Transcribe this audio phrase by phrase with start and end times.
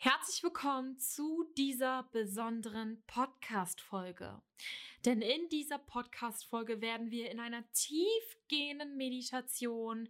[0.00, 4.40] Herzlich willkommen zu dieser besonderen Podcast-Folge.
[5.04, 10.08] Denn in dieser Podcast-Folge werden wir in einer tiefgehenden Meditation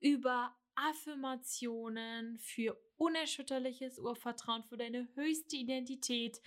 [0.00, 6.42] über Affirmationen für unerschütterliches Urvertrauen, für deine höchste Identität,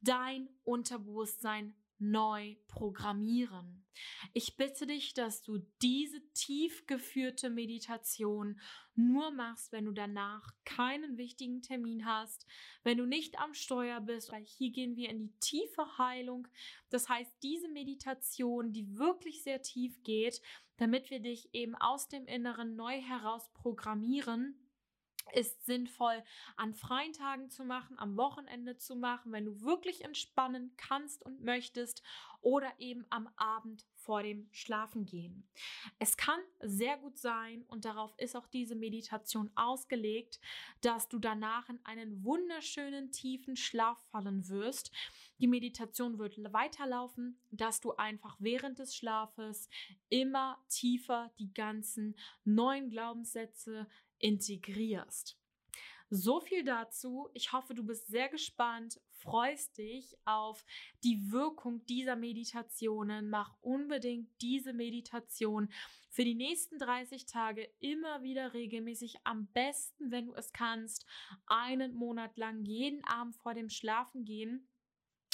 [0.00, 3.84] dein Unterbewusstsein neu programmieren.
[4.32, 8.60] Ich bitte dich, dass du diese tief geführte Meditation
[8.94, 12.46] nur machst, wenn du danach keinen wichtigen Termin hast,
[12.82, 16.48] wenn du nicht am Steuer bist, weil hier gehen wir in die tiefe Heilung.
[16.88, 20.40] Das heißt, diese Meditation, die wirklich sehr tief geht,
[20.76, 24.58] damit wir dich eben aus dem Inneren neu heraus programmieren,
[25.32, 26.22] ist sinnvoll
[26.56, 31.42] an freien Tagen zu machen, am Wochenende zu machen, wenn du wirklich entspannen kannst und
[31.42, 32.02] möchtest
[32.42, 35.46] oder eben am Abend vor dem Schlafengehen.
[35.98, 40.40] Es kann sehr gut sein und darauf ist auch diese Meditation ausgelegt,
[40.80, 44.90] dass du danach in einen wunderschönen tiefen Schlaf fallen wirst.
[45.38, 49.68] Die Meditation wird weiterlaufen, dass du einfach während des Schlafes
[50.08, 53.86] immer tiefer die ganzen neuen Glaubenssätze
[54.20, 55.36] integrierst.
[56.12, 57.28] So viel dazu.
[57.34, 60.64] Ich hoffe, du bist sehr gespannt, freust dich auf
[61.04, 63.30] die Wirkung dieser Meditationen.
[63.30, 65.72] Mach unbedingt diese Meditation
[66.10, 69.18] für die nächsten 30 Tage immer wieder regelmäßig.
[69.22, 71.06] Am besten, wenn du es kannst,
[71.46, 74.66] einen Monat lang jeden Abend vor dem Schlafen gehen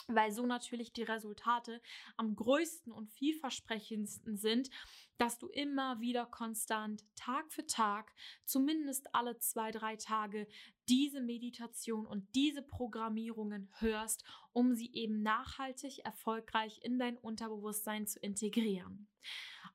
[0.09, 1.81] weil so natürlich die Resultate
[2.17, 4.71] am größten und vielversprechendsten sind,
[5.19, 8.13] dass du immer wieder konstant Tag für Tag,
[8.45, 10.47] zumindest alle zwei, drei Tage,
[10.89, 18.21] diese Meditation und diese Programmierungen hörst, um sie eben nachhaltig erfolgreich in dein Unterbewusstsein zu
[18.21, 19.09] integrieren.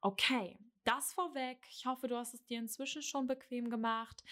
[0.02, 1.66] Okay, das vorweg.
[1.69, 4.23] Ich hoffe, du hast es dir inzwischen schon bequem gemacht.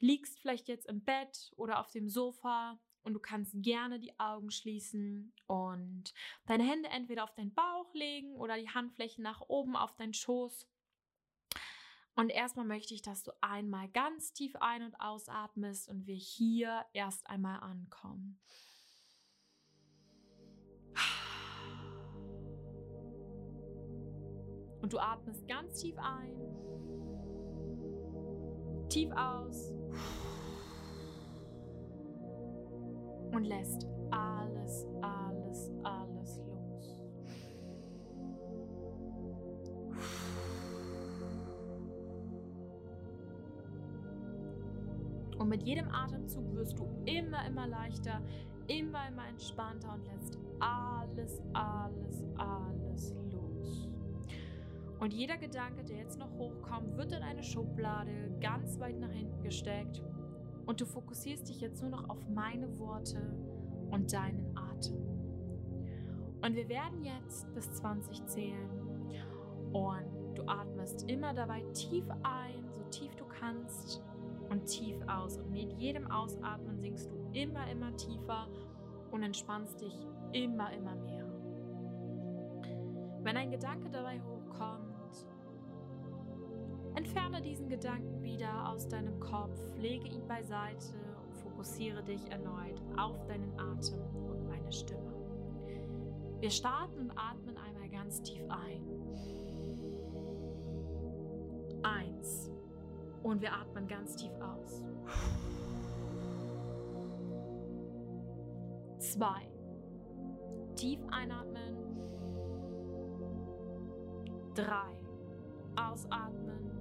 [0.00, 4.50] Liegst vielleicht jetzt im Bett oder auf dem Sofa und du kannst gerne die Augen
[4.50, 6.14] schließen und
[6.46, 10.68] deine Hände entweder auf deinen Bauch legen oder die Handflächen nach oben auf deinen Schoß.
[12.14, 16.84] Und erstmal möchte ich, dass du einmal ganz tief ein- und ausatmest und wir hier
[16.92, 18.38] erst einmal ankommen.
[24.82, 26.34] Und du atmest ganz tief ein,
[28.88, 29.72] tief aus
[33.42, 37.00] und lässt alles, alles, alles los.
[45.38, 48.22] Und mit jedem Atemzug wirst du immer, immer leichter,
[48.68, 53.88] immer, immer entspannter und lässt alles, alles, alles los.
[55.00, 59.42] Und jeder Gedanke, der jetzt noch hochkommt, wird in eine Schublade ganz weit nach hinten
[59.42, 60.00] gesteckt
[60.66, 63.34] und du fokussierst dich jetzt nur noch auf meine Worte
[63.90, 65.02] und deinen Atem.
[66.42, 68.70] Und wir werden jetzt bis 20 zählen
[69.72, 74.02] und du atmest immer dabei tief ein, so tief du kannst
[74.50, 75.38] und tief aus.
[75.38, 78.48] Und mit jedem Ausatmen sinkst du immer, immer tiefer
[79.10, 79.94] und entspannst dich
[80.32, 81.26] immer, immer mehr.
[83.22, 84.91] Wenn ein Gedanke dabei hochkommt,
[86.94, 90.94] Entferne diesen Gedanken wieder aus deinem Kopf, lege ihn beiseite
[91.24, 95.12] und fokussiere dich erneut auf deinen Atem und meine Stimme.
[96.40, 98.82] Wir starten und atmen einmal ganz tief ein.
[101.84, 102.50] Eins.
[103.22, 104.82] Und wir atmen ganz tief aus.
[108.98, 109.48] Zwei.
[110.74, 111.76] Tief einatmen.
[114.54, 114.90] Drei.
[115.76, 116.71] Ausatmen.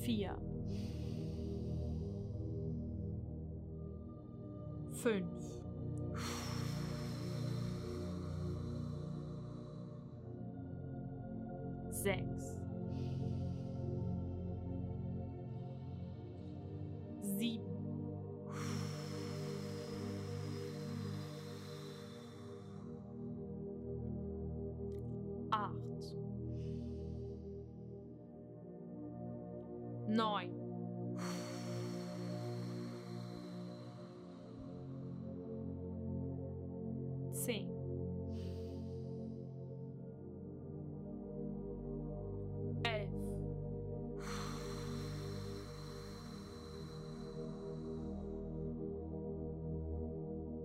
[0.00, 0.36] Vier.
[4.92, 5.26] Fünf.
[11.90, 12.49] Sechs.
[37.50, 37.66] Sim.
[42.84, 43.08] É.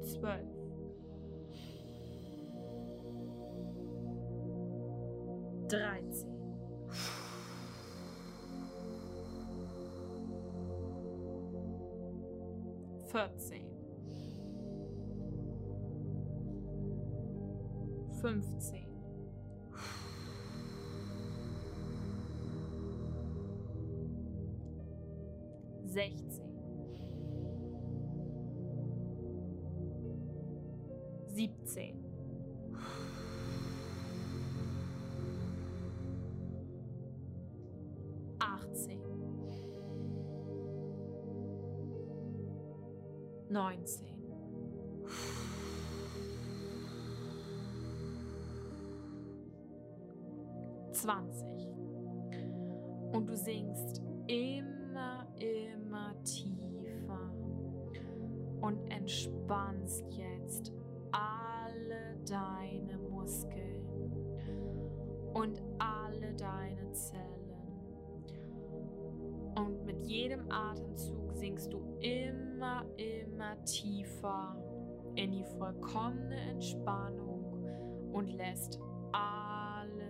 [0.04, 0.46] Despais.
[5.68, 6.36] Dreizehn.
[13.12, 13.75] Vierzehn.
[18.26, 18.88] 15,
[25.94, 26.42] 16,
[31.36, 31.96] 17,
[38.42, 39.02] 18,
[43.52, 44.15] 19,
[51.06, 51.70] 20.
[53.14, 57.32] Und du sinkst immer, immer tiefer
[58.62, 60.74] und entspannst jetzt
[61.12, 63.86] alle deine Muskeln
[65.36, 67.54] und alle deine Zellen.
[69.56, 74.58] Und mit jedem Atemzug sinkst du immer, immer tiefer
[75.14, 77.64] in die vollkommene Entspannung
[78.12, 78.80] und lässt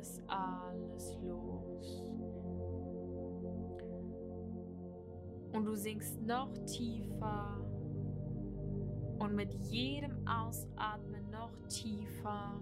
[0.05, 2.11] alles, alles los.
[5.53, 7.59] Und du sinkst noch tiefer
[9.19, 12.61] und mit jedem Ausatmen noch tiefer.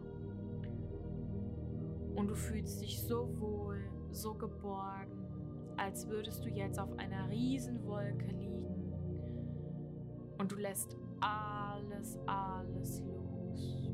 [2.16, 3.80] Und du fühlst dich so wohl,
[4.12, 5.26] so geborgen,
[5.78, 8.94] als würdest du jetzt auf einer Riesenwolke liegen.
[10.38, 13.93] Und du lässt alles, alles los.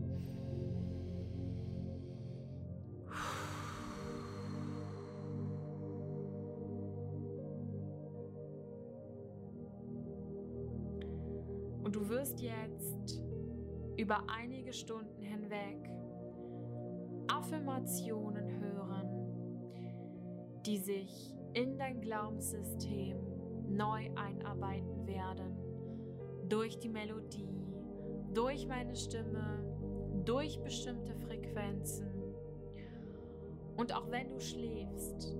[12.00, 13.22] Du wirst jetzt
[13.98, 15.90] über einige Stunden hinweg
[17.28, 23.18] Affirmationen hören, die sich in dein Glaubenssystem
[23.68, 25.58] neu einarbeiten werden.
[26.48, 27.60] Durch die Melodie,
[28.34, 29.62] durch meine Stimme,
[30.24, 32.08] durch bestimmte Frequenzen.
[33.76, 35.36] Und auch wenn du schläfst,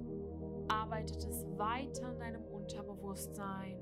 [0.68, 3.79] arbeitet es weiter in deinem Unterbewusstsein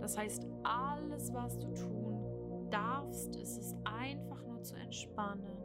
[0.00, 5.56] das heißt, alles, was du tun darfst, ist es einfach nur zu entspannen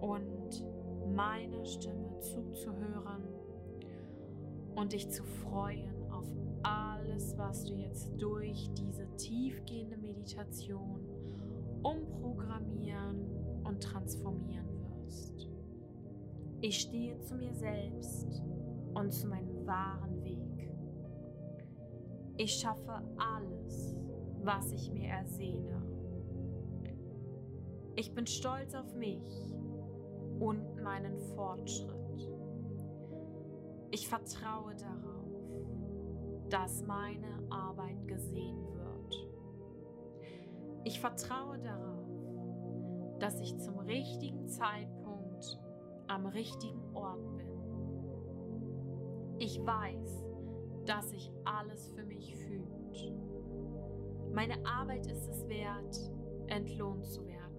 [0.00, 0.66] und
[1.14, 3.24] meiner Stimme zuzuhören
[4.74, 6.26] und dich zu freuen auf
[6.62, 11.00] alles, was du jetzt durch diese tiefgehende Meditation
[11.82, 15.48] umprogrammieren und transformieren wirst.
[16.60, 18.42] Ich stehe zu mir selbst
[18.94, 20.05] und zu meinem wahren.
[22.38, 23.96] Ich schaffe alles,
[24.42, 25.82] was ich mir ersehne.
[27.96, 29.54] Ich bin stolz auf mich
[30.38, 32.30] und meinen Fortschritt.
[33.90, 35.16] Ich vertraue darauf,
[36.50, 39.28] dass meine Arbeit gesehen wird.
[40.84, 42.06] Ich vertraue darauf,
[43.18, 45.58] dass ich zum richtigen Zeitpunkt
[46.06, 47.46] am richtigen Ort bin.
[49.38, 50.25] Ich weiß,
[50.86, 53.12] dass sich alles für mich fühlt.
[54.32, 56.10] Meine Arbeit ist es wert,
[56.48, 57.56] entlohnt zu werden.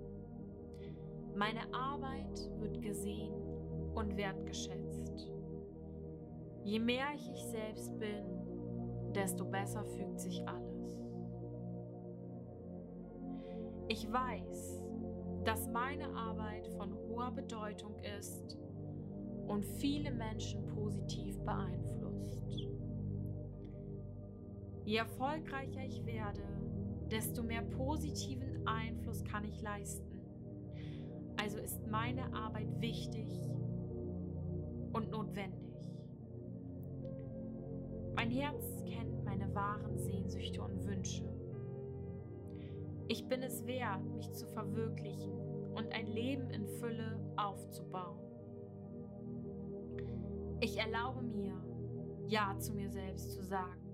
[1.36, 3.34] Meine Arbeit wird gesehen
[3.94, 5.32] und wertgeschätzt.
[6.64, 8.26] Je mehr ich ich selbst bin,
[9.14, 10.78] desto besser fügt sich alles.
[13.88, 14.84] Ich weiß,
[15.46, 18.57] dass meine Arbeit von hoher Bedeutung ist
[19.48, 21.96] und viele Menschen positiv beeinflusst.
[24.88, 26.48] Je erfolgreicher ich werde,
[27.12, 30.22] desto mehr positiven Einfluss kann ich leisten.
[31.36, 33.28] Also ist meine Arbeit wichtig
[34.94, 35.76] und notwendig.
[38.16, 41.30] Mein Herz kennt meine wahren Sehnsüchte und Wünsche.
[43.10, 45.34] Ich bin es wert, mich zu verwirklichen
[45.76, 48.22] und ein Leben in Fülle aufzubauen.
[50.62, 51.62] Ich erlaube mir,
[52.30, 53.87] Ja zu mir selbst zu sagen.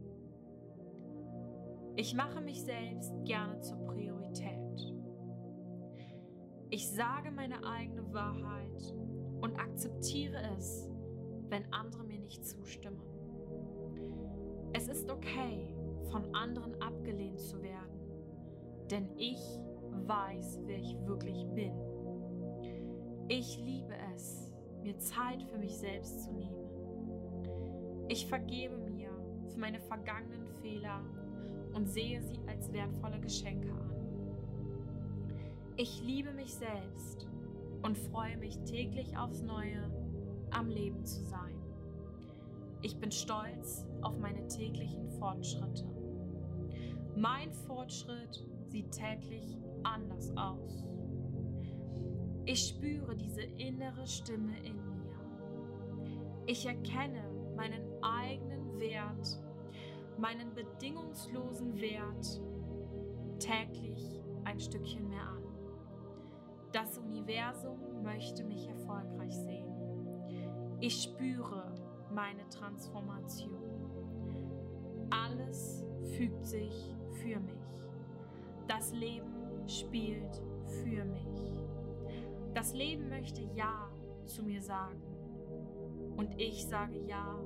[1.96, 4.94] Ich mache mich selbst gerne zur Priorität.
[6.72, 8.96] Ich sage meine eigene Wahrheit
[9.42, 10.90] und akzeptiere es,
[11.50, 13.00] wenn andere mir nicht zustimmen.
[14.74, 15.76] Es ist okay,
[16.10, 18.02] von anderen abgelehnt zu werden,
[18.90, 19.40] denn ich
[20.08, 21.74] weiß, wer ich wirklich bin.
[23.28, 28.08] Ich liebe es, mir Zeit für mich selbst zu nehmen.
[28.08, 29.12] Ich vergebe mir
[29.48, 31.04] für meine vergangenen Fehler
[31.74, 33.94] und sehe sie als wertvolle Geschenke an.
[35.75, 37.27] Ich liebe mich selbst
[37.82, 39.89] und freue mich täglich aufs Neue,
[40.51, 41.56] am Leben zu sein.
[42.82, 45.86] Ich bin stolz auf meine täglichen Fortschritte.
[47.15, 50.84] Mein Fortschritt sieht täglich anders aus.
[52.46, 55.15] Ich spüre diese innere Stimme in mir.
[56.46, 57.24] Ich erkenne
[57.56, 59.39] meinen eigenen Wert,
[60.17, 62.41] meinen bedingungslosen Wert
[63.39, 65.43] täglich ein Stückchen mehr an.
[66.72, 69.67] Das Universum möchte mich erfolgreich sehen.
[70.79, 71.72] Ich spüre
[72.12, 73.62] meine Transformation.
[75.10, 75.86] Alles
[76.17, 77.53] fügt sich für mich.
[78.67, 81.51] Das Leben spielt für mich.
[82.53, 83.89] Das Leben möchte Ja
[84.25, 85.01] zu mir sagen.
[86.17, 87.39] Und ich sage Ja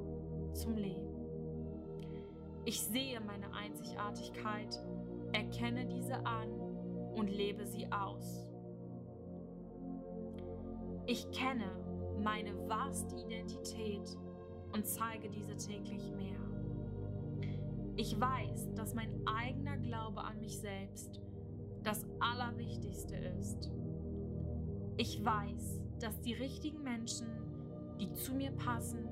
[0.53, 1.06] zum Leben.
[2.67, 4.83] Ich sehe meine Einzigartigkeit,
[5.31, 6.51] erkenne diese an
[7.15, 8.45] und lebe sie aus.
[11.05, 11.71] Ich kenne
[12.21, 14.17] meine wahrste Identität
[14.73, 16.41] und zeige diese täglich mehr.
[17.95, 21.21] Ich weiß, dass mein eigener Glaube an mich selbst
[21.83, 23.71] das Allerwichtigste ist.
[24.97, 27.27] Ich weiß, dass die richtigen Menschen,
[27.97, 29.07] die zu mir passen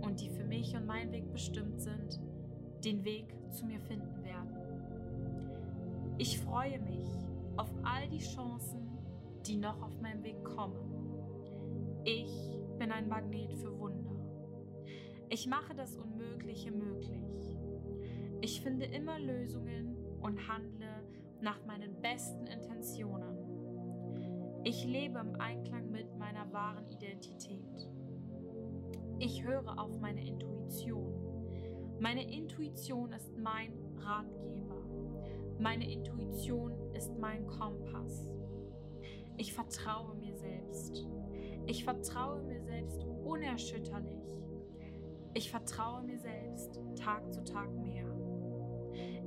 [0.00, 2.20] und die für mich und meinen Weg bestimmt sind,
[2.86, 4.54] den Weg zu mir finden werden.
[6.18, 7.08] Ich freue mich
[7.56, 8.96] auf all die Chancen,
[9.44, 10.78] die noch auf meinem Weg kommen.
[12.04, 12.30] Ich
[12.78, 14.14] bin ein Magnet für Wunder.
[15.28, 17.58] Ich mache das Unmögliche möglich.
[18.40, 21.02] Ich finde immer Lösungen und handle
[21.40, 24.62] nach meinen besten Intentionen.
[24.62, 27.90] Ich lebe im Einklang mit meiner wahren Identität.
[29.18, 31.25] Ich höre auf meine Intuition.
[31.98, 34.82] Meine Intuition ist mein Ratgeber.
[35.58, 38.30] Meine Intuition ist mein Kompass.
[39.38, 41.06] Ich vertraue mir selbst.
[41.66, 44.26] Ich vertraue mir selbst unerschütterlich.
[45.32, 48.06] Ich vertraue mir selbst Tag zu Tag mehr.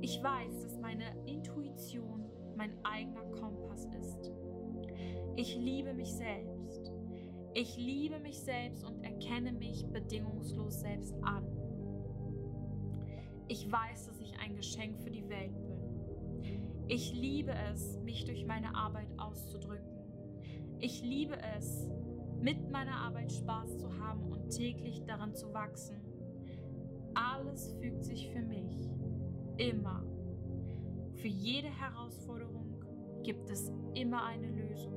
[0.00, 2.24] Ich weiß, dass meine Intuition
[2.56, 4.32] mein eigener Kompass ist.
[5.34, 6.92] Ich liebe mich selbst.
[7.52, 11.59] Ich liebe mich selbst und erkenne mich bedingungslos selbst an.
[13.50, 16.86] Ich weiß, dass ich ein Geschenk für die Welt bin.
[16.86, 19.90] Ich liebe es, mich durch meine Arbeit auszudrücken.
[20.78, 21.90] Ich liebe es,
[22.40, 25.96] mit meiner Arbeit Spaß zu haben und täglich daran zu wachsen.
[27.14, 28.88] Alles fügt sich für mich.
[29.56, 30.04] Immer.
[31.16, 32.84] Für jede Herausforderung
[33.24, 34.94] gibt es immer eine Lösung.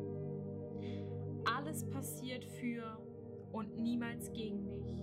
[1.45, 2.99] Alles passiert für
[3.51, 5.01] und niemals gegen mich.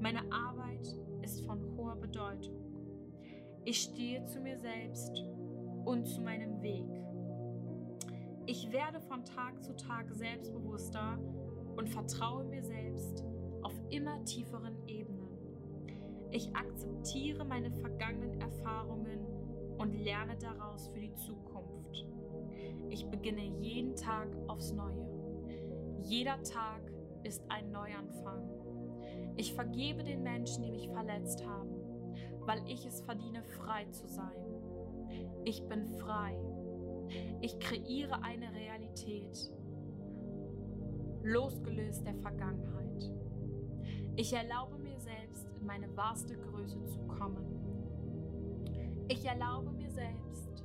[0.00, 2.54] Meine Arbeit ist von hoher Bedeutung.
[3.64, 5.24] Ich stehe zu mir selbst
[5.84, 6.86] und zu meinem Weg.
[8.46, 11.18] Ich werde von Tag zu Tag selbstbewusster
[11.76, 13.24] und vertraue mir selbst
[13.62, 15.26] auf immer tieferen Ebenen.
[16.30, 19.26] Ich akzeptiere meine vergangenen Erfahrungen
[19.78, 22.06] und lerne daraus für die Zukunft.
[22.88, 25.08] Ich beginne jeden Tag aufs Neue.
[26.04, 26.82] Jeder Tag
[27.24, 28.65] ist ein Neuanfang.
[29.36, 31.70] Ich vergebe den Menschen, die mich verletzt haben,
[32.40, 34.32] weil ich es verdiene, frei zu sein.
[35.44, 36.36] Ich bin frei.
[37.40, 39.52] Ich kreiere eine Realität,
[41.22, 43.12] losgelöst der Vergangenheit.
[44.16, 47.44] Ich erlaube mir selbst, in meine wahrste Größe zu kommen.
[49.08, 50.64] Ich erlaube mir selbst,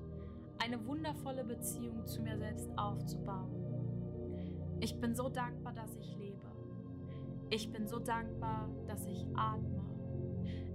[0.57, 3.51] eine wundervolle Beziehung zu mir selbst aufzubauen.
[4.79, 6.30] Ich bin so dankbar, dass ich lebe.
[7.53, 9.84] Ich bin so dankbar, dass ich atme.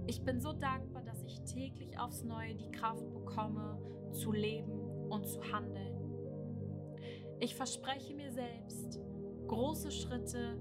[0.05, 3.81] Ich bin so dankbar, dass ich täglich aufs Neue die Kraft bekomme,
[4.11, 4.79] zu leben
[5.09, 5.97] und zu handeln.
[7.39, 9.01] Ich verspreche mir selbst,
[9.47, 10.59] große Schritte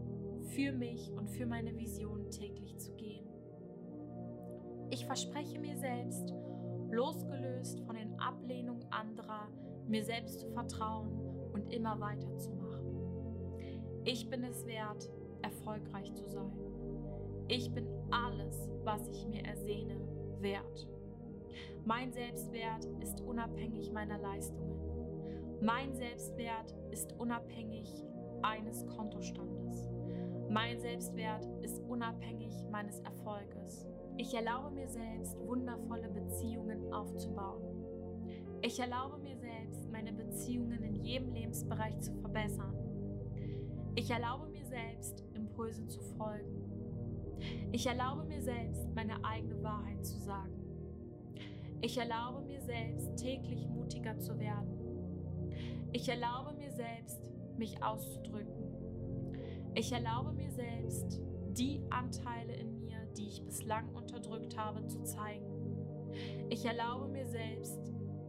[0.54, 3.28] für mich und für meine Vision täglich zu gehen.
[4.88, 6.32] Ich verspreche mir selbst,
[6.90, 9.48] losgelöst von den Ablehnungen anderer,
[9.86, 11.12] mir selbst zu vertrauen
[11.52, 12.86] und immer weiterzumachen.
[14.04, 15.10] Ich bin es wert,
[15.42, 16.52] erfolgreich zu sein.
[17.48, 19.96] Ich bin alles, was ich mir ersehne,
[20.40, 20.88] wert.
[21.84, 24.76] Mein Selbstwert ist unabhängig meiner Leistungen.
[25.60, 27.88] Mein Selbstwert ist unabhängig
[28.42, 29.88] eines Kontostandes.
[30.50, 33.86] Mein Selbstwert ist unabhängig meines Erfolges.
[34.16, 37.62] Ich erlaube mir selbst, wundervolle Beziehungen aufzubauen.
[38.62, 42.74] Ich erlaube mir selbst, meine Beziehungen in jedem Lebensbereich zu verbessern.
[43.94, 46.62] Ich erlaube mir selbst, Impulsen zu folgen.
[47.72, 50.52] Ich erlaube mir selbst, meine eigene Wahrheit zu sagen.
[51.80, 54.76] Ich erlaube mir selbst, täglich mutiger zu werden.
[55.92, 58.64] Ich erlaube mir selbst, mich auszudrücken.
[59.74, 61.20] Ich erlaube mir selbst,
[61.52, 65.46] die Anteile in mir, die ich bislang unterdrückt habe, zu zeigen.
[66.50, 67.80] Ich erlaube mir selbst,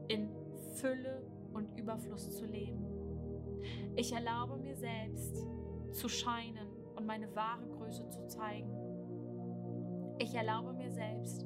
[0.08, 0.30] in
[0.76, 2.86] Fülle und Überfluss zu leben.
[3.96, 5.46] Ich erlaube mir selbst,
[5.92, 8.72] zu scheinen und meine wahre Größe zu zeigen.
[10.20, 11.46] Ich erlaube mir selbst,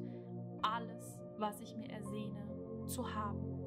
[0.62, 2.48] alles, was ich mir ersehne,
[2.88, 3.62] zu haben.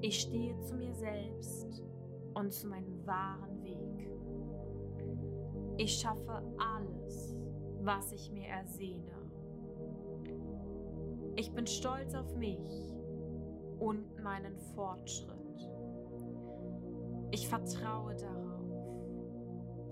[0.00, 1.82] Ich stehe zu mir selbst
[2.34, 4.10] und zu meinem wahren Weg.
[5.76, 7.36] Ich schaffe alles,
[7.80, 9.12] was ich mir ersehne.
[11.36, 12.94] Ich bin stolz auf mich
[13.78, 15.70] und meinen Fortschritt.
[17.30, 18.41] Ich vertraue darauf,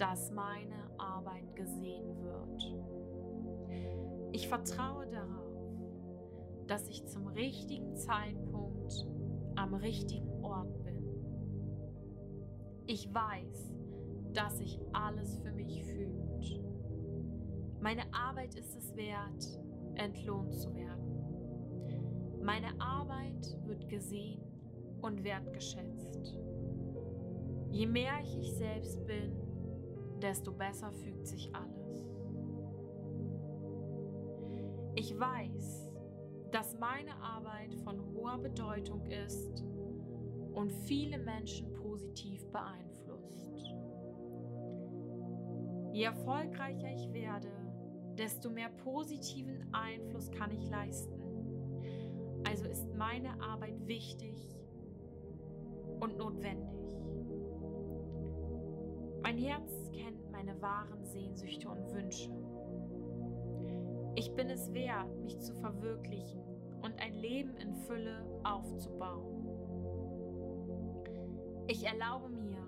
[0.00, 2.74] dass meine Arbeit gesehen wird.
[4.32, 5.76] Ich vertraue darauf,
[6.66, 9.06] dass ich zum richtigen Zeitpunkt
[9.56, 11.04] am richtigen Ort bin.
[12.86, 13.74] Ich weiß,
[14.32, 16.62] dass sich alles für mich fühlt.
[17.82, 19.60] Meine Arbeit ist es wert,
[19.96, 22.40] entlohnt zu werden.
[22.42, 24.40] Meine Arbeit wird gesehen
[25.02, 26.38] und wertgeschätzt.
[27.70, 29.49] Je mehr ich ich selbst bin,
[30.20, 31.80] desto besser fügt sich alles.
[34.94, 35.90] Ich weiß,
[36.52, 39.64] dass meine Arbeit von hoher Bedeutung ist
[40.52, 43.74] und viele Menschen positiv beeinflusst.
[45.92, 47.50] Je erfolgreicher ich werde,
[48.16, 51.20] desto mehr positiven Einfluss kann ich leisten.
[52.46, 54.36] Also ist meine Arbeit wichtig
[56.00, 56.79] und notwendig.
[59.30, 62.32] Mein Herz kennt meine wahren Sehnsüchte und Wünsche.
[64.16, 66.42] Ich bin es wert, mich zu verwirklichen
[66.82, 69.46] und ein Leben in Fülle aufzubauen.
[71.68, 72.58] Ich erlaube mir,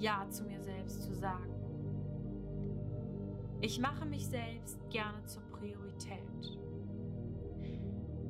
[0.00, 1.54] Ja zu mir selbst zu sagen.
[3.60, 6.58] Ich mache mich selbst gerne zur Priorität.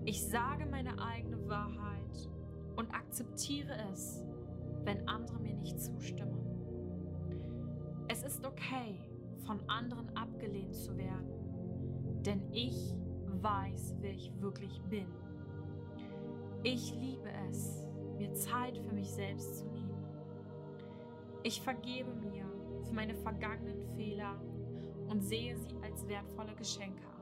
[0.04, 2.28] Ich sage meine eigene Wahrheit
[2.76, 4.22] und akzeptiere es,
[4.82, 6.53] wenn andere mir nicht zustimmen.
[8.08, 8.98] Es ist okay,
[9.46, 11.44] von anderen abgelehnt zu werden
[12.24, 12.94] denn ich
[13.42, 15.06] weiß, wer ich wirklich bin.
[16.62, 17.86] Ich liebe es,
[18.16, 20.04] mir Zeit für mich selbst zu nehmen.
[21.42, 22.46] Ich vergebe mir
[22.84, 24.40] für meine vergangenen Fehler
[25.08, 27.12] und sehe sie als wertvolle Geschenke an.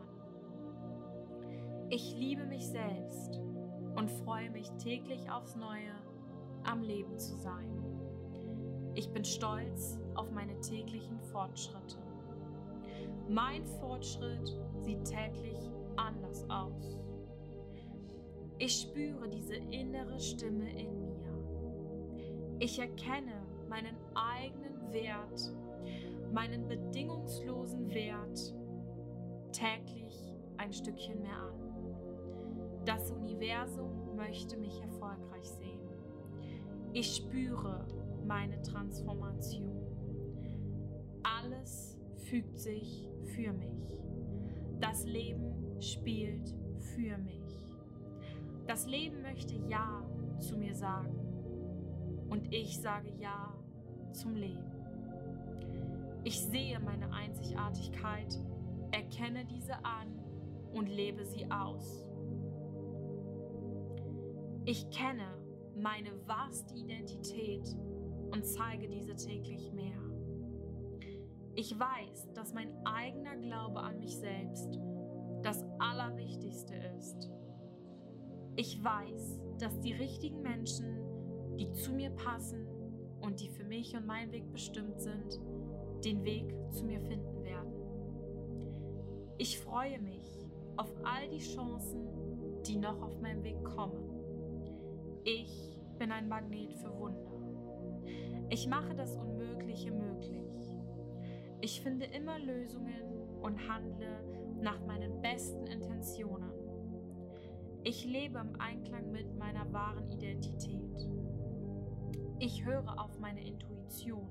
[1.90, 3.40] Ich liebe mich selbst
[3.96, 5.92] und freue mich täglich aufs Neue,
[6.62, 7.68] am Leben zu sein.
[8.94, 11.98] Ich bin stolz auf meine täglichen Fortschritte.
[13.28, 15.58] Mein Fortschritt sieht täglich
[15.96, 16.98] anders aus.
[18.58, 21.12] Ich spüre diese innere Stimme in mir.
[22.58, 25.52] Ich erkenne meinen eigenen Wert,
[26.32, 28.54] meinen bedingungslosen Wert
[29.52, 32.84] täglich ein Stückchen mehr an.
[32.84, 35.88] Das Universum möchte mich erfolgreich sehen.
[36.92, 37.86] Ich spüre
[38.26, 39.81] meine Transformation.
[41.22, 44.02] Alles fügt sich für mich.
[44.80, 47.42] Das Leben spielt für mich.
[48.66, 50.02] Das Leben möchte Ja
[50.38, 51.16] zu mir sagen.
[52.28, 53.54] Und ich sage Ja
[54.12, 54.72] zum Leben.
[56.24, 58.38] Ich sehe meine Einzigartigkeit,
[58.92, 60.18] erkenne diese an
[60.72, 62.06] und lebe sie aus.
[64.64, 65.26] Ich kenne
[65.76, 67.76] meine wahrste Identität
[68.30, 70.11] und zeige diese täglich mehr.
[71.54, 74.78] Ich weiß, dass mein eigener Glaube an mich selbst
[75.42, 77.30] das Allerwichtigste ist.
[78.56, 80.98] Ich weiß, dass die richtigen Menschen,
[81.58, 82.66] die zu mir passen
[83.20, 85.40] und die für mich und meinen Weg bestimmt sind,
[86.04, 87.72] den Weg zu mir finden werden.
[89.38, 92.06] Ich freue mich auf all die Chancen,
[92.66, 94.08] die noch auf meinem Weg kommen.
[95.24, 97.30] Ich bin ein Magnet für Wunder.
[98.48, 100.41] Ich mache das Unmögliche möglich.
[101.64, 103.04] Ich finde immer Lösungen
[103.40, 104.20] und handle
[104.60, 106.50] nach meinen besten Intentionen.
[107.84, 111.08] Ich lebe im Einklang mit meiner wahren Identität.
[112.40, 114.26] Ich höre auf meine Intuition.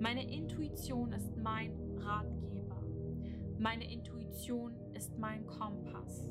[0.00, 2.82] Meine Intuition ist mein Ratgeber.
[3.60, 6.26] Meine Intuition ist mein Kompass.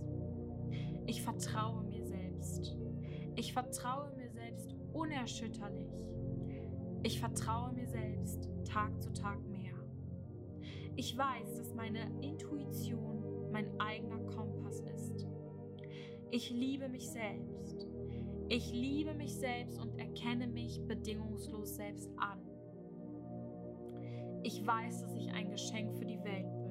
[1.06, 2.78] Ich vertraue mir selbst.
[3.38, 6.06] Ich vertraue mir selbst unerschütterlich.
[7.04, 9.40] Ich vertraue mir selbst Tag zu Tag.
[10.96, 15.28] Ich weiß, dass meine Intuition mein eigener Kompass ist.
[16.32, 17.88] Ich liebe mich selbst.
[18.50, 22.40] Ich liebe mich selbst und erkenne mich bedingungslos selbst an.
[24.44, 26.62] Ich weiß, dass ich ein Geschenk für die Welt bin.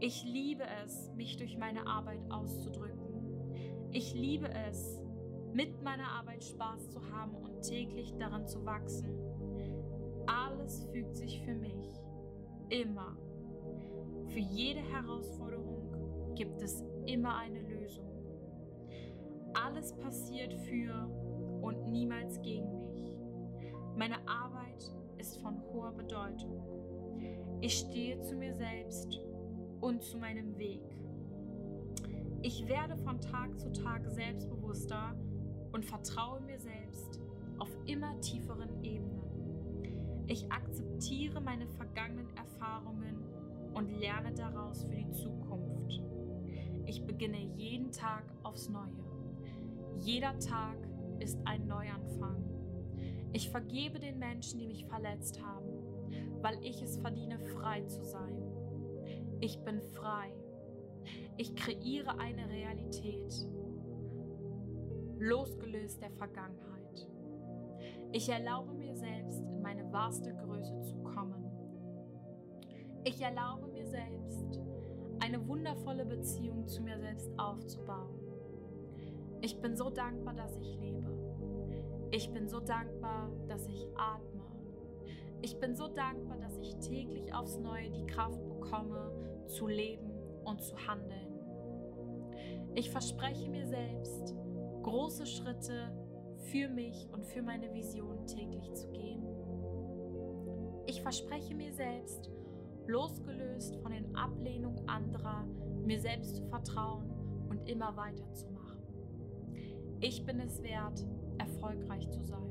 [0.00, 3.88] Ich liebe es, mich durch meine Arbeit auszudrücken.
[3.92, 5.02] Ich liebe es,
[5.52, 9.08] mit meiner Arbeit Spaß zu haben und täglich daran zu wachsen.
[10.26, 11.97] Alles fügt sich für mich.
[12.70, 13.16] Immer.
[14.26, 18.06] Für jede Herausforderung gibt es immer eine Lösung.
[19.54, 21.08] Alles passiert für
[21.62, 23.12] und niemals gegen mich.
[23.96, 26.62] Meine Arbeit ist von hoher Bedeutung.
[27.60, 29.18] Ich stehe zu mir selbst
[29.80, 30.82] und zu meinem Weg.
[32.42, 35.16] Ich werde von Tag zu Tag selbstbewusster
[35.72, 37.20] und vertraue mir selbst
[37.58, 39.07] auf immer tieferen Ebenen.
[40.28, 43.24] Ich akzeptiere meine vergangenen Erfahrungen
[43.72, 46.02] und lerne daraus für die Zukunft.
[46.84, 48.92] Ich beginne jeden Tag aufs Neue.
[49.96, 50.76] Jeder Tag
[51.18, 52.44] ist ein Neuanfang.
[53.32, 55.66] Ich vergebe den Menschen, die mich verletzt haben,
[56.42, 58.42] weil ich es verdiene, frei zu sein.
[59.40, 60.30] Ich bin frei.
[61.38, 63.32] Ich kreiere eine Realität,
[65.18, 66.77] losgelöst der Vergangenheit.
[68.12, 71.44] Ich erlaube mir selbst, in meine wahrste Größe zu kommen.
[73.04, 74.60] Ich erlaube mir selbst,
[75.20, 78.18] eine wundervolle Beziehung zu mir selbst aufzubauen.
[79.40, 81.08] Ich bin so dankbar, dass ich lebe.
[82.10, 84.44] Ich bin so dankbar, dass ich atme.
[85.42, 89.12] Ich bin so dankbar, dass ich täglich aufs Neue die Kraft bekomme,
[89.46, 90.10] zu leben
[90.44, 91.38] und zu handeln.
[92.74, 94.34] Ich verspreche mir selbst,
[94.82, 95.92] große Schritte
[96.38, 99.22] für mich und für meine Vision täglich zu gehen.
[100.86, 102.30] Ich verspreche mir selbst,
[102.86, 105.44] losgelöst von den Ablehnungen anderer,
[105.84, 107.10] mir selbst zu vertrauen
[107.48, 108.78] und immer weiterzumachen.
[110.00, 111.06] Ich bin es wert,
[111.38, 112.50] erfolgreich zu sein.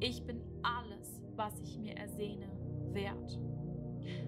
[0.00, 2.48] Ich bin alles, was ich mir ersehne,
[2.92, 3.38] wert.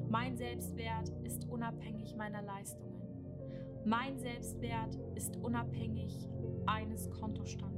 [0.08, 2.96] Mein Selbstwert ist unabhängig meiner Leistungen.
[3.84, 6.28] Mein Selbstwert ist unabhängig
[6.66, 7.75] eines Kontostandes.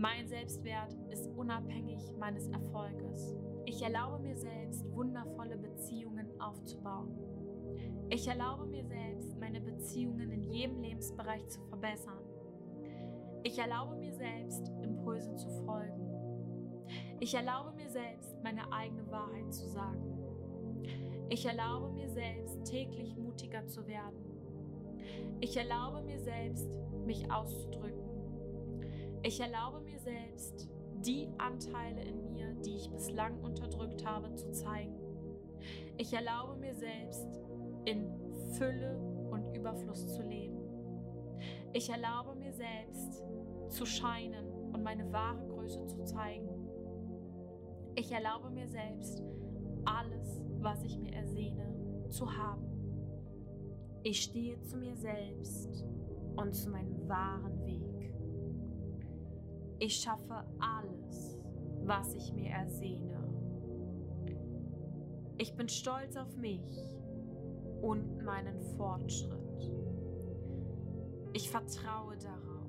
[0.00, 3.36] Mein Selbstwert ist unabhängig meines Erfolges.
[3.66, 7.18] Ich erlaube mir selbst, wundervolle Beziehungen aufzubauen.
[8.08, 12.24] Ich erlaube mir selbst, meine Beziehungen in jedem Lebensbereich zu verbessern.
[13.42, 16.08] Ich erlaube mir selbst, Impulsen zu folgen.
[17.20, 20.16] Ich erlaube mir selbst, meine eigene Wahrheit zu sagen.
[21.28, 24.24] Ich erlaube mir selbst, täglich mutiger zu werden.
[25.42, 28.09] Ich erlaube mir selbst, mich auszudrücken.
[29.22, 30.68] Ich erlaube mir selbst,
[31.04, 34.98] die Anteile in mir, die ich bislang unterdrückt habe, zu zeigen.
[35.98, 37.26] Ich erlaube mir selbst,
[37.84, 38.10] in
[38.56, 38.98] Fülle
[39.30, 40.58] und Überfluss zu leben.
[41.72, 43.24] Ich erlaube mir selbst
[43.68, 46.68] zu scheinen und meine wahre Größe zu zeigen.
[47.94, 49.22] Ich erlaube mir selbst,
[49.84, 52.66] alles, was ich mir ersehne, zu haben.
[54.02, 55.84] Ich stehe zu mir selbst
[56.36, 57.89] und zu meinem wahren Weg.
[59.82, 61.38] Ich schaffe alles,
[61.84, 63.16] was ich mir ersehne.
[65.38, 66.60] Ich bin stolz auf mich
[67.80, 69.72] und meinen Fortschritt.
[71.32, 72.68] Ich vertraue darauf,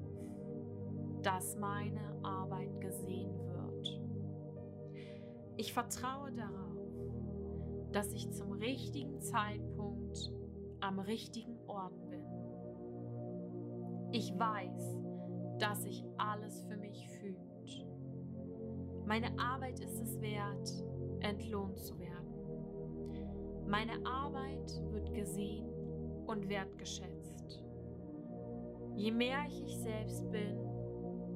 [1.22, 4.02] dass meine Arbeit gesehen wird.
[5.58, 10.34] Ich vertraue darauf, dass ich zum richtigen Zeitpunkt
[10.80, 12.26] am richtigen Ort bin.
[14.14, 15.01] Ich weiß,
[15.62, 17.86] dass sich alles für mich fügt.
[19.06, 20.72] Meine Arbeit ist es wert,
[21.20, 22.34] entlohnt zu werden.
[23.68, 25.70] Meine Arbeit wird gesehen
[26.26, 27.64] und wertgeschätzt.
[28.96, 30.58] Je mehr ich ich selbst bin,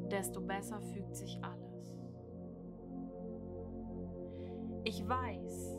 [0.10, 2.02] desto besser fügt sich alles.
[4.86, 5.78] Ich weiß,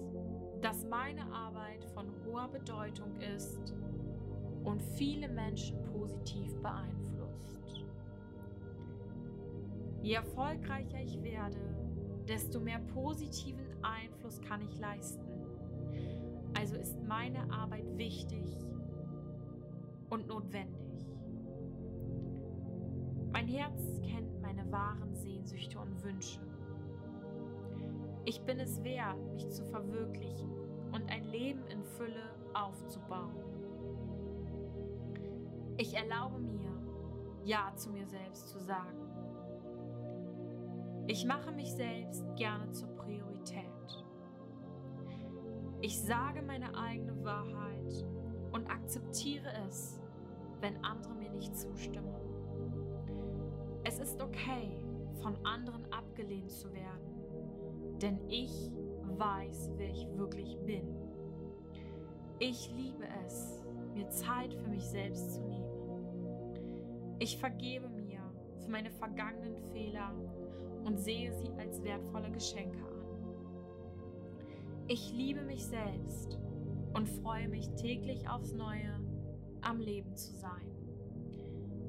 [0.60, 3.74] dass meine Arbeit von hoher Bedeutung ist
[4.64, 7.05] und viele Menschen positiv beeinflusst.
[10.06, 11.58] Je erfolgreicher ich werde,
[12.28, 15.26] desto mehr positiven Einfluss kann ich leisten.
[16.54, 18.56] Also ist meine Arbeit wichtig
[20.08, 21.08] und notwendig.
[23.32, 26.40] Mein Herz kennt meine wahren Sehnsüchte und Wünsche.
[28.26, 30.52] Ich bin es wert, mich zu verwirklichen
[30.92, 33.34] und ein Leben in Fülle aufzubauen.
[35.78, 36.70] Ich erlaube mir,
[37.42, 39.05] Ja zu mir selbst zu sagen.
[41.08, 43.64] Ich mache mich selbst gerne zur Priorität.
[45.80, 48.04] Ich sage meine eigene Wahrheit
[48.50, 50.00] und akzeptiere es,
[50.60, 52.12] wenn andere mir nicht zustimmen.
[53.84, 54.84] Es ist okay,
[55.22, 58.72] von anderen abgelehnt zu werden, denn ich
[59.16, 60.96] weiß, wer ich wirklich bin.
[62.40, 63.64] Ich liebe es,
[63.94, 67.16] mir Zeit für mich selbst zu nehmen.
[67.20, 68.20] Ich vergebe mir
[68.58, 70.12] für meine vergangenen Fehler
[70.86, 72.96] und sehe sie als wertvolle Geschenke an.
[74.86, 76.38] Ich liebe mich selbst
[76.94, 79.00] und freue mich täglich aufs Neue,
[79.62, 80.70] am Leben zu sein.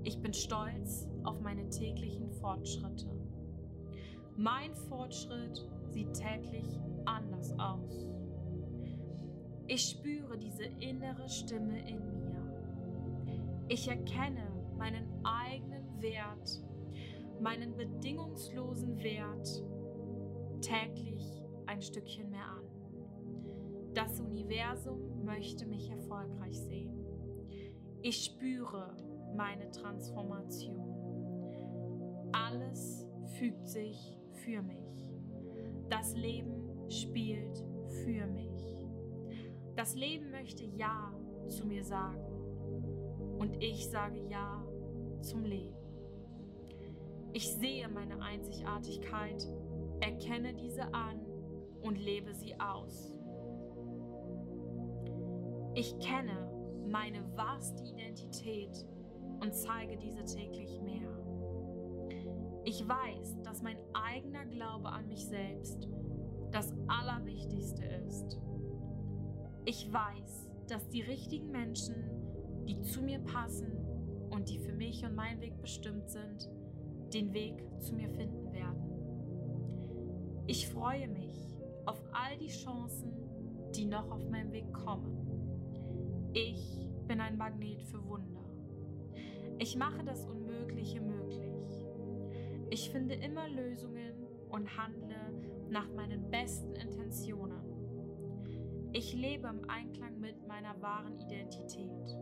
[0.03, 3.07] Ich bin stolz auf meine täglichen Fortschritte.
[4.35, 8.07] Mein Fortschritt sieht täglich anders aus.
[9.67, 13.65] Ich spüre diese innere Stimme in mir.
[13.67, 16.63] Ich erkenne meinen eigenen Wert,
[17.41, 19.63] meinen bedingungslosen Wert
[20.61, 22.63] täglich ein Stückchen mehr an.
[23.93, 26.93] Das Universum möchte mich erfolgreich sehen.
[28.01, 28.95] Ich spüre
[29.35, 30.93] meine Transformation.
[32.31, 35.11] Alles fügt sich für mich.
[35.89, 37.65] Das Leben spielt
[38.03, 38.77] für mich.
[39.75, 41.13] Das Leben möchte Ja
[41.47, 42.25] zu mir sagen
[43.39, 44.63] und ich sage Ja
[45.21, 45.76] zum Leben.
[47.33, 49.47] Ich sehe meine Einzigartigkeit,
[49.99, 51.19] erkenne diese an
[51.81, 53.13] und lebe sie aus.
[55.75, 56.49] Ich kenne
[56.87, 58.85] meine wahrste Identität
[59.41, 61.07] und zeige diese täglich mehr.
[62.65, 65.87] Ich weiß, dass mein eigener Glaube an mich selbst
[66.51, 68.39] das Allerwichtigste ist.
[69.65, 71.95] Ich weiß, dass die richtigen Menschen,
[72.65, 73.71] die zu mir passen
[74.31, 76.49] und die für mich und meinen Weg bestimmt sind,
[77.13, 78.83] den Weg zu mir finden werden.
[80.47, 83.11] Ich freue mich auf all die Chancen,
[83.75, 86.31] die noch auf meinem Weg kommen.
[86.33, 88.43] Ich bin ein Magnet für Wunder.
[89.59, 91.85] Ich mache das Unmögliche möglich.
[92.69, 95.33] Ich finde immer Lösungen und handle
[95.69, 97.67] nach meinen besten Intentionen.
[98.93, 102.17] Ich lebe im Einklang mit meiner wahren Identität.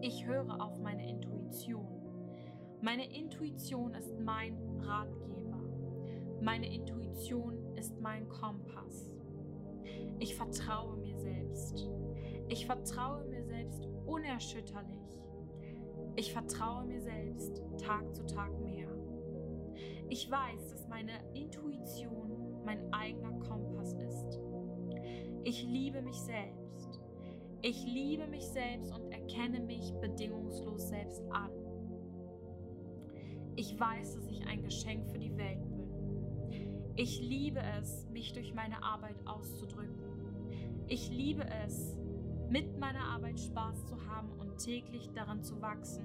[0.00, 1.99] Ich höre auf meine Intuition.
[2.82, 5.60] Meine Intuition ist mein Ratgeber.
[6.40, 9.14] Meine Intuition ist mein Kompass.
[10.18, 11.90] Ich vertraue mir selbst.
[12.48, 15.20] Ich vertraue mir selbst unerschütterlich.
[16.16, 18.88] Ich vertraue mir selbst Tag zu Tag mehr.
[20.08, 24.40] Ich weiß, dass meine Intuition mein eigener Kompass ist.
[25.44, 26.98] Ich liebe mich selbst.
[27.60, 31.59] Ich liebe mich selbst und erkenne mich bedingungslos selbst an.
[33.56, 35.80] Ich weiß, dass ich ein Geschenk für die Welt bin.
[36.96, 40.04] Ich liebe es, mich durch meine Arbeit auszudrücken.
[40.86, 41.96] Ich liebe es,
[42.48, 46.04] mit meiner Arbeit Spaß zu haben und täglich daran zu wachsen.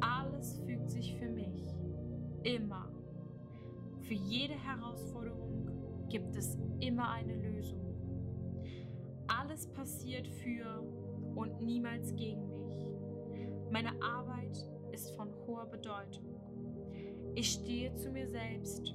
[0.00, 1.64] Alles fügt sich für mich.
[2.44, 2.88] Immer.
[4.00, 7.94] Für jede Herausforderung gibt es immer eine Lösung.
[9.26, 10.82] Alles passiert für
[11.34, 12.86] und niemals gegen mich.
[13.70, 14.66] Meine Arbeit
[14.98, 16.24] ist von hoher Bedeutung.
[17.36, 18.92] Ich stehe zu mir selbst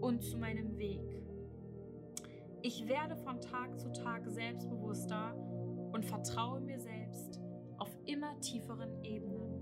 [0.00, 1.22] und zu meinem Weg.
[2.62, 5.34] Ich werde von Tag zu Tag selbstbewusster
[5.92, 7.42] und vertraue mir selbst
[7.76, 9.60] auf immer tieferen Ebenen.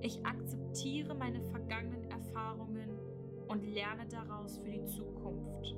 [0.00, 2.98] Ich akzeptiere meine vergangenen Erfahrungen
[3.46, 5.76] und lerne daraus für die Zukunft.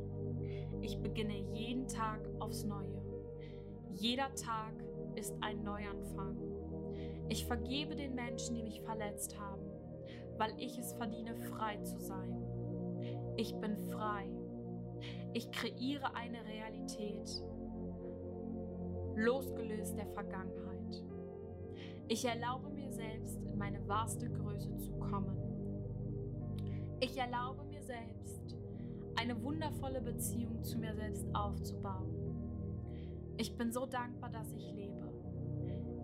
[0.81, 3.03] Ich beginne jeden Tag aufs Neue.
[3.93, 4.73] Jeder Tag
[5.15, 6.50] ist ein Neuanfang.
[7.31, 9.63] Ich vergebe den Menschen, die mich verletzt haben,
[10.37, 12.35] weil ich es verdiene, frei zu sein.
[13.37, 14.29] Ich bin frei.
[15.33, 17.31] Ich kreiere eine Realität,
[19.15, 21.05] losgelöst der Vergangenheit.
[22.09, 25.39] Ich erlaube mir selbst, in meine wahrste Größe zu kommen.
[26.99, 28.57] Ich erlaube mir selbst,
[29.15, 32.13] eine wundervolle Beziehung zu mir selbst aufzubauen.
[33.37, 35.10] Ich bin so dankbar, dass ich lebe.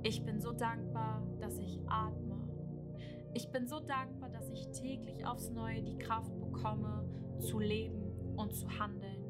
[0.09, 2.37] Ich bin so dankbar, dass ich atme.
[3.35, 7.05] Ich bin so dankbar, dass ich täglich aufs Neue die Kraft bekomme,
[7.41, 9.25] zu leben und zu handeln.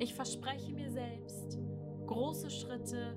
[0.00, 1.56] Ich verspreche mir selbst,
[2.08, 3.16] große Schritte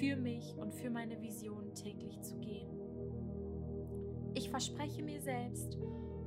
[0.00, 2.68] für mich und für meine Vision täglich zu gehen.
[4.34, 5.78] Ich verspreche mir selbst,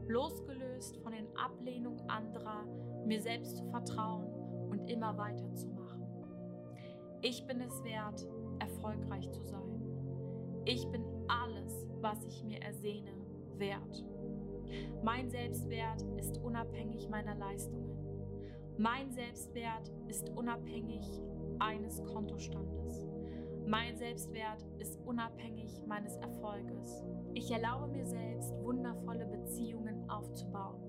[0.07, 2.63] losgelöst von den Ablehnungen anderer,
[3.05, 4.27] mir selbst zu vertrauen
[4.69, 5.75] und immer weiterzumachen.
[7.21, 8.25] Ich bin es wert,
[8.59, 9.81] erfolgreich zu sein.
[10.65, 13.11] Ich bin alles, was ich mir ersehne,
[13.57, 14.05] wert.
[15.03, 17.95] Mein Selbstwert ist unabhängig meiner Leistungen.
[18.77, 21.05] Mein Selbstwert ist unabhängig
[21.59, 23.05] eines Kontostandes.
[23.67, 27.03] Mein Selbstwert ist unabhängig meines Erfolges.
[27.33, 30.81] Ich erlaube mir selbst, wundervolle Beziehungen aufzubauen.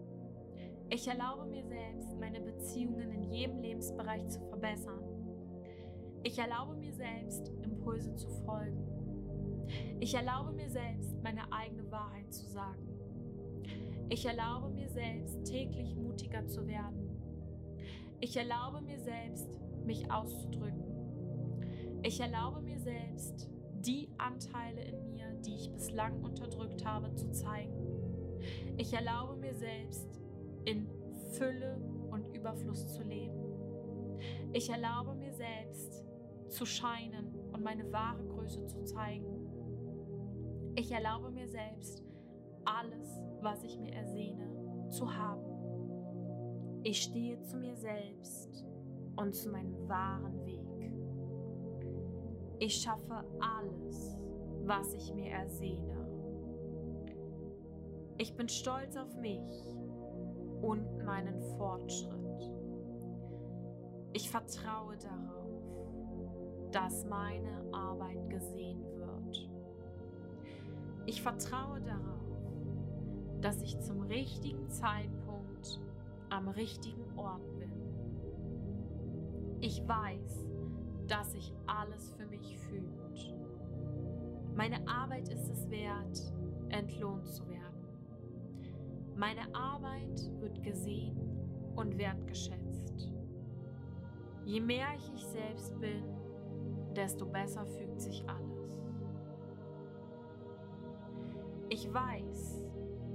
[0.90, 5.02] Ich erlaube mir selbst, meine Beziehungen in jedem Lebensbereich zu verbessern.
[6.27, 8.85] Ich erlaube mir selbst, Impulse zu folgen.
[10.01, 12.89] Ich erlaube mir selbst, meine eigene Wahrheit zu sagen.
[14.09, 17.17] Ich erlaube mir selbst, täglich mutiger zu werden.
[18.19, 22.01] Ich erlaube mir selbst, mich auszudrücken.
[22.03, 23.49] Ich erlaube mir selbst,
[23.83, 27.87] die Anteile in mir, die ich bislang unterdrückt habe, zu zeigen.
[28.77, 30.09] Ich erlaube mir selbst,
[30.65, 30.89] in
[31.35, 31.79] Fülle
[32.11, 33.45] und Überfluss zu leben.
[34.53, 36.06] Ich erlaube mir selbst,
[36.49, 39.47] zu scheinen und meine wahre Größe zu zeigen.
[40.75, 42.05] Ich erlaube mir selbst,
[42.65, 46.81] alles, was ich mir ersehne, zu haben.
[46.83, 48.65] Ich stehe zu mir selbst
[49.17, 50.57] und zu meinem wahren Weg.
[52.59, 54.19] Ich schaffe alles,
[54.65, 56.07] was ich mir ersehne.
[58.19, 59.77] Ich bin stolz auf mich
[60.63, 62.51] und meinen Fortschritt.
[64.15, 65.46] Ich vertraue darauf,
[66.72, 69.48] dass meine Arbeit gesehen wird.
[71.07, 72.16] Ich vertraue darauf,
[73.40, 75.81] dass ich zum richtigen Zeitpunkt
[76.31, 77.70] am richtigen Ort bin.
[79.61, 80.46] Ich weiß,
[81.07, 83.37] dass sich alles für mich fühlt.
[84.55, 86.33] Meine Arbeit ist es wert,
[86.70, 87.66] entlohnt zu werden.
[89.14, 91.16] Meine Arbeit wird gesehen
[91.76, 93.12] und wertgeschätzt.
[94.44, 96.02] Je mehr ich ich selbst bin,
[96.97, 98.47] desto besser fügt sich alles.
[101.69, 102.65] Ich weiß,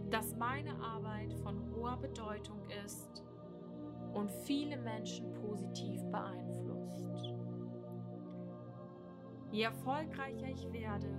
[0.10, 3.24] dass meine Arbeit von hoher Bedeutung ist
[4.14, 7.34] und viele Menschen positiv beeinflusst.
[9.52, 11.10] Je erfolgreicher ich werde,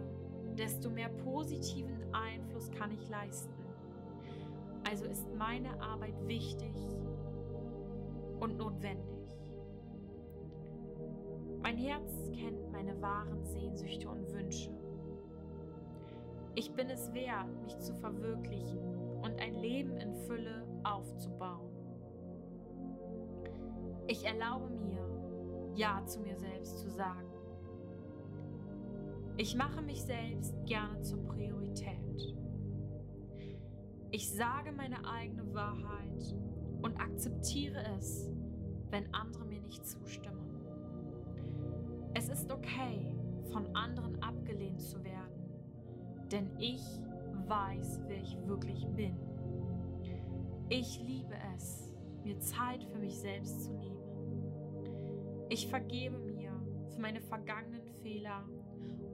[0.56, 3.52] desto mehr positiven Einfluss kann ich leisten.
[4.88, 6.74] Also ist meine Arbeit wichtig
[8.40, 9.11] und notwendig.
[11.62, 14.70] Mein Herz kennt meine wahren Sehnsüchte und Wünsche.
[16.56, 18.80] Ich bin es wert, mich zu verwirklichen
[19.22, 21.70] und ein Leben in Fülle aufzubauen.
[24.08, 27.30] Ich erlaube mir, Ja zu mir selbst zu sagen.
[29.36, 32.36] Ich mache mich selbst gerne zur Priorität.
[34.10, 36.36] Ich sage meine eigene Wahrheit
[36.82, 38.30] und akzeptiere es,
[38.90, 40.41] wenn andere mir nicht zustimmen.
[42.14, 43.14] Es ist okay,
[43.52, 45.50] von anderen abgelehnt zu werden,
[46.30, 46.82] denn ich
[47.46, 49.16] weiß, wer ich wirklich bin.
[50.68, 53.98] Ich liebe es, mir Zeit für mich selbst zu nehmen.
[55.48, 56.52] Ich vergebe mir
[56.94, 58.44] für meine vergangenen Fehler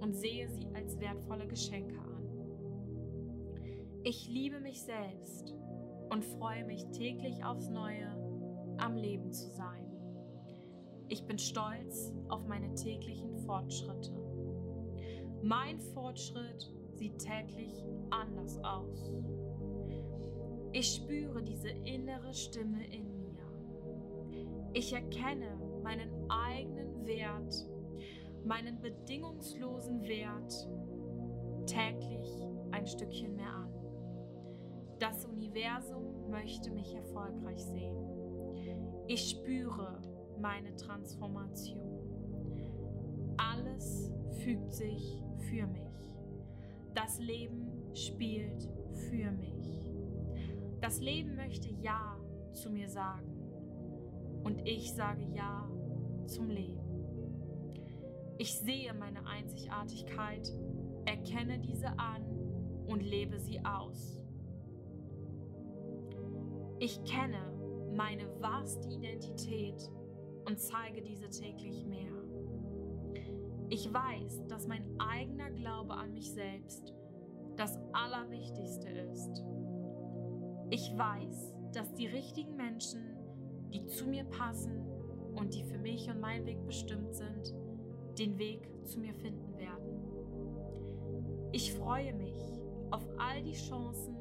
[0.01, 2.19] und sehe sie als wertvolle Geschenke an.
[4.05, 5.55] Ich liebe mich selbst
[6.11, 8.07] und freue mich täglich aufs Neue,
[8.79, 9.88] am Leben zu sein.
[11.09, 14.13] Ich bin stolz auf meine täglichen Fortschritte.
[15.43, 17.73] Mein Fortschritt sieht täglich
[18.11, 19.13] anders aus.
[20.73, 24.71] Ich spüre diese innere Stimme in mir.
[24.75, 27.55] Ich erkenne meinen eigenen Wert
[28.45, 30.69] meinen bedingungslosen Wert
[31.67, 33.73] täglich ein Stückchen mehr an.
[34.99, 37.97] Das Universum möchte mich erfolgreich sehen.
[39.07, 40.01] Ich spüre
[40.41, 41.81] meine Transformation.
[43.37, 45.89] Alles fügt sich für mich.
[46.95, 48.69] Das Leben spielt
[49.11, 49.93] für mich.
[50.81, 52.17] Das Leben möchte Ja
[52.53, 53.33] zu mir sagen.
[54.45, 55.69] Und ich sage Ja
[56.27, 56.89] zum Leben.
[58.39, 60.49] Ich sehe meine Einzigartigkeit,
[61.07, 62.23] erkenne diese an
[62.87, 64.21] und lebe sie aus.
[66.79, 67.41] Ich kenne
[67.93, 69.91] meine wahrste Identität
[70.49, 72.11] und zeige diese täglich mehr.
[73.69, 76.95] Ich weiß, dass mein eigener Glaube an mich selbst
[77.57, 79.45] das Allerwichtigste ist.
[80.71, 83.03] Ich weiß, dass die richtigen Menschen,
[83.75, 84.87] die zu mir passen
[85.35, 87.55] und die für mich und meinen Weg bestimmt sind,
[88.19, 89.99] den Weg zu mir finden werden.
[91.53, 92.39] Ich freue mich
[92.91, 94.17] auf all die Chancen,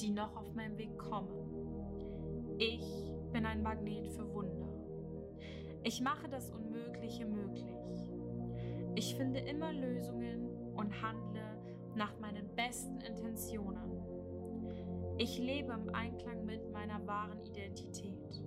[0.00, 2.56] die noch auf meinem Weg kommen.
[2.58, 4.67] Ich bin ein Magnet für Wunder.
[5.84, 8.10] Ich mache das Unmögliche möglich.
[8.94, 11.58] Ich finde immer Lösungen und handle
[11.94, 14.02] nach meinen besten Intentionen.
[15.18, 18.42] Ich lebe im Einklang mit meiner wahren Identität.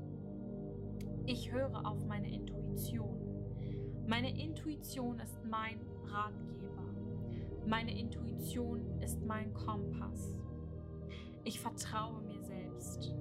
[1.25, 3.17] Ich höre auf meine Intuition.
[4.07, 6.83] Meine Intuition ist mein Ratgeber.
[7.65, 10.37] Meine Intuition ist mein Kompass.
[11.43, 13.13] Ich vertraue mir selbst.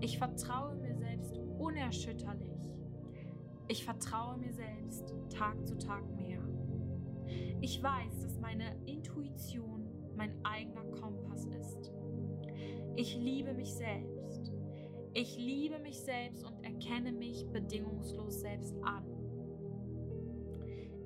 [0.00, 2.77] Ich vertraue mir selbst unerschütterlich.
[3.68, 6.40] Ich vertraue mir selbst Tag zu Tag mehr.
[7.60, 11.92] Ich weiß, dass meine Intuition mein eigener Kompass ist.
[12.96, 14.52] Ich liebe mich selbst.
[15.12, 19.04] Ich liebe mich selbst und erkenne mich bedingungslos selbst an.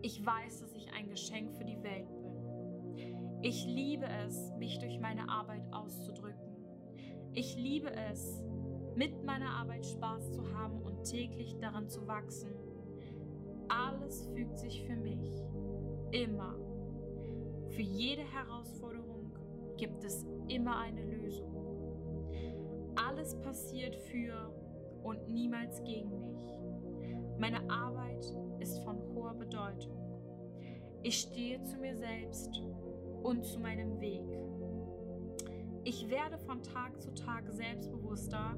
[0.02, 3.40] Ich weiß, dass ich ein Geschenk für die Welt bin.
[3.42, 6.56] Ich liebe es, mich durch meine Arbeit auszudrücken.
[7.32, 8.44] Ich liebe es,
[8.96, 12.50] mit meiner Arbeit Spaß zu haben und täglich daran zu wachsen.
[13.68, 15.42] Alles fügt sich für mich.
[16.10, 16.56] Immer.
[17.70, 19.32] Für jede Herausforderung
[19.76, 21.52] gibt es immer eine Lösung.
[22.94, 24.52] Alles passiert für
[25.02, 26.52] und niemals gegen mich.
[27.38, 28.24] Meine Arbeit
[28.60, 29.96] ist von hoher Bedeutung.
[31.02, 32.62] Ich stehe zu mir selbst
[33.22, 34.22] und zu meinem Weg.
[35.84, 38.56] Ich werde von Tag zu Tag selbstbewusster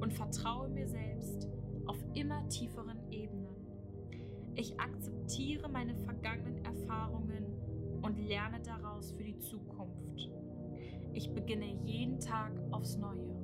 [0.00, 1.48] und vertraue mir selbst
[1.86, 3.56] auf immer tieferen Ebenen.
[4.54, 7.46] Ich akzeptiere meine vergangenen Erfahrungen
[8.02, 10.30] und lerne daraus für die Zukunft.
[11.12, 13.36] Ich beginne jeden Tag aufs Neue.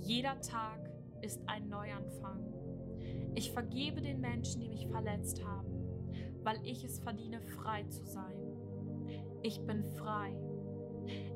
[0.00, 0.90] Jeder Tag
[1.22, 2.40] ist ein Neuanfang.
[3.34, 5.70] Ich vergebe den Menschen, die mich verletzt haben,
[6.42, 8.36] weil ich es verdiene, frei zu sein.
[9.42, 10.36] Ich bin frei.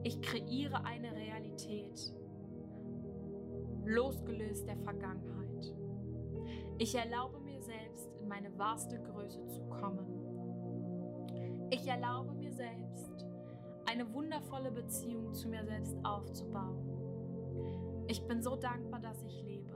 [0.04, 2.14] Ich kreiere eine Realität,
[3.86, 5.74] losgelöst der Vergangenheit.
[6.78, 10.06] Ich erlaube mir selbst, in meine wahrste Größe zu kommen.
[11.70, 13.26] Ich erlaube mir selbst,
[13.86, 18.04] eine wundervolle Beziehung zu mir selbst aufzubauen.
[18.08, 19.72] Ich bin so dankbar, dass ich lebe.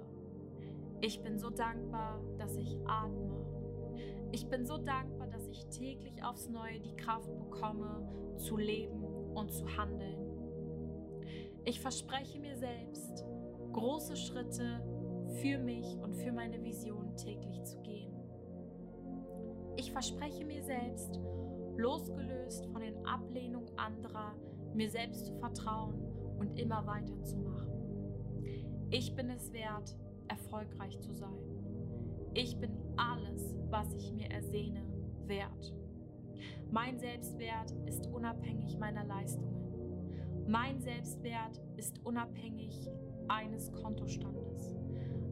[1.00, 3.44] Ich bin so dankbar, dass ich atme.
[4.32, 9.02] Ich bin so dankbar, dass ich täglich aufs Neue die Kraft bekomme, zu leben
[9.34, 10.18] und zu handeln.
[11.64, 13.24] Ich verspreche mir selbst,
[13.72, 14.82] große Schritte
[15.40, 18.12] für mich und für meine Vision täglich zu gehen.
[19.76, 21.20] Ich verspreche mir selbst,
[21.76, 24.34] losgelöst von den Ablehnungen anderer,
[24.74, 25.94] mir selbst zu vertrauen
[26.38, 27.70] und immer weiterzumachen.
[28.90, 29.96] Ich bin es wert,
[30.28, 31.38] erfolgreich zu sein.
[32.34, 34.84] Ich bin alles, was ich mir ersehne,
[35.26, 35.74] wert.
[36.70, 40.44] Mein Selbstwert ist unabhängig meiner Leistungen.
[40.46, 42.90] Mein Selbstwert ist unabhängig
[43.30, 44.74] eines Kontostandes.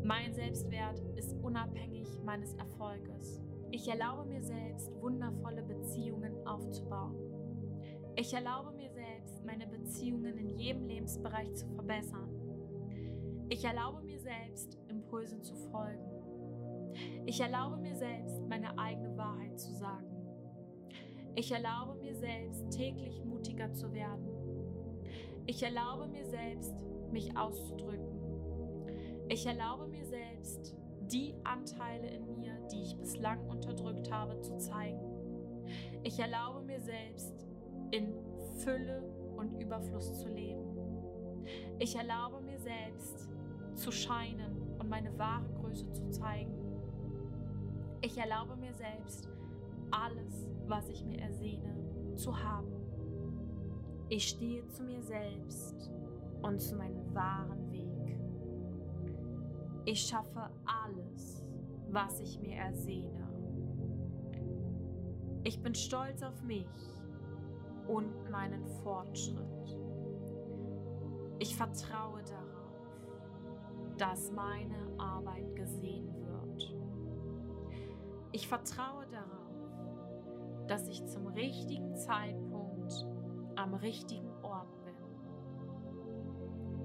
[0.05, 3.43] Mein Selbstwert ist unabhängig meines Erfolges.
[3.71, 7.17] Ich erlaube mir selbst, wundervolle Beziehungen aufzubauen.
[8.15, 12.31] Ich erlaube mir selbst, meine Beziehungen in jedem Lebensbereich zu verbessern.
[13.49, 16.09] Ich erlaube mir selbst, Impulsen zu folgen.
[17.27, 20.07] Ich erlaube mir selbst, meine eigene Wahrheit zu sagen.
[21.35, 24.29] Ich erlaube mir selbst, täglich mutiger zu werden.
[25.47, 26.75] Ich erlaube mir selbst,
[27.13, 28.19] mich auszudrücken.
[29.29, 30.77] Ich erlaube mir selbst,
[31.13, 35.01] die Anteile in mir, die ich bislang unterdrückt habe, zu zeigen.
[36.03, 37.47] Ich erlaube mir selbst,
[37.91, 38.15] in
[38.59, 39.03] Fülle
[39.37, 40.77] und Überfluss zu leben.
[41.79, 43.29] Ich erlaube mir selbst,
[43.75, 46.53] zu scheinen und meine wahre Größe zu zeigen.
[48.01, 49.29] Ich erlaube mir selbst,
[49.91, 52.73] alles, was ich mir ersehne, zu haben.
[54.09, 55.91] Ich stehe zu mir selbst
[56.43, 58.19] und zu meinem wahren Weg.
[59.85, 61.45] Ich schaffe alles,
[61.91, 63.27] was ich mir ersehne.
[65.45, 66.67] Ich bin stolz auf mich
[67.87, 69.79] und meinen Fortschritt.
[71.39, 72.59] Ich vertraue darauf
[73.99, 76.75] dass meine Arbeit gesehen wird.
[78.33, 83.07] Ich vertraue darauf, dass ich zum richtigen Zeitpunkt
[83.57, 84.28] am richtigen.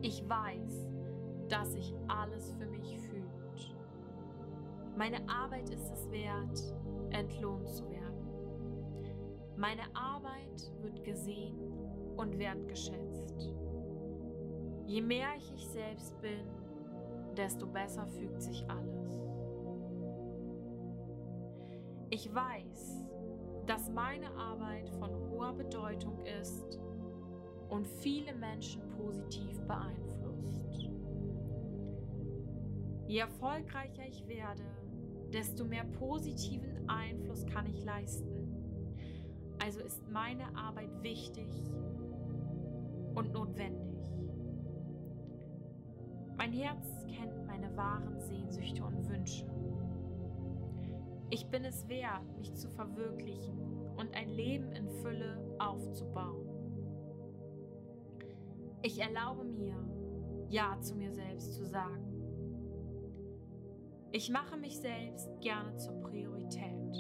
[0.06, 0.86] Ich weiß,
[1.48, 3.24] dass sich alles für mich fühlt.
[4.98, 6.76] Meine Arbeit ist es wert,
[7.12, 8.28] entlohnt zu werden.
[9.56, 11.58] Meine Arbeit wird gesehen
[12.18, 13.50] und wertgeschätzt.
[14.86, 16.50] Je mehr ich ich selbst bin,
[17.38, 19.10] desto besser fügt sich alles.
[22.10, 23.06] Ich weiß,
[23.68, 26.78] dass meine Arbeit von hoher Bedeutung ist
[27.74, 30.92] und viele Menschen positiv beeinflusst.
[33.08, 34.62] Je erfolgreicher ich werde,
[35.34, 38.30] desto mehr positiven Einfluss kann ich leisten.
[39.60, 41.48] Also ist meine Arbeit wichtig
[43.16, 43.98] und notwendig.
[46.38, 49.48] Mein Herz kennt meine wahren Sehnsüchte und Wünsche.
[51.32, 53.58] Ich bin es wert, mich zu verwirklichen
[53.98, 56.43] und ein Leben in Fülle aufzubauen.
[58.86, 59.78] Ich erlaube mir,
[60.50, 62.04] Ja zu mir selbst zu sagen.
[64.12, 66.94] Ich mache mich selbst gerne zur Priorität.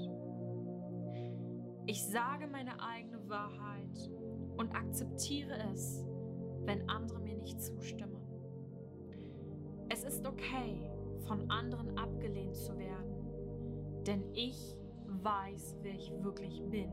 [1.86, 4.09] Ich sage meine eigene Wahrheit
[4.55, 6.05] und akzeptiere es,
[6.61, 8.21] wenn andere mir nicht zustimmen.
[9.89, 10.89] Es ist okay,
[11.27, 16.91] von anderen abgelehnt zu werden, denn ich weiß, wer ich wirklich bin.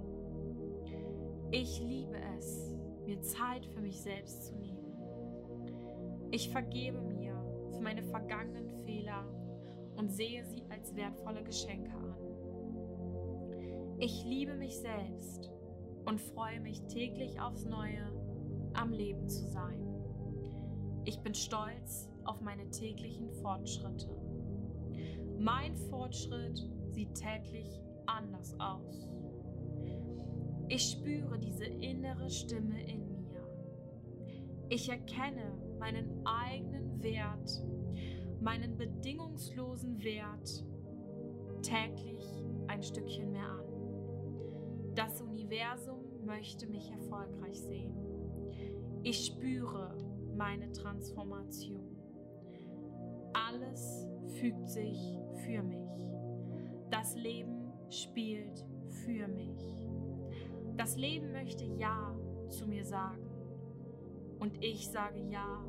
[1.53, 2.77] Ich liebe es,
[3.07, 4.70] mir Zeit für mich selbst zu nehmen.
[6.33, 7.35] Ich vergebe mir
[7.73, 9.25] für meine vergangenen Fehler
[9.97, 12.15] und sehe sie als wertvolle Geschenke an.
[13.99, 15.51] Ich liebe mich selbst
[16.05, 18.13] und freue mich täglich aufs Neue,
[18.75, 19.85] am Leben zu sein.
[21.05, 24.09] Ich bin stolz auf meine täglichen Fortschritte.
[25.39, 29.09] Mein Fortschritt sieht täglich anders aus.
[30.69, 33.43] Ich spüre diese innere Stimme in mir.
[34.69, 37.65] Ich erkenne meinen eigenen Wert,
[38.41, 40.65] meinen bedingungslosen Wert
[41.63, 42.25] täglich
[42.69, 43.65] ein Stückchen mehr an.
[44.95, 47.95] Das Universum möchte mich erfolgreich sehen.
[49.03, 49.97] Ich spüre
[50.37, 51.97] meine Transformation.
[53.33, 54.07] Alles
[54.39, 56.13] fügt sich für mich.
[56.91, 58.67] Das Leben spielt
[59.05, 59.63] für mich.
[60.77, 62.15] Das Leben möchte Ja
[62.49, 63.30] zu mir sagen
[64.41, 65.65] und ich sage Ja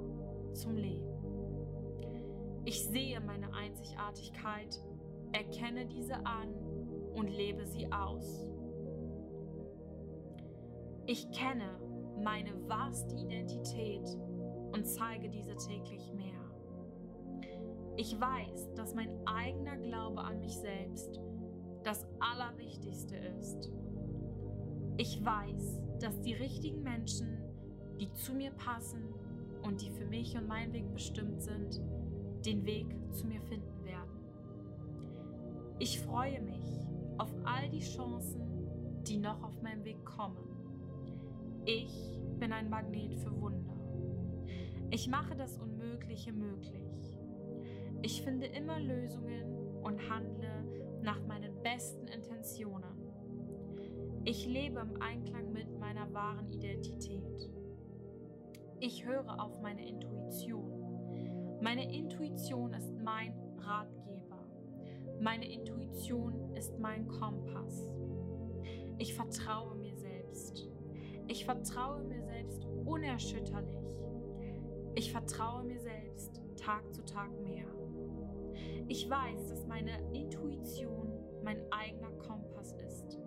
[0.53, 1.11] zum Leben.
[2.65, 4.83] Ich sehe meine Einzigartigkeit,
[5.31, 6.53] erkenne diese an
[7.13, 8.47] und lebe sie aus.
[11.05, 11.79] Ich kenne
[12.23, 14.07] meine wahrste Identität
[14.71, 16.31] und zeige diese täglich mehr.
[17.97, 21.19] Ich weiß, dass mein eigener Glaube an mich selbst
[21.83, 23.71] das Allerwichtigste ist.
[24.97, 27.40] Ich weiß, dass die richtigen Menschen,
[28.01, 29.03] die zu mir passen
[29.61, 31.79] und die für mich und meinen Weg bestimmt sind,
[32.43, 34.09] den Weg zu mir finden werden.
[35.77, 36.87] Ich freue mich
[37.19, 38.41] auf all die Chancen,
[39.03, 40.37] die noch auf meinem Weg kommen.
[41.65, 43.77] Ich bin ein Magnet für Wunder.
[44.89, 47.19] Ich mache das Unmögliche möglich.
[48.01, 50.65] Ich finde immer Lösungen und handle
[51.03, 52.97] nach meinen besten Intentionen.
[54.25, 57.60] Ich lebe im Einklang mit meiner wahren Identität.
[58.83, 61.59] Ich höre auf meine Intuition.
[61.61, 64.43] Meine Intuition ist mein Ratgeber.
[65.19, 67.93] Meine Intuition ist mein Kompass.
[68.97, 70.67] Ich vertraue mir selbst.
[71.27, 73.85] Ich vertraue mir selbst unerschütterlich.
[74.95, 77.67] Ich vertraue mir selbst Tag zu Tag mehr.
[78.87, 81.13] Ich weiß, dass meine Intuition
[81.43, 83.19] mein eigener Kompass ist.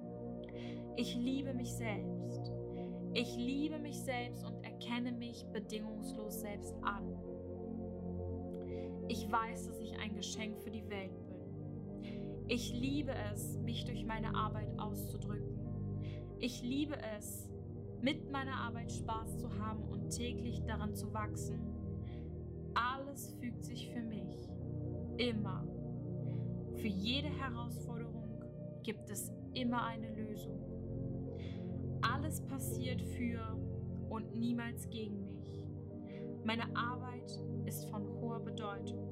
[0.96, 2.43] Ich liebe mich selbst.
[3.14, 7.16] Ich liebe mich selbst und erkenne mich bedingungslos selbst an.
[9.06, 12.44] Ich weiß, dass ich ein Geschenk für die Welt bin.
[12.48, 15.60] Ich liebe es, mich durch meine Arbeit auszudrücken.
[16.40, 17.48] Ich liebe es,
[18.02, 21.60] mit meiner Arbeit Spaß zu haben und täglich daran zu wachsen.
[22.74, 24.48] Alles fügt sich für mich.
[25.18, 25.64] Immer.
[26.74, 28.42] Für jede Herausforderung
[28.82, 30.73] gibt es immer eine Lösung.
[32.12, 33.40] Alles passiert für
[34.10, 35.62] und niemals gegen mich.
[36.44, 39.08] Meine Arbeit ist von hoher Bedeutung.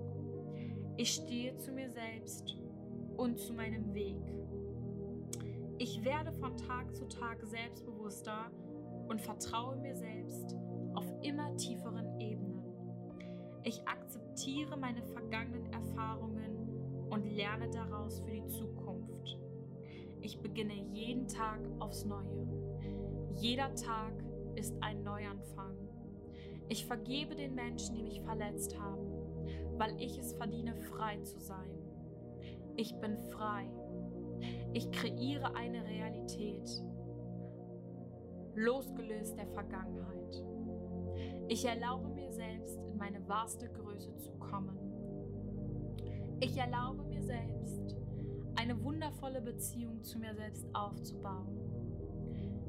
[0.98, 2.54] Ich stehe zu mir selbst
[3.16, 4.20] und zu meinem Weg.
[5.78, 8.50] Ich werde von Tag zu Tag selbstbewusster
[9.08, 10.54] und vertraue mir selbst
[10.94, 12.62] auf immer tieferen Ebenen.
[13.64, 19.38] Ich akzeptiere meine vergangenen Erfahrungen und lerne daraus für die Zukunft.
[20.20, 22.61] Ich beginne jeden Tag aufs Neue.
[23.36, 24.12] Jeder Tag
[24.54, 25.76] ist ein Neuanfang.
[26.68, 29.10] Ich vergebe den Menschen, die mich verletzt haben,
[29.78, 31.70] weil ich es verdiene, frei zu sein.
[32.76, 33.66] Ich bin frei.
[34.72, 36.82] Ich kreiere eine Realität,
[38.54, 40.44] losgelöst der Vergangenheit.
[41.48, 44.78] Ich erlaube mir selbst, in meine wahrste Größe zu kommen.
[46.40, 47.96] Ich erlaube mir selbst,
[48.56, 51.61] eine wundervolle Beziehung zu mir selbst aufzubauen.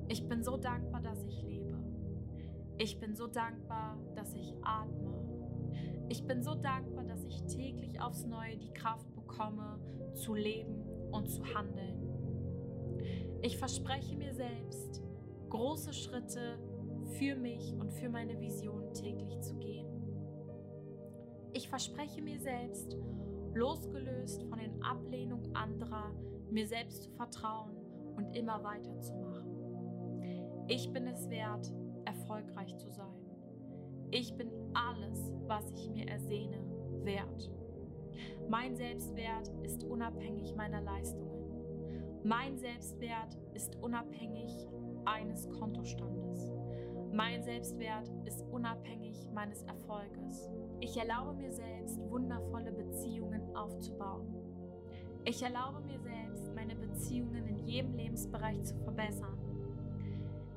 [0.08, 1.78] Ich bin so dankbar, dass ich lebe.
[2.78, 5.14] Ich bin so dankbar, dass ich atme.
[6.10, 9.80] Ich bin so dankbar, dass ich täglich aufs Neue die Kraft bekomme,
[10.14, 12.04] zu leben und zu handeln.
[13.42, 15.02] Ich verspreche mir selbst,
[15.50, 16.60] große Schritte
[17.18, 19.88] für mich und für meine Vision täglich zu gehen.
[21.54, 22.98] Ich verspreche mir selbst,
[23.54, 26.12] losgelöst von den Ablehnungen anderer,
[26.50, 27.76] mir selbst zu vertrauen
[28.16, 29.33] und immer weiterzumachen.
[30.68, 31.74] Ich bin es wert,
[32.06, 33.14] erfolgreich zu sein.
[34.12, 36.64] Ich bin alles, was ich mir ersehne,
[37.04, 37.52] wert.
[38.48, 41.34] Mein Selbstwert ist unabhängig meiner Leistungen.
[42.24, 44.68] Mein Selbstwert ist unabhängig
[45.04, 46.54] eines Kontostandes.
[47.12, 50.50] Mein Selbstwert ist unabhängig meines Erfolges.
[50.80, 54.34] Ich erlaube mir selbst, wundervolle Beziehungen aufzubauen.
[55.26, 59.43] Ich erlaube mir selbst, meine Beziehungen in jedem Lebensbereich zu verbessern.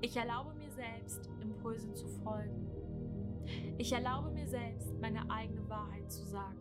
[0.01, 2.66] Ich erlaube mir selbst, Impulsen zu folgen.
[3.78, 6.61] Ich erlaube mir selbst, meine eigene Wahrheit zu sagen.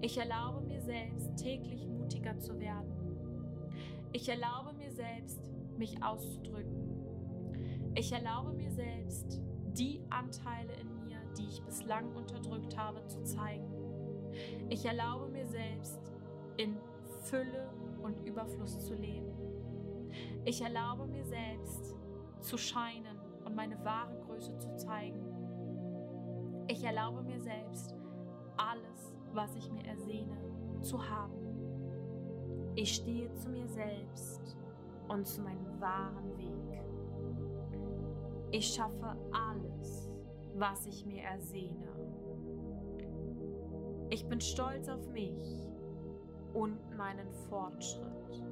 [0.00, 2.92] Ich erlaube mir selbst, täglich mutiger zu werden.
[4.12, 6.90] Ich erlaube mir selbst, mich auszudrücken.
[7.94, 9.40] Ich erlaube mir selbst,
[9.74, 13.70] die Anteile in mir, die ich bislang unterdrückt habe, zu zeigen.
[14.68, 16.00] Ich erlaube mir selbst,
[16.56, 16.76] in
[17.22, 17.70] Fülle
[18.02, 19.32] und Überfluss zu leben.
[20.44, 21.99] Ich erlaube mir selbst,
[22.40, 25.26] zu scheinen und meine wahre Größe zu zeigen.
[26.68, 27.94] Ich erlaube mir selbst,
[28.56, 30.36] alles, was ich mir ersehne,
[30.82, 31.40] zu haben.
[32.74, 34.56] Ich stehe zu mir selbst
[35.08, 36.82] und zu meinem wahren Weg.
[38.52, 40.10] Ich schaffe alles,
[40.54, 41.88] was ich mir ersehne.
[44.10, 45.68] Ich bin stolz auf mich
[46.52, 48.42] und meinen Fortschritt.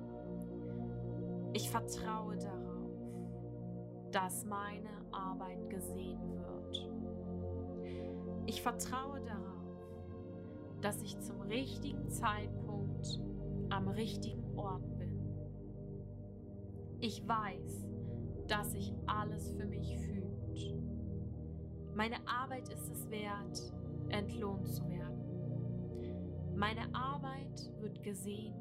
[1.52, 2.57] Ich vertraue darauf,
[4.12, 6.88] dass meine Arbeit gesehen wird.
[8.46, 9.48] Ich vertraue darauf,
[10.80, 13.20] dass ich zum richtigen Zeitpunkt
[13.70, 15.18] am richtigen Ort bin.
[17.00, 17.86] Ich weiß,
[18.46, 20.74] dass sich alles für mich fühlt.
[21.94, 23.72] Meine Arbeit ist es wert,
[24.08, 25.18] entlohnt zu werden.
[26.56, 28.54] Meine Arbeit wird gesehen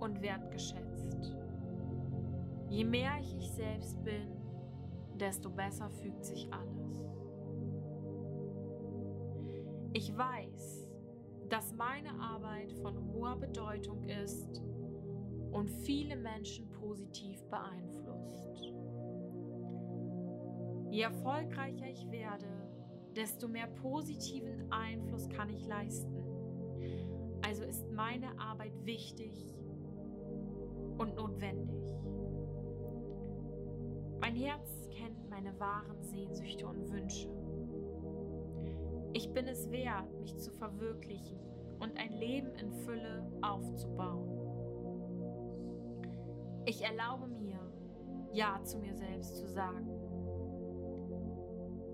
[0.00, 1.34] und wertgeschätzt.
[2.68, 4.41] Je mehr ich ich selbst bin,
[5.22, 7.06] desto besser fügt sich alles.
[9.92, 10.88] Ich weiß,
[11.48, 14.60] dass meine Arbeit von hoher Bedeutung ist
[15.52, 18.72] und viele Menschen positiv beeinflusst.
[20.90, 22.48] Je erfolgreicher ich werde,
[23.14, 26.16] desto mehr positiven Einfluss kann ich leisten.
[27.46, 29.54] Also ist meine Arbeit wichtig
[30.98, 32.01] und notwendig.
[34.22, 37.28] Mein Herz kennt meine wahren Sehnsüchte und Wünsche.
[39.14, 41.40] Ich bin es wert, mich zu verwirklichen
[41.80, 44.30] und ein Leben in Fülle aufzubauen.
[46.66, 47.58] Ich erlaube mir,
[48.32, 49.88] Ja zu mir selbst zu sagen.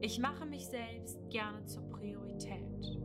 [0.03, 2.99] Ich mache mich selbst gerne zur Priorität.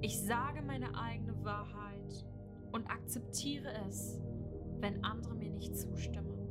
[0.00, 2.26] Ich sage meine eigene Wahrheit
[2.72, 4.20] und akzeptiere es,
[4.80, 6.43] wenn andere mir nicht zustimmen.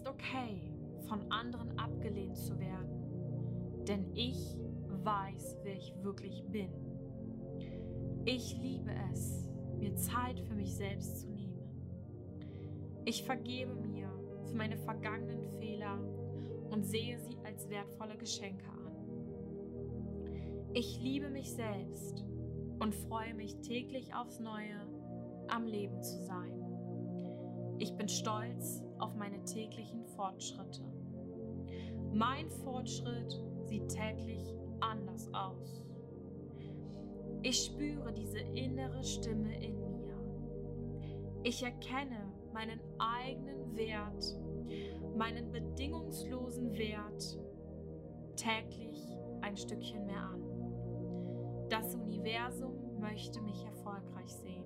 [0.00, 0.72] Ist okay,
[1.08, 4.56] von anderen abgelehnt zu werden, denn ich
[5.04, 6.70] weiß, wer ich wirklich bin.
[8.24, 9.46] Ich liebe es,
[9.76, 11.60] mir Zeit für mich selbst zu nehmen.
[13.04, 14.08] Ich vergebe mir
[14.46, 15.98] für meine vergangenen Fehler
[16.70, 18.96] und sehe sie als wertvolle Geschenke an.
[20.72, 22.24] Ich liebe mich selbst
[22.78, 24.80] und freue mich täglich aufs Neue,
[25.48, 26.54] am Leben zu sein.
[27.76, 30.82] Ich bin stolz auf meine täglichen Fortschritte.
[32.12, 35.82] Mein Fortschritt sieht täglich anders aus.
[37.42, 40.14] Ich spüre diese innere Stimme in mir.
[41.42, 44.38] Ich erkenne meinen eigenen Wert,
[45.16, 47.38] meinen bedingungslosen Wert
[48.36, 50.42] täglich ein Stückchen mehr an.
[51.70, 54.64] Das Universum möchte mich erfolgreich sehen.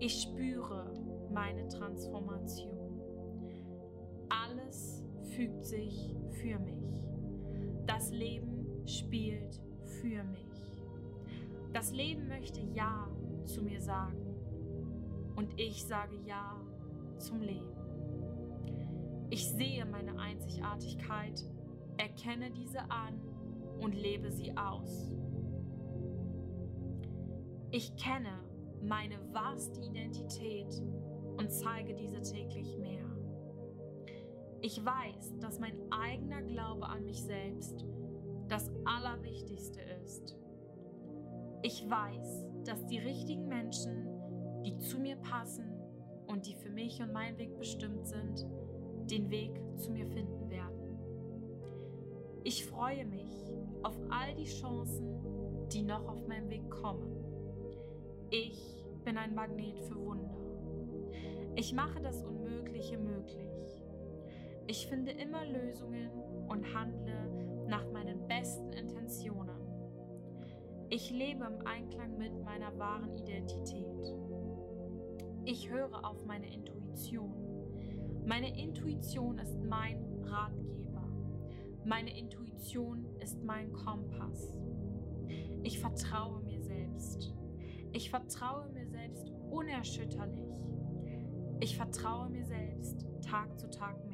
[0.00, 0.92] Ich spüre
[1.30, 2.71] meine Transformation.
[4.32, 5.04] Alles
[5.34, 7.06] fügt sich für mich.
[7.86, 9.60] Das Leben spielt
[10.00, 10.72] für mich.
[11.74, 13.08] Das Leben möchte Ja
[13.44, 14.34] zu mir sagen.
[15.36, 16.58] Und ich sage Ja
[17.18, 17.76] zum Leben.
[19.30, 21.48] Ich sehe meine Einzigartigkeit,
[21.96, 23.20] erkenne diese an
[23.80, 25.10] und lebe sie aus.
[27.70, 28.38] Ich kenne
[28.82, 30.82] meine wahrste Identität
[31.38, 33.01] und zeige diese täglich mehr.
[34.64, 37.84] Ich weiß, dass mein eigener Glaube an mich selbst
[38.48, 40.36] das Allerwichtigste ist.
[41.62, 44.06] Ich weiß, dass die richtigen Menschen,
[44.64, 45.68] die zu mir passen
[46.28, 48.46] und die für mich und meinen Weg bestimmt sind,
[49.10, 50.98] den Weg zu mir finden werden.
[52.44, 53.52] Ich freue mich
[53.82, 57.16] auf all die Chancen, die noch auf meinem Weg kommen.
[58.30, 60.36] Ich bin ein Magnet für Wunder.
[61.56, 63.71] Ich mache das Unmögliche möglich.
[64.72, 66.08] Ich finde immer Lösungen
[66.48, 69.60] und handle nach meinen besten Intentionen.
[70.88, 74.16] Ich lebe im Einklang mit meiner wahren Identität.
[75.44, 77.34] Ich höre auf meine Intuition.
[78.24, 81.06] Meine Intuition ist mein Ratgeber.
[81.84, 84.56] Meine Intuition ist mein Kompass.
[85.64, 87.34] Ich vertraue mir selbst.
[87.92, 90.48] Ich vertraue mir selbst unerschütterlich.
[91.60, 94.11] Ich vertraue mir selbst Tag zu Tag mehr.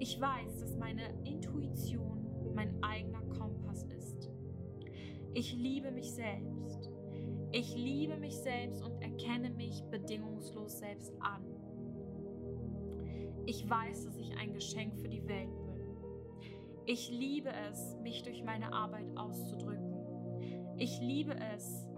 [0.00, 4.30] Ich weiß, dass meine Intuition mein eigener Kompass ist.
[5.34, 6.90] Ich liebe mich selbst.
[7.50, 11.42] Ich liebe mich selbst und erkenne mich bedingungslos selbst an.
[13.46, 15.68] Ich weiß, dass ich ein Geschenk für die Welt bin.
[16.84, 19.96] Ich liebe es, mich durch meine Arbeit auszudrücken.
[20.76, 21.88] Ich liebe es,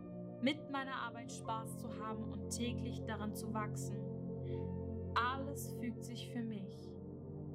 [0.40, 3.96] mit meiner Arbeit Spaß zu haben und täglich daran zu wachsen.
[5.14, 6.89] Alles fügt sich für mich.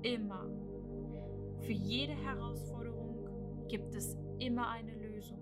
[0.06, 0.46] Immer.
[1.62, 3.28] Für jede Herausforderung
[3.68, 5.40] gibt es immer eine Lösung.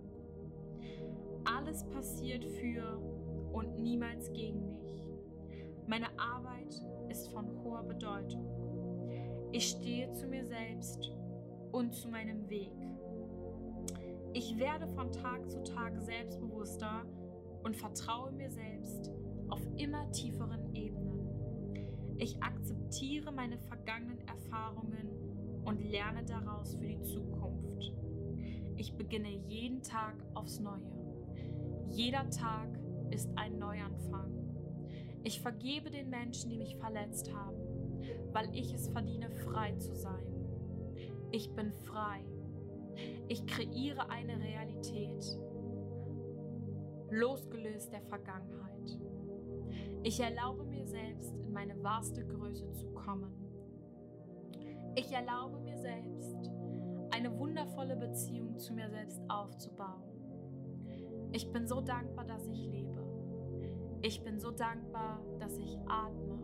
[1.43, 2.97] Alles passiert für
[3.51, 5.03] und niemals gegen mich.
[5.85, 8.47] Meine Arbeit ist von hoher Bedeutung.
[9.51, 11.11] Ich stehe zu mir selbst
[11.73, 12.71] und zu meinem Weg.
[14.31, 17.05] Ich werde von Tag zu Tag selbstbewusster
[17.65, 19.11] und vertraue mir selbst
[19.49, 21.13] auf immer tieferen Ebenen.
[22.17, 24.22] Ich akzeptiere meine vergangenen
[24.53, 27.91] Erfahrungen und lerne daraus für die Zukunft.
[28.77, 30.91] Ich beginne jeden Tag aufs Neue.
[31.87, 32.69] Jeder Tag
[33.09, 34.31] ist ein Neuanfang.
[35.23, 37.57] Ich vergebe den Menschen, die mich verletzt haben,
[38.31, 40.25] weil ich es verdiene, frei zu sein.
[41.31, 42.23] Ich bin frei.
[43.27, 45.25] Ich kreiere eine Realität,
[47.09, 48.99] losgelöst der Vergangenheit.
[50.03, 53.42] Ich erlaube mir selbst, in meine wahrste Größe zu kommen.
[54.95, 56.51] Ich erlaube mir selbst,
[57.09, 60.03] eine wundervolle Beziehung zu mir selbst aufzubauen.
[61.31, 63.03] Ich bin so dankbar, dass ich lebe.
[64.03, 66.37] Ich bin so dankbar, dass ich atme.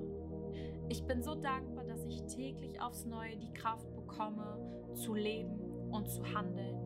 [0.90, 4.58] Ich bin so dankbar, dass ich täglich aufs Neue die Kraft bekomme,
[4.96, 5.60] zu leben
[5.92, 6.80] und zu handeln.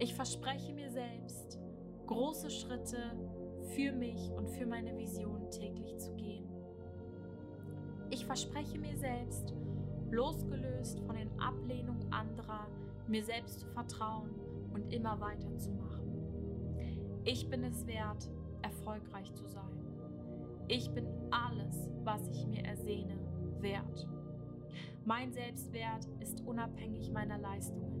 [0.00, 1.60] Ich verspreche mir selbst,
[2.06, 2.98] große Schritte
[3.76, 6.48] für mich und für meine Vision täglich zu gehen.
[8.10, 9.54] Ich verspreche mir selbst,
[10.10, 12.66] losgelöst von den Ablehnungen anderer,
[13.08, 14.30] mir selbst zu vertrauen
[14.72, 16.06] und immer weiterzumachen.
[17.24, 18.30] Ich bin es wert,
[18.62, 19.86] erfolgreich zu sein.
[20.68, 23.18] Ich bin alles, was ich mir ersehne,
[23.60, 24.08] wert.
[25.04, 27.96] Mein Selbstwert ist unabhängig meiner Leistungen.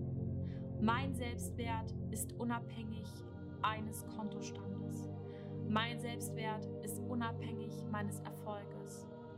[0.80, 3.06] Mein Selbstwert ist unabhängig
[3.62, 5.08] eines Kontostandes.
[5.68, 8.75] Mein Selbstwert ist unabhängig meines Erfolges.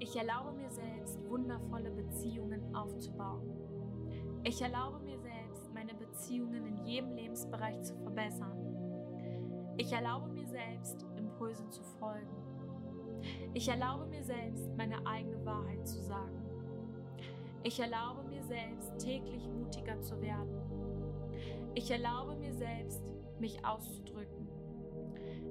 [0.01, 3.51] Ich erlaube mir selbst, wundervolle Beziehungen aufzubauen.
[4.45, 8.57] Ich erlaube mir selbst, meine Beziehungen in jedem Lebensbereich zu verbessern.
[9.77, 12.37] Ich erlaube mir selbst, Impulsen zu folgen.
[13.55, 16.45] Ich erlaube mir selbst, meine eigene Wahrheit zu sagen.
[17.65, 20.63] Ich erlaube mir selbst, täglich mutiger zu werden.
[21.75, 23.03] Ich erlaube mir selbst,
[23.41, 24.49] mich auszudrücken.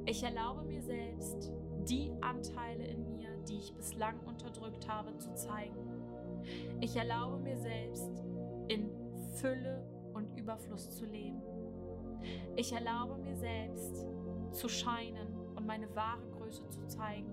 [0.06, 1.52] Ich erlaube mir selbst,
[1.88, 3.07] die Anteile in
[3.50, 5.76] die ich bislang unterdrückt habe, zu zeigen.
[6.82, 8.24] Ich erlaube mir selbst,
[8.68, 8.90] in
[9.36, 11.42] Fülle und Überfluss zu leben.
[12.56, 14.08] Ich erlaube mir selbst,
[14.52, 17.32] zu scheinen und meine wahre Größe zu zeigen.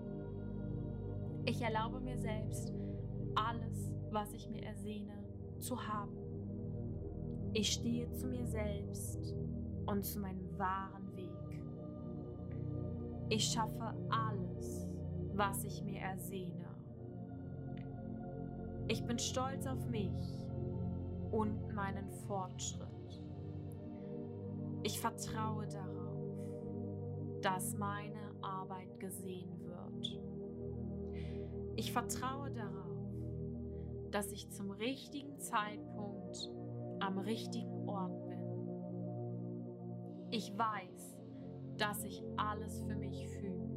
[1.46, 2.72] Ich erlaube mir selbst,
[3.34, 5.12] alles, was ich mir ersehne,
[5.58, 6.16] zu haben.
[7.52, 9.34] Ich stehe zu mir selbst
[9.86, 11.30] und zu meinem wahren Weg.
[13.28, 14.88] Ich schaffe alles,
[15.36, 16.64] was ich mir ersehne.
[18.86, 20.46] Ich bin stolz auf mich
[21.30, 23.22] und meinen Fortschritt.
[24.82, 30.20] Ich vertraue darauf, dass meine Arbeit gesehen wird.
[31.76, 32.84] Ich vertraue darauf,
[34.10, 36.52] dass ich zum richtigen Zeitpunkt
[37.00, 38.34] am richtigen Ort bin.
[40.30, 41.16] Ich weiß,
[41.78, 43.73] dass sich alles für mich fühlt.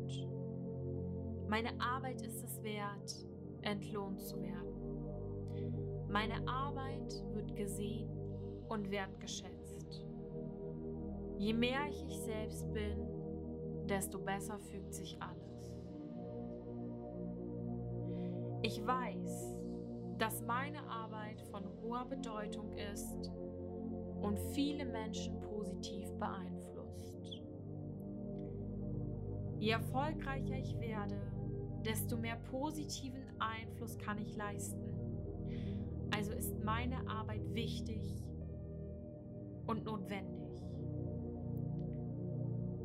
[1.50, 3.26] Meine Arbeit ist es wert,
[3.62, 6.08] entlohnt zu werden.
[6.10, 8.10] Meine Arbeit wird gesehen
[8.68, 10.06] und wertgeschätzt.
[11.38, 13.08] Je mehr ich ich selbst bin,
[13.88, 15.38] desto besser fügt sich alles.
[18.64, 19.56] Ich weiß,
[20.18, 23.32] dass meine Arbeit von hoher Bedeutung ist
[24.22, 27.42] und viele Menschen positiv beeinflusst.
[29.60, 31.37] Je erfolgreicher ich werde,
[31.86, 34.82] desto mehr positiven Einfluss kann ich leisten.
[36.12, 38.02] Also ist meine Arbeit wichtig
[39.68, 40.48] und notwendig.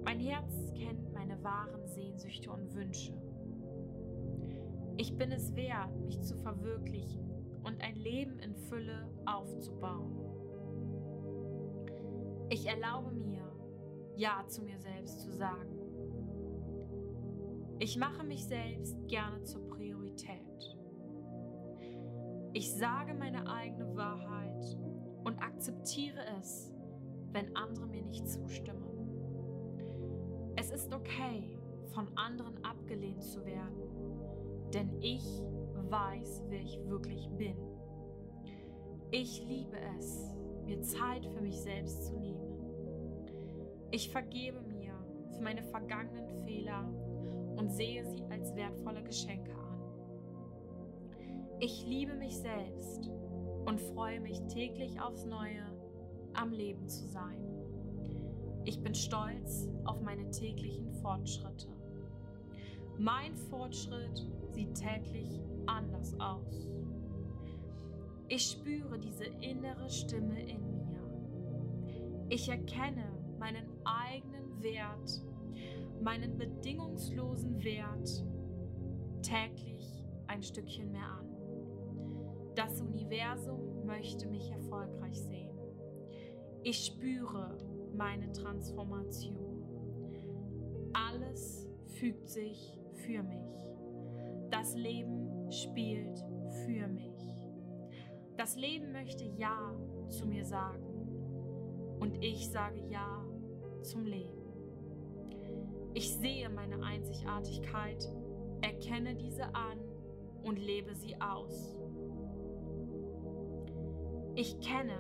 [0.05, 3.15] Mein Herz kennt meine wahren Sehnsüchte und Wünsche.
[4.97, 7.31] Ich bin es wert, mich zu verwirklichen
[7.65, 10.19] und ein Leben in Fülle aufzubauen.
[12.51, 13.51] Ich erlaube mir,
[14.17, 15.72] Ja zu mir selbst zu sagen.
[17.83, 20.79] Ich mache mich selbst gerne zur Priorität.
[22.53, 24.79] Ich sage meine eigene Wahrheit
[25.25, 26.73] und akzeptiere es,
[27.33, 28.87] wenn andere mir nicht zustimmen.
[30.55, 31.59] Es ist okay,
[31.93, 35.27] von anderen abgelehnt zu werden, denn ich
[35.91, 37.57] weiß, wer ich wirklich bin.
[39.11, 40.33] Ich liebe es,
[40.67, 42.61] mir Zeit für mich selbst zu nehmen.
[43.91, 44.95] Ich vergebe mir
[45.33, 46.89] für meine vergangenen Fehler
[47.57, 49.63] und sehe sie als wertvolle Geschenke an.
[51.61, 53.11] Ich liebe mich selbst
[53.67, 55.65] und freue mich täglich aufs Neue,
[56.35, 57.39] am Leben zu sein.
[58.65, 61.69] Ich bin stolz auf meine täglichen Fortschritte.
[62.99, 66.69] Mein Fortschritt sieht täglich anders aus.
[68.29, 72.27] Ich spüre diese innere Stimme in mir.
[72.29, 73.05] Ich erkenne
[73.39, 75.23] meinen eigenen Wert,
[76.03, 78.25] meinen bedingungslosen Wert
[79.23, 81.29] täglich ein Stückchen mehr an.
[82.55, 85.57] Das Universum möchte mich erfolgreich sehen.
[86.63, 87.57] Ich spüre
[87.97, 89.63] meine Transformation.
[90.93, 93.73] Alles fügt sich für mich.
[94.51, 96.19] Das Leben spielt
[96.65, 97.13] für mich.
[98.37, 99.75] Das Leben möchte Ja
[100.09, 100.85] zu mir sagen
[102.01, 103.25] und ich sage Ja
[103.83, 104.42] zum Leben.
[105.95, 108.11] Ich sehe meine Einzigartigkeit,
[108.63, 109.79] erkenne diese an
[110.43, 111.77] und lebe sie aus.
[114.35, 114.97] Ich kenne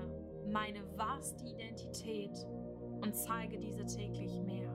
[0.51, 2.47] meine wahrste Identität
[3.01, 4.70] und zeige diese täglich mehr.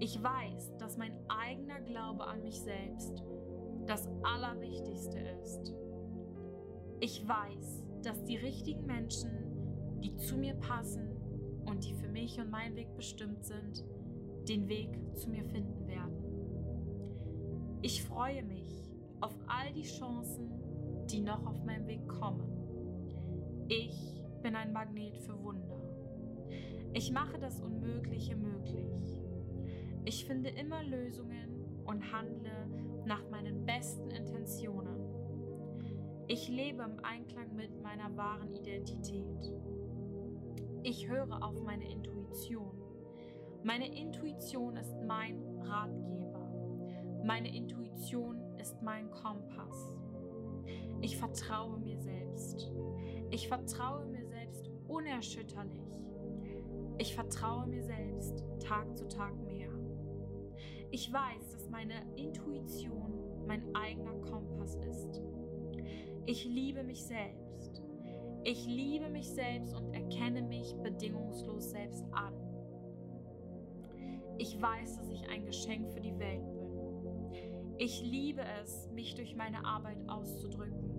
[0.00, 3.22] Ich weiß, dass mein eigener Glaube an mich selbst
[3.86, 5.74] das Allerwichtigste ist.
[7.00, 9.30] Ich weiß, dass die richtigen Menschen,
[10.02, 11.16] die zu mir passen
[11.66, 13.84] und die für mich und meinen Weg bestimmt sind,
[14.48, 16.16] den Weg zu mir finden werden.
[17.82, 18.90] Ich freue mich
[19.20, 20.50] auf all die Chancen,
[21.10, 22.56] die noch auf meinem Weg kommen.
[23.68, 25.80] Ich bin ein Magnet für Wunder.
[26.92, 29.20] Ich mache das Unmögliche möglich.
[30.04, 32.68] Ich finde immer Lösungen und handle
[33.04, 35.00] nach meinen besten Intentionen.
[36.28, 39.52] Ich lebe im Einklang mit meiner wahren Identität.
[40.82, 42.75] Ich höre auf meine Intuition.
[43.66, 46.48] Meine Intuition ist mein Ratgeber.
[47.24, 49.92] Meine Intuition ist mein Kompass.
[51.00, 52.72] Ich vertraue mir selbst.
[53.32, 55.98] Ich vertraue mir selbst unerschütterlich.
[56.98, 59.72] Ich vertraue mir selbst Tag zu Tag mehr.
[60.92, 65.20] Ich weiß, dass meine Intuition mein eigener Kompass ist.
[66.24, 67.82] Ich liebe mich selbst.
[68.44, 72.45] Ich liebe mich selbst und erkenne mich bedingungslos selbst an.
[74.38, 76.66] Ich weiß, dass ich ein Geschenk für die Welt bin.
[77.78, 80.90] Ich liebe es, mich durch meine Arbeit auszudrücken.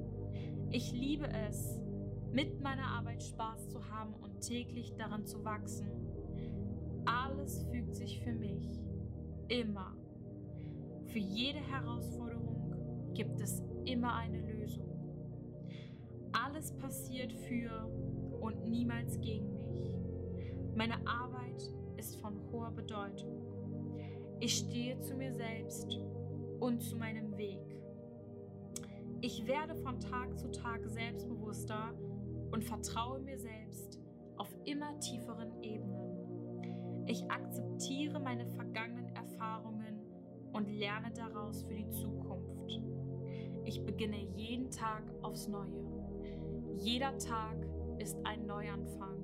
[0.72, 1.80] Ich liebe es,
[2.32, 5.88] mit meiner Arbeit Spaß zu haben und täglich daran zu wachsen.
[7.06, 8.80] Alles fügt sich für mich.
[9.48, 9.96] Immer.
[11.06, 14.88] Für jede Herausforderung gibt es immer eine Lösung.
[16.34, 17.88] Alles passiert für
[18.42, 19.94] und niemals gegen mich.
[20.76, 21.37] Meine Arbeit
[21.98, 23.42] ist von hoher Bedeutung.
[24.40, 26.00] Ich stehe zu mir selbst
[26.60, 27.82] und zu meinem Weg.
[29.22, 31.94] Ich werde von Tag zu Tag selbstbewusster
[32.52, 34.00] und vertraue mir selbst
[34.38, 37.06] auf immer tieferen Ebenen.
[37.08, 40.02] Ich akzeptiere meine vergangenen Erfahrungen
[40.54, 42.82] und lerne daraus für die Zukunft.
[43.66, 45.84] Ich beginne jeden Tag aufs Neue.
[46.78, 47.58] Jeder Tag
[47.98, 49.24] ist ein Neuanfang.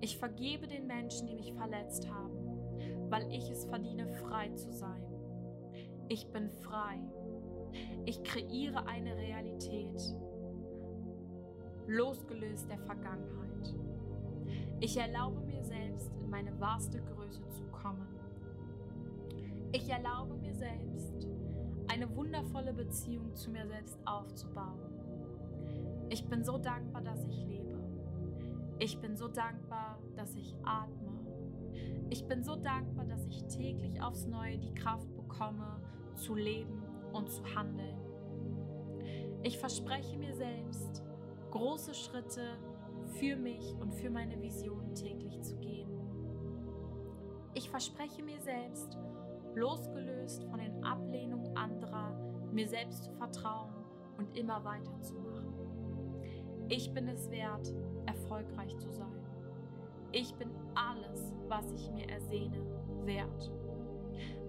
[0.00, 5.02] Ich vergebe den Menschen, die mich verletzt haben, weil ich es verdiene, frei zu sein.
[6.08, 7.00] Ich bin frei.
[8.04, 10.00] Ich kreiere eine Realität,
[11.86, 13.74] losgelöst der Vergangenheit.
[14.80, 18.06] Ich erlaube mir selbst, in meine wahrste Größe zu kommen.
[19.72, 21.26] Ich erlaube mir selbst,
[21.88, 24.80] eine wundervolle Beziehung zu mir selbst aufzubauen.
[26.08, 27.65] Ich bin so dankbar, dass ich lebe.
[28.78, 31.16] Ich bin so dankbar, dass ich atme.
[32.10, 35.80] Ich bin so dankbar, dass ich täglich aufs Neue die Kraft bekomme,
[36.14, 37.98] zu leben und zu handeln.
[39.42, 41.02] Ich verspreche mir selbst,
[41.50, 42.58] große Schritte
[43.18, 45.90] für mich und für meine Vision täglich zu gehen.
[47.54, 48.98] Ich verspreche mir selbst,
[49.54, 52.12] losgelöst von den Ablehnungen anderer,
[52.52, 53.72] mir selbst zu vertrauen
[54.18, 55.54] und immer weiterzumachen.
[56.68, 57.72] Ich bin es wert,
[58.06, 59.26] erfolgreich zu sein.
[60.12, 62.62] Ich bin alles, was ich mir ersehne,
[63.04, 63.52] wert.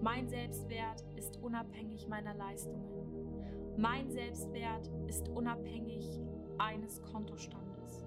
[0.00, 3.76] Mein Selbstwert ist unabhängig meiner Leistungen.
[3.76, 6.20] Mein Selbstwert ist unabhängig
[6.58, 8.04] eines Kontostandes.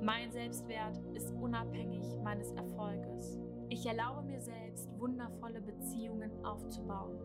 [0.00, 3.38] Mein Selbstwert ist unabhängig meines Erfolges.
[3.68, 7.18] Ich erlaube mir selbst, wundervolle Beziehungen aufzubauen.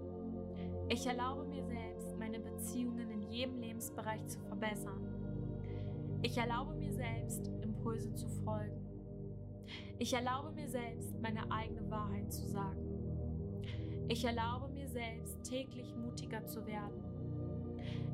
[0.87, 5.18] Ich erlaube mir selbst, meine Beziehungen in jedem Lebensbereich zu verbessern.
[6.21, 8.85] Ich erlaube mir selbst, Impulse zu folgen.
[9.99, 12.89] Ich erlaube mir selbst, meine eigene Wahrheit zu sagen.
[14.09, 17.03] Ich erlaube mir selbst, täglich mutiger zu werden.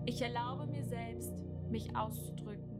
[0.05, 1.33] Ich erlaube mir selbst,
[1.69, 2.75] mich auszudrücken.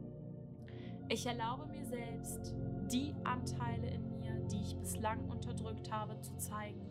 [1.08, 2.54] Ich erlaube mir selbst,
[2.92, 6.84] die Anteile in mir, die ich bislang unterdrückt habe, zu zeigen.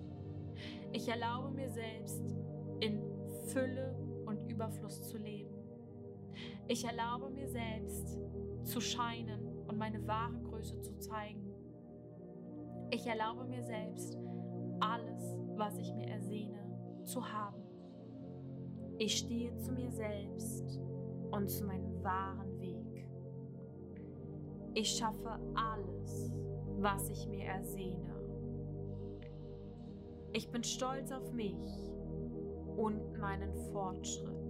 [0.91, 2.21] Ich erlaube mir selbst,
[2.79, 3.01] in
[3.47, 5.34] Fülle und Überfluss zu leben.
[6.67, 8.19] Ich erlaube mir selbst,
[8.63, 11.53] zu scheinen und meine wahre Größe zu zeigen.
[12.89, 14.17] Ich erlaube mir selbst,
[14.79, 17.61] alles, was ich mir ersehne, zu haben.
[18.97, 20.79] Ich stehe zu mir selbst
[21.31, 23.07] und zu meinem wahren Weg.
[24.73, 26.33] Ich schaffe alles,
[26.79, 28.15] was ich mir ersehne.
[30.33, 31.91] Ich bin stolz auf mich
[32.75, 34.44] und meinen Fortschritt.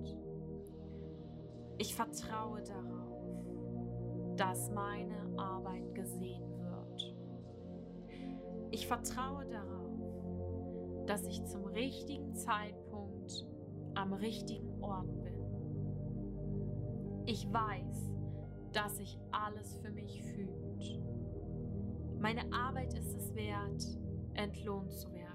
[1.78, 7.15] Ich vertraue darauf, dass meine Arbeit gesehen wird.
[8.71, 13.45] Ich vertraue darauf, dass ich zum richtigen Zeitpunkt
[13.95, 15.36] am richtigen Ort bin.
[17.26, 18.11] Ich weiß,
[18.71, 21.01] dass sich alles für mich fügt.
[22.19, 23.84] Meine Arbeit ist es wert,
[24.34, 25.26] entlohnt zu werden.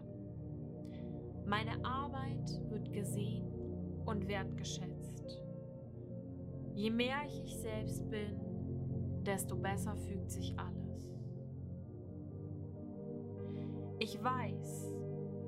[1.47, 3.47] Meine Arbeit wird gesehen
[4.05, 5.00] und wertgeschätzt.
[6.75, 8.39] Je mehr ich ich selbst bin,
[9.25, 10.91] desto besser fügt sich alles.
[13.99, 14.95] Ich weiß,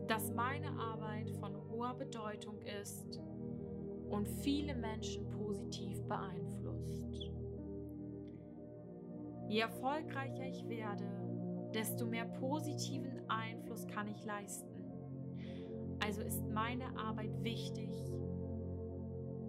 [0.08, 3.18] dass meine Arbeit von hoher Bedeutung ist
[4.10, 7.32] und viele Menschen positiv beeinflusst.
[9.48, 11.04] Je erfolgreicher ich werde,
[11.74, 14.68] desto mehr positiven Einfluss kann ich leisten.
[16.00, 17.90] Also ist meine Arbeit wichtig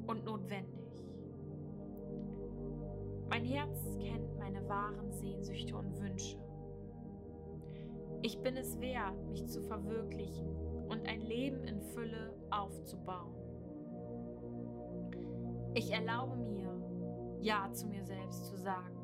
[0.07, 0.82] und notwendig.
[3.33, 6.37] Mein Herz kennt meine wahren Sehnsüchte und Wünsche.
[8.21, 10.55] Ich bin es wert, mich zu verwirklichen
[10.87, 13.33] und ein Leben in Fülle aufzubauen.
[15.73, 19.01] Ich erlaube mir, Ja zu mir selbst zu sagen.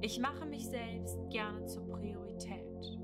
[0.00, 2.96] Ich mache mich selbst gerne zur Priorität.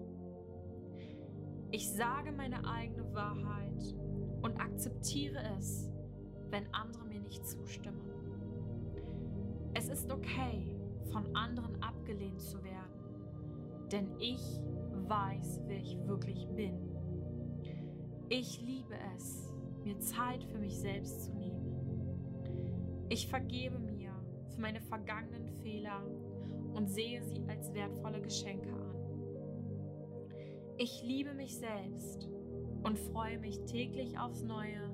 [1.73, 3.93] Ich sage meine eigene Wahrheit
[4.43, 5.91] und akzeptiere es,
[6.51, 8.16] wenn andere mir nicht zustimmen.
[9.79, 10.75] Es ist okay,
[11.13, 14.41] von anderen abgelehnt zu werden, denn ich
[15.07, 16.81] weiß, wer ich wirklich bin.
[18.31, 19.53] Ich liebe es,
[19.85, 23.05] mir Zeit für mich selbst zu nehmen.
[23.11, 24.13] Ich vergebe mir
[24.49, 26.03] für meine vergangenen Fehler
[26.73, 28.97] und sehe sie als wertvolle Geschenke an.
[30.79, 32.31] Ich liebe mich selbst
[32.83, 34.91] und freue mich täglich aufs Neue,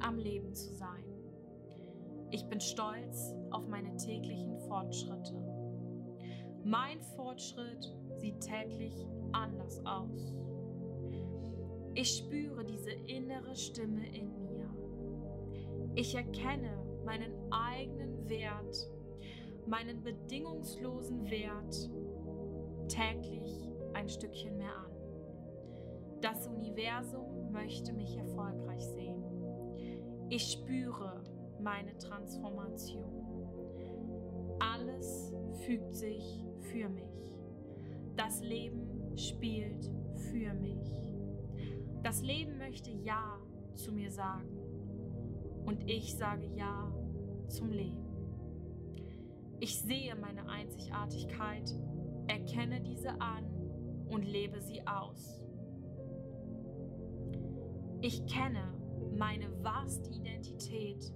[0.00, 1.13] am Leben zu sein.
[2.34, 5.36] Ich bin stolz auf meine täglichen Fortschritte.
[6.64, 10.34] Mein Fortschritt sieht täglich anders aus.
[11.94, 14.68] Ich spüre diese innere Stimme in mir.
[15.94, 18.90] Ich erkenne meinen eigenen Wert,
[19.68, 21.88] meinen bedingungslosen Wert
[22.88, 24.90] täglich ein Stückchen mehr an.
[26.20, 29.22] Das Universum möchte mich erfolgreich sehen.
[30.30, 31.22] Ich spüre
[31.60, 33.04] meine Transformation.
[34.58, 35.34] Alles
[35.64, 37.38] fügt sich für mich.
[38.16, 39.90] Das Leben spielt
[40.30, 41.04] für mich.
[42.02, 43.38] Das Leben möchte Ja
[43.74, 44.58] zu mir sagen.
[45.66, 46.92] Und ich sage Ja
[47.48, 48.04] zum Leben.
[49.60, 51.74] Ich sehe meine Einzigartigkeit,
[52.26, 53.44] erkenne diese an
[54.08, 55.40] und lebe sie aus.
[58.02, 58.74] Ich kenne
[59.16, 61.12] meine wahrste Identität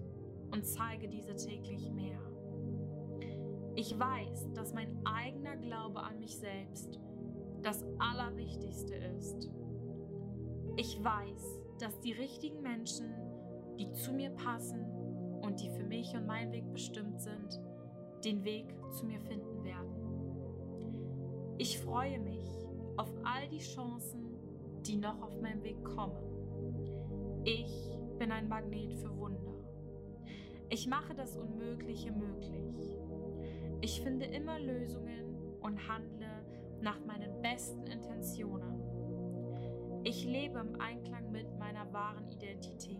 [0.51, 2.19] und zeige diese täglich mehr.
[3.75, 6.99] Ich weiß, dass mein eigener Glaube an mich selbst
[7.63, 9.51] das Allerwichtigste ist.
[10.77, 13.07] Ich weiß, dass die richtigen Menschen,
[13.79, 14.85] die zu mir passen
[15.43, 17.61] und die für mich und meinen Weg bestimmt sind,
[18.25, 19.99] den Weg zu mir finden werden.
[21.59, 22.49] Ich freue mich
[22.97, 24.37] auf all die Chancen,
[24.87, 26.17] die noch auf meinem Weg kommen.
[27.45, 29.48] Ich bin ein Magnet für Wunder.
[30.71, 32.99] Ich mache das Unmögliche möglich.
[33.81, 36.45] Ich finde immer Lösungen und handle
[36.83, 38.83] nach meinen besten Intentionen.
[40.05, 42.99] Ich lebe im Einklang mit meiner wahren Identität.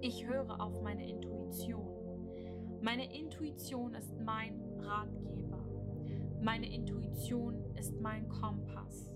[0.00, 1.86] Ich höre auf meine Intuition.
[2.82, 5.64] Meine Intuition ist mein Ratgeber.
[6.42, 9.14] Meine Intuition ist mein Kompass.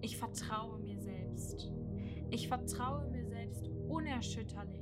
[0.00, 1.70] Ich vertraue mir selbst.
[2.30, 4.81] Ich vertraue mir selbst unerschütterlich.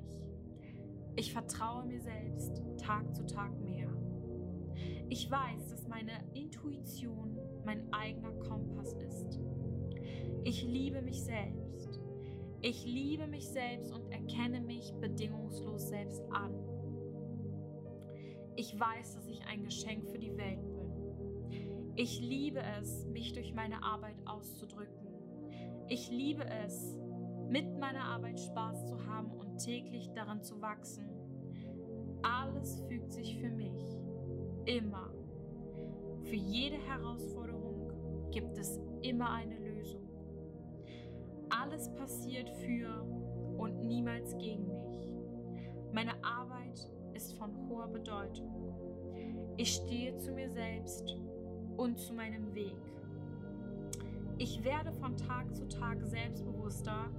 [1.16, 3.88] Ich vertraue mir selbst Tag zu Tag mehr.
[5.08, 9.40] Ich weiß, dass meine Intuition mein eigener Kompass ist.
[10.44, 12.00] Ich liebe mich selbst.
[12.62, 16.54] Ich liebe mich selbst und erkenne mich bedingungslos selbst an.
[18.56, 21.92] Ich weiß, dass ich ein Geschenk für die Welt bin.
[21.96, 25.08] Ich liebe es, mich durch meine Arbeit auszudrücken.
[25.88, 26.96] Ich liebe es,
[27.48, 31.06] mit meiner Arbeit Spaß zu haben und täglich daran zu wachsen.
[32.22, 33.98] Alles fügt sich für mich.
[34.66, 35.11] Immer.
[36.22, 40.02] Für jede Herausforderung gibt es immer eine Lösung.
[41.50, 43.02] Alles passiert für
[43.58, 45.08] und niemals gegen mich.
[45.92, 49.54] Meine Arbeit ist von hoher Bedeutung.
[49.56, 51.16] Ich stehe zu mir selbst
[51.76, 52.76] und zu meinem Weg.
[54.38, 57.11] Ich werde von Tag zu Tag selbstbewusster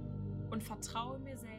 [0.50, 1.51] und vertraue mir selbst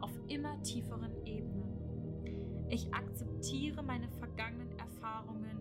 [0.00, 2.66] auf immer tieferen Ebenen.
[2.68, 5.58] Ich akzeptiere meine vergangenen Erfahrungen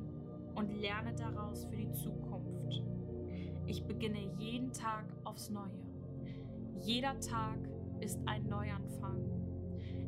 [0.56, 2.84] und lerne daraus für die Zukunft.
[3.68, 5.84] Ich beginne jeden Tag aufs Neue.
[6.82, 7.58] Jeder Tag
[8.00, 9.36] ist ein Neuanfang.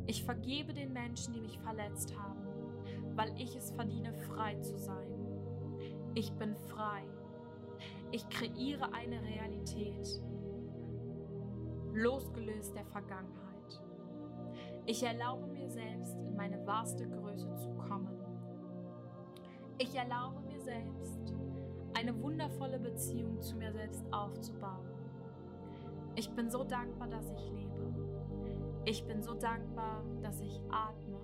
[0.06, 2.46] Ich vergebe den Menschen, die mich verletzt haben,
[3.14, 5.10] weil ich es verdiene, frei zu sein.
[6.14, 7.02] Ich bin frei.
[8.10, 10.22] Ich kreiere eine Realität,
[11.92, 13.47] losgelöst der Vergangenheit.
[14.88, 18.08] Ich erlaube mir selbst, in meine wahrste Größe zu kommen.
[19.76, 21.34] Ich erlaube mir selbst,
[21.92, 24.88] eine wundervolle Beziehung zu mir selbst aufzubauen.
[26.16, 27.92] Ich bin so dankbar, dass ich lebe.
[28.86, 31.20] Ich bin so dankbar, dass ich atme.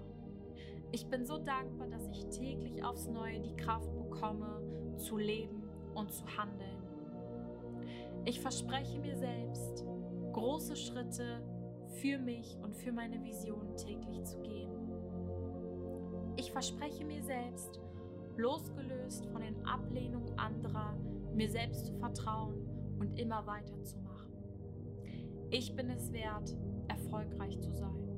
[0.92, 4.60] Ich bin so dankbar, dass ich täglich aufs Neue die Kraft bekomme,
[4.98, 5.62] zu leben
[5.94, 6.82] und zu handeln.
[8.26, 9.86] Ich verspreche mir selbst,
[10.34, 11.40] große Schritte
[12.00, 14.70] für mich und für meine Vision täglich zu gehen.
[16.36, 17.80] Ich verspreche mir selbst,
[18.36, 20.96] losgelöst von den Ablehnungen anderer,
[21.34, 22.68] mir selbst zu vertrauen
[22.98, 24.32] und immer weiterzumachen.
[25.50, 26.56] Ich bin es wert,
[26.88, 28.08] erfolgreich zu sein.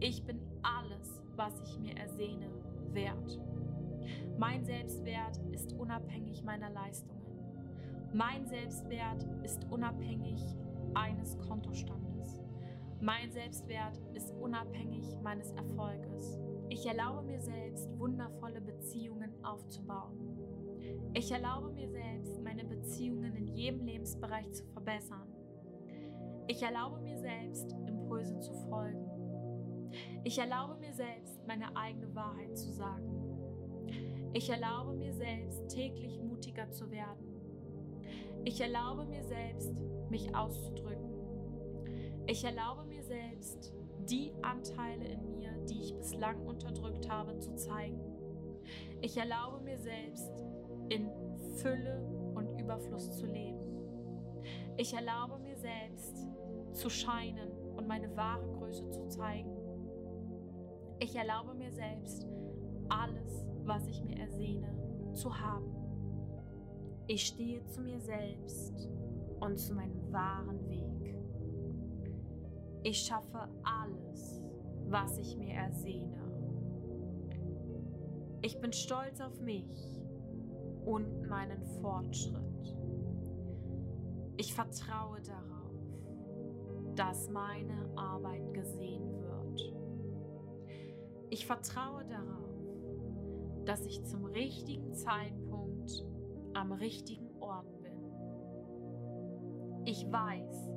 [0.00, 2.50] Ich bin alles, was ich mir ersehne,
[2.92, 3.40] wert.
[4.38, 7.20] Mein Selbstwert ist unabhängig meiner Leistungen.
[8.12, 10.42] Mein Selbstwert ist unabhängig
[10.94, 11.99] eines Kontostandes.
[13.02, 16.38] Mein Selbstwert ist unabhängig meines Erfolges.
[16.68, 20.36] Ich erlaube mir selbst, wundervolle Beziehungen aufzubauen.
[21.14, 25.26] Ich erlaube mir selbst, meine Beziehungen in jedem Lebensbereich zu verbessern.
[26.46, 29.08] Ich erlaube mir selbst, Impulsen zu folgen.
[30.22, 33.16] Ich erlaube mir selbst, meine eigene Wahrheit zu sagen.
[34.34, 37.26] Ich erlaube mir selbst, täglich mutiger zu werden.
[38.44, 39.80] Ich erlaube mir selbst,
[40.10, 41.09] mich auszudrücken.
[42.30, 43.72] Ich erlaube mir selbst,
[44.08, 48.00] die Anteile in mir, die ich bislang unterdrückt habe, zu zeigen.
[49.00, 50.30] Ich erlaube mir selbst,
[50.90, 51.10] in
[51.56, 52.00] Fülle
[52.36, 53.58] und Überfluss zu leben.
[54.76, 56.28] Ich erlaube mir selbst,
[56.72, 59.50] zu scheinen und meine wahre Größe zu zeigen.
[61.00, 62.28] Ich erlaube mir selbst,
[62.88, 64.72] alles, was ich mir ersehne,
[65.14, 65.74] zu haben.
[67.08, 68.88] Ich stehe zu mir selbst
[69.40, 70.89] und zu meinem wahren Weg.
[72.82, 74.42] Ich schaffe alles,
[74.88, 76.18] was ich mir ersehne.
[78.42, 80.00] Ich bin stolz auf mich
[80.84, 82.76] und meinen Fortschritt.
[84.38, 85.60] Ich vertraue darauf
[87.00, 89.74] dass meine Arbeit gesehen wird.
[91.30, 96.04] Ich vertraue darauf, dass ich zum richtigen Zeitpunkt
[96.54, 97.92] am richtigen Ort bin.
[99.86, 100.68] Ich weiß,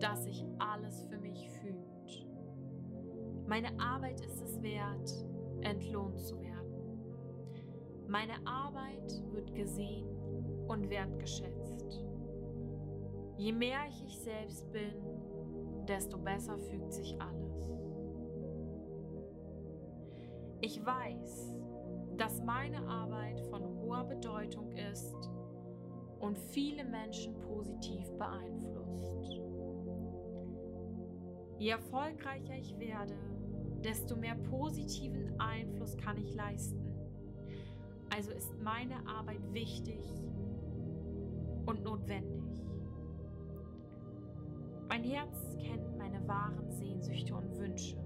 [0.00, 2.28] dass sich alles für mich fühlt.
[3.46, 5.26] Meine Arbeit ist es wert,
[5.62, 6.48] entlohnt zu werden.
[8.06, 10.06] Meine Arbeit wird gesehen
[10.68, 12.04] und wertgeschätzt.
[13.36, 14.94] Je mehr ich ich selbst bin,
[15.86, 17.48] desto besser fügt sich alles.
[20.60, 21.54] Ich weiß,
[22.16, 25.30] dass meine Arbeit von hoher Bedeutung ist
[26.18, 29.47] und viele Menschen positiv beeinflusst.
[31.58, 33.16] Je erfolgreicher ich werde,
[33.82, 36.80] desto mehr positiven Einfluss kann ich leisten.
[38.14, 40.00] Also ist meine Arbeit wichtig
[41.66, 42.42] und notwendig.
[44.88, 47.98] Mein Herz kennt meine wahren Sehnsüchte und Wünsche.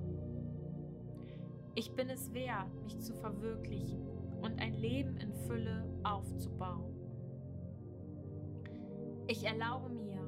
[1.74, 4.06] Ich bin es wert, mich zu verwirklichen
[4.42, 6.94] und ein Leben in Fülle aufzubauen.
[9.26, 10.20] Ich erlaube mir,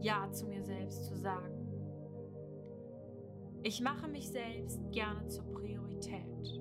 [0.00, 1.57] Ja zu mir selbst zu sagen.
[3.68, 6.58] Ich mache mich selbst gerne zur Priorität.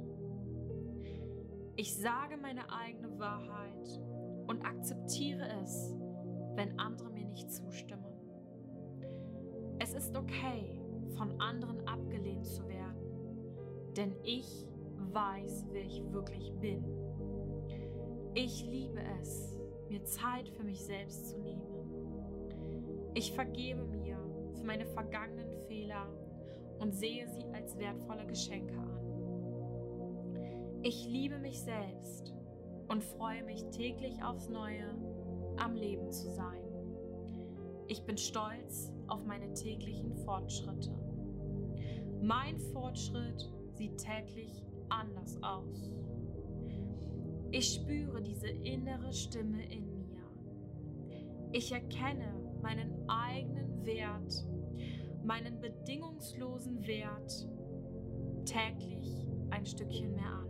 [1.78, 4.02] Ich sage meine eigene Wahrheit
[4.46, 5.96] und akzeptiere es,
[6.56, 8.04] wenn andere mir nicht zustimmen.
[9.80, 10.82] Es ist okay,
[11.16, 14.68] von anderen abgelehnt zu werden, denn ich
[15.14, 16.84] weiß, wer ich wirklich bin.
[18.34, 19.58] Ich liebe es,
[19.88, 21.64] mir Zeit für mich selbst zu nehmen.
[23.14, 24.18] Ich vergebe mir
[24.56, 25.47] für meine vergangenen
[26.80, 28.98] und sehe sie als wertvolle Geschenke an.
[30.84, 32.34] Ich liebe mich selbst
[32.88, 34.96] und freue mich täglich aufs Neue,
[35.58, 36.62] am Leben zu sein.
[37.88, 40.92] Ich bin stolz auf meine täglichen Fortschritte.
[42.22, 45.92] Mein Fortschritt sieht täglich anders aus.
[47.52, 50.22] Ich spüre diese innere Stimme in mir.
[51.54, 54.46] Ich erkenne meinen eigenen Wert,
[55.28, 57.48] meinen bedingungslosen Wert
[58.46, 60.48] täglich ein Stückchen mehr an.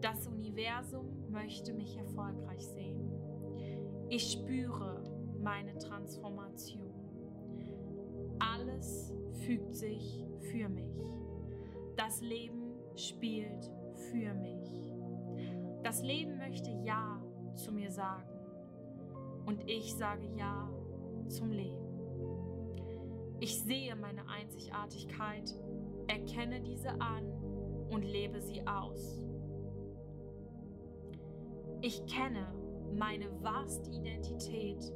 [0.00, 3.10] Das Universum möchte mich erfolgreich sehen.
[4.08, 5.02] Ich spüre
[5.42, 6.94] meine Transformation.
[8.38, 9.12] Alles
[9.44, 10.94] fügt sich für mich.
[11.96, 13.70] Das Leben spielt
[14.10, 14.94] für mich.
[15.82, 17.20] Das Leben möchte Ja
[17.56, 18.30] zu mir sagen.
[19.44, 20.70] Und ich sage Ja
[21.28, 21.79] zum Leben.
[23.40, 25.58] Ich sehe meine Einzigartigkeit,
[26.08, 27.24] erkenne diese an
[27.90, 29.22] und lebe sie aus.
[31.80, 32.46] Ich kenne
[32.92, 34.92] meine wahrste Identität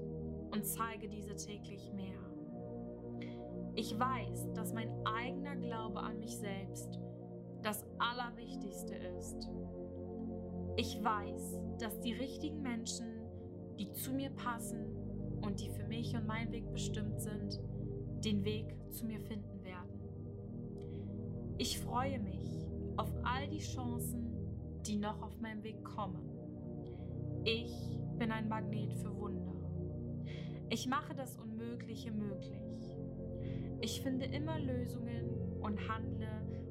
[0.50, 2.18] und zeige diese täglich mehr.
[3.76, 7.00] Ich weiß, dass mein eigener Glaube an mich selbst
[7.62, 9.48] das Allerwichtigste ist.
[10.76, 13.06] Ich weiß, dass die richtigen Menschen,
[13.78, 14.84] die zu mir passen
[15.40, 17.58] und die für mich und meinen Weg bestimmt sind,
[18.24, 20.00] den Weg zu mir finden werden.
[21.58, 24.32] Ich freue mich auf all die Chancen,
[24.86, 26.28] die noch auf meinem Weg kommen.
[27.44, 27.72] Ich
[28.18, 29.54] bin ein Magnet für Wunder.
[30.70, 32.96] Ich mache das Unmögliche möglich.
[33.80, 36.28] Ich finde immer Lösungen und handle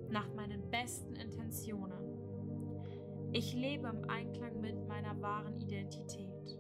[0.09, 2.17] nach meinen besten Intentionen.
[3.31, 6.59] Ich lebe im Einklang mit meiner wahren Identität.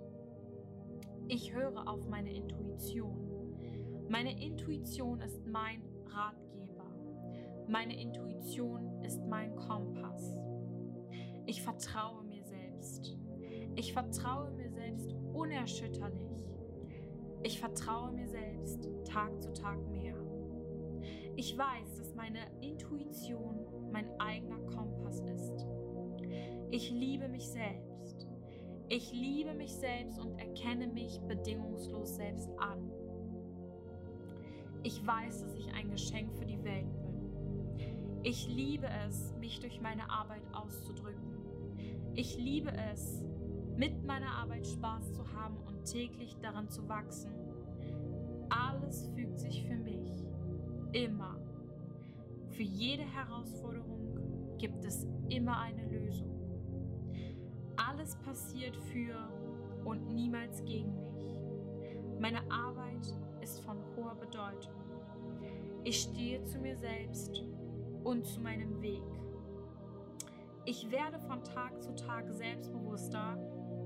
[1.27, 3.32] Ich höre auf meine Intuition.
[4.13, 6.85] Meine Intuition ist mein Ratgeber.
[7.67, 10.37] Meine Intuition ist mein Kompass.
[11.47, 13.17] Ich vertraue mir selbst.
[13.75, 16.45] Ich vertraue mir selbst unerschütterlich.
[17.41, 20.15] Ich vertraue mir selbst Tag zu Tag mehr.
[21.35, 25.65] Ich weiß, dass meine Intuition mein eigener Kompass ist.
[26.69, 28.27] Ich liebe mich selbst.
[28.89, 32.91] Ich liebe mich selbst und erkenne mich bedingungslos selbst an.
[34.83, 38.21] Ich weiß, dass ich ein Geschenk für die Welt bin.
[38.23, 41.37] Ich liebe es, mich durch meine Arbeit auszudrücken.
[42.15, 43.23] Ich liebe es,
[43.75, 47.31] mit meiner Arbeit Spaß zu haben und täglich daran zu wachsen.
[48.49, 50.11] Alles fügt sich für mich.
[50.91, 51.37] Immer.
[52.49, 56.29] Für jede Herausforderung gibt es immer eine Lösung.
[57.77, 59.15] Alles passiert für
[59.85, 61.35] und niemals gegen mich.
[62.19, 62.82] Meine Arbeit
[63.43, 64.73] ist von hoher Bedeutung.
[65.83, 67.43] Ich stehe zu mir selbst
[68.05, 69.03] und zu meinem Weg.
[70.65, 73.37] Ich werde von Tag zu Tag selbstbewusster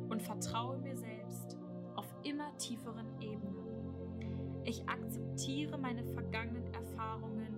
[0.09, 1.57] und vertraue mir selbst
[1.95, 4.61] auf immer tieferen Ebenen.
[4.63, 7.57] Ich akzeptiere meine vergangenen Erfahrungen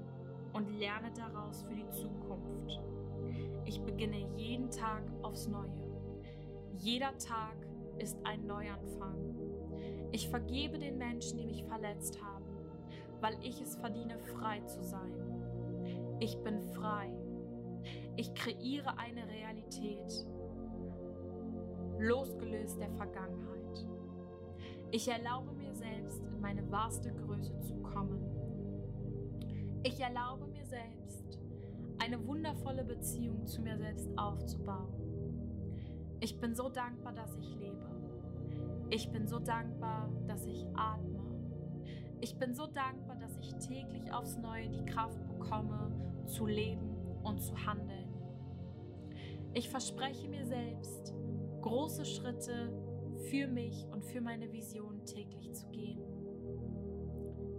[0.54, 2.80] und lerne daraus für die Zukunft.
[3.66, 5.74] Ich beginne jeden Tag aufs Neue.
[6.78, 7.58] Jeder Tag
[7.98, 9.39] ist ein Neuanfang.
[10.12, 12.46] Ich vergebe den Menschen, die mich verletzt haben,
[13.22, 15.14] weil ich es verdiene, frei zu sein.
[16.20, 17.12] Ich bin frei.
[18.16, 20.26] Ich kreiere eine Realität,
[22.00, 23.88] losgelöst der Vergangenheit.
[24.92, 28.20] Ich erlaube mir selbst, in meine wahrste Größe zu kommen.
[29.84, 31.40] Ich erlaube mir selbst,
[32.00, 34.94] eine wundervolle Beziehung zu mir selbst aufzubauen.
[36.20, 37.99] Ich bin so dankbar, dass ich lebe.
[38.92, 41.20] Ich bin so dankbar, dass ich atme.
[42.22, 45.92] Ich bin so dankbar, dass ich täglich aufs Neue die Kraft bekomme,
[46.26, 48.14] zu leben und zu handeln.
[49.54, 51.14] Ich verspreche mir selbst,
[51.62, 52.74] große Schritte
[53.30, 56.02] für mich und für meine Vision täglich zu gehen.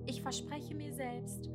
[0.07, 1.48] Ich verspreche mir selbst,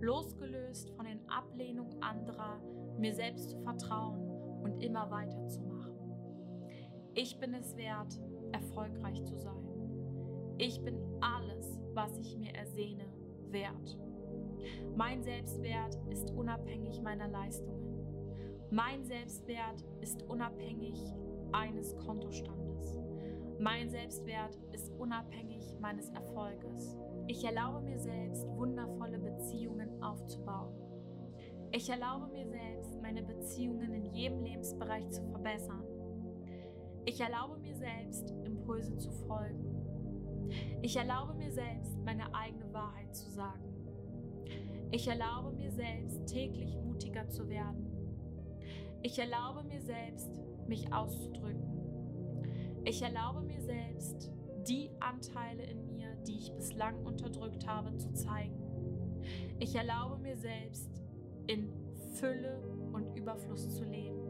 [0.00, 2.60] losgelöst von den Ablehnungen anderer,
[2.98, 4.20] mir selbst zu vertrauen
[4.62, 5.94] und immer weiterzumachen.
[7.14, 8.20] Ich bin es wert,
[8.54, 9.64] erfolgreich zu sein.
[10.58, 13.04] Ich bin alles, was ich mir ersehne,
[13.50, 13.98] wert.
[14.96, 17.84] Mein Selbstwert ist unabhängig meiner Leistungen.
[18.70, 20.96] Mein Selbstwert ist unabhängig
[21.52, 22.98] eines Kontostandes.
[23.58, 26.96] Mein Selbstwert ist unabhängig meines Erfolges.
[27.26, 30.74] Ich erlaube mir selbst, wundervolle Beziehungen aufzubauen.
[31.72, 35.84] Ich erlaube mir selbst, meine Beziehungen in jedem Lebensbereich zu verbessern.
[37.06, 39.74] Ich erlaube mir selbst, Impulse zu folgen.
[40.82, 43.74] Ich erlaube mir selbst, meine eigene Wahrheit zu sagen.
[44.90, 47.90] Ich erlaube mir selbst, täglich mutiger zu werden.
[49.02, 50.30] Ich erlaube mir selbst,
[50.66, 51.74] mich auszudrücken.
[52.84, 54.30] Ich erlaube mir selbst,
[54.66, 59.20] die Anteile in mir, die ich bislang unterdrückt habe, zu zeigen.
[59.58, 61.02] Ich erlaube mir selbst,
[61.46, 61.72] in
[62.14, 62.60] Fülle
[62.92, 64.20] und Überfluss zu leben.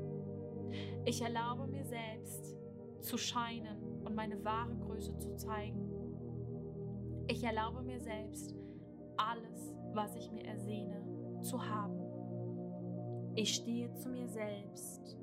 [1.04, 2.56] Ich erlaube mir selbst,
[3.04, 5.90] zu scheinen und meine wahre Größe zu zeigen.
[7.28, 8.54] Ich erlaube mir selbst,
[9.16, 12.00] alles, was ich mir ersehne, zu haben.
[13.34, 15.18] Ich stehe zu mir selbst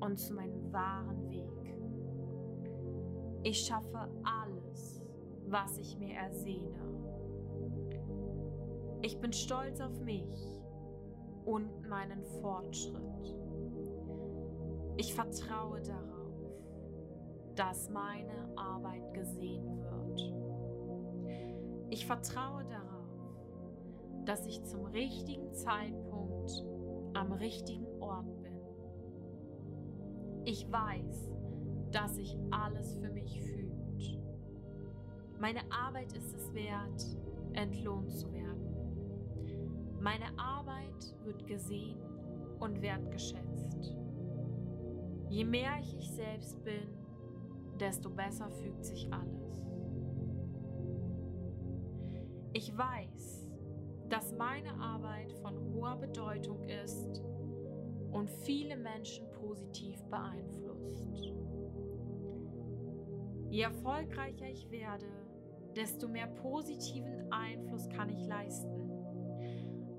[0.00, 1.46] und zu meinem wahren Weg.
[3.42, 5.02] Ich schaffe alles,
[5.46, 6.80] was ich mir ersehne.
[9.02, 10.60] Ich bin stolz auf mich
[11.44, 13.36] und meinen Fortschritt.
[14.96, 16.15] Ich vertraue darauf,
[17.56, 20.34] dass meine Arbeit gesehen wird.
[21.90, 23.06] Ich vertraue darauf,
[24.24, 26.64] dass ich zum richtigen Zeitpunkt
[27.14, 28.60] am richtigen Ort bin.
[30.44, 31.30] Ich weiß,
[31.92, 34.20] dass sich alles für mich fühlt.
[35.38, 37.04] Meine Arbeit ist es wert,
[37.52, 38.66] entlohnt zu werden.
[40.00, 41.98] Meine Arbeit wird gesehen
[42.58, 43.96] und wertgeschätzt.
[45.28, 46.88] Je mehr ich ich selbst bin,
[47.80, 49.56] desto besser fügt sich alles.
[52.52, 53.48] Ich weiß,
[54.08, 57.22] dass meine Arbeit von hoher Bedeutung ist
[58.12, 61.34] und viele Menschen positiv beeinflusst.
[63.50, 65.06] Je erfolgreicher ich werde,
[65.74, 68.90] desto mehr positiven Einfluss kann ich leisten.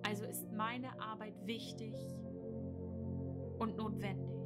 [0.03, 1.93] Also ist meine Arbeit wichtig
[3.59, 4.36] und notwendig.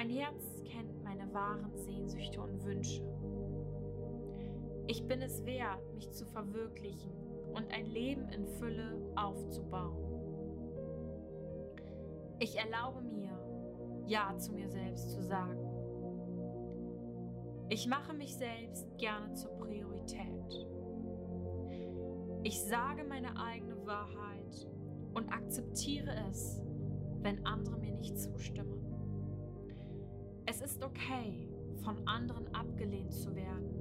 [0.00, 3.02] Mein Herz kennt meine wahren Sehnsüchte und Wünsche.
[4.86, 7.12] Ich bin es wert, mich zu verwirklichen
[7.54, 9.98] und ein Leben in Fülle aufzubauen.
[12.38, 13.28] Ich erlaube mir,
[14.06, 15.68] Ja zu mir selbst zu sagen.
[17.68, 20.66] Ich mache mich selbst gerne zur Priorität.
[22.42, 24.66] Ich sage meine eigene Wahrheit
[25.12, 26.62] und akzeptiere es,
[27.20, 28.79] wenn andere mir nicht zustimmen.
[30.62, 31.48] Ist okay,
[31.82, 33.80] von anderen abgelehnt zu werden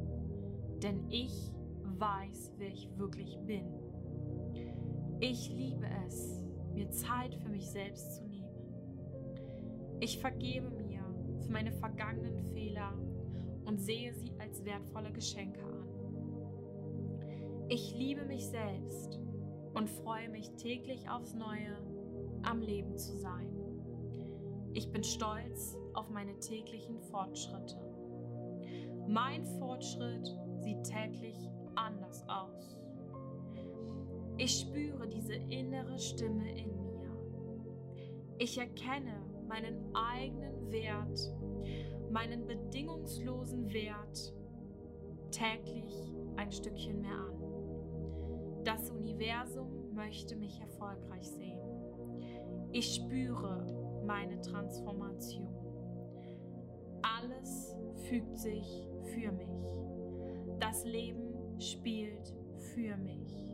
[0.81, 1.51] denn ich
[1.97, 3.65] weiß, wer ich wirklich bin.
[5.19, 8.47] Ich liebe es, mir Zeit für mich selbst zu nehmen.
[9.99, 11.03] Ich vergebe mir
[11.41, 12.93] für meine vergangenen Fehler
[13.65, 15.87] und sehe sie als wertvolle Geschenke an.
[17.67, 19.19] Ich liebe mich selbst
[19.73, 21.75] und freue mich täglich aufs Neue,
[22.43, 23.53] am Leben zu sein.
[24.73, 27.75] Ich bin stolz auf meine täglichen Fortschritte.
[29.05, 31.35] Mein Fortschritt sieht täglich
[31.75, 32.77] anders aus.
[34.37, 37.11] Ich spüre diese innere Stimme in mir.
[38.37, 41.19] Ich erkenne meinen eigenen Wert,
[42.09, 44.33] meinen bedingungslosen Wert
[45.31, 48.63] täglich ein Stückchen mehr an.
[48.63, 51.59] Das Universum möchte mich erfolgreich sehen.
[52.71, 53.65] Ich spüre
[54.05, 55.48] meine Transformation.
[57.01, 57.75] Alles
[58.07, 59.49] fügt sich für mich.
[60.59, 62.33] Das Leben spielt
[62.73, 63.49] für mich.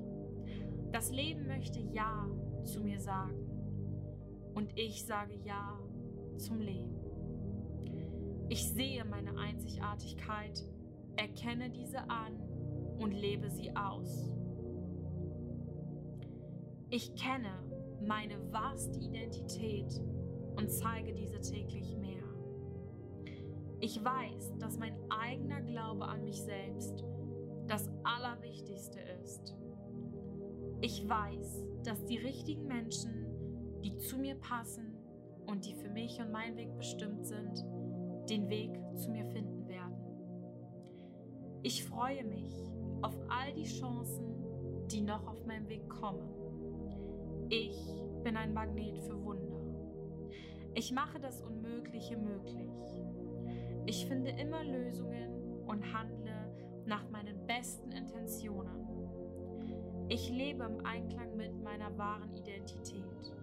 [0.91, 2.27] Das Leben möchte Ja
[2.63, 3.49] zu mir sagen.
[4.53, 5.79] Und ich sage Ja
[6.37, 6.95] zum Leben.
[8.49, 10.63] Ich sehe meine Einzigartigkeit,
[11.15, 12.39] erkenne diese an
[12.99, 14.31] und lebe sie aus.
[16.89, 17.51] Ich kenne
[18.05, 19.99] meine wahrste Identität
[20.55, 22.14] und zeige diese täglich mehr.
[23.85, 27.03] Ich weiß, dass mein eigener Glaube an mich selbst
[27.67, 29.55] das Allerwichtigste ist.
[30.81, 33.27] Ich weiß, dass die richtigen Menschen,
[33.83, 34.97] die zu mir passen
[35.45, 37.63] und die für mich und meinen Weg bestimmt sind,
[38.27, 40.01] den Weg zu mir finden werden.
[41.61, 42.55] Ich freue mich
[43.03, 46.27] auf all die Chancen, die noch auf meinem Weg kommen.
[47.49, 47.77] Ich
[48.23, 49.61] bin ein Magnet für Wunder.
[50.73, 52.71] Ich mache das Unmögliche möglich.
[53.87, 56.51] Ich finde immer Lösungen und handle
[56.85, 58.85] nach meinen besten Intentionen.
[60.09, 63.33] Ich lebe im Einklang mit meiner wahren Identität.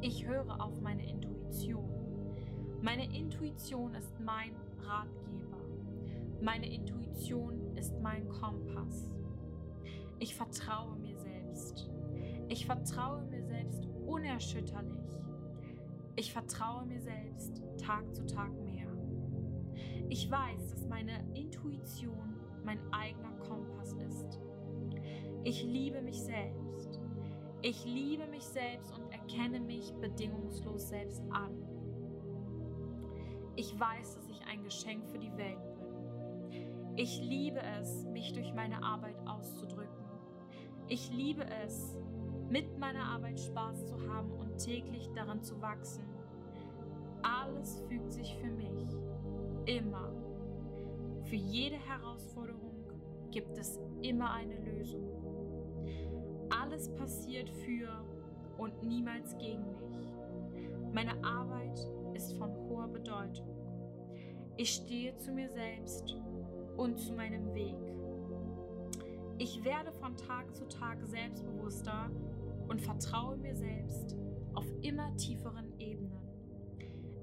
[0.00, 1.88] Ich höre auf meine Intuition.
[2.80, 5.58] Meine Intuition ist mein Ratgeber.
[6.40, 9.14] Meine Intuition ist mein Kompass.
[10.18, 11.88] Ich vertraue mir selbst.
[12.48, 15.18] Ich vertraue mir selbst unerschütterlich.
[16.16, 18.50] Ich vertraue mir selbst Tag zu Tag.
[20.12, 24.38] Ich weiß, dass meine Intuition mein eigener Kompass ist.
[25.42, 27.00] Ich liebe mich selbst.
[27.62, 31.56] Ich liebe mich selbst und erkenne mich bedingungslos selbst an.
[33.56, 36.94] Ich weiß, dass ich ein Geschenk für die Welt bin.
[36.96, 40.04] Ich liebe es, mich durch meine Arbeit auszudrücken.
[40.88, 41.96] Ich liebe es,
[42.50, 46.04] mit meiner Arbeit Spaß zu haben und täglich daran zu wachsen.
[47.22, 48.72] Alles fügt sich für mich.
[49.66, 50.12] Immer.
[51.24, 52.74] Für jede Herausforderung
[53.30, 55.08] gibt es immer eine Lösung.
[56.50, 57.88] Alles passiert für
[58.58, 60.08] und niemals gegen mich.
[60.92, 61.78] Meine Arbeit
[62.14, 63.48] ist von hoher Bedeutung.
[64.56, 66.16] Ich stehe zu mir selbst
[66.76, 67.76] und zu meinem Weg.
[69.38, 72.10] Ich werde von Tag zu Tag selbstbewusster
[72.68, 74.16] und vertraue mir selbst
[74.54, 76.18] auf immer tieferen Ebenen.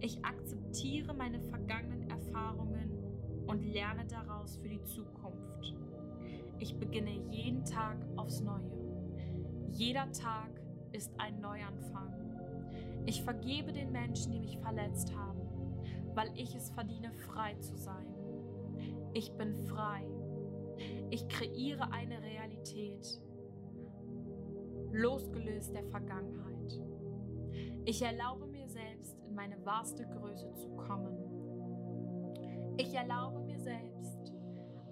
[0.02, 2.09] Ich akzeptiere meine vergangenen
[2.40, 5.76] Erfahrungen und lerne daraus für die Zukunft.
[6.60, 8.72] Ich beginne jeden Tag aufs Neue.
[9.72, 10.50] Jeder Tag
[10.92, 12.14] ist ein Neuanfang.
[13.06, 15.42] Ich vergebe den Menschen, die mich verletzt haben,
[16.16, 18.06] weil ich es verdiene, frei zu sein.
[19.14, 20.06] Ich bin frei.
[21.10, 23.22] Ich kreiere eine Realität,
[24.92, 26.80] losgelöst der Vergangenheit.
[27.86, 31.19] Ich erlaube mir selbst, in meine wahrste Größe zu kommen.
[32.80, 34.32] Ich erlaube mir selbst,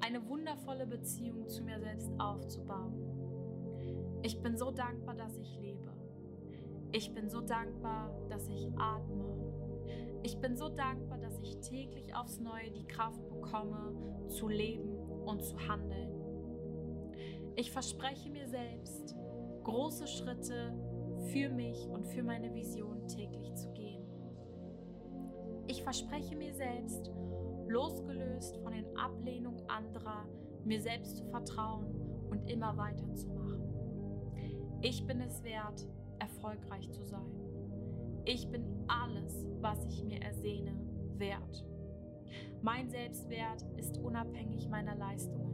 [0.02, 2.94] eine wundervolle Beziehung zu mir selbst aufzubauen.
[4.24, 5.94] Ich bin so dankbar, dass ich lebe.
[6.92, 9.24] Ich bin so dankbar, dass ich atme.
[10.22, 13.96] Ich bin so dankbar, dass ich täglich aufs Neue die Kraft bekomme,
[14.28, 14.94] zu leben
[15.26, 16.12] und zu handeln.
[17.56, 19.16] Ich verspreche mir selbst,
[19.64, 20.74] große Schritte
[21.32, 24.04] für mich und für meine Vision täglich zu gehen.
[25.68, 27.12] Ich verspreche mir selbst,
[27.70, 30.26] losgelöst von den Ablehnungen anderer,
[30.64, 31.86] mir selbst zu vertrauen
[32.30, 33.62] und immer weiterzumachen.
[34.82, 35.88] Ich bin es wert,
[36.20, 37.32] erfolgreich zu sein.
[38.26, 40.76] Ich bin alles, was ich mir ersehne,
[41.18, 41.66] wert.
[42.62, 45.54] Mein Selbstwert ist unabhängig meiner Leistungen.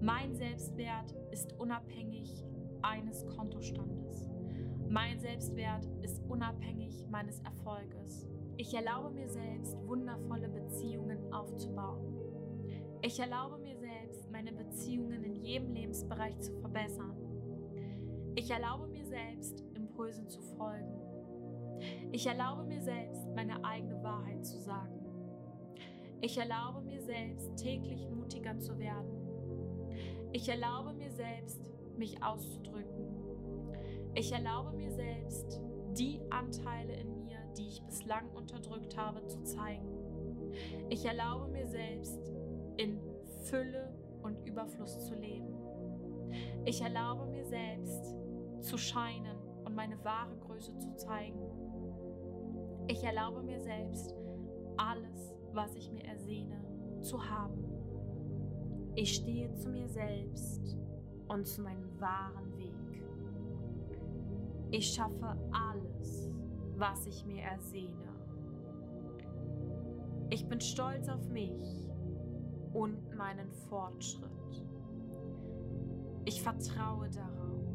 [0.00, 2.44] Mein Selbstwert ist unabhängig
[2.82, 4.30] eines Kontostandes.
[4.88, 8.29] Mein Selbstwert ist unabhängig meines Erfolges.
[8.60, 12.14] Ich erlaube mir selbst, wundervolle Beziehungen aufzubauen.
[13.00, 17.16] Ich erlaube mir selbst, meine Beziehungen in jedem Lebensbereich zu verbessern.
[18.34, 20.92] Ich erlaube mir selbst, Impulsen zu folgen.
[22.12, 25.06] Ich erlaube mir selbst, meine eigene Wahrheit zu sagen.
[26.20, 29.08] Ich erlaube mir selbst, täglich mutiger zu werden.
[30.34, 31.62] Ich erlaube mir selbst,
[31.96, 33.06] mich auszudrücken.
[34.14, 35.62] Ich erlaube mir selbst,
[35.96, 37.19] die Anteile in mir,
[37.56, 39.88] die ich bislang unterdrückt habe, zu zeigen.
[40.88, 42.32] Ich erlaube mir selbst,
[42.76, 43.00] in
[43.44, 45.54] Fülle und Überfluss zu leben.
[46.64, 48.16] Ich erlaube mir selbst,
[48.60, 51.40] zu scheinen und meine wahre Größe zu zeigen.
[52.88, 54.14] Ich erlaube mir selbst,
[54.76, 56.62] alles, was ich mir ersehne,
[57.02, 57.64] zu haben.
[58.94, 60.76] Ich stehe zu mir selbst
[61.28, 62.74] und zu meinem wahren Weg.
[64.72, 66.30] Ich schaffe alles,
[66.80, 68.08] was ich mir ersehne.
[70.30, 71.90] Ich bin stolz auf mich
[72.72, 74.30] und meinen Fortschritt.
[76.24, 77.66] Ich vertraue darauf,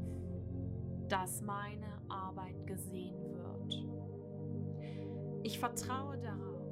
[1.07, 3.85] dass meine Arbeit gesehen wird.
[5.43, 6.65] Ich vertraue darauf,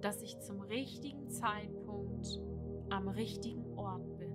[0.00, 2.40] dass ich zum richtigen Zeitpunkt
[2.88, 4.32] am richtigen Ort bin.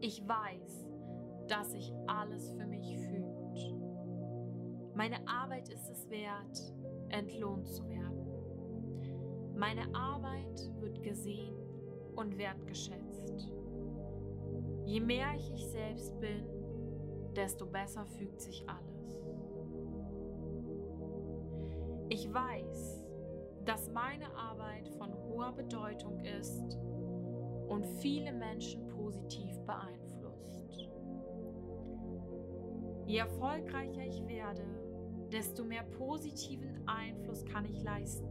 [0.00, 0.86] Ich weiß,
[1.46, 3.27] dass sich alles für mich fügt.
[4.98, 6.74] Meine Arbeit ist es wert,
[7.10, 8.26] entlohnt zu werden.
[9.54, 11.54] Meine Arbeit wird gesehen
[12.16, 13.48] und wertgeschätzt.
[14.86, 16.44] Je mehr ich ich selbst bin,
[17.36, 19.22] desto besser fügt sich alles.
[22.08, 23.04] Ich weiß,
[23.66, 26.76] dass meine Arbeit von hoher Bedeutung ist
[27.68, 30.90] und viele Menschen positiv beeinflusst.
[33.06, 34.87] Je erfolgreicher ich werde,
[35.32, 38.26] desto mehr positiven Einfluss kann ich leisten.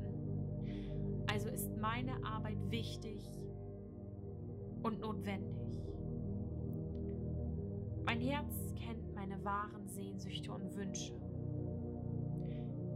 [1.27, 3.21] Also ist meine Arbeit wichtig
[4.83, 5.55] und notwendig.
[8.05, 11.13] Mein Herz kennt meine wahren Sehnsüchte und Wünsche.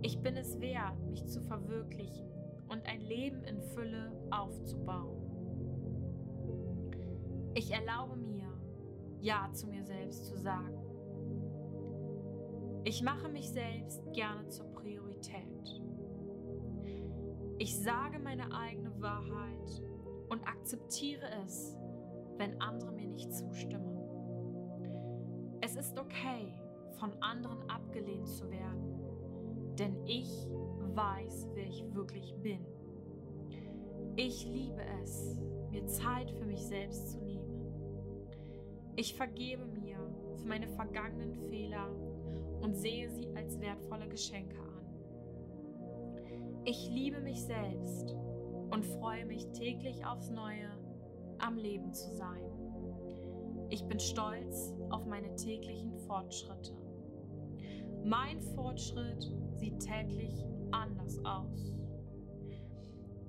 [0.01, 2.27] Ich bin es wert, mich zu verwirklichen
[2.69, 5.21] und ein Leben in Fülle aufzubauen.
[7.53, 8.47] Ich erlaube mir,
[9.19, 10.80] Ja zu mir selbst zu sagen.
[12.83, 15.81] Ich mache mich selbst gerne zur Priorität.
[17.59, 19.83] Ich sage meine eigene Wahrheit
[20.29, 21.77] und akzeptiere es,
[22.37, 23.99] wenn andere mir nicht zustimmen.
[25.61, 26.59] Es ist okay,
[26.99, 30.49] von anderen abgelehnt zu werden, denn ich
[30.95, 32.65] weiß, wer ich wirklich bin.
[34.15, 35.39] Ich liebe es,
[35.69, 37.51] mir Zeit für mich selbst zu nehmen.
[38.95, 39.97] Ich vergebe mir
[40.35, 41.87] für meine vergangenen Fehler
[42.61, 44.71] und sehe sie als wertvolle Geschenke an.
[46.63, 48.15] Ich liebe mich selbst
[48.71, 50.69] und freue mich täglich aufs Neue,
[51.39, 52.51] am Leben zu sein.
[53.69, 56.75] Ich bin stolz auf meine täglichen Fortschritte.
[58.03, 61.73] Mein Fortschritt sieht täglich anders aus.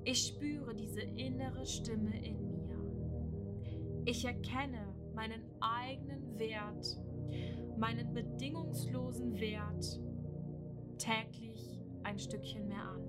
[0.05, 4.03] Ich spüre diese innere Stimme in mir.
[4.05, 6.99] Ich erkenne meinen eigenen Wert,
[7.83, 10.01] meinen bedingungslosen Wert
[10.99, 13.03] täglich ein Stückchen mehr an.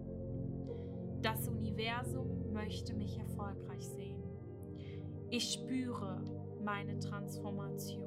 [1.21, 4.23] Das Universum möchte mich erfolgreich sehen.
[5.29, 6.23] Ich spüre
[6.63, 8.01] meine Transformation.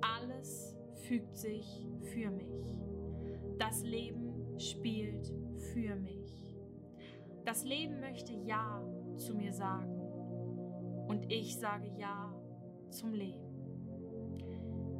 [0.00, 0.76] Alles
[1.06, 2.80] fügt sich für mich.
[3.60, 5.32] Das Leben spielt
[5.72, 6.44] für mich.
[7.44, 8.82] Das Leben möchte Ja
[9.16, 9.96] zu mir sagen
[11.06, 12.34] und ich sage Ja
[12.90, 13.43] zum Leben.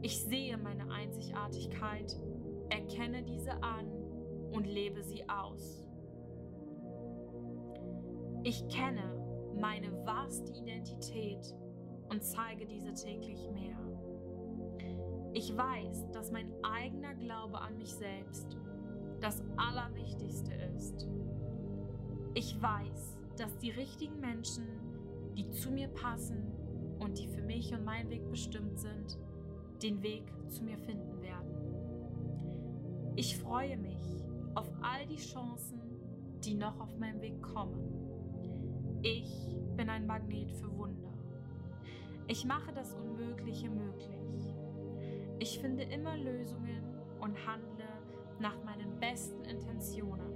[0.05, 2.21] Ich sehe meine Einzigartigkeit,
[2.69, 3.87] erkenne diese an
[4.53, 5.83] und lebe sie aus.
[8.43, 11.57] Ich kenne meine wahrste Identität
[12.11, 13.79] und zeige diese täglich mehr.
[15.33, 18.59] Ich weiß, dass mein eigener Glaube an mich selbst
[19.23, 21.09] das Allerwichtigste ist.
[22.35, 24.67] Ich weiß, dass die richtigen Menschen,
[25.35, 26.53] die zu mir passen
[26.99, 29.19] und die für mich und meinen Weg bestimmt sind,
[29.85, 31.53] den Weg zu mir finden werden.
[33.17, 34.25] Ich freue mich
[34.55, 35.79] auf all die Chancen,
[36.43, 38.99] die noch auf meinem Weg kommen.
[39.03, 41.13] Ich bin ein Magnet für Wunder.
[42.29, 44.55] Ich mache das Unmögliche möglich.
[45.39, 46.83] Ich finde immer Lösungen
[47.21, 47.85] und handle
[48.41, 50.33] nach meinen besten Intentionen.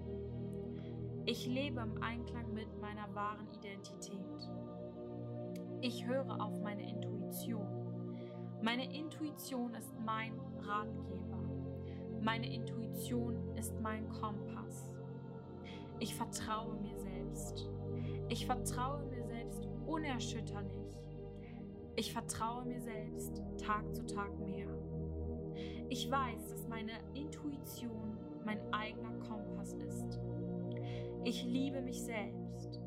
[1.24, 4.50] Ich lebe im Einklang mit meiner wahren Identität.
[5.80, 7.87] Ich höre auf meine Intuition.
[8.60, 11.38] Meine Intuition ist mein Ratgeber.
[12.20, 14.92] Meine Intuition ist mein Kompass.
[16.00, 17.70] Ich vertraue mir selbst.
[18.28, 20.88] Ich vertraue mir selbst unerschütterlich.
[21.94, 24.68] Ich vertraue mir selbst Tag zu Tag mehr.
[25.88, 30.18] Ich weiß, dass meine Intuition mein eigener Kompass ist.
[31.24, 32.80] Ich liebe mich selbst.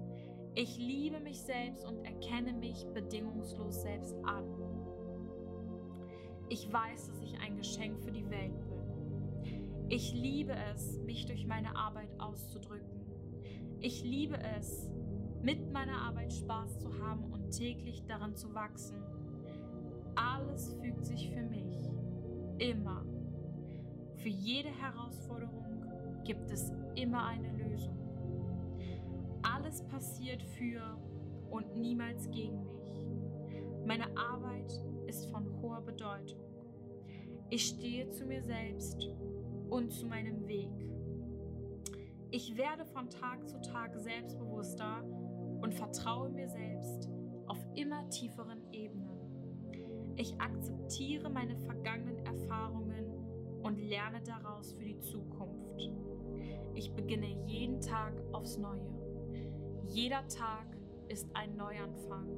[0.54, 4.71] Ich liebe mich selbst und erkenne mich bedingungslos selbst an.
[6.52, 9.88] Ich weiß, dass ich ein Geschenk für die Welt bin.
[9.88, 13.06] Ich liebe es, mich durch meine Arbeit auszudrücken.
[13.80, 14.92] Ich liebe es,
[15.42, 18.98] mit meiner Arbeit Spaß zu haben und täglich daran zu wachsen.
[20.16, 21.90] Alles fügt sich für mich.
[22.58, 23.06] Immer.
[24.18, 25.86] Für jede Herausforderung
[26.26, 27.98] gibt es immer eine Lösung.
[29.42, 30.98] Alles passiert für
[31.50, 32.92] und niemals gegen mich.
[33.86, 35.51] Meine Arbeit ist von
[35.82, 36.40] hoher Bedeutung.
[37.50, 39.08] Ich stehe zu mir selbst
[39.70, 40.70] und zu meinem Weg.
[42.32, 45.04] Ich werde von Tag zu Tag selbstbewusster
[45.62, 47.10] und vertraue mir selbst
[47.48, 50.16] auf immer tieferen Ebenen.
[50.16, 53.06] Ich akzeptiere meine vergangenen Erfahrungen
[53.64, 55.92] und lerne daraus für die Zukunft.
[56.74, 58.88] Ich beginne jeden Tag aufs Neue.
[59.88, 60.68] Jeder Tag
[61.10, 62.30] ist ein Neuanfang.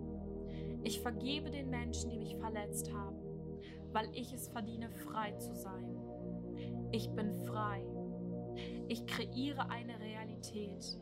[0.83, 3.22] Ich vergebe den Menschen, die mich verletzt haben,
[3.93, 5.95] weil ich es verdiene, frei zu sein.
[6.91, 7.85] Ich bin frei.
[8.87, 10.99] Ich kreiere eine Realität,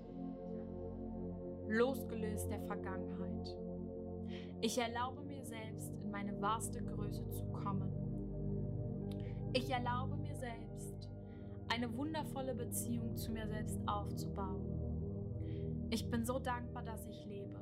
[1.68, 3.58] losgelöst der Vergangenheit.
[4.62, 7.92] Ich erlaube mir selbst, in meine wahrste Größe zu kommen.
[9.54, 11.10] Ich erlaube mir selbst,
[11.68, 14.66] eine wundervolle Beziehung zu mir selbst aufzubauen.
[15.90, 17.60] Ich bin so dankbar, dass ich lebe.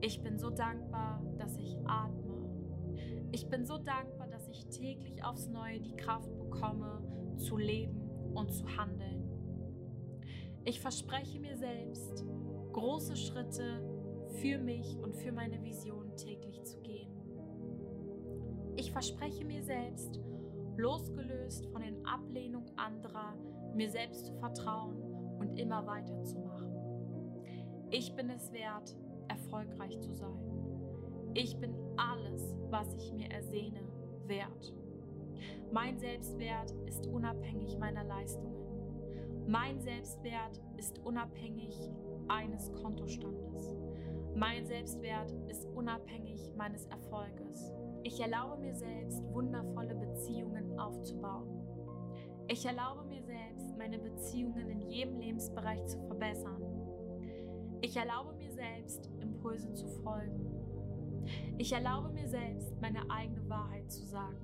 [0.00, 2.32] Ich bin so dankbar, dass ich atme.
[3.30, 4.21] Ich bin so dankbar,
[4.52, 7.02] ich täglich aufs Neue die Kraft bekomme,
[7.38, 9.28] zu leben und zu handeln.
[10.64, 12.24] Ich verspreche mir selbst,
[12.72, 13.82] große Schritte
[14.40, 17.10] für mich und für meine Vision täglich zu gehen.
[18.76, 20.20] Ich verspreche mir selbst,
[20.76, 23.34] losgelöst von den Ablehnungen anderer,
[23.74, 25.02] mir selbst zu vertrauen
[25.38, 26.70] und immer weiterzumachen.
[27.90, 28.96] Ich bin es wert,
[29.28, 30.38] erfolgreich zu sein.
[31.34, 33.80] Ich bin alles, was ich mir ersehne,
[34.28, 34.74] wert.
[35.72, 38.62] Mein Selbstwert ist unabhängig meiner Leistungen.
[39.46, 41.76] Mein Selbstwert ist unabhängig
[42.28, 43.76] eines Kontostandes.
[44.34, 47.72] Mein Selbstwert ist unabhängig meines Erfolges.
[48.02, 51.48] Ich erlaube mir selbst, wundervolle Beziehungen aufzubauen.
[52.48, 56.62] Ich erlaube mir selbst, meine Beziehungen in jedem Lebensbereich zu verbessern.
[57.80, 60.61] Ich erlaube mir selbst, Impulsen zu folgen.
[61.58, 64.36] Ich erlaube mir selbst, meine eigene Wahrheit zu sagen.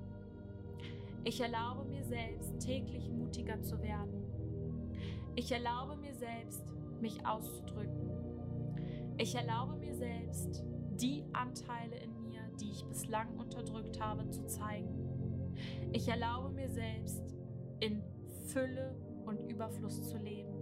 [1.23, 4.23] Ich erlaube mir selbst, täglich mutiger zu werden.
[5.35, 6.63] Ich erlaube mir selbst,
[7.01, 8.09] mich auszudrücken.
[9.17, 10.63] Ich erlaube mir selbst,
[10.95, 15.55] die Anteile in mir, die ich bislang unterdrückt habe, zu zeigen.
[15.91, 17.35] Ich erlaube mir selbst,
[17.79, 18.01] in
[18.47, 18.95] Fülle
[19.25, 20.53] und Überfluss zu leben.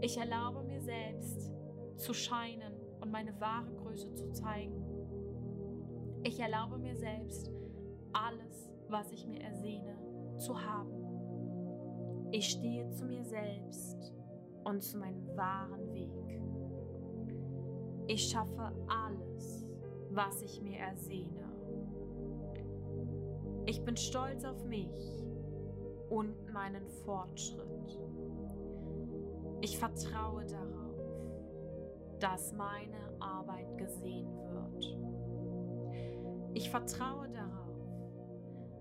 [0.00, 1.52] Ich erlaube mir selbst,
[1.96, 4.91] zu scheinen und meine wahre Größe zu zeigen.
[6.24, 7.50] Ich erlaube mir selbst,
[8.12, 9.96] alles, was ich mir ersehne,
[10.38, 12.30] zu haben.
[12.30, 14.14] Ich stehe zu mir selbst
[14.64, 16.40] und zu meinem wahren Weg.
[18.06, 19.66] Ich schaffe alles,
[20.10, 21.42] was ich mir ersehne.
[23.66, 25.24] Ich bin stolz auf mich
[26.08, 27.98] und meinen Fortschritt.
[29.60, 30.92] Ich vertraue darauf,
[32.20, 35.11] dass meine Arbeit gesehen wird.
[36.54, 37.76] Ich vertraue darauf,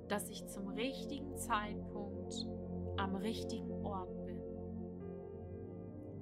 [0.08, 2.48] dass ich zum richtigen Zeitpunkt
[2.98, 4.42] am richtigen Ort bin.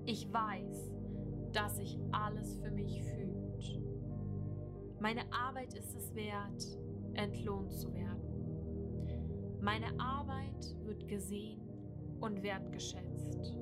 [0.06, 0.92] Ich weiß,
[1.52, 3.20] dass sich alles für mich fühlt.
[5.00, 6.78] Meine Arbeit ist es wert,
[7.14, 9.60] entlohnt zu werden.
[9.62, 11.62] Meine Arbeit wird gesehen
[12.20, 13.56] und wertgeschätzt.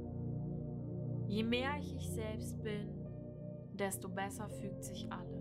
[1.27, 2.89] Je mehr ich ich selbst bin,
[3.73, 5.36] desto besser fügt sich alles.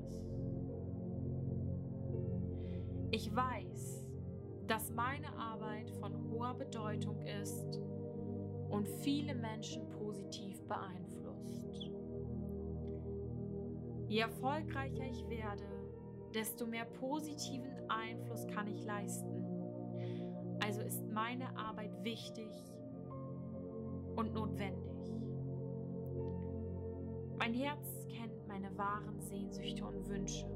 [3.11, 4.05] Ich weiß,
[4.67, 7.81] dass meine Arbeit von hoher Bedeutung ist
[8.69, 11.91] und viele Menschen positiv beeinflusst.
[14.09, 15.65] Je erfolgreicher ich werde,
[16.35, 19.45] desto mehr positiven Einfluss kann ich leisten.
[20.63, 22.51] Also ist meine Arbeit wichtig
[24.17, 24.93] und notwendig.
[27.39, 30.47] Mein Herz kennt meine wahren Sehnsüchte und Wünsche.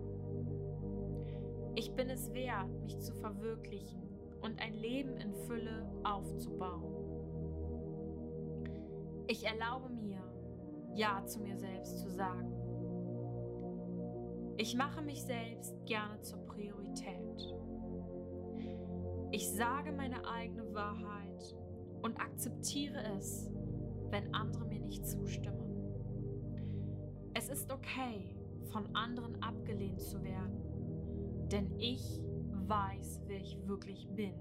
[1.74, 4.02] Ich bin es wert, mich zu verwirklichen
[4.42, 6.94] und ein Leben in Fülle aufzubauen.
[9.28, 10.20] Ich erlaube mir,
[10.94, 12.52] Ja zu mir selbst zu sagen.
[14.56, 17.55] Ich mache mich selbst gerne zur Priorität.
[19.30, 21.56] Ich sage meine eigene Wahrheit
[22.02, 23.48] und akzeptiere es,
[24.10, 25.60] wenn andere mir nicht zustimmen.
[27.32, 28.34] Es ist okay,
[28.72, 30.69] von anderen abgelehnt zu werden,
[31.52, 32.20] denn ich
[32.66, 34.35] weiß, wer ich wirklich bin.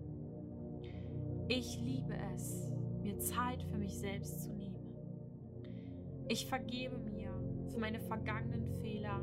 [1.48, 2.72] Ich liebe es,
[3.02, 4.76] mir Zeit für mich selbst zu nehmen.
[6.28, 7.32] Ich vergebe mir
[7.72, 9.20] für meine vergangenen Fehler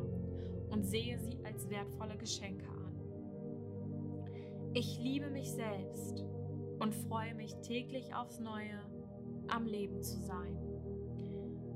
[0.71, 2.87] und sehe sie als wertvolle Geschenke an.
[4.75, 6.25] Ich liebe mich selbst
[6.81, 8.81] und freue mich täglich aufs Neue,
[9.49, 10.59] am Leben zu sein.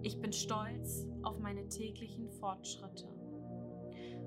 [0.03, 3.07] Ich bin stolz auf meine täglichen Fortschritte.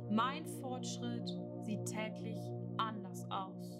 [0.10, 2.40] Mein Fortschritt sieht täglich
[2.78, 3.80] anders aus.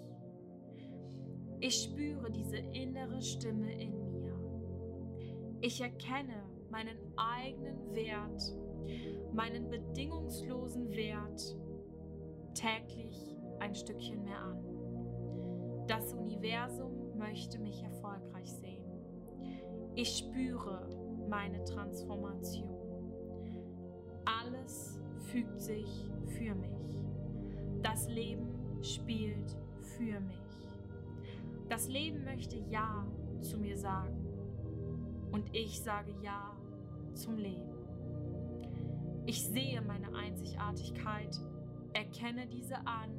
[1.60, 4.34] Ich spüre diese innere Stimme in mir.
[5.60, 8.42] Ich erkenne meinen eigenen Wert,
[9.32, 11.56] meinen bedingungslosen Wert
[12.54, 14.58] täglich ein Stückchen mehr an.
[15.86, 18.84] Das Universum möchte mich erfolgreich sehen.
[19.94, 20.88] Ich spüre
[21.28, 22.74] meine Transformation.
[24.24, 25.00] Alles
[25.30, 27.04] fügt sich für mich.
[27.84, 30.68] Das Leben spielt für mich.
[31.68, 33.06] Das Leben möchte Ja
[33.42, 34.26] zu mir sagen
[35.32, 36.56] und ich sage Ja
[37.12, 37.74] zum Leben.
[39.26, 41.38] Ich sehe meine Einzigartigkeit,
[41.92, 43.10] erkenne diese an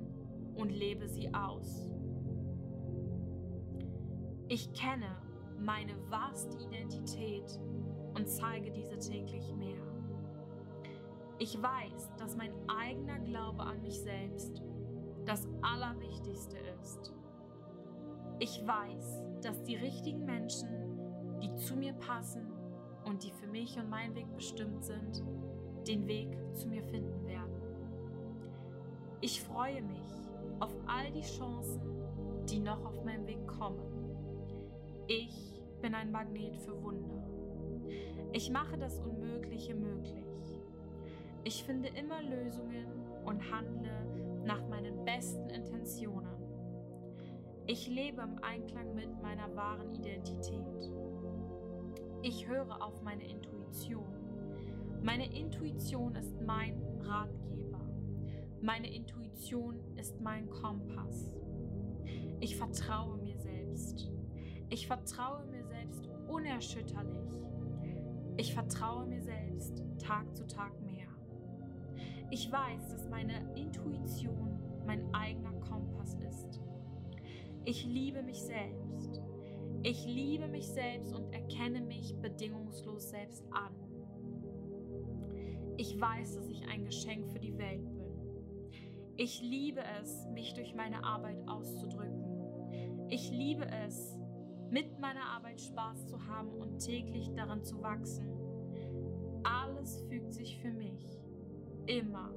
[0.55, 1.87] und lebe sie aus.
[4.47, 5.15] Ich kenne
[5.59, 7.59] meine wahrste Identität
[8.15, 9.84] und zeige diese täglich mehr.
[11.37, 14.61] Ich weiß, dass mein eigener Glaube an mich selbst
[15.25, 17.13] das Allerwichtigste ist.
[18.39, 20.69] Ich weiß, dass die richtigen Menschen,
[21.41, 22.51] die zu mir passen
[23.05, 25.23] und die für mich und meinen Weg bestimmt sind,
[25.85, 27.53] den Weg zu mir finden werden.
[29.19, 30.07] Ich freue mich
[30.59, 31.81] auf all die Chancen,
[32.49, 33.81] die noch auf meinem Weg kommen.
[35.07, 37.23] Ich bin ein Magnet für Wunder.
[38.31, 40.24] Ich mache das Unmögliche möglich.
[41.47, 42.87] Ich finde immer Lösungen
[43.23, 46.33] und handle nach meinen besten Intentionen.
[47.67, 50.91] Ich lebe im Einklang mit meiner wahren Identität.
[52.23, 54.07] Ich höre auf meine Intuition.
[55.03, 57.81] Meine Intuition ist mein Ratgeber.
[58.61, 61.31] Meine Intuition ist mein Kompass.
[62.39, 64.11] Ich vertraue mir selbst.
[64.69, 67.29] Ich vertraue mir selbst unerschütterlich.
[68.37, 70.71] Ich vertraue mir selbst Tag zu Tag.
[72.29, 76.61] Ich weiß, dass meine Intuition mein eigener Kompass ist.
[77.65, 79.21] Ich liebe mich selbst.
[79.83, 83.73] Ich liebe mich selbst und erkenne mich bedingungslos selbst an.
[85.77, 88.05] Ich weiß, dass ich ein Geschenk für die Welt bin.
[89.17, 93.07] Ich liebe es, mich durch meine Arbeit auszudrücken.
[93.09, 94.19] Ich liebe es,
[94.69, 98.27] mit meiner Arbeit Spaß zu haben und täglich daran zu wachsen.
[99.43, 101.14] Alles fügt sich für mich.
[101.87, 102.31] Immer.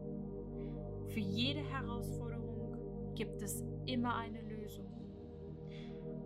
[1.09, 2.77] Für jede Herausforderung
[3.15, 4.93] gibt es immer eine Lösung.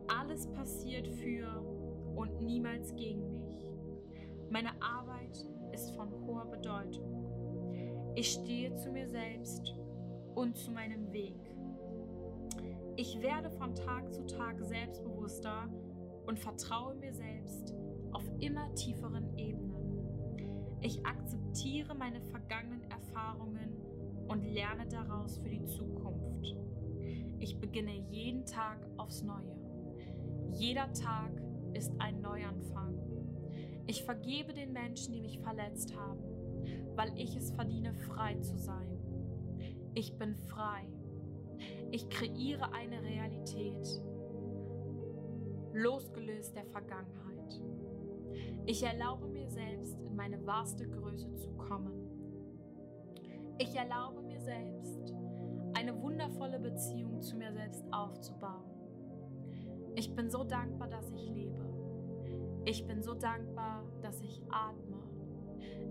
[0.08, 1.48] Alles passiert für
[2.16, 3.64] und niemals gegen mich.
[4.50, 8.12] Meine Arbeit ist von hoher Bedeutung.
[8.16, 9.74] Ich stehe zu mir selbst
[10.34, 11.36] und zu meinem Weg.
[12.96, 15.68] Ich werde von Tag zu Tag selbstbewusster
[16.26, 17.74] und vertraue mir selbst
[18.12, 19.72] auf immer tieferen Ebenen.
[20.80, 23.01] Ich akzeptiere meine vergangenen Erfahrungen
[24.28, 26.56] und lerne daraus für die Zukunft.
[27.38, 29.56] Ich beginne jeden Tag aufs Neue.
[30.52, 31.32] Jeder Tag
[31.74, 32.98] ist ein Neuanfang.
[33.86, 36.20] Ich vergebe den Menschen, die mich verletzt haben,
[36.94, 38.98] weil ich es verdiene, frei zu sein.
[39.94, 40.86] Ich bin frei.
[41.90, 43.86] Ich kreiere eine Realität,
[45.74, 47.60] losgelöst der Vergangenheit.
[48.64, 52.01] Ich erlaube mir selbst, in meine wahrste Größe zu kommen.
[53.62, 55.14] Ich erlaube mir selbst,
[55.74, 58.64] eine wundervolle Beziehung zu mir selbst aufzubauen.
[59.94, 61.64] Ich bin so dankbar, dass ich lebe.
[62.64, 64.98] Ich bin so dankbar, dass ich atme.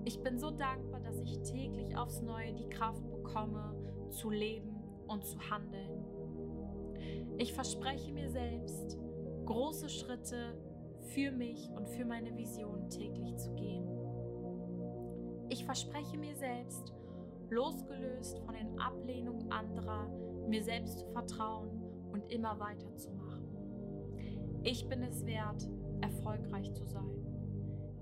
[0.04, 3.74] Ich bin so dankbar, dass ich täglich aufs Neue die Kraft bekomme,
[4.10, 4.76] zu leben
[5.08, 6.04] und zu handeln.
[7.38, 9.00] Ich verspreche mir selbst,
[9.46, 10.58] große Schritte
[11.14, 13.88] für mich und für meine Vision täglich zu gehen.
[15.48, 16.94] Ich verspreche mir selbst,
[17.52, 20.08] losgelöst von den Ablehnungen anderer,
[20.48, 21.70] mir selbst zu vertrauen
[22.12, 23.46] und immer weiterzumachen.
[24.64, 25.70] Ich bin es wert,
[26.02, 27.26] erfolgreich zu sein.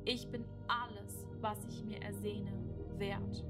[0.06, 2.52] Ich bin alles, was ich mir ersehne,
[2.98, 3.44] wert.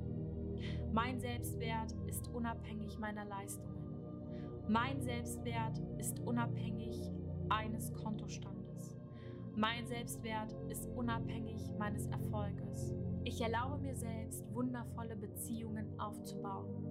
[0.92, 3.80] Mein Selbstwert ist unabhängig meiner Leistungen.
[4.68, 7.12] Mein Selbstwert ist unabhängig
[7.50, 8.96] eines Kontostandes.
[9.56, 12.94] Mein Selbstwert ist unabhängig meines Erfolges.
[13.24, 16.84] Ich erlaube mir selbst, wundervolle Beziehungen aufzubauen.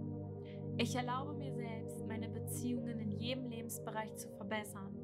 [0.77, 4.95] Ich erlaube mir selbst, meine Beziehungen in jedem Lebensbereich zu verbessern.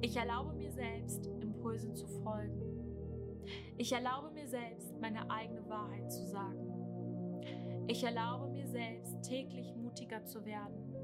[0.00, 2.62] Ich erlaube mir selbst, Impulsen zu folgen.
[3.76, 6.68] Ich erlaube mir selbst, meine eigene Wahrheit zu sagen.
[7.86, 10.94] Ich erlaube mir selbst, täglich mutiger zu werden.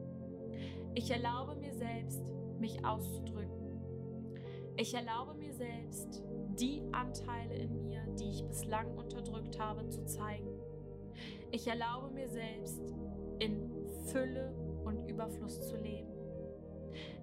[0.95, 2.23] Ich erlaube mir selbst,
[2.59, 3.64] mich auszudrücken.
[4.76, 6.22] Ich erlaube mir selbst,
[6.59, 10.59] die Anteile in mir, die ich bislang unterdrückt habe, zu zeigen.
[11.52, 12.82] Ich erlaube mir selbst,
[13.38, 13.70] in
[14.06, 14.52] Fülle
[14.84, 16.12] und Überfluss zu leben.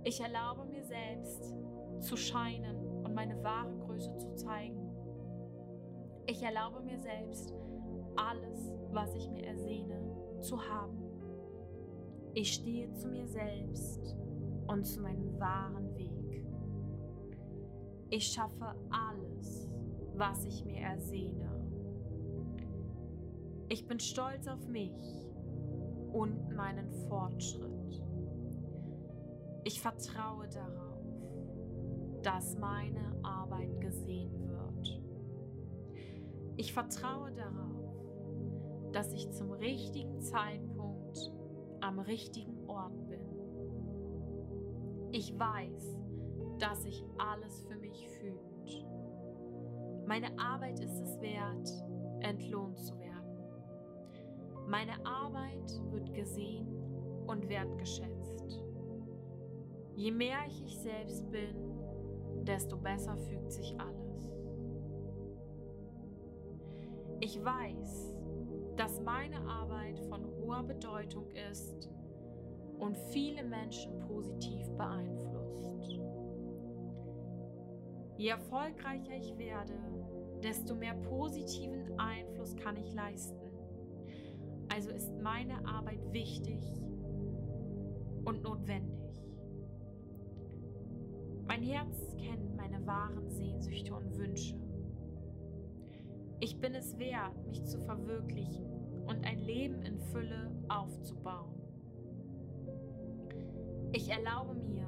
[0.03, 1.53] Ich erlaube mir selbst,
[1.99, 4.90] zu scheinen und meine wahre Größe zu zeigen.
[6.28, 7.53] Ich erlaube mir selbst,
[8.15, 10.02] alles, was ich mir ersehne,
[10.40, 10.98] zu haben.
[12.34, 14.15] Ich stehe zu mir selbst
[14.68, 15.91] und zu meinem wahren.
[18.14, 19.70] Ich schaffe alles,
[20.16, 21.50] was ich mir ersehne.
[23.70, 24.92] Ich bin stolz auf mich
[26.12, 28.04] und meinen Fortschritt.
[29.64, 31.06] Ich vertraue darauf,
[32.22, 35.02] dass meine Arbeit gesehen wird.
[36.58, 41.32] Ich vertraue darauf, dass ich zum richtigen Zeitpunkt
[41.80, 43.26] am richtigen Ort bin.
[45.14, 45.96] Ich weiß,
[46.62, 48.86] dass sich alles für mich fühlt.
[50.06, 51.70] Meine Arbeit ist es wert,
[52.20, 53.10] entlohnt zu werden.
[54.68, 56.68] Meine Arbeit wird gesehen
[57.26, 58.62] und wertgeschätzt.
[59.96, 61.56] Je mehr ich ich selbst bin,
[62.44, 64.24] desto besser fügt sich alles.
[67.22, 68.16] Ich weiß,
[68.78, 71.90] dass meine Arbeit von hoher Bedeutung ist
[72.80, 75.31] und viele Menschen positiv beeinflusst.
[78.22, 79.73] Je erfolgreicher ich werde,
[80.43, 83.41] desto mehr positiven Einfluss kann ich leisten.
[84.72, 86.61] Also ist meine Arbeit wichtig
[88.23, 89.02] und notwendig.
[91.48, 94.56] Mein Herz kennt meine wahren Sehnsüchte und Wünsche.
[96.41, 98.68] Ich bin es wert, mich zu verwirklichen
[99.07, 101.60] und ein Leben in Fülle aufzubauen.
[103.93, 104.85] Ich erlaube mir,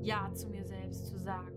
[0.00, 1.53] Ja zu mir selbst zu sagen.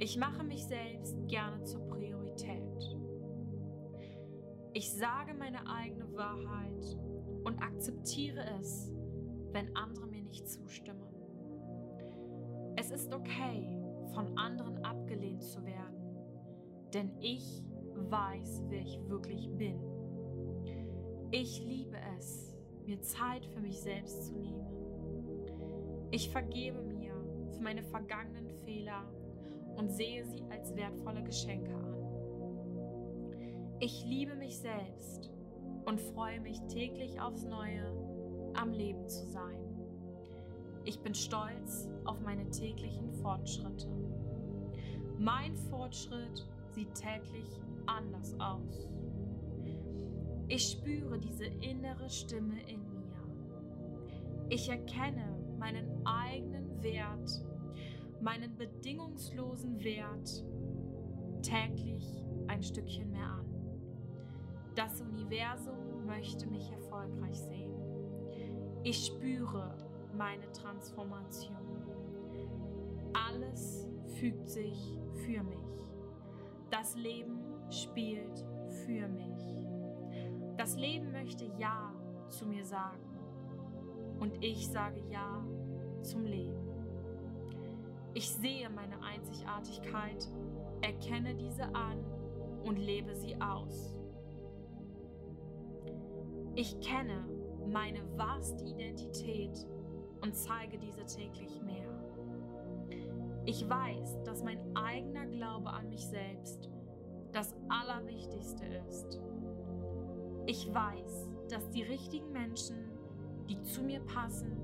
[0.00, 2.96] Ich mache mich selbst gerne zur Priorität.
[4.72, 6.96] Ich sage meine eigene Wahrheit
[7.44, 8.92] und akzeptiere es,
[9.50, 11.02] wenn andere mir nicht zustimmen.
[12.76, 13.76] Es ist okay,
[14.14, 16.16] von anderen abgelehnt zu werden,
[16.94, 17.64] denn ich
[17.96, 19.80] weiß, wer ich wirklich bin.
[21.32, 22.56] Ich liebe es,
[22.86, 24.66] mir Zeit für mich selbst zu nehmen.
[26.12, 27.14] Ich vergebe mir
[27.50, 28.47] für meine vergangenen
[29.78, 31.94] und sehe sie als wertvolle Geschenke an.
[33.80, 35.30] Ich liebe mich selbst
[35.84, 37.94] und freue mich täglich aufs Neue,
[38.54, 39.58] am Leben zu sein.
[40.84, 43.88] Ich bin stolz auf meine täglichen Fortschritte.
[45.16, 48.88] Mein Fortschritt sieht täglich anders aus.
[50.48, 54.48] Ich spüre diese innere Stimme in mir.
[54.48, 57.44] Ich erkenne meinen eigenen Wert,
[58.20, 60.44] meinen bedingungslosen Wert
[61.42, 63.46] täglich ein Stückchen mehr an.
[64.74, 67.74] Das Universum möchte mich erfolgreich sehen.
[68.84, 69.74] Ich spüre
[70.16, 71.56] meine Transformation.
[73.12, 73.88] Alles
[74.18, 75.58] fügt sich für mich.
[76.70, 77.40] Das Leben
[77.70, 78.44] spielt
[78.84, 79.58] für mich.
[80.56, 81.92] Das Leben möchte Ja
[82.28, 83.02] zu mir sagen.
[84.20, 85.44] Und ich sage Ja
[86.02, 86.67] zum Leben.
[88.14, 90.28] Ich sehe meine Einzigartigkeit,
[90.80, 92.04] erkenne diese an
[92.64, 93.96] und lebe sie aus.
[96.54, 97.24] Ich kenne
[97.70, 99.66] meine wahrste Identität
[100.22, 101.88] und zeige diese täglich mehr.
[103.44, 106.68] Ich weiß, dass mein eigener Glaube an mich selbst
[107.32, 109.20] das Allerwichtigste ist.
[110.46, 112.76] Ich weiß, dass die richtigen Menschen,
[113.48, 114.56] die zu mir passen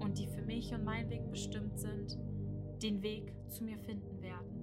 [0.00, 2.18] und die für mich und meinen Weg bestimmt sind,
[2.82, 4.56] den Weg zu mir finden werden.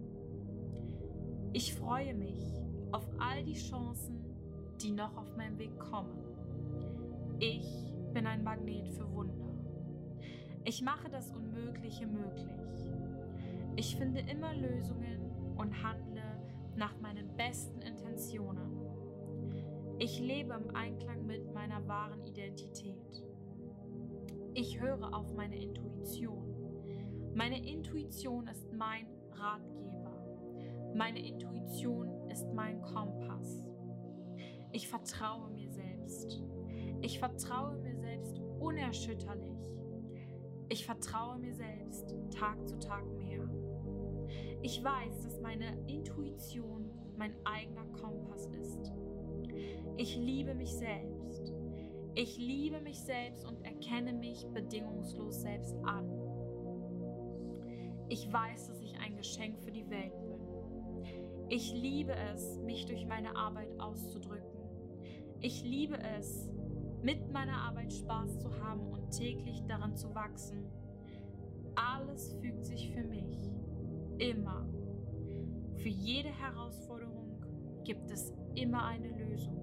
[1.54, 2.44] Ich freue mich
[2.92, 4.24] auf all die Chancen,
[4.82, 6.18] die noch auf meinem Weg kommen.
[7.40, 9.54] Ich bin ein Magnet für Wunder.
[10.66, 12.92] Ich mache das Unmögliche möglich.
[13.76, 16.24] Ich finde immer Lösungen und handle
[16.76, 18.72] nach meinen besten Intentionen.
[20.00, 23.24] Ich lebe im Einklang mit meiner wahren Identität.
[24.54, 26.53] Ich höre auf meine Intuition.
[27.36, 30.94] Meine Intuition ist mein Ratgeber.
[30.94, 33.68] Meine Intuition ist mein Kompass.
[34.72, 36.44] Ich vertraue mir selbst.
[37.02, 39.58] Ich vertraue mir selbst unerschütterlich.
[40.70, 43.50] Ich vertraue mir selbst Tag zu Tag mehr.
[44.62, 48.92] Ich weiß, dass meine Intuition mein eigener Kompass ist.
[49.98, 51.52] Ich liebe mich selbst.
[52.14, 56.13] Ich liebe mich selbst und erkenne mich bedingungslos selbst an.
[58.14, 61.50] Ich weiß, dass ich ein Geschenk für die Welt bin.
[61.50, 64.60] Ich liebe es, mich durch meine Arbeit auszudrücken.
[65.40, 66.48] Ich liebe es,
[67.02, 70.64] mit meiner Arbeit Spaß zu haben und täglich daran zu wachsen.
[71.74, 73.36] Alles fügt sich für mich.
[74.20, 74.70] Immer.
[75.78, 77.42] Für jede Herausforderung
[77.84, 79.58] gibt es immer eine Lösung.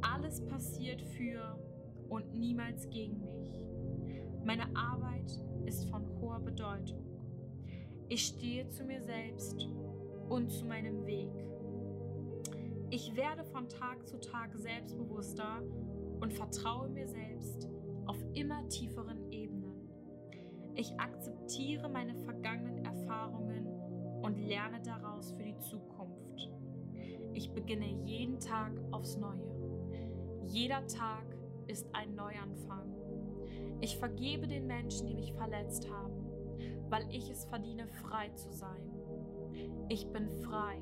[0.00, 1.58] Alles passiert für
[2.08, 3.60] und niemals gegen mich.
[4.46, 5.30] Meine Arbeit
[5.66, 7.04] ist von hoher Bedeutung.
[8.08, 9.66] Ich stehe zu mir selbst
[10.28, 11.32] und zu meinem Weg.
[12.90, 15.62] Ich werde von Tag zu Tag selbstbewusster
[16.20, 17.68] und vertraue mir selbst
[18.06, 19.88] auf immer tieferen Ebenen.
[20.74, 23.66] Ich akzeptiere meine vergangenen Erfahrungen
[24.22, 26.50] und lerne daraus für die Zukunft.
[27.34, 29.62] ich beginne jeden Tag aufs Neue.
[30.46, 31.24] Jeder Tag
[31.66, 32.91] ist ein Neuanfang.
[33.82, 36.14] Ich vergebe den Menschen, die mich verletzt haben,
[36.88, 38.80] weil ich es verdiene, frei zu sein.
[39.88, 40.80] Ich bin frei.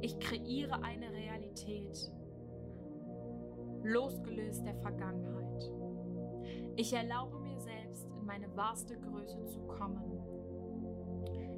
[0.00, 2.12] Ich kreiere eine Realität,
[3.82, 5.72] losgelöst der Vergangenheit.
[6.76, 10.22] Ich erlaube mir selbst, in meine wahrste Größe zu kommen.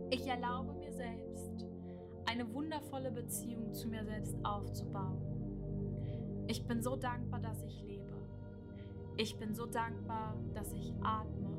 [0.08, 1.66] Ich erlaube mir selbst,
[2.24, 5.20] eine wundervolle Beziehung zu mir selbst aufzubauen.
[6.46, 7.99] Ich bin so dankbar, dass ich lebe.
[9.16, 11.50] Ich bin so dankbar, dass ich atme.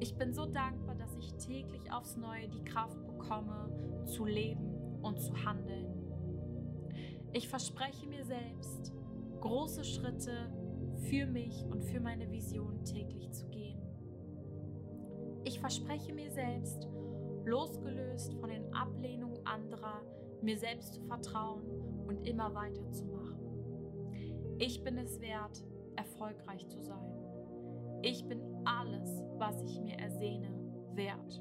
[0.00, 5.20] Ich bin so dankbar, dass ich täglich aufs Neue die Kraft bekomme, zu leben und
[5.20, 5.86] zu handeln.
[7.32, 8.92] Ich verspreche mir selbst,
[9.40, 10.52] große Schritte
[11.08, 13.80] für mich und für meine Vision täglich zu gehen.
[15.44, 16.88] Ich verspreche mir selbst,
[17.44, 20.02] losgelöst von den Ablehnungen anderer,
[20.42, 21.62] mir selbst zu vertrauen
[22.06, 23.38] und immer weiterzumachen.
[24.58, 25.64] Ich bin es wert,
[25.96, 27.12] erfolgreich zu sein.
[28.02, 30.48] Ich bin alles, was ich mir ersehne,
[30.94, 31.40] wert.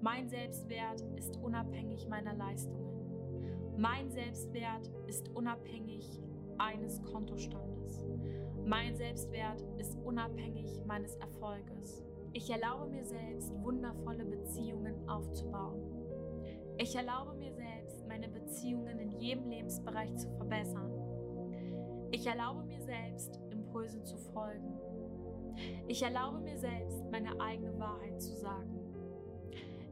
[0.00, 2.94] Mein Selbstwert ist unabhängig meiner Leistungen.
[3.76, 6.20] Mein Selbstwert ist unabhängig
[6.58, 8.04] eines Kontostandes.
[8.66, 12.04] Mein Selbstwert ist unabhängig meines Erfolges.
[12.32, 15.80] Ich erlaube mir selbst, wundervolle Beziehungen aufzubauen.
[16.78, 20.90] Ich erlaube mir selbst, meine Beziehungen in jedem Lebensbereich zu verbessern.
[22.10, 23.40] Ich erlaube mir selbst,
[23.74, 24.72] Impulsen zu folgen.
[25.88, 28.78] Ich erlaube mir selbst, meine eigene Wahrheit zu sagen.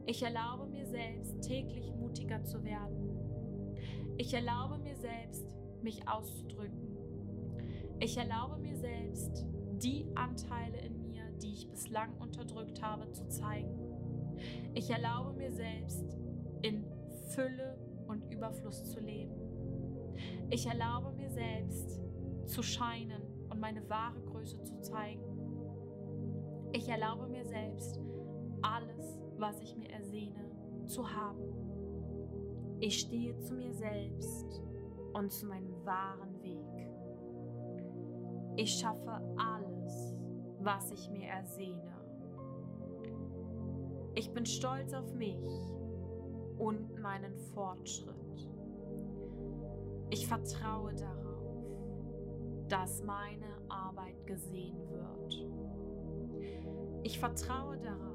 [0.05, 3.09] Ich erlaube mir selbst, täglich mutiger zu werden.
[4.17, 6.97] Ich erlaube mir selbst, mich auszudrücken.
[7.99, 9.45] Ich erlaube mir selbst,
[9.81, 13.77] die Anteile in mir, die ich bislang unterdrückt habe, zu zeigen.
[14.73, 16.17] Ich erlaube mir selbst,
[16.61, 16.85] in
[17.35, 17.77] Fülle
[18.07, 19.35] und Überfluss zu leben.
[20.49, 22.01] Ich erlaube mir selbst,
[22.45, 23.32] zu scheinen
[23.63, 25.23] meine wahre Größe zu zeigen.
[26.73, 27.97] Ich erlaube mir selbst,
[28.61, 30.51] alles, was ich mir ersehne,
[30.85, 32.75] zu haben.
[32.81, 34.61] Ich stehe zu mir selbst
[35.13, 36.89] und zu meinem wahren Weg.
[38.57, 40.13] Ich schaffe alles,
[40.59, 41.95] was ich mir ersehne.
[44.13, 45.39] Ich bin stolz auf mich
[46.57, 48.49] und meinen Fortschritt.
[50.09, 51.22] Ich vertraue darauf,
[52.69, 55.47] dass meine Arbeit gesehen wird.
[57.03, 58.13] Ich vertraue darauf,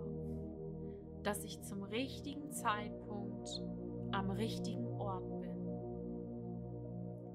[1.22, 3.62] dass ich zum richtigen Zeitpunkt
[4.12, 5.68] am richtigen Ort bin.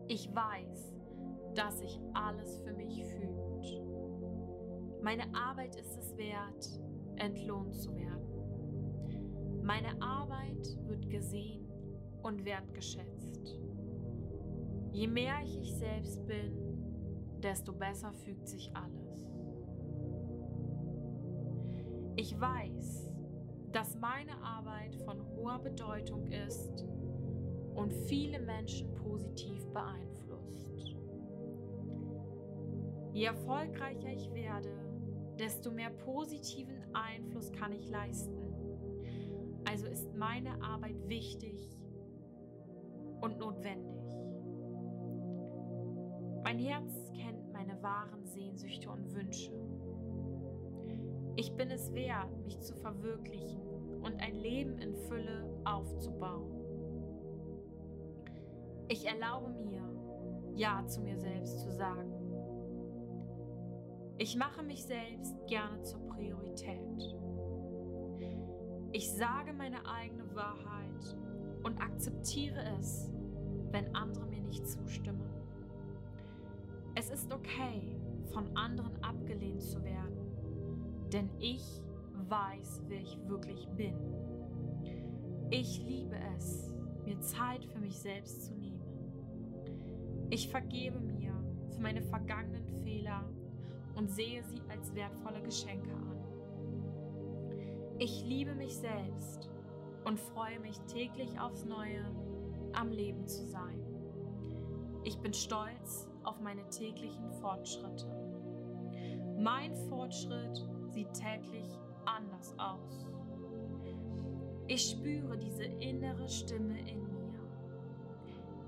[0.07, 0.93] Ich weiß,
[1.53, 3.83] dass sich alles für mich fühlt.
[5.01, 6.81] Meine Arbeit ist es wert,
[7.17, 9.61] entlohnt zu werden.
[9.63, 11.67] Meine Arbeit wird gesehen
[12.23, 13.59] und wertgeschätzt.
[14.91, 16.72] Je mehr ich ich selbst bin,
[17.43, 19.13] desto besser fügt sich alles.
[22.15, 23.11] Ich weiß,
[23.71, 26.85] dass meine Arbeit von hoher Bedeutung ist
[27.75, 30.95] und viele Menschen positiv beeinflusst.
[33.11, 34.73] Je erfolgreicher ich werde,
[35.37, 38.37] desto mehr positiven Einfluss kann ich leisten.
[39.65, 41.69] Also ist meine Arbeit wichtig
[43.21, 44.03] und notwendig.
[46.43, 47.02] Mein Herz
[47.83, 49.51] wahren Sehnsüchte und Wünsche.
[51.35, 53.61] Ich bin es wert, mich zu verwirklichen
[54.01, 56.63] und ein Leben in Fülle aufzubauen.
[58.87, 59.81] Ich erlaube mir,
[60.55, 62.11] Ja zu mir selbst zu sagen.
[64.17, 67.15] Ich mache mich selbst gerne zur Priorität.
[68.91, 71.17] Ich sage meine eigene Wahrheit
[71.63, 73.09] und akzeptiere es,
[73.71, 75.32] wenn andere mir nicht zustimmen.
[76.95, 77.95] Es ist okay,
[78.31, 80.13] von anderen abgelehnt zu werden
[81.13, 81.83] denn ich
[82.27, 83.95] weiß, wer ich wirklich bin.
[85.51, 86.73] Ich liebe es,
[87.05, 88.81] mir Zeit für mich selbst zu nehmen.
[90.31, 91.31] Ich vergebe mir
[91.69, 93.23] für meine vergangenen Fehler
[93.95, 96.17] und sehe sie als wertvolle Geschenke an.
[97.99, 99.51] Ich liebe mich selbst
[100.05, 102.03] und freue mich täglich aufs Neue,
[102.73, 103.79] am Leben zu sein.
[105.03, 108.07] Ich bin stolz auf meine täglichen Fortschritte.
[109.37, 111.67] Mein Fortschritt sieht täglich
[112.05, 113.07] anders aus.
[114.67, 117.39] Ich spüre diese innere Stimme in mir.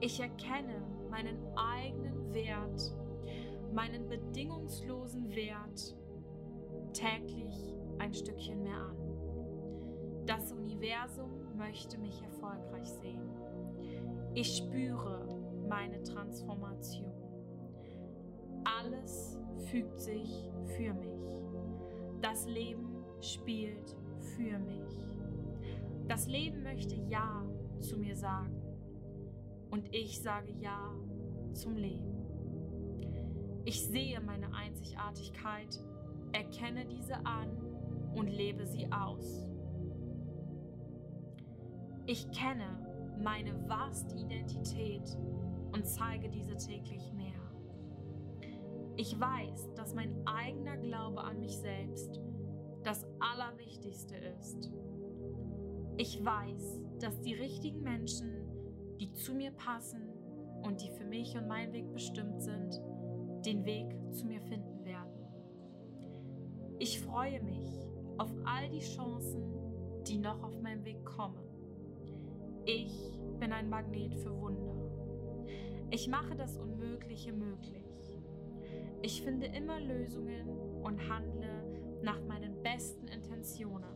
[0.01, 2.93] Ich erkenne meinen eigenen Wert,
[3.73, 5.95] meinen bedingungslosen Wert
[6.93, 9.05] täglich ein Stückchen mehr an.
[10.25, 13.29] Das Universum möchte mich erfolgreich sehen.
[14.33, 15.27] Ich spüre
[15.69, 17.14] meine Transformation.
[18.65, 19.39] Alles
[19.69, 21.45] fügt sich für mich.
[22.21, 23.95] Das Leben spielt
[24.35, 25.05] für mich.
[26.07, 27.43] Das Leben möchte Ja
[27.79, 28.61] zu mir sagen.
[29.69, 30.91] Und ich sage Ja
[31.53, 32.15] zum Leben.
[33.65, 35.83] Ich sehe meine Einzigartigkeit,
[36.33, 37.49] erkenne diese an
[38.15, 39.47] und lebe sie aus.
[42.05, 42.77] Ich kenne
[43.17, 45.17] meine wahrste Identität
[45.71, 47.34] und zeige diese täglich mehr.
[48.97, 52.21] Ich weiß, dass mein eigener Glaube an mich selbst
[52.83, 54.71] das Allerwichtigste ist.
[55.97, 58.31] Ich weiß, dass die richtigen Menschen,
[58.99, 60.01] die zu mir passen
[60.63, 62.81] und die für mich und meinen Weg bestimmt sind,
[63.45, 65.11] den Weg zu mir finden werden.
[66.79, 67.69] Ich freue mich
[68.17, 69.43] auf all die Chancen,
[70.07, 71.39] die noch auf meinem Weg kommen.
[72.65, 74.75] Ich bin ein Magnet für Wunder.
[75.91, 77.84] Ich mache das Unmögliche möglich.
[79.01, 80.49] Ich finde immer Lösungen
[80.83, 83.95] und handle nach meinen besten Intentionen.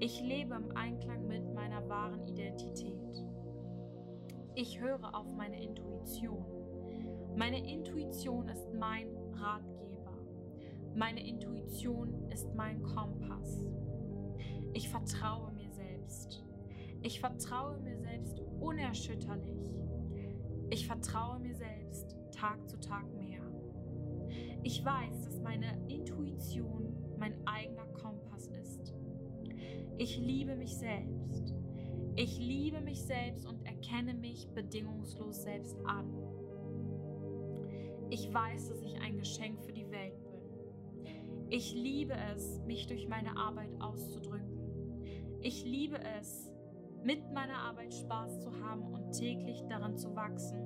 [0.00, 3.24] Ich lebe im Einklang mit meiner wahren Identität.
[4.54, 6.44] Ich höre auf meine Intuition.
[7.36, 10.16] Meine Intuition ist mein Ratgeber.
[10.94, 13.66] Meine Intuition ist mein Kompass.
[14.72, 16.44] Ich vertraue mir selbst.
[17.02, 19.70] Ich vertraue mir selbst unerschütterlich.
[20.70, 23.04] Ich vertraue mir selbst Tag zu Tag.
[24.62, 28.94] Ich weiß, dass meine Intuition mein eigener Kompass ist.
[29.98, 31.54] Ich liebe mich selbst.
[32.16, 36.12] Ich liebe mich selbst und erkenne mich bedingungslos selbst an.
[38.10, 40.30] Ich weiß, dass ich ein Geschenk für die Welt bin.
[41.48, 44.58] Ich liebe es, mich durch meine Arbeit auszudrücken.
[45.40, 46.52] Ich liebe es,
[47.02, 50.60] mit meiner Arbeit Spaß zu haben und täglich daran zu wachsen.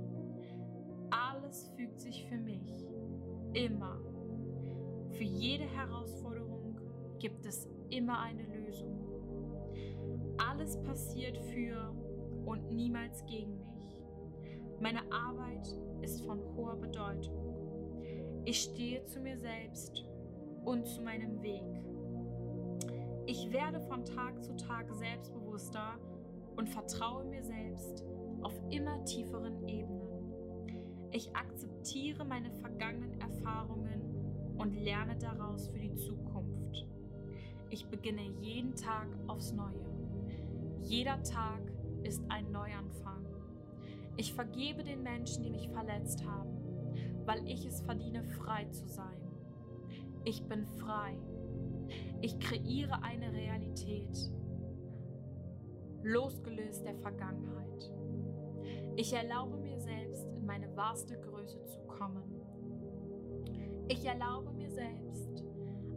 [1.10, 2.84] Alles fügt sich für mich.
[3.54, 4.00] Immer.
[5.12, 6.76] Für jede Herausforderung
[7.20, 8.98] gibt es immer eine Lösung.
[10.38, 11.94] Alles passiert für
[12.44, 13.96] und niemals gegen mich.
[14.80, 15.68] Meine Arbeit
[16.02, 18.42] ist von hoher Bedeutung.
[18.44, 20.04] Ich stehe zu mir selbst
[20.64, 21.62] und zu meinem Weg.
[23.26, 25.98] Ich werde von Tag zu Tag selbstbewusster
[26.56, 28.04] und vertraue mir selbst
[28.42, 29.93] auf immer tieferen Ebenen.
[31.14, 36.88] Ich akzeptiere meine vergangenen Erfahrungen und lerne daraus für die Zukunft.
[37.70, 39.86] Ich beginne jeden Tag aufs Neue.
[40.82, 41.60] Jeder Tag
[42.02, 43.24] ist ein Neuanfang.
[44.16, 46.58] Ich vergebe den Menschen, die mich verletzt haben,
[47.24, 49.20] weil ich es verdiene, frei zu sein.
[50.24, 51.16] Ich bin frei.
[52.22, 54.32] Ich kreiere eine Realität,
[56.02, 57.92] losgelöst der Vergangenheit.
[58.96, 59.73] Ich erlaube mir
[60.44, 62.22] in meine wahrste Größe zu kommen.
[63.88, 65.42] Ich erlaube mir selbst,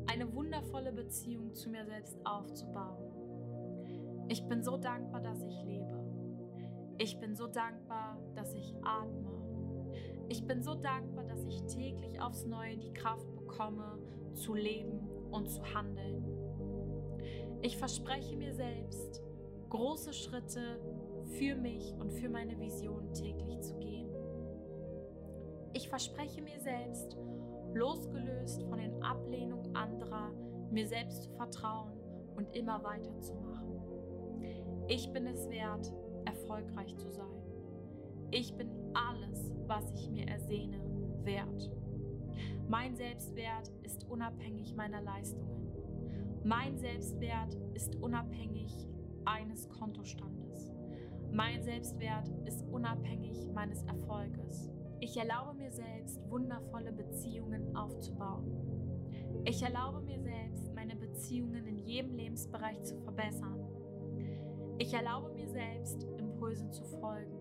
[0.05, 3.11] eine wundervolle Beziehung zu mir selbst aufzubauen.
[4.29, 6.01] Ich bin so dankbar, dass ich lebe.
[6.97, 9.33] Ich bin so dankbar, dass ich atme.
[10.29, 13.99] Ich bin so dankbar, dass ich täglich aufs Neue die Kraft bekomme,
[14.33, 16.23] zu leben und zu handeln.
[17.61, 19.21] Ich verspreche mir selbst,
[19.69, 20.79] große Schritte
[21.37, 23.96] für mich und für meine Vision täglich zu gehen.
[25.73, 27.17] Ich verspreche mir selbst,
[27.73, 30.31] losgelöst von den Ablehnungen anderer,
[30.71, 31.93] mir selbst zu vertrauen
[32.35, 33.79] und immer weiterzumachen.
[34.87, 35.91] Ich bin es wert,
[36.25, 37.41] erfolgreich zu sein.
[38.31, 40.79] Ich bin alles, was ich mir ersehne,
[41.23, 41.71] wert.
[42.67, 45.71] Mein Selbstwert ist unabhängig meiner Leistungen.
[46.43, 48.87] Mein Selbstwert ist unabhängig
[49.25, 50.73] eines Kontostandes.
[51.31, 54.71] Mein Selbstwert ist unabhängig meines Erfolges.
[54.99, 58.51] Ich erlaube mir selbst, wundervolle Beziehungen aufzubauen.
[59.45, 63.59] Ich erlaube mir selbst, meine Beziehungen in jedem Lebensbereich zu verbessern.
[64.79, 67.37] Ich erlaube mir selbst, Impulsen zu folgen.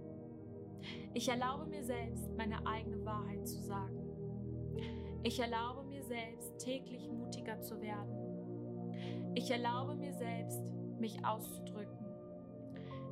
[1.15, 4.07] Ich erlaube mir selbst, meine eigene Wahrheit zu sagen.
[5.23, 9.33] Ich erlaube mir selbst, täglich mutiger zu werden.
[9.35, 10.63] Ich erlaube mir selbst,
[10.99, 12.07] mich auszudrücken.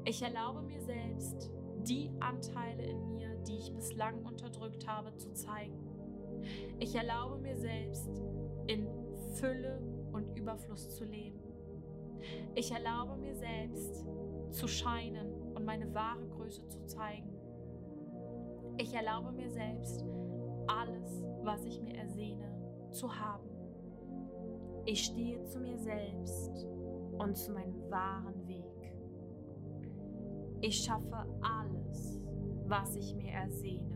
[0.05, 1.51] Ich erlaube mir selbst,
[1.83, 5.79] die Anteile in mir, die ich bislang unterdrückt habe, zu zeigen.
[6.79, 8.11] Ich erlaube mir selbst,
[8.67, 8.89] in
[9.35, 9.81] Fülle
[10.13, 11.41] und Überfluss zu leben.
[12.55, 14.07] Ich erlaube mir selbst,
[14.51, 17.31] zu scheinen und meine wahre Größe zu zeigen.
[18.79, 20.05] Ich erlaube mir selbst,
[20.67, 22.51] alles, was ich mir ersehne,
[22.91, 23.49] zu haben.
[24.87, 26.67] Ich stehe zu mir selbst
[27.19, 28.65] und zu meinem wahren Weg.
[30.61, 32.21] Ich schaffe alles,
[32.67, 33.95] was ich mir ersehne.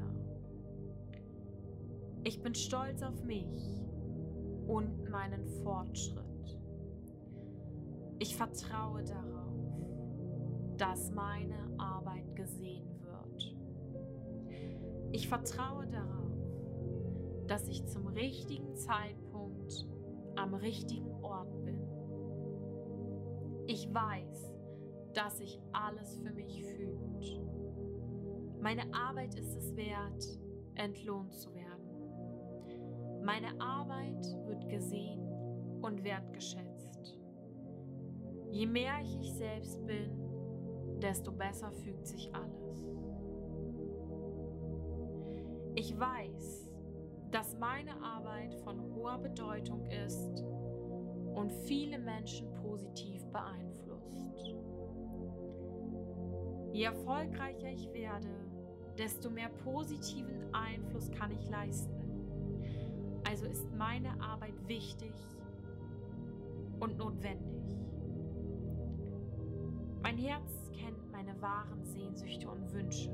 [2.25, 3.83] Ich bin stolz auf mich
[4.67, 6.25] und meinen Fortschritt.
[8.19, 9.55] Ich vertraue darauf,
[10.77, 13.57] dass meine Arbeit gesehen wird.
[15.13, 16.33] Ich vertraue darauf,
[17.47, 19.89] dass ich zum richtigen Zeitpunkt
[20.37, 21.81] am richtigen Ort bin.
[23.67, 24.53] Ich weiß,
[25.15, 27.58] dass sich alles für mich fühlt.
[28.61, 30.39] Meine Arbeit ist es wert,
[30.75, 33.23] entlohnt zu werden.
[33.23, 35.21] Meine Arbeit wird gesehen
[35.81, 37.19] und wertgeschätzt.
[38.51, 40.11] Je mehr ich ich selbst bin,
[41.01, 42.59] desto besser fügt sich alles.
[45.75, 46.69] Ich weiß,
[47.31, 50.43] dass meine Arbeit von hoher Bedeutung ist
[51.35, 54.57] und viele Menschen positiv beeinflusst.
[56.73, 58.48] Je erfolgreicher ich werde,
[58.99, 61.95] desto mehr positiven Einfluss kann ich leisten.
[63.25, 65.15] Also ist meine Arbeit wichtig
[66.81, 67.79] und notwendig.
[70.03, 73.11] Mein Herz kennt meine wahren Sehnsüchte und Wünsche.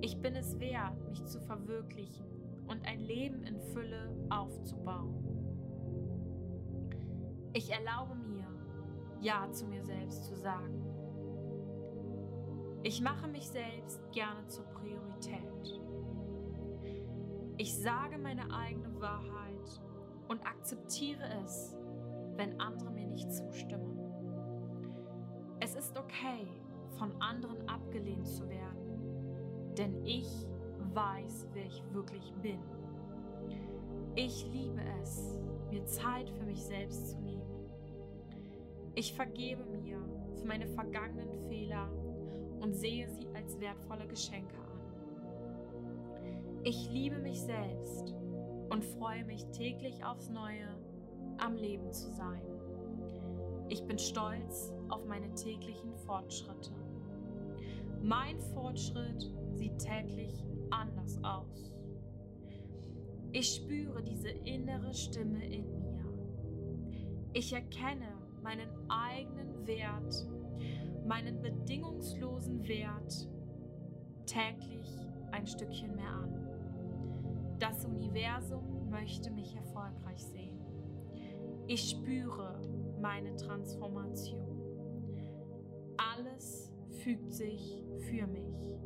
[0.00, 2.26] Ich bin es wert, mich zu verwirklichen
[2.66, 5.14] und ein Leben in Fülle aufzubauen.
[7.52, 8.46] Ich erlaube mir,
[9.20, 10.93] Ja zu mir selbst zu sagen.
[12.86, 15.80] Ich mache mich selbst gerne zur Priorität.
[17.56, 19.80] Ich sage meine eigene Wahrheit
[20.28, 21.74] und akzeptiere es,
[22.36, 23.98] wenn andere mir nicht zustimmen.
[25.60, 26.46] Es ist okay,
[26.98, 30.28] von anderen abgelehnt zu werden, denn ich
[30.92, 32.60] weiß, wer ich wirklich bin.
[34.14, 35.40] Ich liebe es,
[35.70, 37.48] mir Zeit für mich selbst zu nehmen.
[38.94, 39.98] Ich vergebe mir
[40.34, 41.88] für meine vergangenen Fehler
[42.64, 44.80] und sehe sie als wertvolle Geschenke an.
[46.62, 48.14] Ich liebe mich selbst
[48.70, 50.66] und freue mich täglich aufs Neue,
[51.36, 52.40] am Leben zu sein.
[53.68, 56.72] Ich bin stolz auf meine täglichen Fortschritte.
[58.02, 61.70] Mein Fortschritt sieht täglich anders aus.
[63.32, 66.02] Ich spüre diese innere Stimme in mir.
[67.34, 68.08] Ich erkenne
[68.42, 70.26] meinen eigenen Wert,
[71.04, 73.28] meinen bedingungslosen Wert
[74.26, 74.88] täglich
[75.32, 77.56] ein Stückchen mehr an.
[77.58, 80.60] Das Universum möchte mich erfolgreich sehen.
[81.66, 82.60] Ich spüre
[83.00, 84.60] meine Transformation.
[85.96, 86.72] Alles
[87.02, 88.78] fügt sich für mich.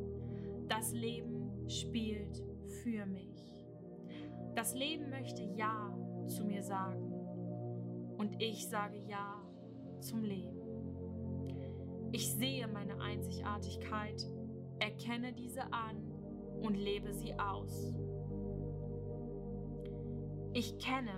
[0.68, 2.42] Das Leben spielt
[2.82, 3.54] für mich.
[4.54, 5.96] Das Leben möchte Ja
[6.26, 7.12] zu mir sagen.
[8.18, 9.42] Und ich sage Ja
[10.00, 10.57] zum Leben.
[12.10, 14.26] Ich sehe meine Einzigartigkeit,
[14.78, 15.97] erkenne diese an
[16.62, 17.93] und lebe sie aus.
[20.55, 21.12] Ich kenne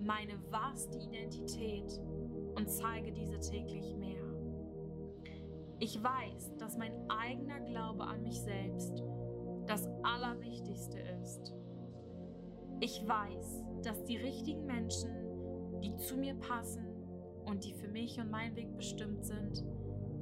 [0.00, 1.98] meine wahrste Identität
[2.56, 4.22] und zeige diese täglich mehr.
[5.80, 9.02] Ich weiß, dass mein eigener Glaube an mich selbst
[9.66, 11.54] das Allerwichtigste ist.
[12.80, 15.10] Ich weiß, dass die richtigen Menschen,
[15.80, 16.86] die zu mir passen
[17.46, 19.64] und die für mich und meinen Weg bestimmt sind,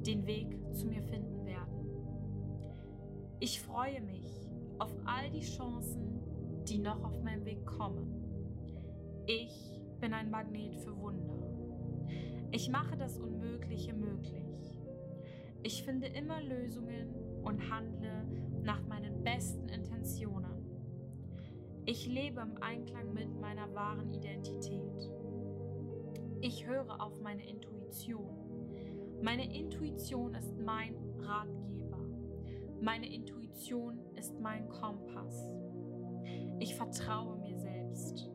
[0.07, 1.87] den Weg zu mir finden werden.
[3.41, 6.21] Ich freue mich auf all die Chancen,
[6.69, 8.23] die noch auf meinem Weg kommen.
[9.27, 11.43] Ich bin ein Magnet für Wunder.
[12.51, 14.79] Ich mache das Unmögliche möglich.
[15.63, 18.27] Ich finde immer Lösungen und handle
[18.63, 20.67] nach meinen besten Intentionen.
[21.85, 25.11] Ich lebe im Einklang mit meiner wahren Identität.
[26.41, 28.42] Ich höre auf meine Intuition.
[29.23, 32.01] Meine Intuition ist mein Ratgeber.
[32.81, 35.55] Meine Intuition ist mein Kompass.
[36.59, 38.29] Ich vertraue mir selbst.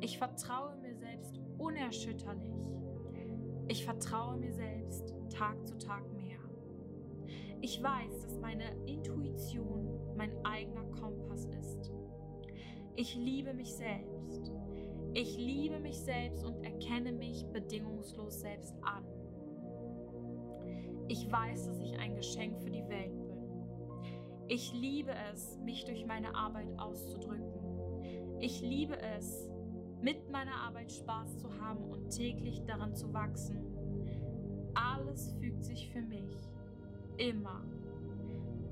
[0.00, 2.66] Ich vertraue mir selbst unerschütterlich.
[3.68, 6.40] Ich vertraue mir selbst Tag zu Tag mehr.
[7.60, 11.92] Ich weiß, dass meine Intuition mein eigener Kompass ist.
[12.96, 14.50] Ich liebe mich selbst.
[15.12, 19.04] Ich liebe mich selbst und erkenne mich bedingungslos selbst an.
[21.08, 23.34] Ich weiß, dass ich ein Geschenk für die Welt bin.
[24.48, 28.40] Ich liebe es, mich durch meine Arbeit auszudrücken.
[28.40, 29.50] Ich liebe es,
[30.02, 33.58] mit meiner Arbeit Spaß zu haben und täglich daran zu wachsen.
[34.74, 36.36] Alles fügt sich für mich.
[37.16, 37.62] Immer.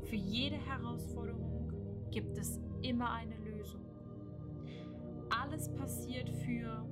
[0.02, 1.72] Für jede Herausforderung
[2.10, 3.80] gibt es immer eine Lösung.
[5.30, 6.84] Alles passiert für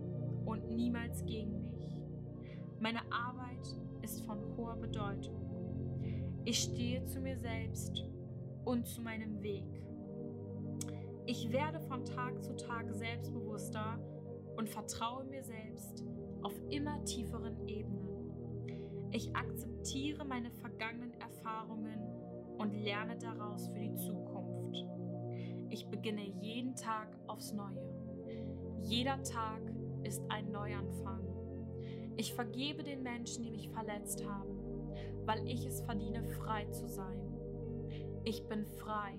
[0.47, 1.99] und niemals gegen mich.
[2.79, 3.77] Meine Arbeit
[4.11, 5.37] ist von hoher Bedeutung.
[6.45, 8.05] Ich stehe zu mir selbst
[8.65, 9.65] und zu meinem Weg.
[11.27, 14.01] Ich werde von Tag zu Tag selbstbewusster
[14.57, 16.05] und vertraue mir selbst
[16.43, 19.11] auf immer tieferen Ebenen.
[19.13, 22.01] Ich akzeptiere meine vergangenen Erfahrungen
[22.59, 24.87] und lerne daraus für die Zukunft.
[25.69, 27.95] Ich beginne jeden Tag aufs Neue.
[28.83, 29.61] Jeder Tag
[30.03, 31.30] ist ein Neuanfang.
[32.21, 34.59] Ich vergebe den Menschen, die mich verletzt haben,
[35.25, 37.19] weil ich es verdiene, frei zu sein.
[38.25, 39.15] Ich bin frei.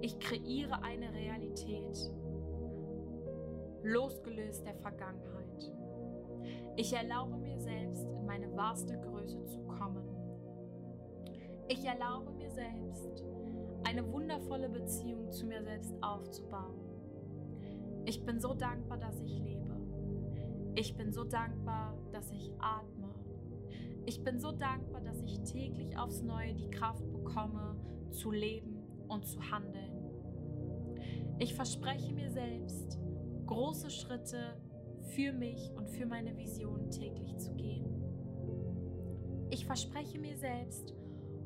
[0.00, 2.10] Ich kreiere eine Realität,
[3.82, 5.74] losgelöst der Vergangenheit.
[6.76, 10.08] Ich erlaube mir selbst, in meine wahrste Größe zu kommen.
[11.68, 13.22] Ich erlaube mir selbst,
[13.84, 16.80] eine wundervolle Beziehung zu mir selbst aufzubauen.
[18.06, 19.69] Ich bin so dankbar, dass ich lebe.
[20.80, 23.14] Ich bin so dankbar, dass ich atme.
[24.06, 27.76] Ich bin so dankbar, dass ich täglich aufs Neue die Kraft bekomme,
[28.12, 29.92] zu leben und zu handeln.
[31.38, 32.98] Ich verspreche mir selbst,
[33.44, 34.56] große Schritte
[35.14, 37.84] für mich und für meine Vision täglich zu gehen.
[39.50, 40.94] Ich verspreche mir selbst,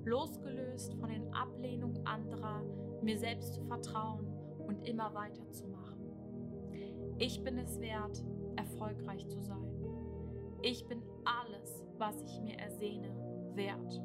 [0.04, 2.62] losgelöst von den Ablehnungen anderer,
[3.02, 4.28] mir selbst zu vertrauen
[4.64, 6.04] und immer weiterzumachen.
[7.18, 8.22] Ich bin es wert,
[8.56, 9.68] erfolgreich zu sein.
[10.62, 13.14] Ich bin alles, was ich mir ersehne,
[13.54, 14.00] wert.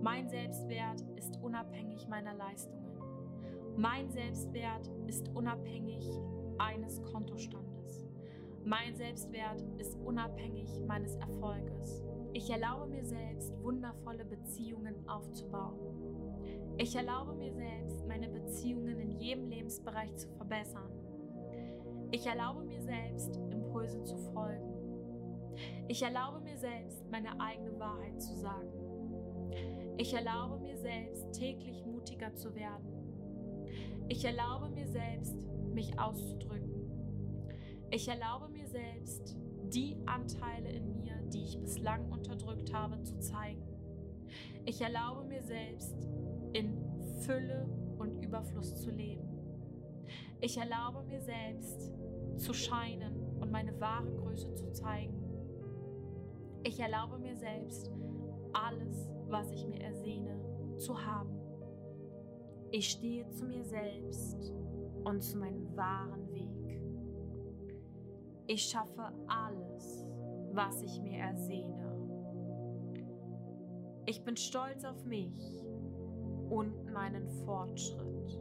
[0.00, 2.86] Mein Selbstwert ist unabhängig meiner Leistungen.
[3.76, 6.08] Mein Selbstwert ist unabhängig
[6.58, 8.06] eines Kontostandes.
[8.64, 12.02] Mein Selbstwert ist unabhängig meines Erfolges.
[12.32, 15.78] Ich erlaube mir selbst, wundervolle Beziehungen aufzubauen.
[16.78, 20.90] Ich erlaube mir selbst, meine Beziehungen in jedem Lebensbereich zu verbessern.
[22.10, 24.76] Ich erlaube mir selbst, Impulsen zu folgen.
[25.88, 28.70] Ich erlaube mir selbst, meine eigene Wahrheit zu sagen.
[29.98, 32.96] Ich erlaube mir selbst, täglich mutiger zu werden.
[34.08, 35.36] Ich erlaube mir selbst,
[35.72, 36.90] mich auszudrücken.
[37.90, 43.62] Ich erlaube mir selbst, die Anteile in mir, die ich bislang unterdrückt habe, zu zeigen.
[44.64, 45.96] Ich erlaube mir selbst,
[46.52, 46.76] in
[47.20, 47.68] Fülle
[47.98, 49.05] und Überfluss zu leben.
[50.40, 51.94] Ich erlaube mir selbst,
[52.36, 55.22] zu scheinen und meine wahre Größe zu zeigen.
[56.62, 57.90] Ich erlaube mir selbst,
[58.52, 60.38] alles, was ich mir ersehne,
[60.76, 61.38] zu haben.
[62.70, 64.52] Ich stehe zu mir selbst
[65.04, 66.80] und zu meinem wahren Weg.
[68.46, 70.06] Ich schaffe alles,
[70.52, 71.86] was ich mir ersehne.
[74.06, 75.64] Ich bin stolz auf mich
[76.50, 78.40] und meinen Fortschritt.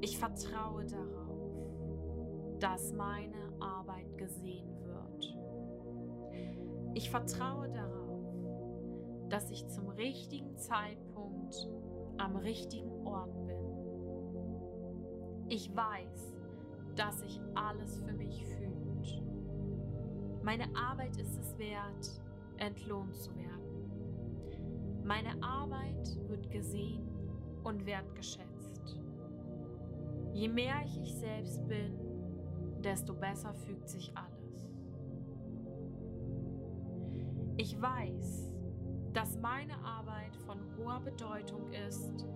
[0.00, 5.36] Ich vertraue darauf, dass meine Arbeit gesehen wird.
[6.94, 8.06] Ich vertraue darauf,
[9.28, 11.68] dass ich zum richtigen Zeitpunkt
[12.18, 13.66] am richtigen Ort bin.
[15.48, 16.34] Ich weiß,
[16.94, 19.22] dass sich alles für mich fühlt.
[20.42, 22.20] Meine Arbeit ist es wert,
[22.58, 25.02] entlohnt zu werden.
[25.04, 27.08] Meine Arbeit wird gesehen
[27.64, 28.45] und wertgeschätzt.
[30.36, 31.98] Je mehr ich ich selbst bin,
[32.84, 34.70] desto besser fügt sich alles.
[37.56, 38.52] Ich weiß,
[39.14, 42.26] dass meine Arbeit von hoher Bedeutung ist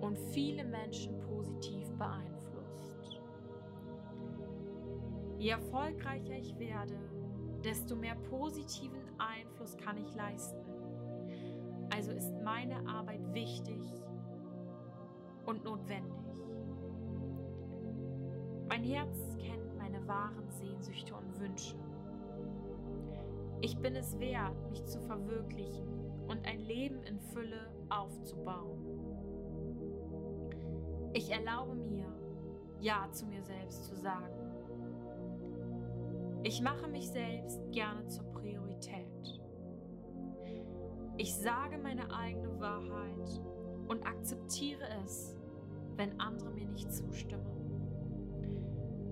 [0.00, 3.20] und viele Menschen positiv beeinflusst.
[5.38, 6.98] Je erfolgreicher ich werde,
[7.62, 10.64] desto mehr positiven Einfluss kann ich leisten.
[11.94, 13.82] Also ist meine Arbeit wichtig
[15.44, 16.29] und notwendig.
[18.80, 21.76] Mein Herz kennt meine wahren Sehnsüchte und Wünsche.
[23.60, 25.86] Ich bin es wert, mich zu verwirklichen
[26.28, 28.78] und ein Leben in Fülle aufzubauen.
[31.12, 32.06] Ich erlaube mir,
[32.80, 34.50] Ja zu mir selbst zu sagen.
[36.42, 39.42] Ich mache mich selbst gerne zur Priorität.
[41.18, 43.42] Ich sage meine eigene Wahrheit
[43.88, 45.36] und akzeptiere es,
[45.96, 47.59] wenn andere mir nicht zustimmen.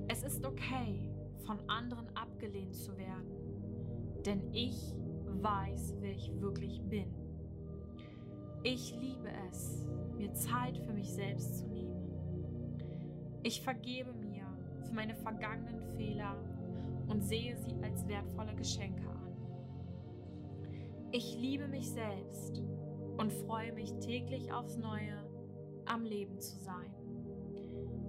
[0.08, 1.10] Es ist okay,
[1.46, 3.38] von anderen abgelehnt zu werden
[4.28, 4.94] denn ich
[5.40, 7.14] weiß, wer ich wirklich bin.
[8.62, 9.86] Ich liebe es,
[10.16, 11.96] mir Zeit für mich selbst zu nehmen.
[13.42, 14.44] Ich vergebe mir
[14.84, 16.36] für meine vergangenen Fehler
[17.08, 19.32] und sehe sie als wertvolle Geschenke an.
[21.12, 22.62] Ich liebe mich selbst
[23.16, 25.24] und freue mich täglich aufs Neue,
[25.86, 26.97] am Leben zu sein.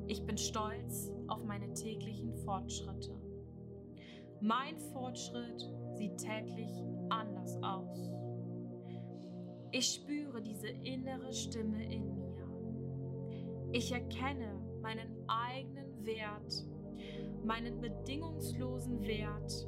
[0.10, 3.16] Ich bin stolz auf meine täglichen Fortschritte.
[4.42, 8.10] Mein Fortschritt sieht täglich anders aus.
[9.70, 13.70] Ich spüre diese innere Stimme in mir.
[13.72, 16.66] Ich erkenne meinen eigenen Wert,
[17.46, 19.68] meinen bedingungslosen Wert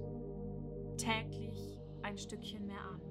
[0.98, 3.02] täglich ein Stückchen mehr an.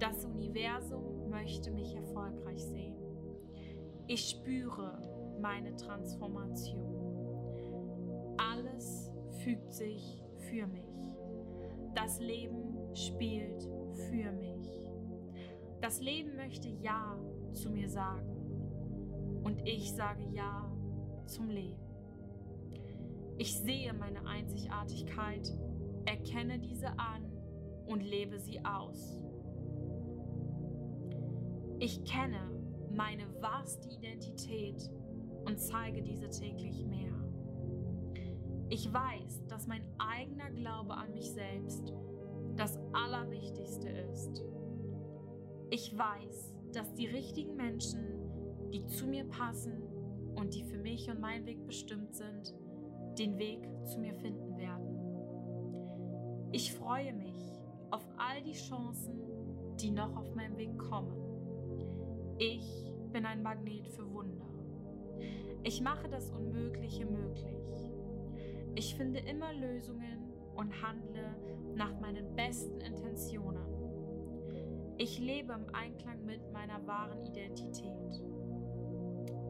[0.00, 2.96] Das Universum möchte mich erfolgreich sehen.
[4.08, 5.09] Ich spüre
[5.40, 7.00] meine Transformation.
[8.36, 9.10] Alles
[9.42, 10.84] fügt sich für mich.
[11.94, 13.62] Das Leben spielt
[14.08, 14.88] für mich.
[15.80, 17.18] Das Leben möchte Ja
[17.52, 20.70] zu mir sagen und ich sage Ja
[21.26, 21.80] zum Leben.
[23.38, 25.56] Ich sehe meine Einzigartigkeit,
[26.04, 27.32] erkenne diese an
[27.86, 29.18] und lebe sie aus.
[31.78, 32.38] Ich kenne
[32.94, 34.90] meine wahrste Identität
[35.44, 37.12] und zeige diese täglich mehr.
[38.68, 41.92] Ich weiß, dass mein eigener Glaube an mich selbst
[42.56, 44.44] das Allerwichtigste ist.
[45.70, 49.82] Ich weiß, dass die richtigen Menschen, die zu mir passen
[50.34, 52.54] und die für mich und meinen Weg bestimmt sind,
[53.18, 55.00] den Weg zu mir finden werden.
[56.52, 57.36] Ich freue mich
[57.90, 59.20] auf all die Chancen,
[59.80, 61.16] die noch auf meinem Weg kommen.
[62.38, 64.49] Ich bin ein Magnet für Wunder.
[65.62, 67.92] Ich mache das Unmögliche möglich.
[68.74, 71.36] Ich finde immer Lösungen und handle
[71.74, 73.80] nach meinen besten Intentionen.
[74.96, 78.22] Ich lebe im Einklang mit meiner wahren Identität.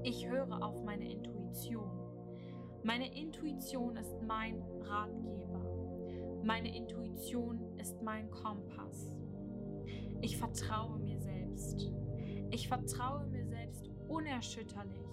[0.03, 1.91] Ich höre auf meine Intuition.
[2.83, 5.61] Meine Intuition ist mein Ratgeber.
[6.43, 9.15] Meine Intuition ist mein Kompass.
[10.23, 11.93] Ich vertraue mir selbst.
[12.51, 15.11] Ich vertraue mir selbst unerschütterlich.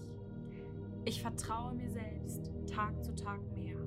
[1.07, 3.77] Ich vertraue mir selbst Tag zu Tag mehr.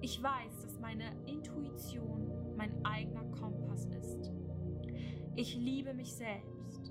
[0.00, 4.32] Ich weiß, dass meine Intuition mein eigener Kompass ist.
[5.36, 6.90] Ich liebe mich selbst.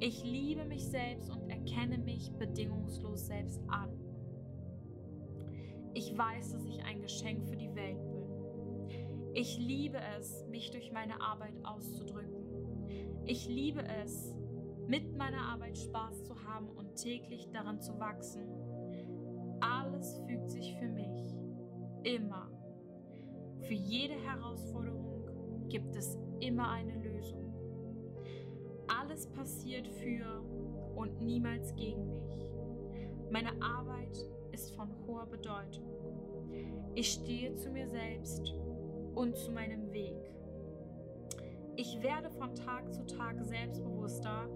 [0.00, 3.90] Ich liebe mich selbst und erkenne mich bedingungslos selbst an.
[5.92, 9.34] Ich weiß, dass ich ein Geschenk für die Welt bin.
[9.34, 12.86] Ich liebe es, mich durch meine Arbeit auszudrücken.
[13.26, 14.34] Ich liebe es,
[14.86, 18.42] mit meiner Arbeit Spaß zu haben und täglich daran zu wachsen.
[19.60, 21.34] Alles fügt sich für mich.
[22.02, 22.50] Immer.
[23.60, 27.52] Für jede Herausforderung gibt es immer eine Lösung.
[28.88, 30.42] Alles passiert für
[30.94, 32.46] und niemals gegen mich.
[33.30, 34.16] Meine Arbeit
[34.52, 35.84] ist von hoher Bedeutung.
[36.94, 38.54] Ich stehe zu mir selbst
[39.14, 40.30] und zu meinem Weg.
[41.76, 44.48] Ich werde von Tag zu Tag selbstbewusster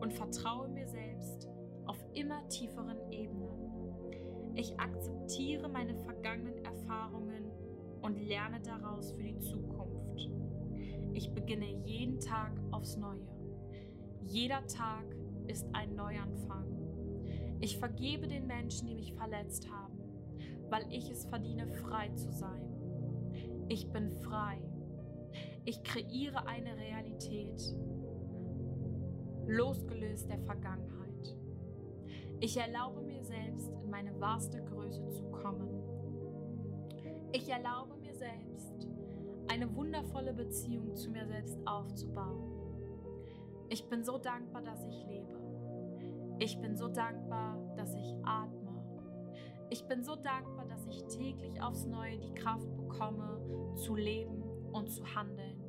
[0.00, 0.79] und vertraue mir
[1.90, 3.50] auf immer tieferen Ebenen.
[4.54, 7.50] Ich akzeptiere meine vergangenen Erfahrungen
[8.00, 10.30] und lerne daraus für die Zukunft.
[11.14, 13.26] Ich beginne jeden Tag aufs Neue.
[14.22, 15.04] Jeder Tag
[15.48, 16.64] ist ein Neuanfang.
[17.58, 19.98] Ich vergebe den Menschen, die mich verletzt haben,
[20.68, 23.66] weil ich es verdiene, frei zu sein.
[23.68, 24.62] Ich bin frei.
[25.64, 27.60] Ich kreiere eine Realität,
[29.48, 30.99] losgelöst der Vergangenheit.
[32.42, 35.68] Ich erlaube mir selbst, in meine wahrste Größe zu kommen.
[37.32, 38.88] Ich erlaube mir selbst,
[39.48, 42.50] eine wundervolle Beziehung zu mir selbst aufzubauen.
[43.68, 45.38] Ich bin so dankbar, dass ich lebe.
[46.38, 48.82] Ich bin so dankbar, dass ich atme.
[49.68, 54.42] Ich bin so dankbar, dass ich täglich aufs Neue die Kraft bekomme, zu leben
[54.72, 55.62] und zu handeln.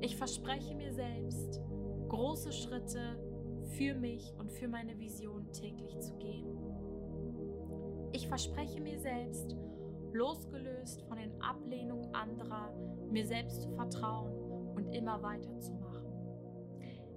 [0.00, 1.60] Ich verspreche mir selbst,
[2.08, 3.16] große Schritte
[3.68, 6.46] für mich und für meine Vision täglich zu gehen.
[8.12, 9.56] Ich verspreche mir selbst,
[10.12, 12.72] losgelöst von den Ablehnungen anderer,
[13.10, 14.32] mir selbst zu vertrauen
[14.74, 16.06] und immer weiterzumachen.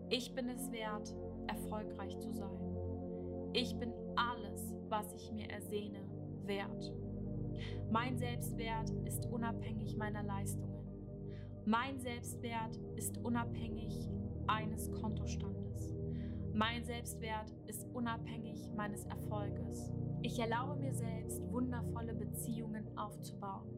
[0.09, 1.15] Ich bin es wert,
[1.47, 2.59] erfolgreich zu sein.
[3.53, 6.03] Ich bin alles, was ich mir ersehne,
[6.45, 6.93] wert.
[7.89, 10.71] Mein Selbstwert ist unabhängig meiner Leistungen.
[11.65, 14.09] Mein Selbstwert ist unabhängig
[14.47, 15.90] eines Kontostandes.
[16.53, 19.89] Mein Selbstwert ist unabhängig meines Erfolges.
[20.21, 23.69] Ich erlaube mir selbst, wundervolle Beziehungen aufzubauen.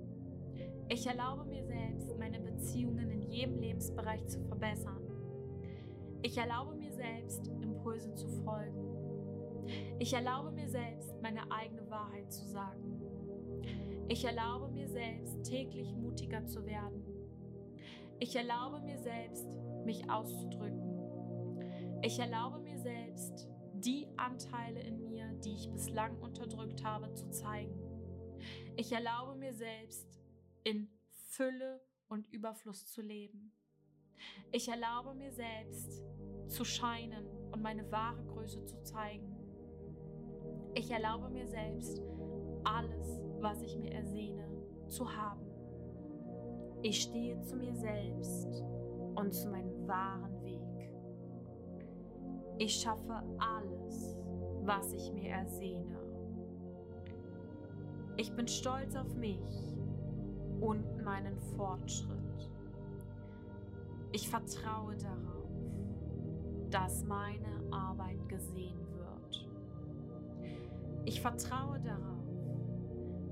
[0.90, 5.02] Ich erlaube mir selbst, meine Beziehungen in jedem Lebensbereich zu verbessern.
[6.24, 8.84] Ich erlaube mir selbst, Impulsen zu folgen.
[10.00, 13.02] Ich erlaube mir selbst, meine eigene Wahrheit zu sagen.
[14.08, 17.04] Ich erlaube mir selbst, täglich mutiger zu werden.
[18.20, 19.48] Ich erlaube mir selbst,
[19.86, 20.94] mich auszudrücken.
[22.02, 27.80] Ich erlaube selbst, die Anteile in mir, die ich bislang unterdrückt habe, zu zeigen.
[28.76, 30.20] Ich erlaube mir selbst,
[30.64, 33.52] in Fülle und Überfluss zu leben.
[34.52, 36.04] Ich erlaube mir selbst
[36.48, 39.36] zu scheinen und meine wahre Größe zu zeigen.
[40.76, 42.02] Ich erlaube mir selbst
[42.64, 44.48] alles, was ich mir ersehne,
[44.88, 45.46] zu haben.
[46.82, 48.64] Ich stehe zu mir selbst
[49.16, 50.33] und zu meinem wahren.
[52.58, 54.18] Ich schaffe alles,
[54.64, 55.98] was ich mir ersehne.
[58.16, 59.76] Ich bin stolz auf mich
[60.62, 62.50] und meinen Fortschritt.
[64.12, 65.50] Ich vertraue darauf,
[66.70, 69.50] dass meine Arbeit gesehen wird.
[71.06, 72.14] Ich vertraue darauf,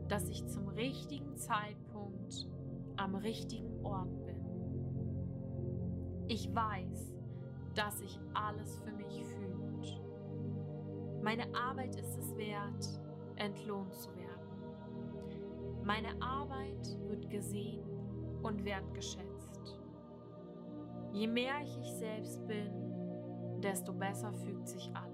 [0.07, 2.49] dass ich zum richtigen Zeitpunkt
[2.98, 4.41] am richtigen Ort bin.
[6.27, 7.14] Ich weiß,
[7.76, 10.02] dass sich alles für mich fühlt.
[11.22, 12.99] Meine Arbeit ist es wert,
[13.35, 14.22] entlohnt zu werden.
[15.84, 17.85] Meine Arbeit wird gesehen
[18.41, 19.80] und wertgeschätzt.
[21.14, 25.11] Je mehr ich ich selbst bin, desto besser fügt sich alles.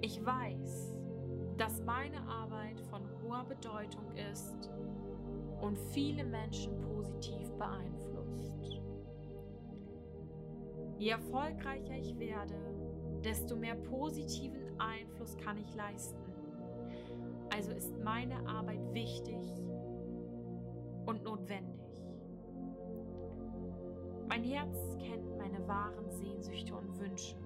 [0.00, 0.94] Ich weiß,
[1.56, 4.70] dass meine Arbeit von hoher Bedeutung ist
[5.60, 7.95] und viele Menschen positiv beeinflusst.
[10.98, 12.54] Je erfolgreicher ich werde,
[13.22, 16.18] desto mehr positiven Einfluss kann ich leisten.
[17.54, 19.36] Also ist meine Arbeit wichtig
[21.06, 21.80] und notwendig.
[24.28, 27.36] Mein Herz kennt meine wahren Sehnsüchte und Wünsche.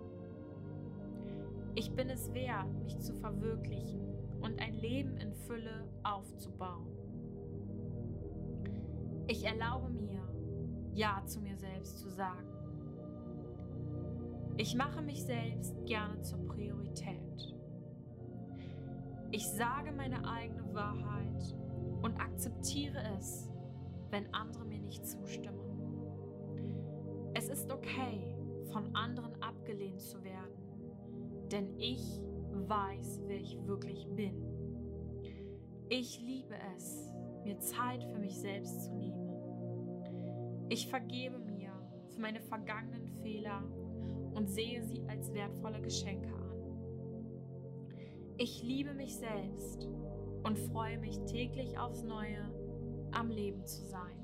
[1.75, 4.01] Ich bin es wert, mich zu verwirklichen
[4.41, 6.87] und ein Leben in Fülle aufzubauen.
[9.27, 10.23] Ich erlaube mir,
[10.95, 12.60] Ja zu mir selbst zu sagen.
[14.61, 17.57] Ich mache mich selbst gerne zur Priorität.
[19.31, 21.57] Ich sage meine eigene Wahrheit
[22.03, 23.49] und akzeptiere es,
[24.11, 25.65] wenn andere mir nicht zustimmen.
[27.33, 28.37] Es ist okay,
[28.71, 32.21] von anderen abgelehnt zu werden, denn ich
[32.53, 34.45] weiß, wer ich wirklich bin.
[35.89, 37.11] Ich liebe es,
[37.45, 40.69] mir Zeit für mich selbst zu nehmen.
[40.69, 41.73] Ich vergebe mir
[42.11, 43.63] für meine vergangenen Fehler
[44.35, 46.41] und sehe sie als wertvolle Geschenke an.
[48.39, 49.89] Ich liebe mich selbst
[50.45, 52.51] und freue mich täglich aufs Neue,
[53.13, 54.17] am Leben zu sein.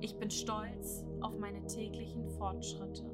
[0.00, 3.04] Ich bin stolz auf meine täglichen Fortschritte.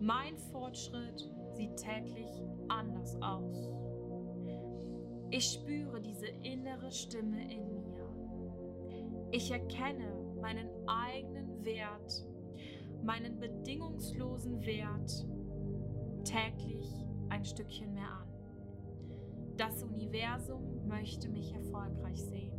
[0.00, 2.28] Mein Fortschritt sieht täglich
[2.68, 3.70] anders aus.
[5.30, 9.28] Ich spüre diese innere Stimme in mir.
[9.30, 12.26] Ich erkenne meinen eigenen Wert,
[13.04, 15.26] meinen bedingungslosen Wert
[16.24, 16.88] täglich
[17.28, 18.28] ein Stückchen mehr an.
[19.56, 22.52] Das Universum möchte mich erfolgreich sehen.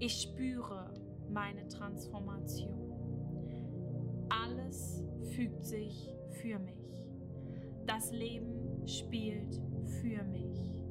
[0.00, 0.92] Ich spüre
[1.30, 2.92] meine Transformation.
[4.28, 5.04] Alles
[5.34, 7.10] fügt sich für mich.
[7.86, 9.60] Das Leben spielt
[10.00, 10.84] für mich.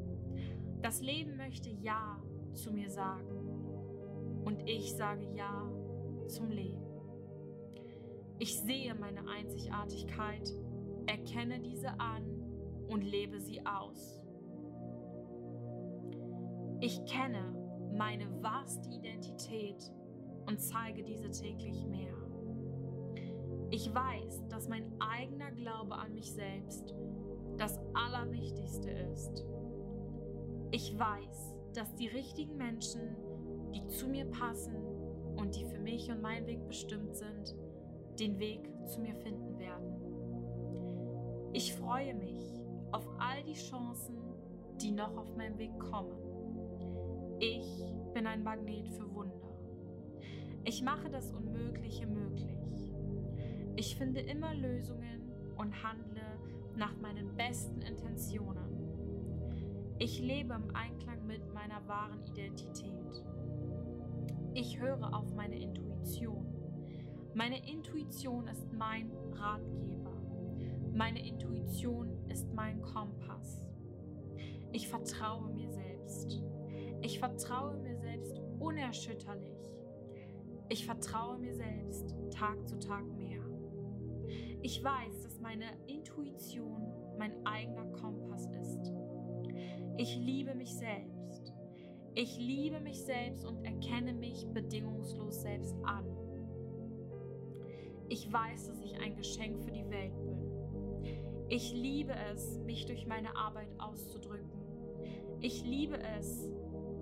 [0.82, 2.22] Das Leben möchte Ja
[2.54, 5.72] zu mir sagen und ich sage Ja
[6.28, 6.87] zum Leben.
[8.40, 10.54] Ich sehe meine Einzigartigkeit,
[11.08, 12.24] erkenne diese an
[12.88, 14.22] und lebe sie aus.
[16.80, 17.56] Ich kenne
[17.98, 19.92] meine wahrste Identität
[20.46, 22.14] und zeige diese täglich mehr.
[23.72, 26.94] Ich weiß, dass mein eigener Glaube an mich selbst
[27.58, 29.46] das Allerwichtigste ist.
[30.72, 33.02] Ich weiß, dass die richtigen Menschen,
[33.74, 34.76] die zu mir passen
[35.36, 37.56] und die für mich und meinen Weg bestimmt sind,
[38.20, 39.96] den Weg zu mir finden werden.
[41.54, 42.42] Ich freue mich
[42.92, 44.18] auf all die Chancen,
[44.82, 46.18] die noch auf meinem Weg kommen.
[47.40, 47.68] Ich
[48.14, 49.34] bin ein Magnet für Wunder.
[50.64, 52.94] Ich mache das Unmögliche möglich.
[53.76, 56.22] Ich finde immer Lösungen und handle
[56.76, 58.68] nach meinen besten Intentionen.
[60.00, 63.24] Ich lebe im Einklang mit meiner wahren Identität.
[64.54, 66.47] Ich höre auf meine Intuition.
[67.38, 70.12] Meine Intuition ist mein Ratgeber.
[70.92, 73.62] Meine Intuition ist mein Kompass.
[74.72, 76.42] Ich vertraue mir selbst.
[77.04, 79.70] Ich vertraue mir selbst unerschütterlich.
[80.70, 83.44] Ich vertraue mir selbst Tag zu Tag mehr.
[84.64, 88.92] Ich weiß, dass meine Intuition mein eigener Kompass ist.
[89.98, 91.54] Ich liebe mich selbst.
[92.16, 96.27] Ich liebe mich selbst und erkenne mich bedingungslos selbst an.
[98.10, 100.38] Ich weiß, dass ich ein Geschenk für die Welt bin.
[101.50, 104.50] Ich liebe es, mich durch meine Arbeit auszudrücken.
[105.40, 106.50] Ich liebe es,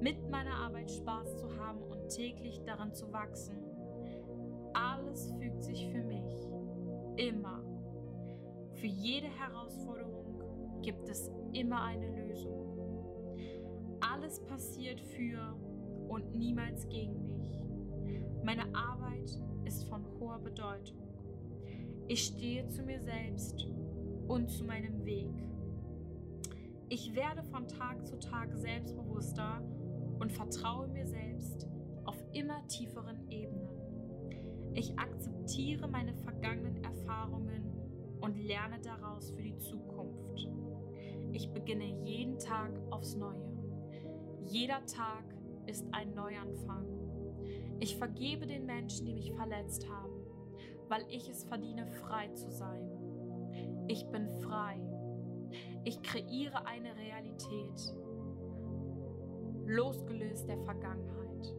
[0.02, 3.56] mit meiner Arbeit Spaß zu haben und täglich daran zu wachsen.
[4.73, 6.48] Alles fügt sich für mich
[7.18, 7.64] immer.
[8.73, 13.38] Für jede Herausforderung gibt es immer eine Lösung.
[14.02, 15.56] Alles passiert für
[16.07, 17.49] und niemals gegen mich.
[18.44, 19.32] Meine Arbeit
[19.65, 20.97] ist von hoher Bedeutung.
[22.07, 23.67] Ich stehe zu mir selbst
[24.27, 25.33] und zu meinem Weg.
[26.89, 29.61] Ich werde von Tag zu Tag selbstbewusster
[30.19, 31.67] und vertraue mir selbst
[32.05, 33.67] auf immer tieferen Ebenen.
[34.73, 37.71] Ich akzeptiere meine vergangenen Erfahrungen
[38.21, 40.49] und lerne daraus für die Zukunft.
[41.31, 43.55] Ich beginne jeden Tag aufs Neue.
[44.45, 45.23] Jeder Tag
[45.65, 46.94] ist ein Neuanfang.
[47.80, 50.14] Ich vergebe den Menschen, die mich verletzt haben,
[50.88, 52.89] weil ich es verdiene, frei zu sein.
[53.88, 54.80] Ich bin frei.
[55.84, 57.95] Ich kreiere eine Realität,
[59.65, 61.56] losgelöst der Vergangenheit.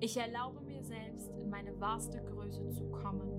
[0.00, 3.32] Ich erlaube mir selbst, in meine wahrste Größe zu kommen.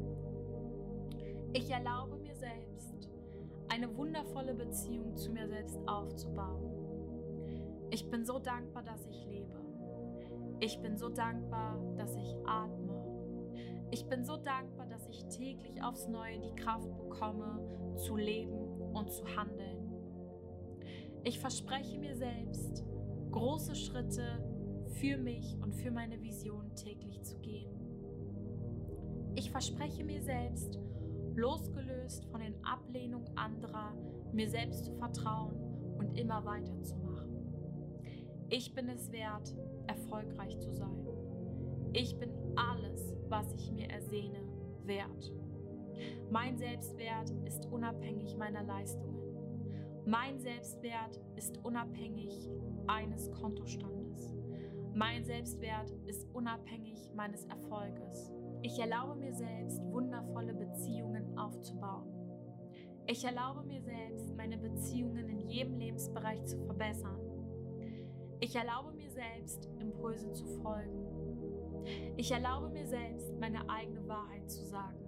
[1.53, 3.09] Ich erlaube mir selbst,
[3.69, 6.71] eine wundervolle Beziehung zu mir selbst aufzubauen.
[7.89, 9.46] Ich bin so dankbar, dass ich lebe.
[10.59, 12.87] Ich bin so dankbar, dass ich atme.
[13.91, 18.57] Ich bin so dankbar, dass ich täglich aufs Neue die Kraft bekomme, zu leben
[18.93, 19.93] und zu handeln.
[21.23, 22.83] Ich verspreche mir selbst,
[23.31, 24.43] große Schritte
[24.99, 27.71] für mich und für meine Vision täglich zu gehen.
[29.35, 30.79] Ich verspreche mir selbst,
[31.35, 33.93] losgelöst von den Ablehnungen anderer,
[34.33, 35.53] mir selbst zu vertrauen
[35.99, 37.27] und immer weiterzumachen.
[38.49, 39.55] Ich bin es wert,
[39.87, 41.07] erfolgreich zu sein.
[41.93, 44.41] Ich bin alles, was ich mir ersehne,
[44.83, 45.33] wert.
[46.29, 49.17] Mein Selbstwert ist unabhängig meiner Leistungen.
[50.05, 52.49] Mein Selbstwert ist unabhängig
[52.87, 54.37] eines Kontostandes.
[54.93, 58.31] Mein Selbstwert ist unabhängig meines Erfolges.
[58.61, 62.07] Ich erlaube mir selbst, wundervolle Beziehungen aufzubauen.
[63.05, 67.19] Ich erlaube mir selbst, meine Beziehungen in jedem Lebensbereich zu verbessern.
[68.39, 71.07] Ich erlaube selbst, Impulsen zu folgen.
[72.17, 74.99] Ich erlaube mir selbst, meine eigene Wahrheit zu sagen.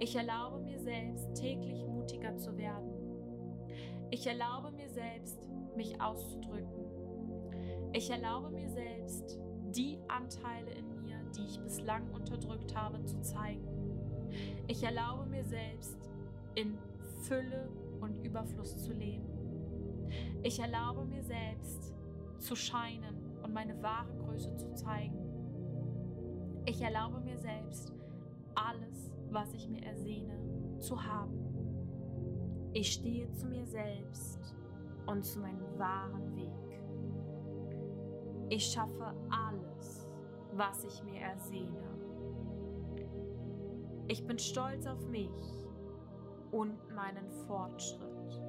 [0.00, 2.90] Ich erlaube mir selbst, täglich mutiger zu werden.
[4.10, 6.84] Ich erlaube mir selbst, mich auszudrücken.
[7.92, 9.38] Ich erlaube mir selbst,
[9.70, 13.68] die Anteile in mir, die ich bislang unterdrückt habe, zu zeigen.
[14.66, 15.96] Ich erlaube mir selbst,
[16.56, 16.76] in
[17.22, 17.68] Fülle
[18.00, 19.28] und Überfluss zu leben.
[20.42, 21.94] Ich erlaube mir selbst,
[22.40, 25.18] zu scheinen und meine wahre Größe zu zeigen.
[26.66, 27.92] Ich erlaube mir selbst,
[28.54, 30.38] alles, was ich mir ersehne,
[30.80, 31.50] zu haben.
[32.72, 34.54] Ich stehe zu mir selbst
[35.06, 36.50] und zu meinem wahren Weg.
[38.48, 40.08] Ich schaffe alles,
[40.52, 41.90] was ich mir ersehne.
[44.08, 45.30] Ich bin stolz auf mich
[46.50, 48.42] und meinen Fortschritt.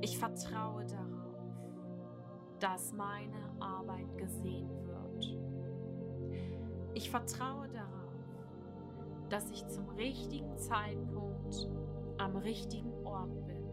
[0.00, 1.17] Ich vertraue darauf,
[2.60, 5.38] dass meine Arbeit gesehen wird.
[6.94, 7.98] Ich vertraue darauf,
[9.28, 11.70] dass ich zum richtigen Zeitpunkt
[12.18, 13.68] am richtigen Ort bin.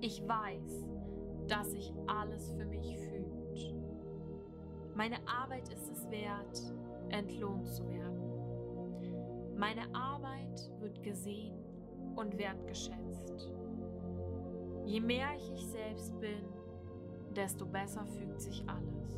[0.00, 0.86] Ich weiß,
[1.48, 3.74] dass sich alles für mich fühlt.
[4.94, 6.74] Meine Arbeit ist es wert,
[7.08, 8.20] entlohnt zu werden.
[9.56, 11.58] Meine Arbeit wird gesehen
[12.16, 13.50] und wertgeschätzt.
[14.84, 16.44] Je mehr ich ich selbst bin,
[17.36, 19.10] desto besser fügt sich alles.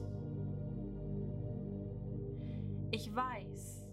[2.90, 3.86] Ich weiß,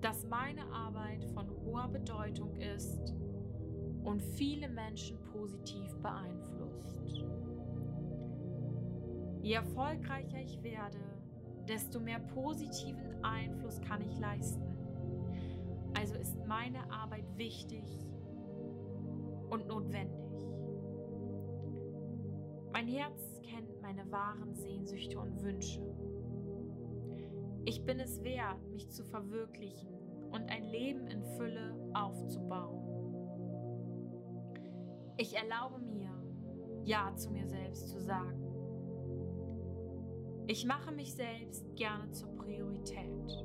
[0.00, 3.12] dass meine Arbeit von hoher Bedeutung ist
[4.04, 7.24] und viele Menschen positiv beeinflusst.
[9.42, 10.98] Je erfolgreicher ich werde,
[11.68, 14.62] desto mehr positiven Einfluss kann ich leisten.
[15.94, 17.84] Also ist meine Arbeit wichtig
[19.50, 20.25] und notwendig.
[22.76, 25.80] Mein Herz kennt meine wahren Sehnsüchte und Wünsche.
[27.64, 29.88] Ich bin es wert, mich zu verwirklichen
[30.30, 32.84] und ein Leben in Fülle aufzubauen.
[35.16, 36.10] Ich erlaube mir,
[36.84, 38.44] Ja zu mir selbst zu sagen.
[40.46, 43.42] Ich mache mich selbst gerne zur Priorität.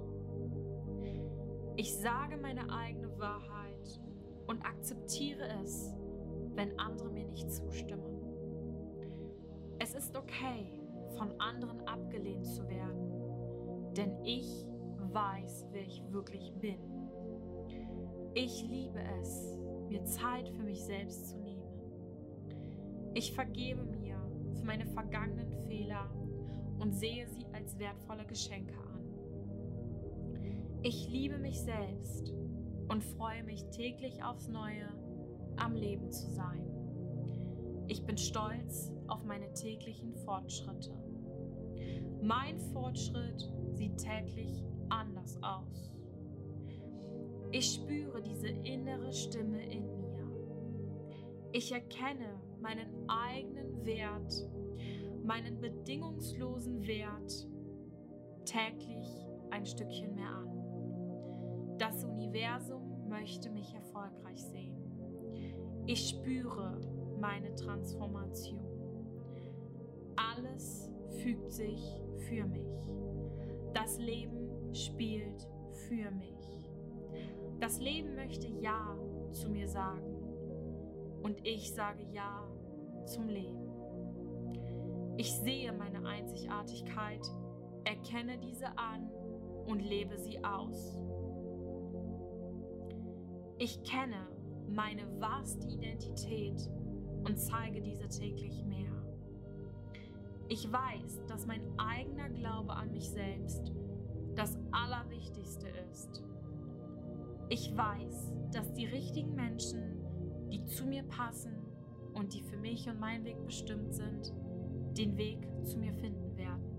[1.78, 4.02] Ich sage meine eigene Wahrheit
[4.48, 5.96] und akzeptiere es,
[6.54, 8.11] wenn andere mir nicht zustimmen.
[10.02, 10.66] Ist okay,
[11.16, 14.66] von anderen abgelehnt zu werden, denn ich
[15.14, 16.80] weiß, wer ich wirklich bin.
[18.34, 21.62] Ich liebe es, mir Zeit für mich selbst zu nehmen.
[23.14, 24.18] Ich vergebe mir,
[24.56, 26.10] für meine vergangenen Fehler
[26.80, 29.06] und sehe sie als wertvolle Geschenke an.
[30.82, 32.34] Ich liebe mich selbst
[32.88, 34.88] und freue mich täglich aufs Neue,
[35.58, 36.66] am Leben zu sein.
[37.88, 40.94] Ich bin stolz auf meine täglichen Fortschritte.
[42.22, 45.92] Mein Fortschritt sieht täglich anders aus.
[47.52, 50.26] Ich spüre diese innere Stimme in mir.
[51.52, 54.48] Ich erkenne meinen eigenen Wert,
[55.26, 57.48] meinen bedingungslosen Wert
[58.46, 61.76] täglich ein Stückchen mehr an.
[61.78, 64.78] Das Universum möchte mich erfolgreich sehen.
[65.86, 66.80] Ich spüre
[67.20, 68.61] meine Transformation.
[70.16, 70.92] Alles
[71.22, 72.68] fügt sich für mich.
[73.74, 75.48] Das Leben spielt
[75.88, 76.42] für mich.
[77.60, 78.98] Das Leben möchte Ja
[79.32, 80.16] zu mir sagen
[81.24, 82.48] und ich sage Ja
[83.06, 83.70] zum Leben.
[85.18, 87.22] Ich sehe meine Einzigartigkeit,
[87.84, 89.10] erkenne diese an
[89.66, 90.98] und lebe sie aus.
[93.58, 94.28] Ich kenne
[94.68, 96.68] meine wahrste Identität
[97.24, 99.01] und zeige diese täglich mehr.
[100.52, 103.72] Ich weiß, dass mein eigener Glaube an mich selbst
[104.36, 106.26] das Allerwichtigste ist.
[107.48, 110.04] Ich weiß, dass die richtigen Menschen,
[110.52, 111.56] die zu mir passen
[112.16, 114.34] und die für mich und meinen Weg bestimmt sind,
[114.98, 116.70] den Weg zu mir finden werden.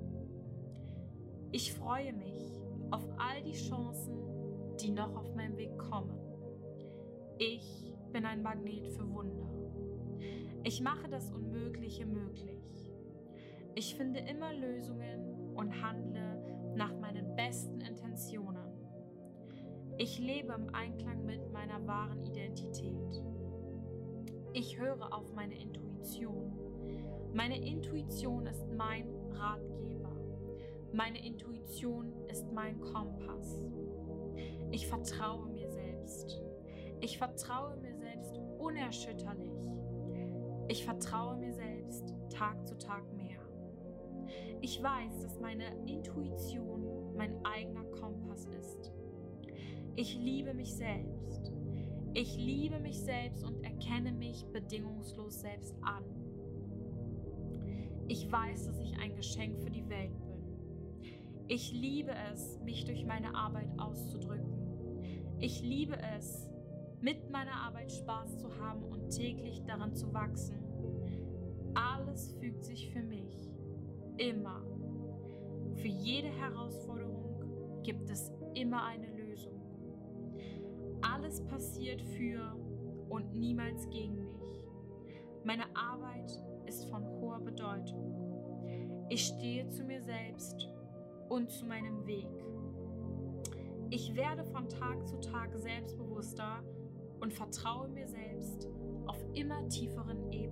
[1.50, 2.60] Ich freue mich
[2.90, 4.18] auf all die Chancen,
[4.82, 6.20] die noch auf meinem Weg kommen.
[7.38, 9.48] Ich bin ein Magnet für Wunder.
[10.62, 12.81] Ich mache das Unmögliche möglich.
[13.74, 18.72] Ich finde immer Lösungen und handle nach meinen besten Intentionen.
[19.96, 23.22] Ich lebe im Einklang mit meiner wahren Identität.
[24.52, 26.52] Ich höre auf meine Intuition.
[27.32, 30.14] Meine Intuition ist mein Ratgeber.
[30.92, 33.64] Meine Intuition ist mein Kompass.
[34.70, 36.42] Ich vertraue mir selbst.
[37.00, 39.70] Ich vertraue mir selbst unerschütterlich.
[40.68, 43.21] Ich vertraue mir selbst Tag zu Tag mehr.
[44.60, 48.92] Ich weiß, dass meine Intuition mein eigener Kompass ist.
[49.96, 51.52] Ich liebe mich selbst.
[52.14, 56.04] Ich liebe mich selbst und erkenne mich bedingungslos selbst an.
[58.08, 60.32] Ich weiß, dass ich ein Geschenk für die Welt bin.
[61.48, 64.52] Ich liebe es, mich durch meine Arbeit auszudrücken.
[65.38, 66.48] Ich liebe es,
[67.00, 70.56] mit meiner Arbeit Spaß zu haben und täglich daran zu wachsen.
[71.74, 73.31] Alles fügt sich für mich.
[74.18, 74.62] Immer.
[75.76, 79.60] Für jede Herausforderung gibt es immer eine Lösung.
[81.00, 82.56] Alles passiert für
[83.08, 84.62] und niemals gegen mich.
[85.44, 86.30] Meine Arbeit
[86.66, 89.06] ist von hoher Bedeutung.
[89.08, 90.68] Ich stehe zu mir selbst
[91.28, 92.28] und zu meinem Weg.
[93.90, 96.62] Ich werde von Tag zu Tag selbstbewusster
[97.20, 98.68] und vertraue mir selbst
[99.06, 100.51] auf immer tieferen Ebenen.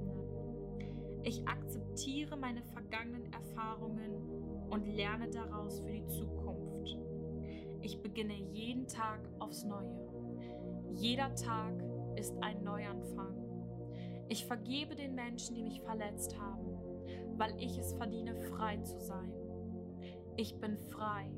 [1.22, 6.98] Ich akzeptiere meine vergangenen Erfahrungen und lerne daraus für die Zukunft.
[7.82, 10.10] Ich beginne jeden Tag aufs Neue.
[10.94, 11.74] Jeder Tag
[12.16, 13.34] ist ein Neuanfang.
[14.28, 16.66] Ich vergebe den Menschen, die mich verletzt haben,
[17.36, 19.32] weil ich es verdiene, frei zu sein.
[20.36, 21.30] Ich bin frei.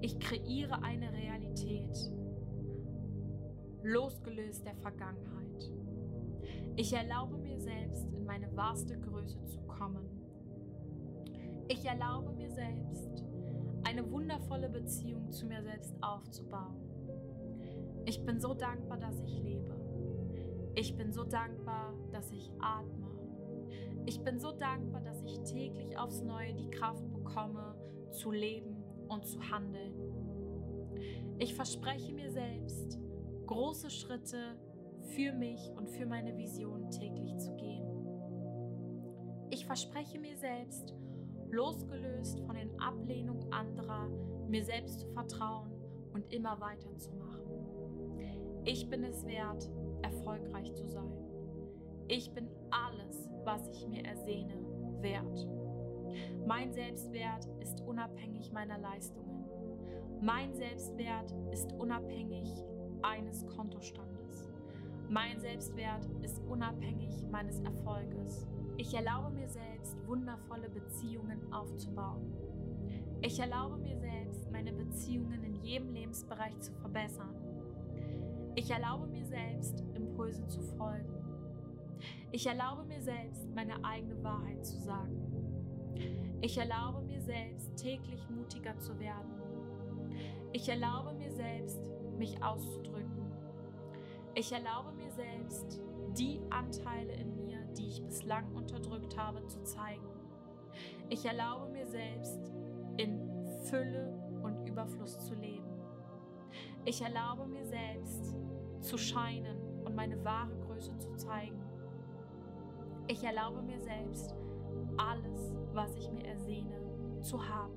[0.00, 1.96] Ich kreiere eine Realität,
[3.82, 5.37] losgelöst der Vergangenheit.
[6.78, 10.06] Ich erlaube mir selbst, in meine wahrste Größe zu kommen.
[11.66, 13.24] Ich erlaube mir selbst,
[13.82, 16.76] eine wundervolle Beziehung zu mir selbst aufzubauen.
[18.04, 19.74] Ich bin so dankbar, dass ich lebe.
[20.76, 23.10] Ich bin so dankbar, dass ich atme.
[24.06, 27.74] Ich bin so dankbar, dass ich täglich aufs Neue die Kraft bekomme,
[28.12, 29.94] zu leben und zu handeln.
[31.40, 33.00] Ich verspreche mir selbst,
[33.46, 34.54] große Schritte
[35.14, 37.86] für mich und für meine Vision täglich zu gehen.
[39.50, 40.94] Ich verspreche mir selbst,
[41.50, 44.08] losgelöst von den Ablehnungen anderer,
[44.48, 45.72] mir selbst zu vertrauen
[46.12, 47.42] und immer weiterzumachen.
[48.64, 49.70] Ich bin es wert,
[50.02, 51.12] erfolgreich zu sein.
[52.08, 54.58] Ich bin alles, was ich mir ersehne,
[55.00, 55.48] wert.
[56.46, 59.44] Mein Selbstwert ist unabhängig meiner Leistungen.
[60.20, 62.50] Mein Selbstwert ist unabhängig
[63.02, 64.47] eines Kontostandes.
[65.10, 68.46] Mein Selbstwert ist unabhängig meines Erfolges.
[68.76, 72.30] Ich erlaube mir selbst, wundervolle Beziehungen aufzubauen.
[73.22, 77.34] Ich erlaube mir selbst, meine Beziehungen in jedem Lebensbereich zu verbessern.
[78.54, 81.14] Ich erlaube mir selbst, Impulse zu folgen.
[82.30, 85.22] Ich erlaube mir selbst, meine eigene Wahrheit zu sagen.
[86.42, 89.30] Ich erlaube mir selbst, täglich mutiger zu werden.
[90.52, 93.07] Ich erlaube mir selbst, mich auszudrücken.
[94.38, 95.80] Ich erlaube mir selbst,
[96.16, 100.06] die Anteile in mir, die ich bislang unterdrückt habe, zu zeigen.
[101.08, 102.52] Ich erlaube mir selbst,
[102.98, 103.18] in
[103.64, 105.66] Fülle und Überfluss zu leben.
[106.84, 108.36] Ich erlaube mir selbst,
[108.80, 111.60] zu scheinen und meine wahre Größe zu zeigen.
[113.08, 114.36] Ich erlaube mir selbst,
[114.98, 116.80] alles, was ich mir ersehne,
[117.22, 117.76] zu haben.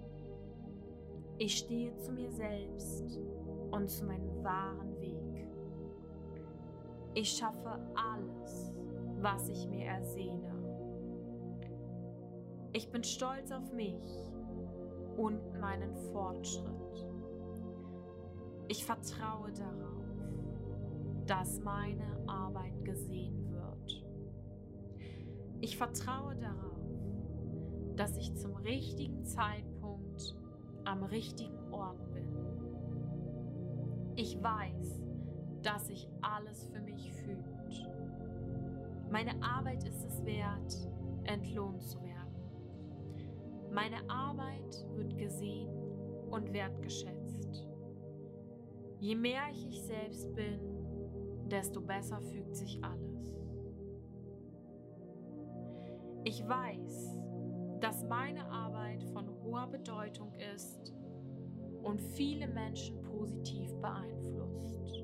[1.39, 3.19] Ich stehe zu mir selbst
[3.71, 4.90] und zu meinem wahren.
[7.13, 8.73] Ich schaffe alles,
[9.19, 10.55] was ich mir ersehne.
[12.73, 14.31] Ich bin stolz auf mich
[15.17, 17.05] und meinen Fortschritt.
[18.69, 20.05] Ich vertraue darauf,
[21.27, 24.05] dass meine Arbeit gesehen wird.
[25.59, 26.71] Ich vertraue darauf,
[27.97, 30.37] dass ich zum richtigen Zeitpunkt
[30.85, 32.29] am richtigen Ort bin.
[34.15, 35.01] Ich weiß,
[35.63, 37.89] dass sich alles für mich fühlt.
[39.09, 40.89] Meine Arbeit ist es wert,
[41.25, 42.11] entlohnt zu werden.
[43.71, 45.69] Meine Arbeit wird gesehen
[46.29, 47.67] und wertgeschätzt.
[48.99, 50.59] Je mehr ich ich selbst bin,
[51.49, 53.11] desto besser fügt sich alles.
[56.23, 57.17] Ich weiß,
[57.79, 60.93] dass meine Arbeit von hoher Bedeutung ist
[61.81, 65.03] und viele Menschen positiv beeinflusst.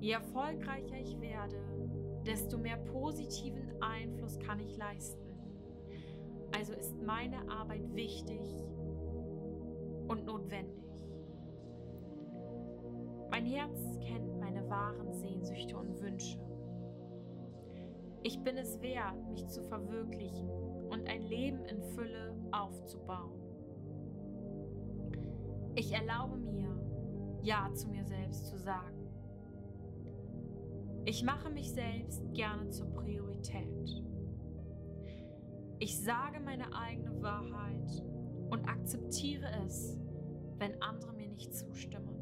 [0.00, 1.62] Je erfolgreicher ich werde,
[2.24, 5.20] desto mehr positiven Einfluss kann ich leisten.
[6.56, 8.40] Also ist meine Arbeit wichtig
[10.08, 10.82] und notwendig.
[13.30, 16.40] Mein Herz kennt meine wahren Sehnsüchte und Wünsche.
[18.22, 20.48] Ich bin es wert, mich zu verwirklichen
[20.90, 23.38] und ein Leben in Fülle aufzubauen.
[25.74, 26.74] Ich erlaube mir,
[27.42, 28.99] Ja zu mir selbst zu sagen.
[31.10, 34.00] Ich mache mich selbst gerne zur Priorität.
[35.80, 38.04] Ich sage meine eigene Wahrheit
[38.48, 39.98] und akzeptiere es,
[40.58, 42.14] wenn andere mir nicht zustimmen.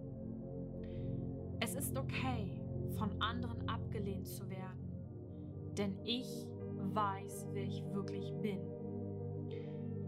[1.61, 2.63] Es ist okay,
[2.97, 4.91] von anderen abgelehnt zu werden,
[5.77, 6.49] denn ich
[6.95, 8.61] weiß, wer ich wirklich bin.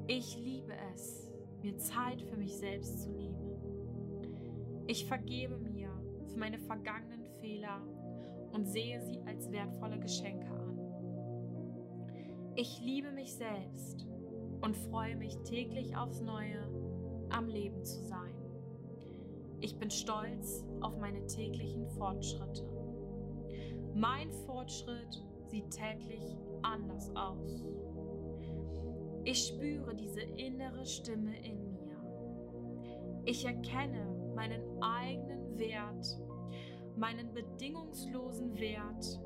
[0.06, 3.36] Ich liebe es, mir Zeit für mich selbst zu nehmen.
[4.86, 5.90] Ich vergebe mir
[6.28, 7.82] für meine vergangenen Fehler
[8.52, 10.78] und sehe sie als wertvolle Geschenke an.
[12.56, 14.06] Ich liebe mich selbst
[14.60, 16.68] und freue mich täglich aufs Neue,
[17.30, 18.34] am Leben zu sein.
[19.60, 22.64] Ich bin stolz auf meine täglichen Fortschritte.
[23.94, 27.64] Mein Fortschritt sieht täglich anders aus.
[29.24, 33.22] Ich spüre diese innere Stimme in mir.
[33.26, 36.18] Ich erkenne meinen eigenen Wert,
[37.00, 39.20] meinen bedingungslosen Wert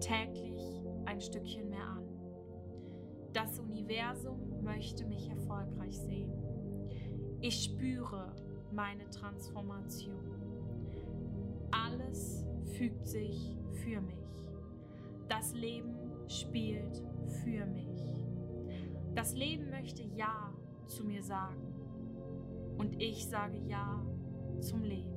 [0.00, 2.04] täglich ein Stückchen mehr an.
[3.32, 6.32] Das Universum möchte mich erfolgreich sehen.
[7.40, 8.34] Ich spüre
[8.72, 10.42] meine Transformation.
[11.70, 12.44] Alles
[12.76, 14.50] fügt sich für mich.
[15.28, 15.94] Das Leben
[16.28, 17.00] spielt
[17.44, 18.12] für mich.
[19.14, 20.52] Das Leben möchte Ja
[20.88, 21.62] zu mir sagen.
[22.76, 24.04] Und ich sage Ja
[24.60, 25.11] zum Leben.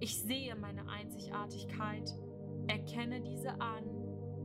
[0.00, 2.18] Ich sehe meine Einzigartigkeit,
[2.66, 3.84] erkenne diese an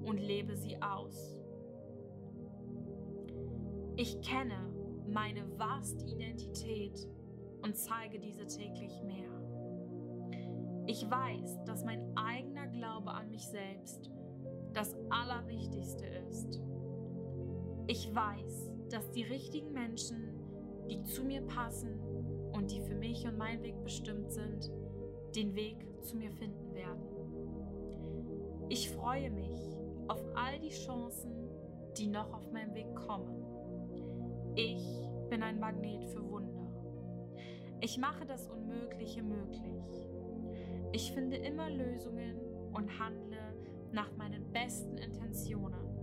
[0.03, 1.37] und lebe sie aus.
[3.95, 4.73] Ich kenne
[5.07, 7.07] meine wahrste Identität
[7.61, 9.29] und zeige diese täglich mehr.
[10.87, 14.11] Ich weiß, dass mein eigener Glaube an mich selbst
[14.73, 16.61] das Allerwichtigste ist.
[17.87, 20.33] Ich weiß, dass die richtigen Menschen,
[20.89, 21.97] die zu mir passen
[22.51, 24.69] und die für mich und meinen Weg bestimmt sind,
[25.35, 27.03] den Weg zu mir finden werden.
[28.69, 29.59] Ich freue mich
[30.07, 31.31] auf all die Chancen,
[31.97, 33.43] die noch auf meinem Weg kommen.
[34.55, 34.83] Ich
[35.29, 36.65] bin ein Magnet für Wunder.
[37.81, 40.07] Ich mache das Unmögliche möglich.
[40.93, 42.39] Ich finde immer Lösungen
[42.73, 43.53] und handle
[43.91, 45.95] nach meinen besten Intentionen.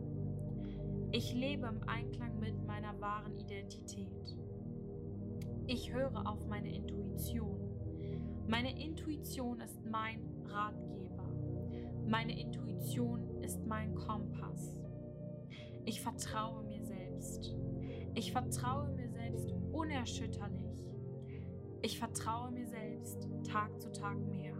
[1.13, 4.37] Ich lebe im Einklang mit meiner wahren Identität.
[5.67, 7.62] Ich höre auf meine Intuition.
[8.53, 11.27] Meine Intuition ist mein Ratgeber.
[12.07, 14.79] Meine Intuition ist mein Kompass.
[15.87, 17.57] Ich vertraue mir selbst.
[18.15, 20.85] Ich vertraue mir selbst unerschütterlich.
[21.81, 24.55] Ich vertraue mir selbst Tag zu Tag mehr.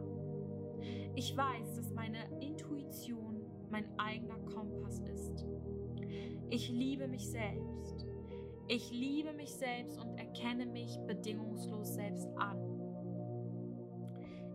[1.15, 5.45] Ich weiß, dass meine Intuition mein eigener Kompass ist.
[6.49, 8.07] Ich liebe mich selbst.
[8.69, 12.72] Ich liebe mich selbst und erkenne mich bedingungslos selbst an.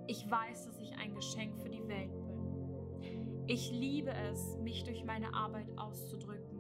[0.07, 3.45] Ich weiß, dass ich ein Geschenk für die Welt bin.
[3.47, 6.59] Ich liebe es, mich durch meine Arbeit auszudrücken.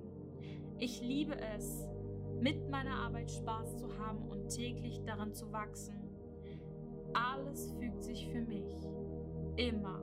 [0.79, 1.87] Ich liebe es,
[2.39, 5.95] mit meiner Arbeit Spaß zu haben und täglich daran zu wachsen.
[7.13, 8.77] Alles fügt sich für mich.
[9.55, 10.01] Immer.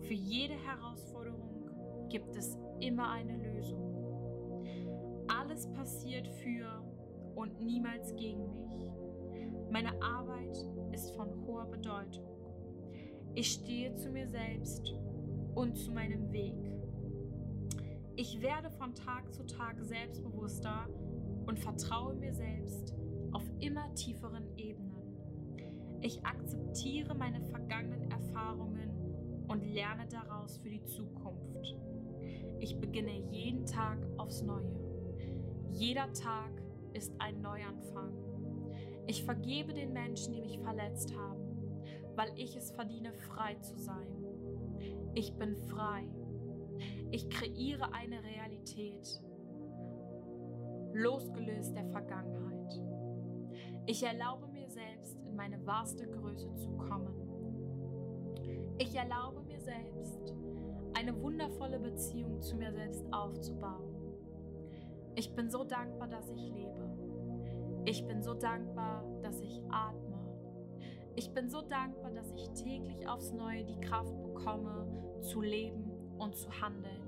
[0.00, 1.70] Für jede Herausforderung
[2.08, 5.24] gibt es immer eine Lösung.
[5.28, 6.82] Alles passiert für
[7.36, 8.93] und niemals gegen mich.
[9.70, 10.56] Meine Arbeit
[10.92, 12.24] ist von hoher Bedeutung.
[13.34, 14.94] Ich stehe zu mir selbst
[15.54, 16.54] und zu meinem Weg.
[18.16, 20.88] Ich werde von Tag zu Tag selbstbewusster
[21.46, 22.94] und vertraue mir selbst
[23.32, 24.94] auf immer tieferen Ebenen.
[26.00, 28.90] Ich akzeptiere meine vergangenen Erfahrungen
[29.48, 31.76] und lerne daraus für die Zukunft.
[32.60, 34.78] Ich beginne jeden Tag aufs Neue.
[35.72, 36.52] Jeder Tag
[36.92, 38.33] ist ein Neuanfang.
[39.06, 41.82] Ich vergebe den Menschen, die mich verletzt haben,
[42.14, 44.24] weil ich es verdiene, frei zu sein.
[45.14, 46.04] Ich bin frei.
[47.10, 49.22] Ich kreiere eine Realität,
[50.92, 52.80] losgelöst der Vergangenheit.
[53.86, 57.14] Ich erlaube mir selbst, in meine wahrste Größe zu kommen.
[58.78, 60.34] Ich erlaube mir selbst,
[60.94, 63.94] eine wundervolle Beziehung zu mir selbst aufzubauen.
[65.14, 66.93] Ich bin so dankbar, dass ich lebe.
[67.86, 70.18] Ich bin so dankbar, dass ich atme.
[71.16, 76.34] Ich bin so dankbar, dass ich täglich aufs Neue die Kraft bekomme, zu leben und
[76.34, 77.02] zu handeln.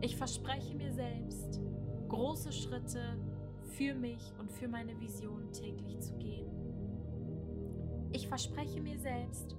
[0.00, 1.60] Ich verspreche mir selbst,
[2.08, 3.18] große Schritte
[3.76, 6.50] für mich und für meine Vision täglich zu gehen.
[8.12, 9.54] Ich verspreche mir selbst,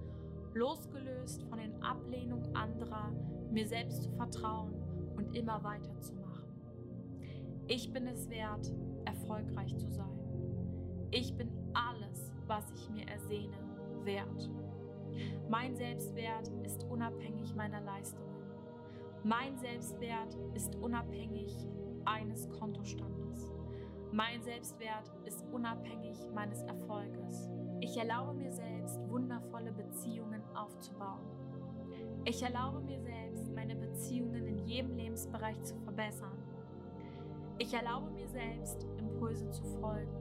[0.54, 3.12] losgelöst von den Ablehnungen anderer,
[3.52, 4.74] mir selbst zu vertrauen
[5.16, 6.27] und immer weiterzumachen.
[7.70, 8.72] Ich bin es wert,
[9.04, 10.18] erfolgreich zu sein.
[11.12, 13.58] Ich bin alles, was ich mir ersehne,
[14.04, 14.50] wert.
[15.50, 18.38] Mein Selbstwert ist unabhängig meiner Leistungen.
[19.24, 21.54] Mein Selbstwert ist unabhängig
[22.06, 23.52] eines Kontostandes.
[24.14, 27.50] Mein Selbstwert ist unabhängig meines Erfolges.
[27.82, 31.26] Ich erlaube mir selbst, wundervolle Beziehungen aufzubauen.
[32.24, 36.47] Ich erlaube mir selbst, meine Beziehungen in jedem Lebensbereich zu verbessern.
[37.60, 40.16] Ich erlaube mir selbst, Impulse zu folgen.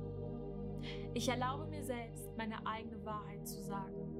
[1.12, 4.16] Ich erlaube mir selbst, meine eigene Wahrheit zu sagen.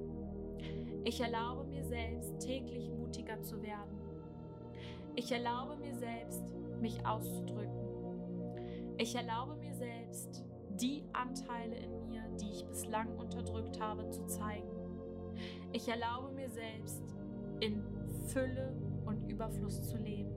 [1.03, 3.97] Ich erlaube mir selbst, täglich mutiger zu werden.
[5.15, 6.43] Ich erlaube mir selbst,
[6.79, 7.87] mich auszudrücken.
[8.97, 10.43] Ich erlaube mir selbst,
[10.79, 14.69] die Anteile in mir, die ich bislang unterdrückt habe, zu zeigen.
[15.71, 17.03] Ich erlaube mir selbst,
[17.61, 17.83] in
[18.27, 20.35] Fülle und Überfluss zu leben.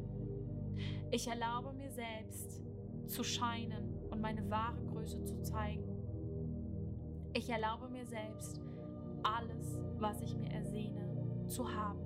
[1.11, 2.63] Ich erlaube mir selbst,
[3.11, 5.85] zu scheinen und meine wahre Größe zu zeigen.
[7.33, 8.61] Ich erlaube mir selbst,
[9.23, 12.01] alles, was ich mir ersehne, zu haben.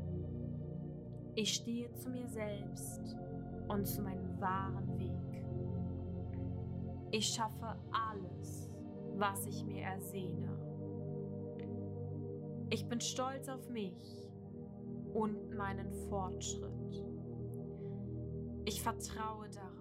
[1.34, 3.16] Ich stehe zu mir selbst
[3.68, 5.12] und zu meinem wahren Weg.
[7.10, 8.70] Ich schaffe alles,
[9.16, 10.48] was ich mir ersehne.
[12.70, 14.28] Ich bin stolz auf mich
[15.12, 17.04] und meinen Fortschritt.
[18.64, 19.73] Ich vertraue darauf,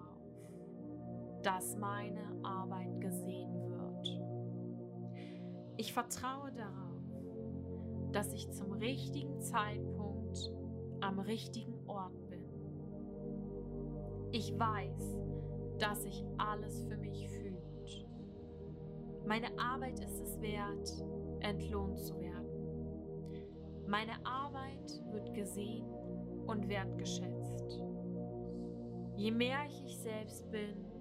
[1.44, 4.22] dass meine Arbeit gesehen wird.
[5.78, 6.94] Ich vertraue darauf,
[8.12, 10.54] dass ich zum richtigen Zeitpunkt
[11.02, 12.48] am richtigen Ort bin.
[14.32, 15.18] Ich weiß,
[15.80, 18.08] dass sich alles für mich fühlt.
[19.26, 21.06] Meine Arbeit ist es wert,
[21.40, 22.44] entlohnt zu werden.
[23.88, 25.86] Meine Arbeit wird gesehen
[26.46, 27.82] und wertgeschätzt.
[29.16, 30.93] Je mehr ich ich selbst bin,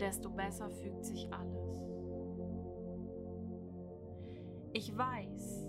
[0.00, 1.86] desto besser fügt sich alles.
[4.72, 5.68] Ich weiß,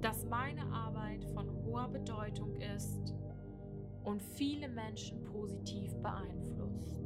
[0.00, 3.14] dass meine Arbeit von hoher Bedeutung ist
[4.04, 6.98] und viele Menschen positiv beeinflusst.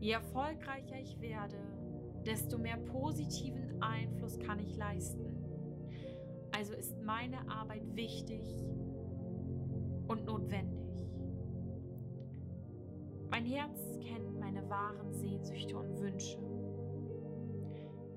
[0.00, 1.56] Je erfolgreicher ich werde,
[2.24, 5.36] desto mehr positiven Einfluss kann ich leisten.
[6.52, 8.42] Also ist meine Arbeit wichtig
[10.08, 10.85] und notwendig.
[13.30, 16.38] Mein Herz kennt meine wahren Sehnsüchte und Wünsche.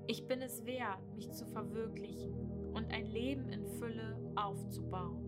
[0.06, 2.34] Ich bin es wert, mich zu verwirklichen
[2.74, 5.26] und ein Leben in Fülle aufzubauen.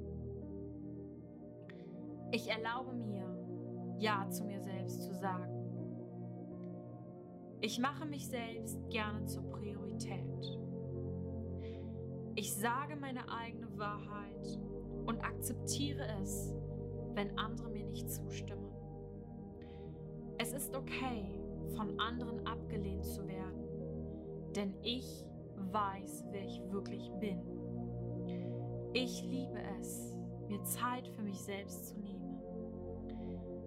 [2.32, 3.26] Ich erlaube mir,
[3.98, 5.52] Ja zu mir selbst zu sagen.
[7.60, 10.58] Ich mache mich selbst gerne zur Priorität.
[12.34, 14.58] Ich sage meine eigene Wahrheit
[15.06, 16.54] und akzeptiere es,
[17.14, 18.71] wenn andere mir nicht zustimmen.
[20.54, 21.24] Ist okay,
[21.76, 23.64] von anderen abgelehnt zu werden,
[24.54, 25.24] denn ich
[25.72, 27.40] weiß, wer ich wirklich bin.
[28.92, 30.14] Ich liebe es,
[30.48, 32.38] mir Zeit für mich selbst zu nehmen.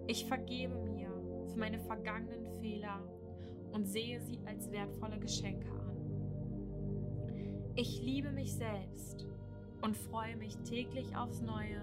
[0.06, 1.10] Ich vergebe mir
[1.48, 3.00] für meine vergangenen Fehler
[3.72, 5.96] und sehe sie als wertvolle Geschenke an.
[7.74, 9.26] Ich liebe mich selbst
[9.82, 11.82] und freue mich täglich aufs Neue,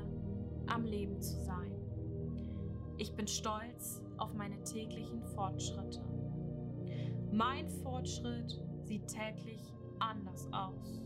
[0.67, 1.75] am Leben zu sein.
[2.98, 6.02] Ich bin stolz auf meine täglichen Fortschritte.
[7.34, 9.60] Mein Fortschritt sieht täglich
[10.00, 11.02] anders aus.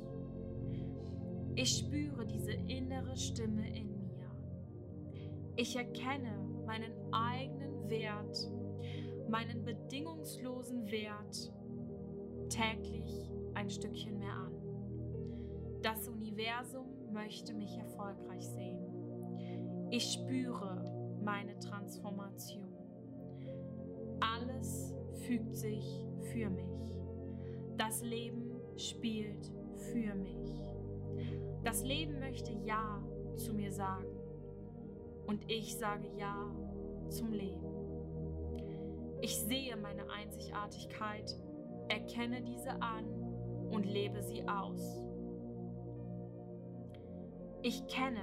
[1.56, 4.30] Ich spüre diese innere Stimme in mir.
[5.56, 6.38] Ich erkenne
[6.68, 8.38] meinen eigenen Wert,
[9.28, 11.52] meinen bedingungslosen Wert
[12.50, 14.54] täglich ein Stückchen mehr an.
[15.82, 19.90] Das Universum möchte mich erfolgreich sehen.
[19.90, 22.67] Ich spüre meine Transformation.
[24.20, 27.00] Alles fügt sich für mich.
[27.78, 29.52] Das Leben spielt
[29.92, 30.64] für mich.
[31.64, 33.04] Das Leben möchte Ja
[33.36, 34.08] zu mir sagen
[35.28, 36.52] und ich sage Ja
[37.10, 37.68] zum Leben.
[39.22, 41.40] Ich sehe meine Einzigartigkeit,
[41.90, 43.06] erkenne diese an
[43.72, 45.04] und lebe sie aus.
[47.64, 48.22] Ich kenne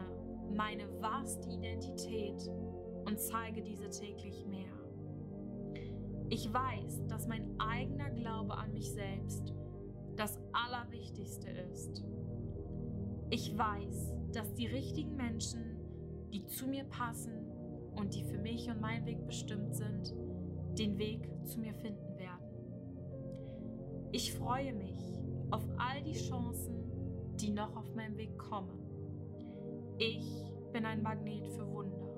[0.54, 2.48] meine wahrste Identität
[3.04, 4.83] und zeige diese täglich mehr.
[6.30, 9.52] Ich weiß, dass mein eigener Glaube an mich selbst
[10.16, 12.04] das Allerwichtigste ist.
[13.30, 15.76] Ich weiß, dass die richtigen Menschen,
[16.32, 17.32] die zu mir passen
[17.96, 20.14] und die für mich und meinen Weg bestimmt sind,
[20.78, 22.44] den Weg zu mir finden werden.
[24.12, 25.00] Ich freue mich
[25.50, 26.84] auf all die Chancen,
[27.36, 28.78] die noch auf meinem Weg kommen.
[29.98, 30.26] Ich
[30.72, 32.08] bin ein Magnet für Wunder.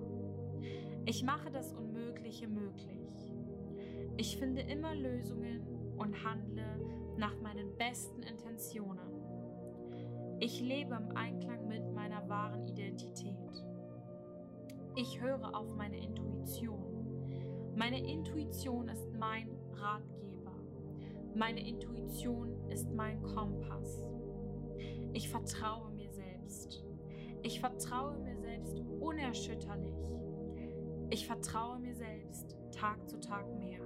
[1.05, 3.26] Ich mache das Unmögliche möglich.
[4.19, 5.61] Ich finde immer Lösungen
[5.99, 6.81] und handle
[7.19, 9.17] nach meinen besten Intentionen.
[10.41, 13.37] Ich lebe im Einklang mit meiner wahren Identität.
[14.95, 17.75] Ich höre auf meine Intuition.
[17.77, 20.55] Meine Intuition ist mein Ratgeber.
[21.35, 24.09] Meine Intuition ist mein Kompass.
[25.13, 26.83] Ich vertraue mir selbst.
[27.43, 29.95] Ich vertraue mir selbst unerschütterlich.
[31.11, 33.86] Ich vertraue mir selbst Tag zu Tag mehr.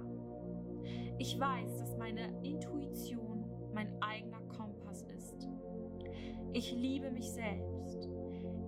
[1.21, 5.47] Ich weiß, dass meine Intuition mein eigener Kompass ist.
[6.51, 8.09] Ich liebe mich selbst.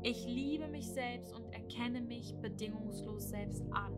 [0.03, 3.98] Ich liebe mich selbst und erkenne mich bedingungslos selbst an.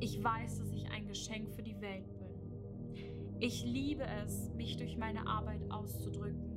[0.00, 3.34] Ich weiß, dass ich ein Geschenk für die Welt bin.
[3.38, 6.50] Ich liebe es, mich durch meine Arbeit auszudrücken.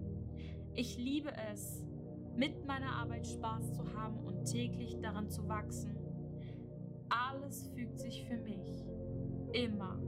[0.76, 1.86] Ich liebe es,
[2.38, 5.94] mit meiner Arbeit Spaß zu haben und täglich daran zu wachsen.
[7.10, 8.86] Alles fügt sich für mich.
[9.54, 10.00] Immer.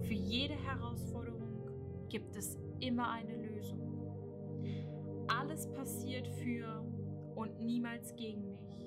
[0.00, 1.68] Für jede Herausforderung
[2.08, 3.80] gibt es immer eine Lösung.
[5.28, 6.84] Alles passiert für
[7.34, 8.86] und niemals gegen mich.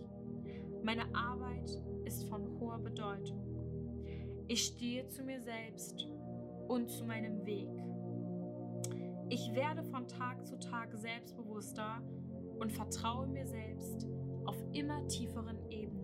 [0.83, 3.41] Meine Arbeit ist von hoher Bedeutung.
[4.47, 6.07] Ich stehe zu mir selbst
[6.67, 7.69] und zu meinem Weg.
[9.29, 12.01] Ich werde von Tag zu Tag selbstbewusster
[12.59, 14.07] und vertraue mir selbst
[14.45, 16.02] auf immer tieferen Ebenen.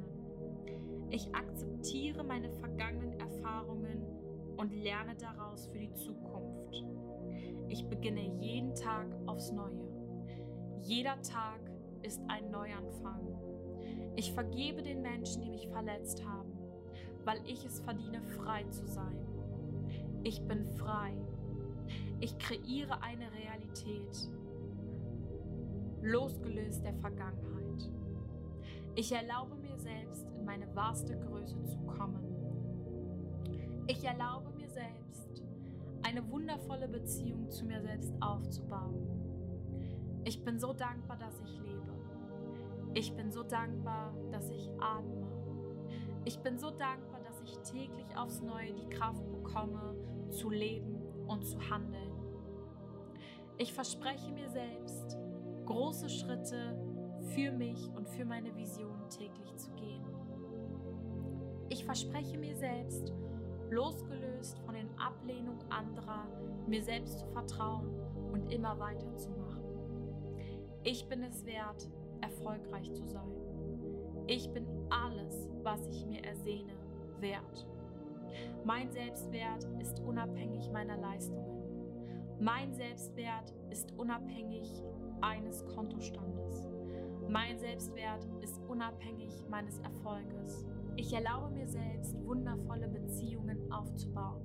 [1.11, 4.05] Ich akzeptiere meine vergangenen Erfahrungen
[4.57, 6.85] und lerne daraus für die Zukunft.
[7.67, 9.88] Ich beginne jeden Tag aufs Neue.
[10.81, 11.59] Jeder Tag
[12.03, 13.27] ist ein Neuanfang.
[14.15, 16.51] Ich vergebe den Menschen, die mich verletzt haben,
[17.25, 19.17] weil ich es verdiene, frei zu sein.
[20.23, 21.13] Ich bin frei.
[22.19, 24.29] Ich kreiere eine Realität,
[26.01, 27.89] losgelöst der Vergangenheit.
[28.95, 32.24] Ich erlaube mir selbst, in meine wahrste Größe zu kommen.
[33.88, 35.43] Ich erlaube mir selbst,
[36.03, 39.19] eine wundervolle Beziehung zu mir selbst aufzubauen.
[40.25, 41.93] Ich bin so dankbar, dass ich lebe.
[42.93, 45.27] Ich bin so dankbar, dass ich atme.
[46.25, 49.95] Ich bin so dankbar, dass ich täglich aufs Neue die Kraft bekomme,
[50.30, 52.14] zu leben und zu handeln.
[53.58, 55.17] Ich verspreche mir selbst,
[55.66, 56.77] große Schritte
[57.35, 60.03] für mich und für meine Vision täglich zu gehen.
[61.69, 63.13] Ich verspreche mir selbst,
[63.69, 66.25] losgelöst von den Ablehnungen anderer,
[66.67, 67.89] mir selbst zu vertrauen
[68.31, 69.63] und immer weiterzumachen.
[70.83, 71.89] Ich bin es wert,
[72.21, 73.31] erfolgreich zu sein.
[74.27, 76.73] Ich bin alles, was ich mir ersehne,
[77.19, 77.67] wert.
[78.63, 81.59] Mein Selbstwert ist unabhängig meiner Leistungen.
[82.39, 84.83] Mein Selbstwert ist unabhängig
[85.21, 86.68] eines Kontostandes.
[87.30, 90.66] Mein Selbstwert ist unabhängig meines Erfolges.
[90.95, 94.41] Ich erlaube mir selbst, wundervolle Beziehungen aufzubauen.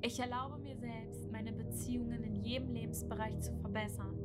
[0.00, 4.16] Ich erlaube mir selbst, meine Beziehungen in jedem Lebensbereich zu verbessern.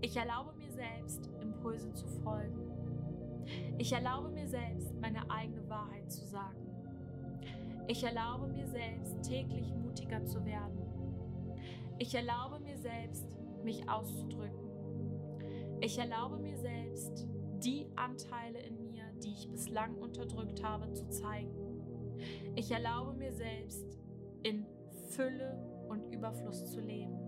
[0.00, 2.70] Ich erlaube mir selbst, Impulsen zu folgen.
[3.76, 6.66] Ich erlaube mir selbst, meine eigene Wahrheit zu sagen.
[7.86, 10.78] Ich erlaube mir selbst, täglich mutiger zu werden.
[11.98, 14.65] Ich erlaube mir selbst, mich auszudrücken.
[15.80, 17.26] Ich erlaube mir selbst,
[17.62, 21.54] die Anteile in mir, die ich bislang unterdrückt habe, zu zeigen.
[22.54, 23.98] Ich erlaube mir selbst,
[24.42, 24.66] in
[25.10, 27.18] Fülle und Überfluss zu leben.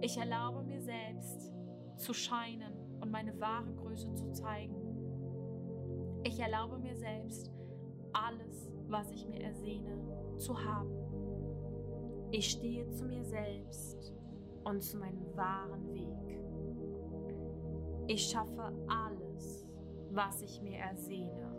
[0.00, 1.52] Ich erlaube mir selbst,
[1.96, 4.74] zu scheinen und meine wahre Größe zu zeigen.
[6.24, 7.50] Ich erlaube mir selbst,
[8.12, 9.98] alles, was ich mir ersehne,
[10.36, 10.90] zu haben.
[12.30, 14.12] Ich stehe zu mir selbst
[14.64, 16.45] und zu meinem wahren Weg.
[18.08, 19.66] Ich schaffe alles,
[20.10, 21.52] was ich mir ersehne.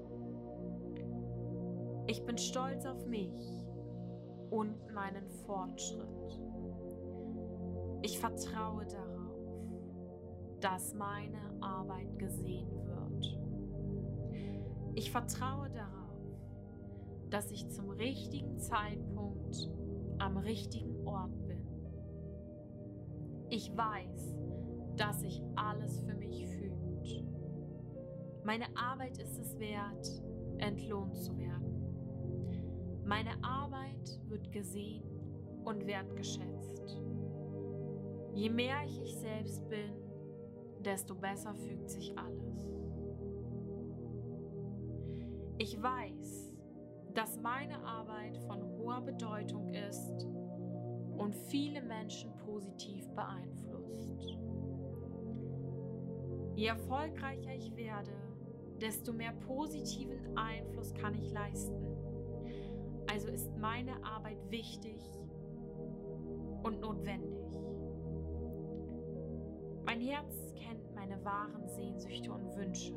[2.08, 3.66] Ich bin stolz auf mich
[4.50, 6.40] und meinen Fortschritt.
[8.02, 9.18] Ich vertraue darauf,
[10.62, 13.38] dass meine Arbeit gesehen wird.
[14.96, 15.98] Ich vertraue darauf,
[17.30, 19.70] dass ich zum richtigen Zeitpunkt
[20.18, 21.68] am richtigen Ort bin.
[23.50, 24.67] Ich weiß, dass
[25.14, 27.24] sich alles für mich fühlt.
[28.44, 30.08] Meine Arbeit ist es wert,
[30.60, 31.68] entlohnt zu werden.
[33.06, 35.04] Meine Arbeit wird gesehen
[35.66, 36.98] und wertgeschätzt.
[38.34, 39.92] Je mehr ich ich selbst bin,
[40.84, 42.68] desto besser fügt sich alles.
[45.58, 46.54] Ich weiß,
[47.14, 50.26] dass meine Arbeit von hoher Bedeutung ist
[51.18, 53.67] und viele Menschen positiv beeinflusst.
[56.58, 58.10] Je erfolgreicher ich werde,
[58.82, 61.86] desto mehr positiven Einfluss kann ich leisten.
[63.06, 65.00] Also ist meine Arbeit wichtig
[66.64, 67.38] und notwendig.
[69.86, 72.96] Mein Herz kennt meine wahren Sehnsüchte und Wünsche.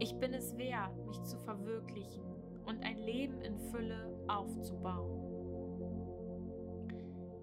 [0.00, 2.24] Ich bin es wert, mich zu verwirklichen
[2.66, 5.22] und ein Leben in Fülle aufzubauen.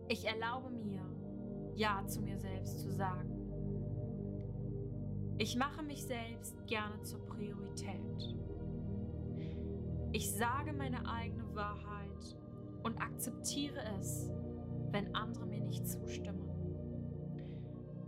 [0.10, 1.04] Ich erlaube mir,
[1.74, 3.35] Ja zu mir selbst zu sagen.
[5.38, 8.36] Ich mache mich selbst gerne zur Priorität.
[10.14, 12.38] Ich sage meine eigene Wahrheit
[12.84, 14.32] und akzeptiere es,
[14.92, 16.50] wenn andere mir nicht zustimmen.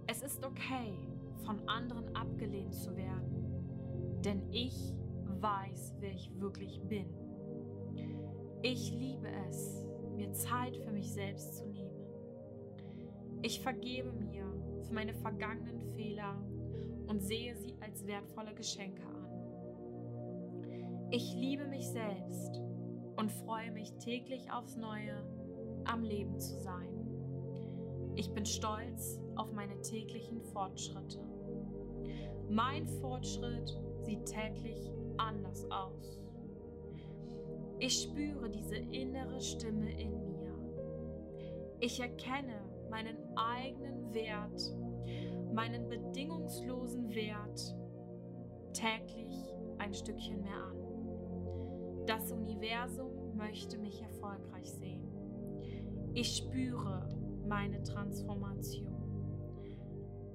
[0.07, 0.93] Es ist okay,
[1.45, 4.95] von anderen abgelehnt zu werden, denn ich
[5.41, 7.07] weiß, wer ich wirklich bin.
[8.61, 11.91] Ich liebe es, mir Zeit für mich selbst zu nehmen.
[13.41, 14.45] Ich vergebe mir
[14.81, 16.41] für meine vergangenen Fehler
[17.07, 19.27] und sehe sie als wertvolle Geschenke an.
[21.09, 22.61] Ich liebe mich selbst
[23.15, 25.23] und freue mich täglich aufs Neue,
[25.85, 27.07] am Leben zu sein.
[28.15, 31.19] Ich bin stolz auf meine täglichen Fortschritte.
[32.49, 36.19] Mein Fortschritt sieht täglich anders aus.
[37.79, 40.53] Ich spüre diese innere Stimme in mir.
[41.79, 44.73] Ich erkenne meinen eigenen Wert
[45.57, 47.75] meinen bedingungslosen Wert
[48.73, 49.33] täglich
[49.79, 52.05] ein Stückchen mehr an.
[52.05, 55.01] Das Universum möchte mich erfolgreich sehen.
[56.13, 57.09] Ich spüre
[57.47, 58.93] meine Transformation.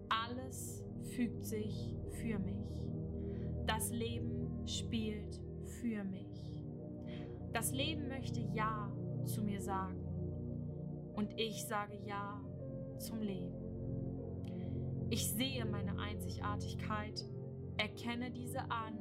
[0.09, 0.85] Alles
[1.15, 2.91] fügt sich für mich.
[3.65, 5.41] Das Leben spielt
[5.81, 6.53] für mich.
[7.53, 8.91] Das Leben möchte Ja
[9.25, 10.05] zu mir sagen.
[11.15, 12.41] Und ich sage Ja
[12.99, 13.62] zum Leben.
[15.13, 17.29] Ich sehe meine Einzigartigkeit,
[17.77, 18.99] erkenne diese an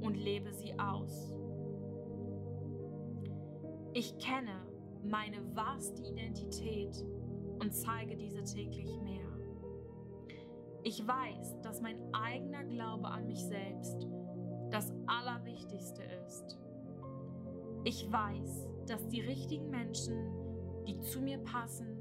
[0.00, 1.32] und lebe sie aus.
[3.92, 4.66] Ich kenne
[5.04, 7.06] meine wahrste Identität
[7.60, 9.28] und zeige diese täglich mehr.
[10.82, 14.08] Ich weiß, dass mein eigener Glaube an mich selbst
[14.72, 16.58] das Allerwichtigste ist.
[17.84, 20.32] Ich weiß, dass die richtigen Menschen,
[20.84, 21.96] die zu mir passen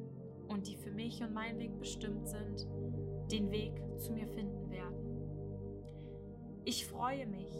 [0.47, 2.67] und die für mich und meinen Weg bestimmt sind,
[3.33, 4.93] den Weg zu mir finden werden.
[6.65, 7.51] Ich freue mich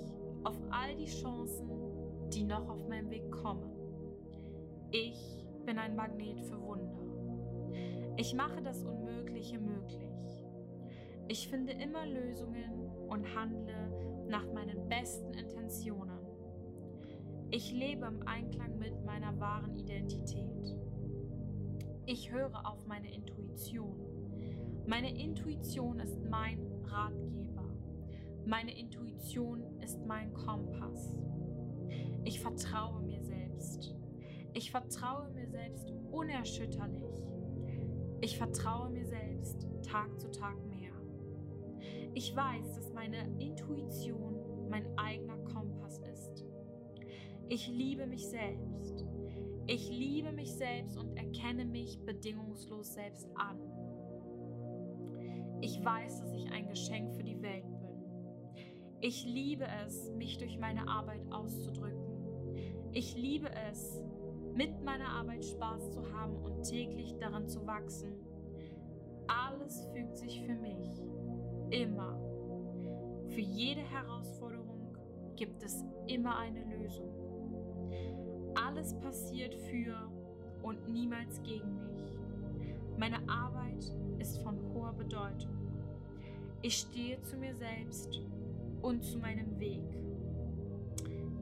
[0.43, 1.67] auf all die Chancen,
[2.31, 3.71] die noch auf meinem Weg kommen.
[4.91, 7.01] Ich bin ein Magnet für Wunder.
[8.17, 10.45] Ich mache das Unmögliche möglich.
[11.27, 16.19] Ich finde immer Lösungen und handle nach meinen besten Intentionen.
[17.49, 20.77] Ich lebe im Einklang mit meiner wahren Identität.
[22.05, 24.12] Ich höre auf meine Intuition.
[24.85, 27.63] Meine Intuition ist mein Ratgeber.
[28.45, 31.17] Meine Intuition ist mein Kompass.
[32.25, 33.95] Ich vertraue mir selbst.
[34.53, 37.15] Ich vertraue mir selbst unerschütterlich.
[38.19, 40.91] Ich vertraue mir selbst Tag zu Tag mehr.
[42.13, 46.45] Ich weiß, dass meine Intuition mein eigener Kompass ist.
[47.47, 49.05] Ich liebe mich selbst.
[49.65, 53.59] Ich liebe mich selbst und erkenne mich bedingungslos selbst an.
[55.63, 57.87] Ich weiß, dass ich ein Geschenk für die Welt bin.
[58.99, 62.91] Ich liebe es, mich durch meine Arbeit auszudrücken.
[62.91, 64.03] Ich liebe es,
[64.53, 68.11] mit meiner Arbeit Spaß zu haben und täglich daran zu wachsen.
[69.27, 71.01] Alles fügt sich für mich.
[71.69, 72.19] Immer.
[73.29, 74.97] Für jede Herausforderung
[75.37, 77.07] gibt es immer eine Lösung.
[78.55, 80.11] Alles passiert für
[80.61, 81.92] und niemals gegen mich.
[82.97, 85.51] Meine Arbeit ist von hoher Bedeutung.
[86.61, 88.21] Ich stehe zu mir selbst
[88.81, 89.83] und zu meinem Weg.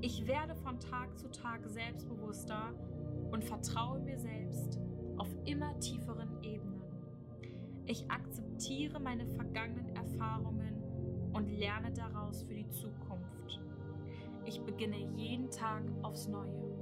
[0.02, 2.74] Ich werde von Tag zu Tag selbstbewusster
[3.32, 4.80] und vertraue mir selbst
[5.18, 6.82] auf immer tieferen Ebenen.
[7.86, 10.82] Ich akzeptiere meine vergangenen Erfahrungen
[11.34, 13.62] und lerne daraus für die Zukunft.
[14.46, 16.74] Ich beginne jeden Tag aufs Neue.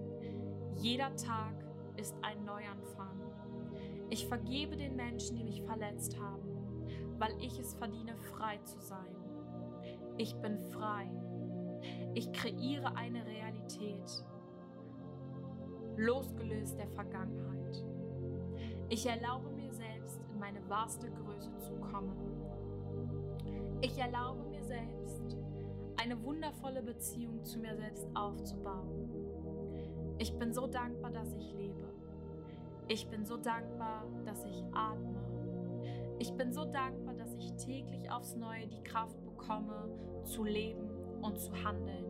[0.77, 1.53] Jeder Tag
[1.97, 3.19] ist ein Neuanfang.
[4.09, 6.87] Ich vergebe den Menschen, die mich verletzt haben,
[7.19, 9.15] weil ich es verdiene, frei zu sein.
[10.17, 11.09] Ich bin frei.
[12.13, 14.25] Ich kreiere eine Realität,
[15.95, 17.85] losgelöst der Vergangenheit.
[18.89, 22.17] Ich erlaube mir selbst, in meine wahrste Größe zu kommen.
[23.81, 25.37] Ich erlaube mir selbst,
[25.97, 29.09] eine wundervolle Beziehung zu mir selbst aufzubauen.
[30.17, 31.98] Ich bin so dankbar, dass ich lebe.
[32.91, 35.21] Ich bin so dankbar, dass ich atme.
[36.17, 39.87] Ich bin so dankbar, dass ich täglich aufs Neue die Kraft bekomme,
[40.23, 40.89] zu leben
[41.21, 42.05] und zu handeln.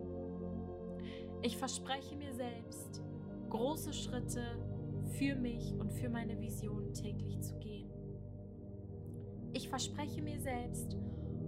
[1.41, 3.03] Ich verspreche mir selbst,
[3.49, 4.41] große Schritte
[5.17, 7.91] für mich und für meine Vision täglich zu gehen.
[9.51, 10.97] Ich verspreche mir selbst,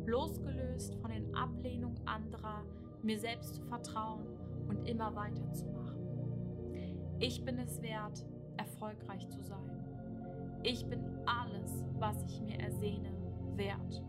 [0.06, 2.66] losgelöst von den Ablehnungen anderer,
[3.02, 4.28] mir selbst zu vertrauen
[4.68, 6.02] und immer weiterzumachen.
[7.20, 8.26] Ich bin es wert,
[8.82, 9.70] erfolgreich zu sein.
[10.64, 13.12] Ich bin alles, was ich mir ersehne,
[13.56, 14.04] wert.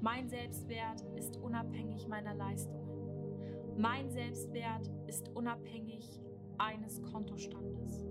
[0.00, 3.76] Mein Selbstwert ist unabhängig meiner Leistungen.
[3.76, 6.20] Mein Selbstwert ist unabhängig
[6.58, 8.04] eines Kontostandes.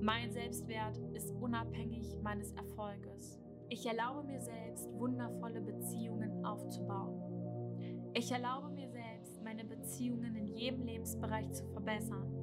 [0.00, 3.40] Mein Selbstwert ist unabhängig meines Erfolges.
[3.68, 7.22] Ich erlaube mir selbst, wundervolle Beziehungen aufzubauen.
[8.14, 12.38] Ich erlaube mir selbst, meine Beziehungen in jedem Lebensbereich zu verbessern.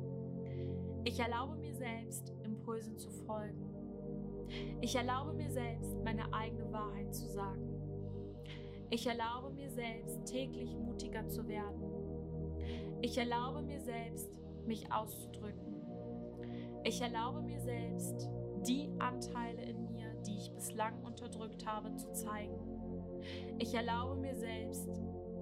[1.04, 2.34] Ich erlaube mir selbst,
[2.66, 3.64] Impulsen zu folgen.
[4.82, 7.80] Ich erlaube mir selbst, meine eigene Wahrheit zu sagen.
[8.90, 11.84] Ich erlaube mir selbst, täglich mutiger zu werden.
[13.04, 15.76] Ich erlaube mir selbst, mich auszudrücken.
[16.84, 18.30] Ich erlaube mir selbst,
[18.68, 22.58] die Anteile in mir, die ich bislang unterdrückt habe, zu zeigen.
[23.60, 24.90] Ich erlaube mir selbst,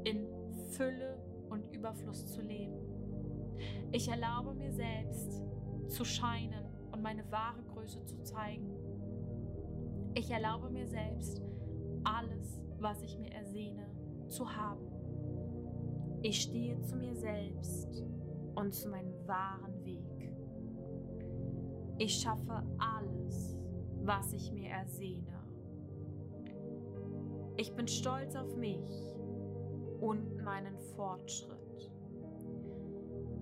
[0.03, 0.27] in
[0.71, 1.17] Fülle
[1.49, 2.81] und Überfluss zu leben.
[3.93, 5.41] Ich erlaube mir selbst,
[5.87, 6.62] zu scheinen
[6.93, 8.71] und meine wahre Größe zu zeigen.
[10.13, 11.41] Ich erlaube mir selbst,
[12.03, 13.87] alles, was ich mir ersehne,
[14.29, 14.85] zu haben.
[16.21, 18.05] Ich stehe zu mir selbst
[18.55, 20.31] und zu meinem wahren Weg.
[21.97, 23.57] Ich schaffe alles,
[24.03, 25.43] was ich mir ersehne.
[27.57, 29.15] Ich bin stolz auf mich
[29.99, 31.91] und meinen Fortschritt.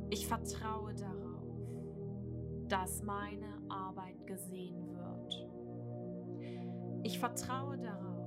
[0.09, 1.30] Ich vertraue darauf,
[2.71, 5.49] dass meine Arbeit gesehen wird.
[7.03, 8.21] Ich vertraue darauf,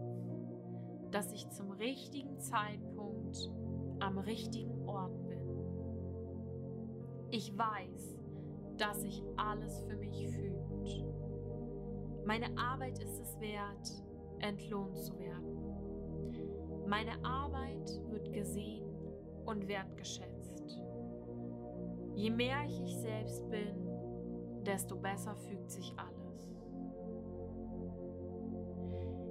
[1.11, 3.51] dass ich zum richtigen Zeitpunkt
[4.01, 5.49] am richtigen Ort bin.
[7.31, 8.19] Ich weiß,
[8.77, 11.07] dass sich alles für mich fühlt.
[12.27, 14.05] Meine Arbeit ist es wert,
[14.41, 16.87] entlohnt zu werden.
[16.87, 18.85] Meine Arbeit wird gesehen
[19.47, 20.83] und wertgeschätzt.
[22.15, 23.84] Je mehr ich ich selbst bin,
[24.65, 26.25] desto besser fügt sich alles.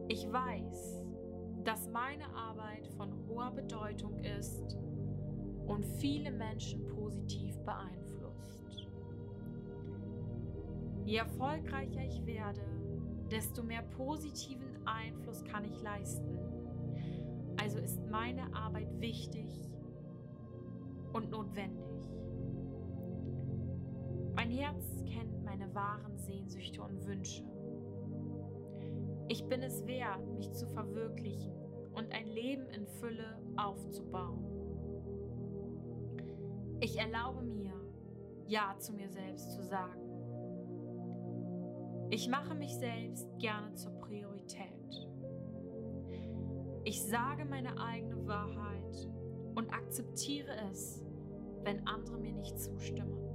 [0.07, 1.03] Ich weiß,
[1.63, 4.77] dass meine Arbeit von hoher Bedeutung ist
[5.65, 8.87] und viele Menschen positiv beeinflusst.
[11.05, 12.61] Je erfolgreicher ich werde,
[13.31, 16.37] desto mehr positiven Einfluss kann ich leisten.
[17.59, 19.47] Also ist meine Arbeit wichtig
[21.13, 21.92] und notwendig.
[24.53, 27.43] Herz kennt meine wahren Sehnsüchte und Wünsche.
[29.27, 31.53] Ich bin es wert, mich zu verwirklichen
[31.95, 34.45] und ein Leben in Fülle aufzubauen.
[36.82, 37.73] Ich erlaube mir,
[38.48, 40.01] Ja zu mir selbst zu sagen.
[42.11, 45.07] Ich mache mich selbst gerne zur Priorität.
[46.83, 49.09] Ich sage meine eigene Wahrheit
[49.56, 51.03] und akzeptiere es,
[51.64, 53.32] wenn andere mir nicht zustimmen.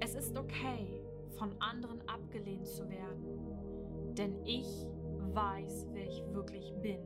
[0.00, 1.00] Es ist okay,
[1.38, 4.86] von anderen abgelehnt zu werden, denn ich
[5.32, 7.00] weiß, wer ich wirklich bin.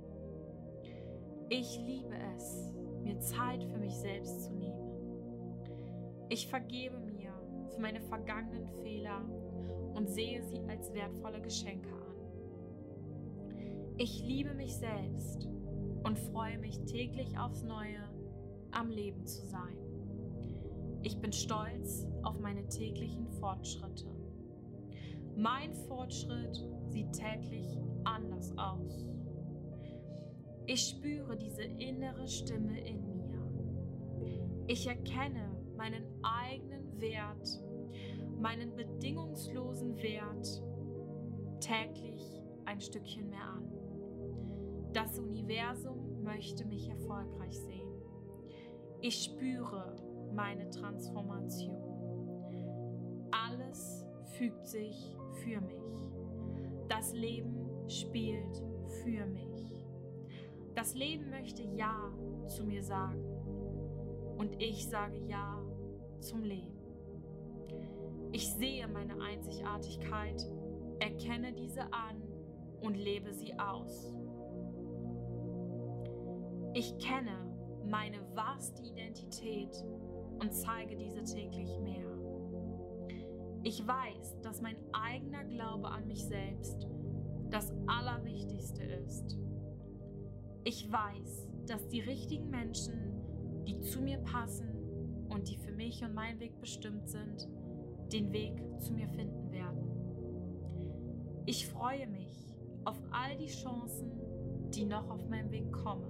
[1.48, 4.90] Ich liebe es, mir Zeit für mich selbst zu nehmen.
[6.28, 7.32] Ich vergebe mir
[7.74, 9.24] für meine vergangenen Fehler
[9.94, 12.00] und sehe sie als wertvolle Geschenke an.
[13.98, 15.48] Ich liebe mich selbst
[16.04, 18.02] und freue mich täglich aufs Neue,
[18.70, 19.76] am Leben zu sein.
[21.02, 24.06] Ich bin stolz auf meine täglichen Fortschritte.
[25.36, 29.06] Mein Fortschritt sieht täglich anders aus.
[30.66, 33.20] Ich spüre diese innere Stimme in mir.
[34.66, 37.48] Ich erkenne meinen eigenen Wert,
[38.38, 40.62] meinen bedingungslosen Wert
[41.60, 43.64] täglich ein Stückchen mehr an.
[44.92, 47.88] Das Universum möchte mich erfolgreich sehen.
[49.00, 49.96] Ich spüre
[50.34, 51.89] meine Transformation.
[53.32, 54.06] Alles
[54.38, 56.10] fügt sich für mich.
[56.88, 58.62] Das Leben spielt
[59.02, 59.50] für mich.
[60.74, 62.12] Das Leben möchte Ja
[62.46, 63.24] zu mir sagen
[64.38, 65.60] und ich sage Ja
[66.20, 66.78] zum Leben.
[68.32, 70.42] Ich sehe meine Einzigartigkeit,
[71.00, 72.22] erkenne diese an
[72.80, 74.14] und lebe sie aus.
[76.72, 77.36] Ich kenne
[77.84, 79.84] meine wahrste Identität
[80.40, 82.09] und zeige diese täglich mehr.
[83.62, 86.86] Ich weiß, dass mein eigener Glaube an mich selbst
[87.50, 89.38] das Allerwichtigste ist.
[90.64, 94.68] Ich weiß, dass die richtigen Menschen, die zu mir passen
[95.28, 97.48] und die für mich und meinen Weg bestimmt sind,
[98.12, 99.90] den Weg zu mir finden werden.
[101.46, 104.10] Ich freue mich auf all die Chancen,
[104.70, 106.06] die noch auf meinem Weg kommen.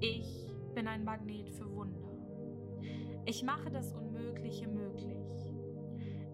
[0.00, 2.08] Ich bin ein Magnet für Wunder.
[3.24, 5.17] Ich mache das Unmögliche möglich.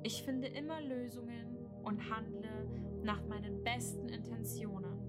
[0.07, 2.69] Ich finde immer Lösungen und handle
[3.03, 5.01] nach meinen besten Intentionen.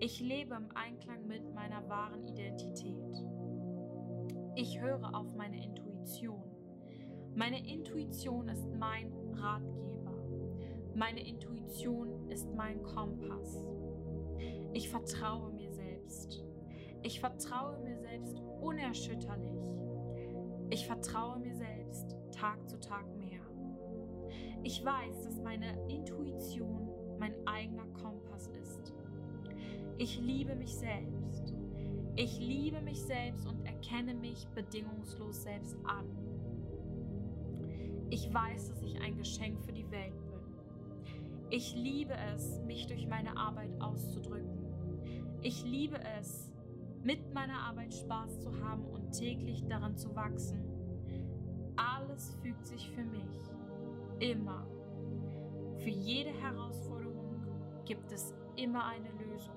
[0.00, 3.24] Ich lebe im Einklang mit meiner wahren Identität.
[4.56, 6.42] Ich höre auf meine Intuition.
[7.36, 10.24] Meine Intuition ist mein Ratgeber.
[10.96, 13.64] Meine Intuition ist mein Kompass.
[14.72, 16.44] Ich vertraue mir selbst.
[17.04, 19.60] Ich vertraue mir selbst unerschütterlich.
[20.70, 23.37] Ich vertraue mir selbst Tag zu Tag mehr.
[24.62, 26.88] Ich weiß, dass meine Intuition
[27.18, 28.92] mein eigener Kompass ist.
[29.96, 31.54] Ich liebe mich selbst.
[32.16, 36.06] Ich liebe mich selbst und erkenne mich bedingungslos selbst an.
[38.10, 40.28] Ich weiß, dass ich ein Geschenk für die Welt bin.
[41.50, 44.58] Ich liebe es, mich durch meine Arbeit auszudrücken.
[45.42, 46.52] Ich liebe es,
[47.02, 50.62] mit meiner Arbeit Spaß zu haben und täglich daran zu wachsen.
[51.76, 53.57] Alles fügt sich für mich.
[54.20, 54.66] Immer.
[55.78, 57.40] Für jede Herausforderung
[57.84, 59.54] gibt es immer eine Lösung.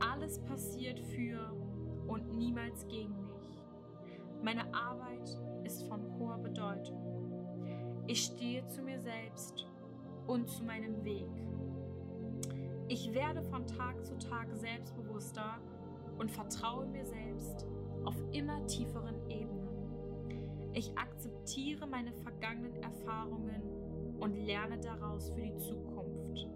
[0.00, 1.54] Alles passiert für
[2.08, 3.60] und niemals gegen mich.
[4.42, 8.02] Meine Arbeit ist von hoher Bedeutung.
[8.06, 9.66] Ich stehe zu mir selbst
[10.26, 11.30] und zu meinem Weg.
[12.88, 15.58] Ich werde von Tag zu Tag selbstbewusster
[16.18, 17.66] und vertraue mir selbst
[18.04, 19.53] auf immer tieferen Ebenen.
[20.74, 23.62] Ich akzeptiere meine vergangenen Erfahrungen
[24.18, 26.48] und lerne daraus für die Zukunft.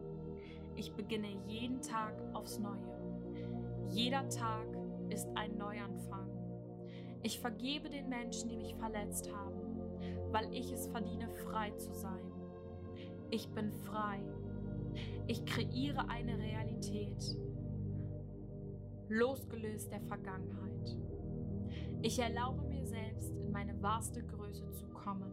[0.74, 2.98] Ich beginne jeden Tag aufs Neue.
[3.90, 4.66] Jeder Tag
[5.08, 6.28] ist ein Neuanfang.
[7.22, 9.80] Ich vergebe den Menschen, die mich verletzt haben,
[10.32, 12.32] weil ich es verdiene, frei zu sein.
[13.30, 14.20] Ich bin frei.
[15.28, 17.36] Ich kreiere eine Realität,
[19.08, 20.77] losgelöst der Vergangenheit.
[22.00, 25.32] Ich erlaube mir selbst, in meine wahrste Größe zu kommen.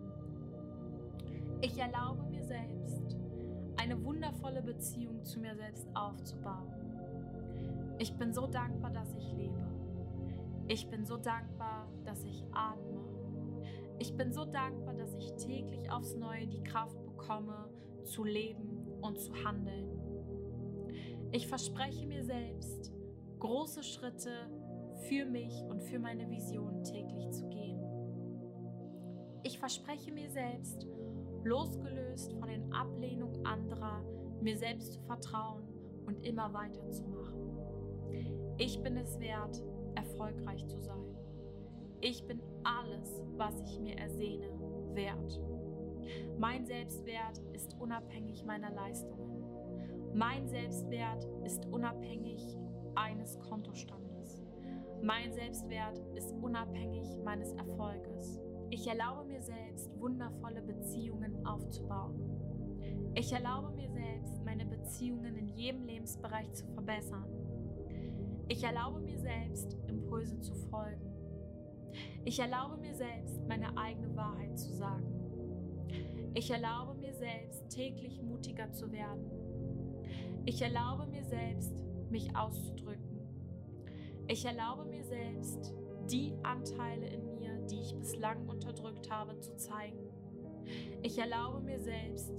[1.61, 3.16] Ich erlaube mir selbst,
[3.77, 6.74] eine wundervolle Beziehung zu mir selbst aufzubauen.
[8.00, 9.64] Ich bin so dankbar, dass ich lebe.
[10.68, 13.03] Ich bin so dankbar, dass ich atme.
[14.00, 17.69] Ich bin so dankbar, dass ich täglich aufs Neue die Kraft bekomme,
[18.03, 19.90] zu leben und zu handeln.
[21.32, 22.92] Ich verspreche mir selbst,
[23.40, 24.32] große Schritte
[25.07, 27.80] für mich und für meine Vision täglich zu gehen.
[29.43, 30.88] Ich verspreche mir selbst,
[31.43, 34.03] losgelöst von den Ablehnungen anderer,
[34.41, 35.64] mir selbst zu vertrauen
[36.06, 37.45] und immer weiterzumachen.
[38.57, 39.64] Ich bin es wert,
[39.95, 41.15] erfolgreich zu sein.
[42.01, 44.49] Ich bin alles, was ich mir ersehne,
[44.93, 45.41] wert.
[46.38, 49.43] Mein Selbstwert ist unabhängig meiner Leistungen.
[50.14, 52.57] Mein Selbstwert ist unabhängig
[52.95, 54.05] eines Kontostandes.
[55.01, 58.40] Mein Selbstwert ist unabhängig meines Erfolges.
[58.69, 62.19] Ich erlaube mir selbst, wundervolle Beziehungen aufzubauen.
[63.14, 67.25] Ich erlaube mir selbst, meine Beziehungen in jedem Lebensbereich zu verbessern.
[68.48, 71.14] Ich erlaube mir selbst, Impulse zu folgen.
[72.25, 75.15] Ich erlaube mir selbst, meine eigene Wahrheit zu sagen.
[76.33, 79.32] Ich erlaube mir selbst, täglich mutiger zu werden.
[80.45, 82.85] Ich erlaube mir selbst, mich auszudrücken.
[84.28, 85.74] Ich erlaube mir selbst,
[86.10, 90.10] die Anteile in mir, die ich bislang unterdrückt habe, zu zeigen.
[91.04, 92.34] Ich erlaube mir selbst,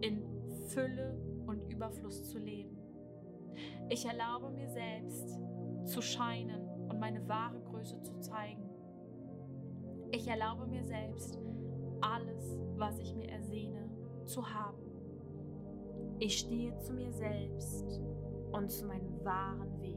[0.00, 0.24] in
[0.68, 2.78] Fülle und Überfluss zu leben.
[3.90, 5.40] Ich erlaube mir selbst,
[5.84, 8.68] zu scheinen und meine wahre Größe zu zeigen.
[10.12, 11.38] Ich erlaube mir selbst,
[12.00, 13.90] alles, was ich mir ersehne,
[14.24, 14.82] zu haben.
[16.18, 18.00] Ich stehe zu mir selbst
[18.52, 19.95] und zu meinem wahren Weg.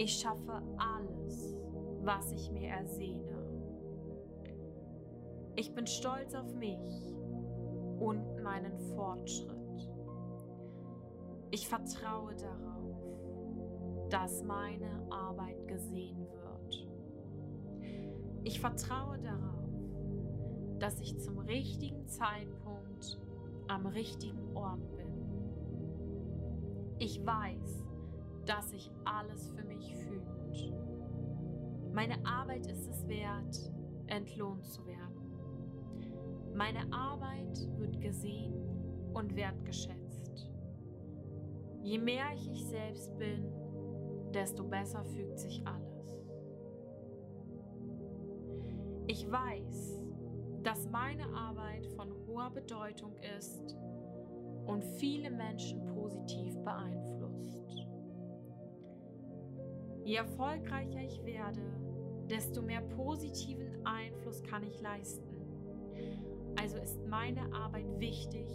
[0.00, 1.56] Ich schaffe alles,
[2.02, 3.36] was ich mir ersehne.
[5.56, 7.16] Ich bin stolz auf mich
[7.98, 9.90] und meinen Fortschritt.
[11.50, 16.88] Ich vertraue darauf, dass meine Arbeit gesehen wird.
[18.44, 19.68] Ich vertraue darauf,
[20.78, 23.20] dass ich zum richtigen Zeitpunkt
[23.66, 25.12] am richtigen Ort bin.
[27.00, 27.87] Ich weiß,
[28.48, 30.72] dass sich alles für mich fühlt.
[31.92, 33.72] Meine Arbeit ist es wert,
[34.06, 36.54] entlohnt zu werden.
[36.54, 38.54] Meine Arbeit wird gesehen
[39.12, 40.50] und wertgeschätzt.
[41.82, 43.52] Je mehr ich ich selbst bin,
[44.32, 46.08] desto besser fügt sich alles.
[49.06, 50.02] Ich weiß,
[50.62, 53.76] dass meine Arbeit von hoher Bedeutung ist
[54.66, 57.17] und viele Menschen positiv beeinflusst.
[60.08, 61.60] Je erfolgreicher ich werde,
[62.30, 65.36] desto mehr positiven Einfluss kann ich leisten.
[66.56, 68.48] Also ist meine Arbeit wichtig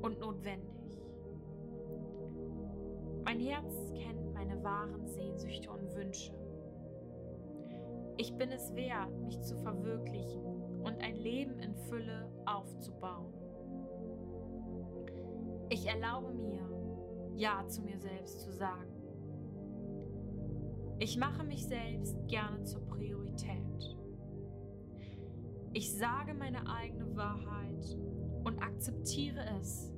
[0.00, 1.00] und notwendig.
[3.24, 6.32] Mein Herz kennt meine wahren Sehnsüchte und Wünsche.
[8.18, 10.44] Ich bin es wert, mich zu verwirklichen
[10.84, 13.34] und ein Leben in Fülle aufzubauen.
[15.70, 16.62] Ich erlaube mir,
[17.34, 18.97] Ja zu mir selbst zu sagen.
[21.00, 23.96] Ich mache mich selbst gerne zur Priorität.
[25.72, 27.96] Ich sage meine eigene Wahrheit
[28.42, 29.92] und akzeptiere es,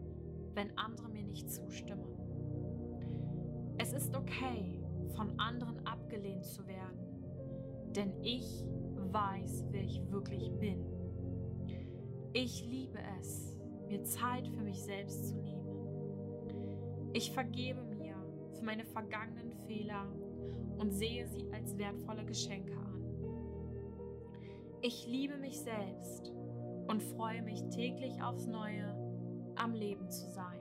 [0.52, 2.04] wenn andere mir nicht zustimmen.
[3.78, 4.78] Es ist okay,
[5.16, 6.98] von anderen abgelehnt zu werden,
[7.96, 8.66] denn ich
[9.10, 10.84] weiß, wer ich wirklich bin.
[12.34, 17.10] Ich liebe es, mir Zeit für mich selbst zu nehmen.
[17.14, 18.14] Ich vergebe mir
[18.52, 20.06] für meine vergangenen Fehler
[20.81, 23.05] und sehe sie als wertvolle Geschenke an.
[24.81, 26.33] Ich liebe mich selbst
[26.89, 28.97] und freue mich täglich aufs Neue,
[29.57, 30.59] am Leben zu sein.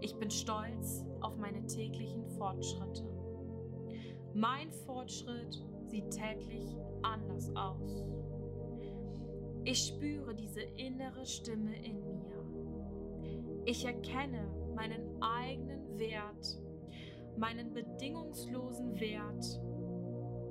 [0.00, 3.04] Ich bin stolz auf meine täglichen Fortschritte.
[4.32, 8.04] Mein Fortschritt sieht täglich anders aus.
[9.64, 13.64] Ich spüre diese innere Stimme in mir.
[13.64, 16.60] Ich erkenne meinen eigenen Wert
[17.36, 19.60] meinen bedingungslosen Wert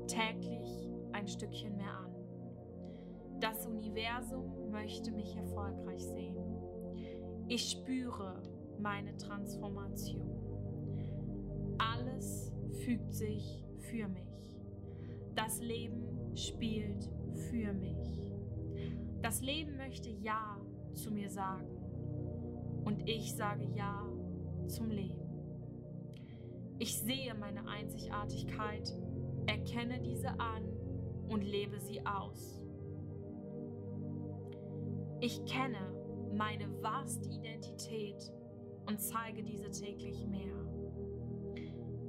[0.08, 2.14] täglich ein Stückchen mehr an.
[3.40, 6.38] Das Universum möchte mich erfolgreich sehen.
[7.48, 8.42] Ich spüre
[8.80, 10.30] meine Transformation.
[11.78, 12.54] Alles
[12.84, 14.58] fügt sich für mich.
[15.36, 17.10] Das Leben spielt
[17.50, 18.32] für mich.
[19.22, 20.60] Das Leben möchte Ja
[20.94, 21.68] zu mir sagen.
[22.86, 24.06] Und ich sage Ja
[24.68, 25.23] zum Leben.
[26.80, 28.94] Ich sehe meine Einzigartigkeit,
[29.46, 30.64] erkenne diese an
[31.30, 32.62] und lebe sie aus.
[35.20, 35.94] Ich kenne
[36.34, 38.32] meine wahrste Identität
[38.88, 40.54] und zeige diese täglich mehr.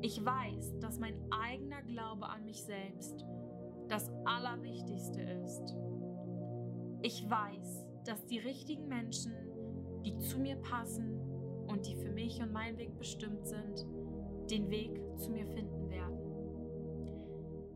[0.01, 3.25] Ich weiß, dass mein eigener Glaube an mich selbst
[3.89, 5.77] das Allerwichtigste ist.
[7.03, 9.33] Ich weiß, dass die richtigen Menschen,
[10.05, 11.21] die zu mir passen
[11.69, 13.87] und die für mich und meinen Weg bestimmt sind,
[14.51, 16.19] den Weg zu mir finden werden.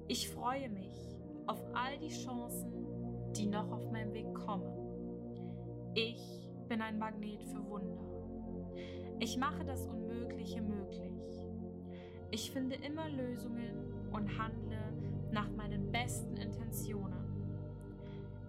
[0.08, 1.16] Ich freue mich
[1.46, 2.72] auf all die Chancen,
[3.36, 4.72] die noch auf meinem Weg kommen.
[5.94, 8.08] Ich bin ein Magnet für Wunder.
[9.20, 11.12] Ich mache das Unmögliche möglich.
[12.30, 14.92] Ich finde immer Lösungen und handle
[15.32, 17.18] nach meinen besten Intentionen.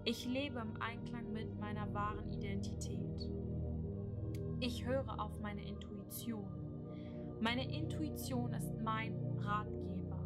[0.05, 3.29] Ich lebe im Einklang mit meiner wahren Identität.
[4.59, 6.58] Ich höre auf meine Intuition.
[7.41, 10.19] Meine Intuition ist mein Ratgeber.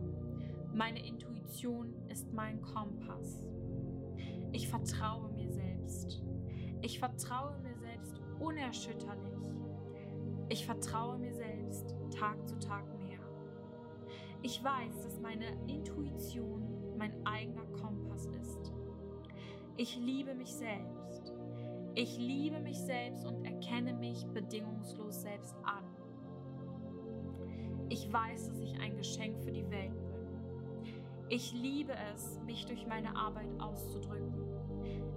[0.74, 3.46] Meine Intuition ist mein Kompass.
[4.52, 6.24] Ich vertraue mir selbst.
[6.82, 9.48] Ich vertraue mir selbst unerschütterlich.
[10.50, 13.20] Ich vertraue mir selbst Tag zu Tag mehr.
[14.42, 18.74] Ich weiß, dass meine Intuition mein eigener Kompass ist.
[19.78, 21.32] Ich liebe mich selbst.
[21.94, 26.03] Ich liebe mich selbst und erkenne mich bedingungslos selbst an.
[27.90, 30.14] Ich weiß, dass ich ein Geschenk für die Welt bin.
[31.30, 34.34] Ich liebe es, mich durch meine Arbeit auszudrücken.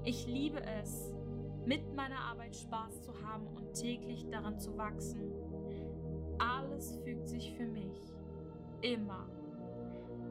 [0.04, 1.14] Ich liebe es,
[1.64, 5.32] mit meiner Arbeit Spaß zu haben und täglich daran zu wachsen.
[6.38, 8.00] Alles fügt sich für mich
[8.82, 9.28] immer.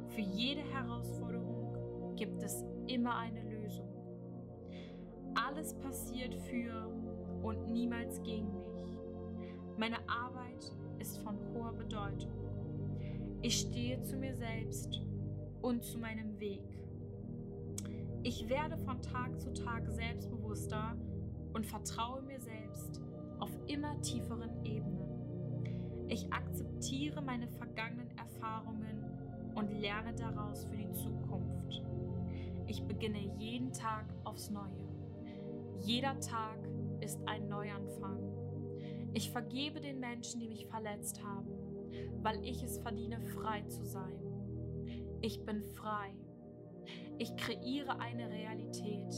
[0.08, 3.90] Für jede Herausforderung gibt es immer eine Lösung.
[5.36, 6.90] Alles passiert für
[7.44, 8.96] und niemals gegen mich.
[9.78, 10.25] Meine Arbeit
[11.00, 12.32] ist von hoher Bedeutung.
[13.42, 15.02] Ich stehe zu mir selbst
[15.62, 16.64] und zu meinem Weg.
[18.24, 20.96] Ich werde von Tag zu Tag selbstbewusster
[21.54, 23.02] und vertraue mir selbst
[23.40, 26.06] auf immer tieferen Ebenen.
[26.08, 29.04] Ich akzeptiere meine vergangenen Erfahrungen
[29.56, 31.84] und lerne daraus für die Zukunft.
[32.68, 34.90] Ich beginne jeden Tag aufs Neue.
[35.82, 36.58] Jeder Tag
[37.00, 38.35] ist ein Neuanfang.
[39.16, 41.48] Ich vergebe den Menschen, die mich verletzt haben,
[42.22, 44.20] weil ich es verdiene, frei zu sein.
[45.22, 46.14] Ich bin frei.
[47.18, 49.16] Ich kreiere eine Realität,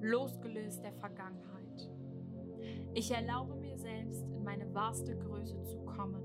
[0.00, 1.90] losgelöst der Vergangenheit.
[2.94, 6.24] Ich erlaube mir selbst, in meine wahrste Größe zu kommen.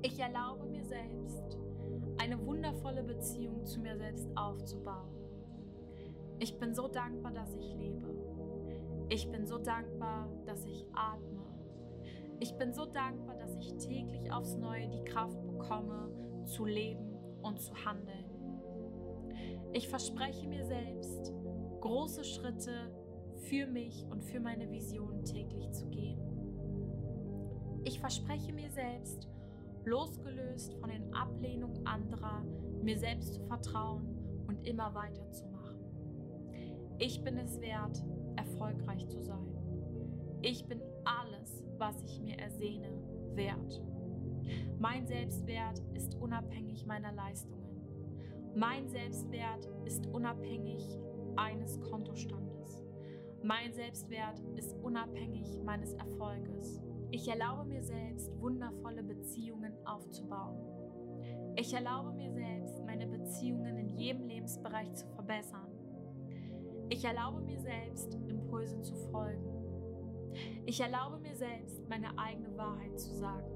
[0.00, 1.58] Ich erlaube mir selbst,
[2.16, 5.12] eine wundervolle Beziehung zu mir selbst aufzubauen.
[6.38, 8.21] Ich bin so dankbar, dass ich lebe.
[9.08, 11.42] Ich bin so dankbar, dass ich atme.
[12.40, 16.10] Ich bin so dankbar, dass ich täglich aufs Neue die Kraft bekomme,
[16.44, 18.24] zu leben und zu handeln.
[19.72, 21.32] Ich verspreche mir selbst,
[21.80, 22.90] große Schritte
[23.48, 26.20] für mich und für meine Vision täglich zu gehen.
[27.84, 29.28] Ich verspreche mir selbst,
[29.84, 32.44] losgelöst von den Ablehnungen anderer,
[32.82, 35.80] mir selbst zu vertrauen und immer weiterzumachen.
[36.98, 38.02] Ich bin es wert,
[38.36, 39.46] erfolgreich zu sein.
[40.42, 42.90] Ich bin alles, was ich mir ersehne,
[43.34, 43.82] wert.
[44.78, 47.62] Mein Selbstwert ist unabhängig meiner Leistungen.
[48.54, 50.84] Mein Selbstwert ist unabhängig
[51.36, 52.82] eines Kontostandes.
[53.42, 56.80] Mein Selbstwert ist unabhängig meines Erfolges.
[57.10, 60.58] Ich erlaube mir selbst, wundervolle Beziehungen aufzubauen.
[61.56, 65.71] Ich erlaube mir selbst, meine Beziehungen in jedem Lebensbereich zu verbessern.
[66.92, 69.48] Ich erlaube mir selbst, Impulsen zu folgen.
[70.66, 73.50] Ich erlaube mir selbst, meine eigene Wahrheit zu sagen.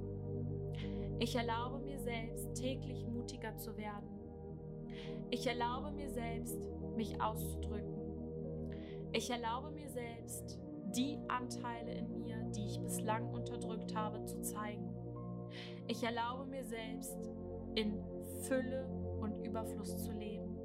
[1.19, 4.09] Ich erlaube mir selbst, täglich mutiger zu werden.
[5.31, 6.67] Ich erlaube mir selbst,
[6.97, 7.99] mich auszudrücken.
[9.13, 10.59] Ich erlaube mir selbst,
[10.97, 14.89] die Anteile in mir, die ich bislang unterdrückt habe, zu zeigen.
[15.89, 17.19] Ich erlaube mir selbst,
[17.75, 18.03] in
[18.45, 18.87] Fülle
[19.21, 20.57] und Überfluss zu leben.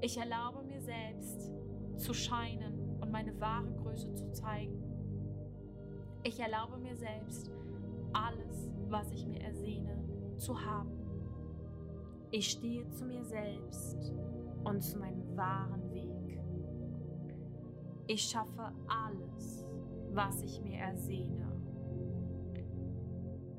[0.00, 1.54] Ich erlaube mir selbst,
[1.96, 4.82] zu scheinen und meine wahre Größe zu zeigen.
[6.22, 7.50] Ich erlaube mir selbst,
[8.12, 10.02] alles, was ich mir ersehne,
[10.36, 11.04] zu haben.
[12.30, 14.12] Ich stehe zu mir selbst
[14.64, 16.40] und zu meinem wahren Weg.
[18.06, 19.66] Ich schaffe alles,
[20.12, 21.50] was ich mir ersehne.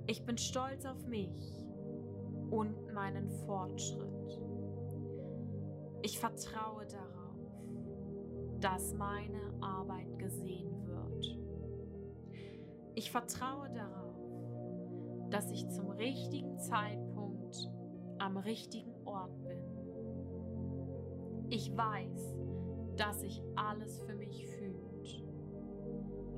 [0.07, 1.65] Ich bin stolz auf mich
[2.51, 4.39] und meinen Fortschritt.
[6.03, 7.14] Ich vertraue darauf,
[8.59, 11.39] dass meine Arbeit gesehen wird.
[12.95, 14.15] Ich vertraue darauf,
[15.29, 17.71] dass ich zum richtigen Zeitpunkt
[18.19, 19.63] am richtigen Ort bin.
[21.49, 22.35] Ich weiß,
[22.95, 25.25] dass sich alles für mich fühlt.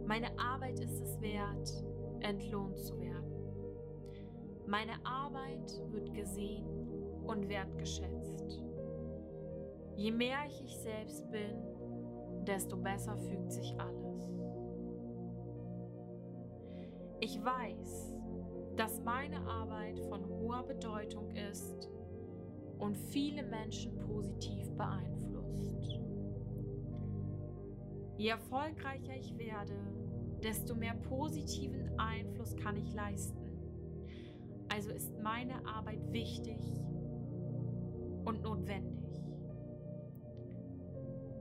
[0.06, 1.86] Meine Arbeit ist es wert,
[2.22, 3.34] entlohnt zu werden.
[4.66, 6.66] Meine Arbeit wird gesehen
[7.26, 8.64] und wertgeschätzt.
[9.96, 11.77] Je mehr ich ich selbst bin,
[12.48, 14.08] desto besser fügt sich alles.
[17.20, 18.16] Ich weiß,
[18.78, 21.90] dass meine Arbeit von hoher Bedeutung ist
[22.80, 26.00] und viele Menschen positiv beeinflusst.
[28.18, 29.76] Je erfolgreicher ich werde,
[30.44, 33.38] desto mehr positiven Einfluss kann ich leisten.
[34.70, 36.60] Also ist meine Arbeit wichtig
[38.26, 38.97] und notwendig.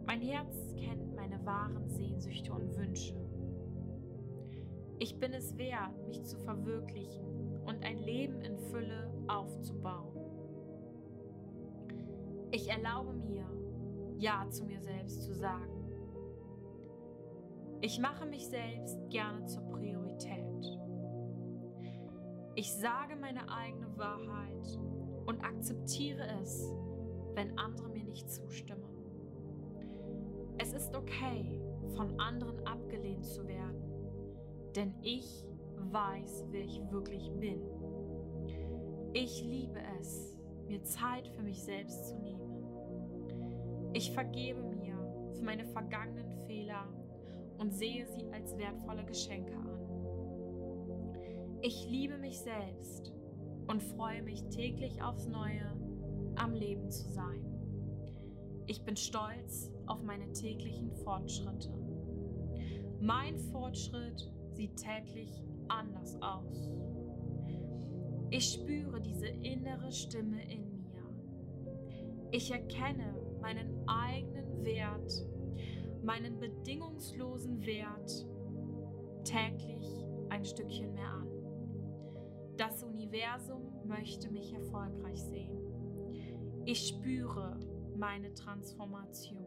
[0.06, 3.16] Mein Herz kennt meine wahren Sehnsüchte und Wünsche.
[4.98, 10.16] Ich bin es wert, mich zu verwirklichen und ein Leben in Fülle aufzubauen.
[12.52, 13.44] Ich erlaube mir,
[14.16, 15.76] Ja zu mir selbst zu sagen.
[17.80, 20.78] Ich mache mich selbst gerne zur Priorität.
[22.54, 24.78] Ich sage meine eigene Wahrheit
[25.26, 26.72] und akzeptiere es,
[27.34, 28.95] wenn andere mir nicht zustimmen.
[30.58, 31.60] Es ist okay,
[31.96, 33.82] von anderen abgelehnt zu werden,
[34.74, 35.46] denn ich
[35.92, 37.60] weiß, wer ich wirklich bin.
[39.12, 43.92] Ich liebe es, mir Zeit für mich selbst zu nehmen.
[43.92, 44.96] Ich vergebe mir
[45.34, 46.86] für meine vergangenen Fehler
[47.58, 49.76] und sehe sie als wertvolle Geschenke an.
[51.62, 53.14] Ich liebe mich selbst
[53.66, 55.72] und freue mich täglich aufs Neue,
[56.36, 57.45] am Leben zu sein.
[58.68, 61.72] Ich bin stolz auf meine täglichen Fortschritte.
[63.00, 65.30] Mein Fortschritt sieht täglich
[65.68, 66.68] anders aus.
[68.30, 71.00] Ich spüre diese innere Stimme in mir.
[72.32, 75.12] Ich erkenne meinen eigenen Wert,
[76.02, 78.26] meinen bedingungslosen Wert
[79.22, 79.86] täglich
[80.30, 81.28] ein Stückchen mehr an.
[82.56, 85.56] Das Universum möchte mich erfolgreich sehen.
[86.64, 87.60] Ich spüre
[87.96, 89.46] meine Transformation.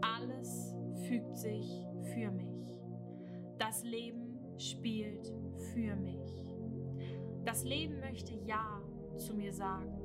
[0.00, 2.80] Alles fügt sich für mich.
[3.58, 5.32] Das Leben spielt
[5.72, 6.20] für mich.
[7.44, 8.80] Das Leben möchte Ja
[9.16, 9.98] zu mir sagen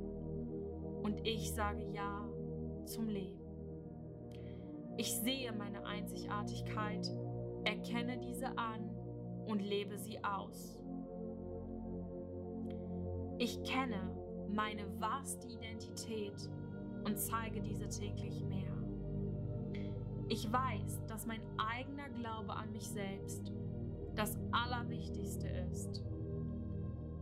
[1.03, 2.27] und ich sage Ja
[2.85, 3.39] zum Leben.
[4.97, 7.07] Ich sehe meine Einzigartigkeit,
[7.63, 8.89] erkenne diese an
[9.45, 10.79] und lebe sie aus.
[13.37, 14.15] Ich kenne
[14.49, 16.49] meine wahrste Identität
[17.07, 18.73] und zeige diese täglich mehr.
[20.27, 23.53] Ich weiß, dass mein eigener Glaube an mich selbst
[24.15, 26.03] das Allerwichtigste ist.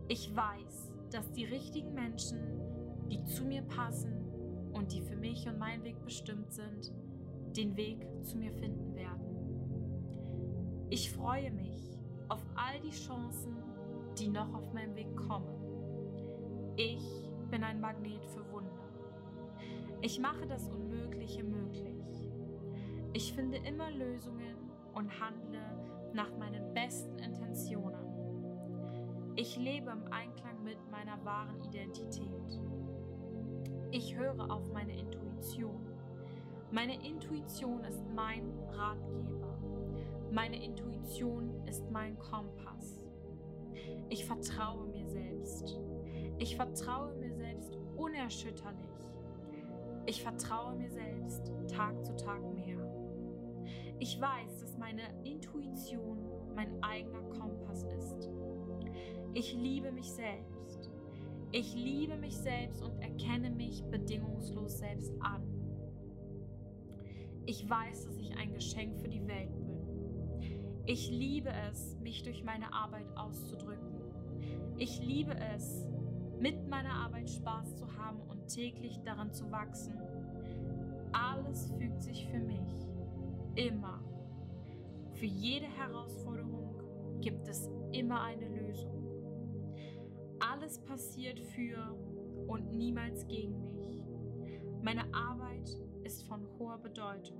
[0.08, 2.40] Ich weiß, dass die richtigen Menschen,
[3.08, 4.12] die zu mir passen
[4.72, 6.92] und die für mich und meinen Weg bestimmt sind,
[7.56, 10.86] den Weg zu mir finden werden.
[10.90, 11.96] Ich freue mich
[12.28, 13.56] auf all die Chancen,
[14.18, 16.74] die noch auf meinem Weg kommen.
[16.76, 18.85] Ich bin ein Magnet für Wunder.
[20.02, 22.30] Ich mache das Unmögliche möglich.
[23.12, 25.60] Ich finde immer Lösungen und handle
[26.12, 28.06] nach meinen besten Intentionen.
[29.36, 32.60] Ich lebe im Einklang mit meiner wahren Identität.
[33.90, 35.86] Ich höre auf meine Intuition.
[36.70, 39.58] Meine Intuition ist mein Ratgeber.
[40.30, 43.06] Meine Intuition ist mein Kompass.
[44.08, 45.80] Ich vertraue mir selbst.
[46.38, 48.95] Ich vertraue mir selbst unerschütterlich.
[50.06, 52.78] Ich vertraue mir selbst Tag zu Tag mehr.
[53.98, 56.18] Ich weiß, dass meine Intuition
[56.54, 58.30] mein eigener Kompass ist.
[59.34, 60.90] Ich liebe mich selbst.
[61.50, 65.42] Ich liebe mich selbst und erkenne mich bedingungslos selbst an.
[67.46, 69.66] Ich weiß, dass ich ein Geschenk für die Welt bin.
[70.84, 74.00] Ich liebe es, mich durch meine Arbeit auszudrücken.
[74.78, 75.88] Ich liebe es,
[76.40, 79.94] mit meiner Arbeit Spaß zu haben und täglich daran zu wachsen.
[81.12, 82.86] Alles fügt sich für mich.
[83.54, 84.02] Immer.
[85.14, 86.74] Für jede Herausforderung
[87.20, 89.06] gibt es immer eine Lösung.
[90.38, 91.96] Alles passiert für
[92.46, 93.98] und niemals gegen mich.
[94.82, 95.68] Meine Arbeit
[96.04, 97.38] ist von hoher Bedeutung.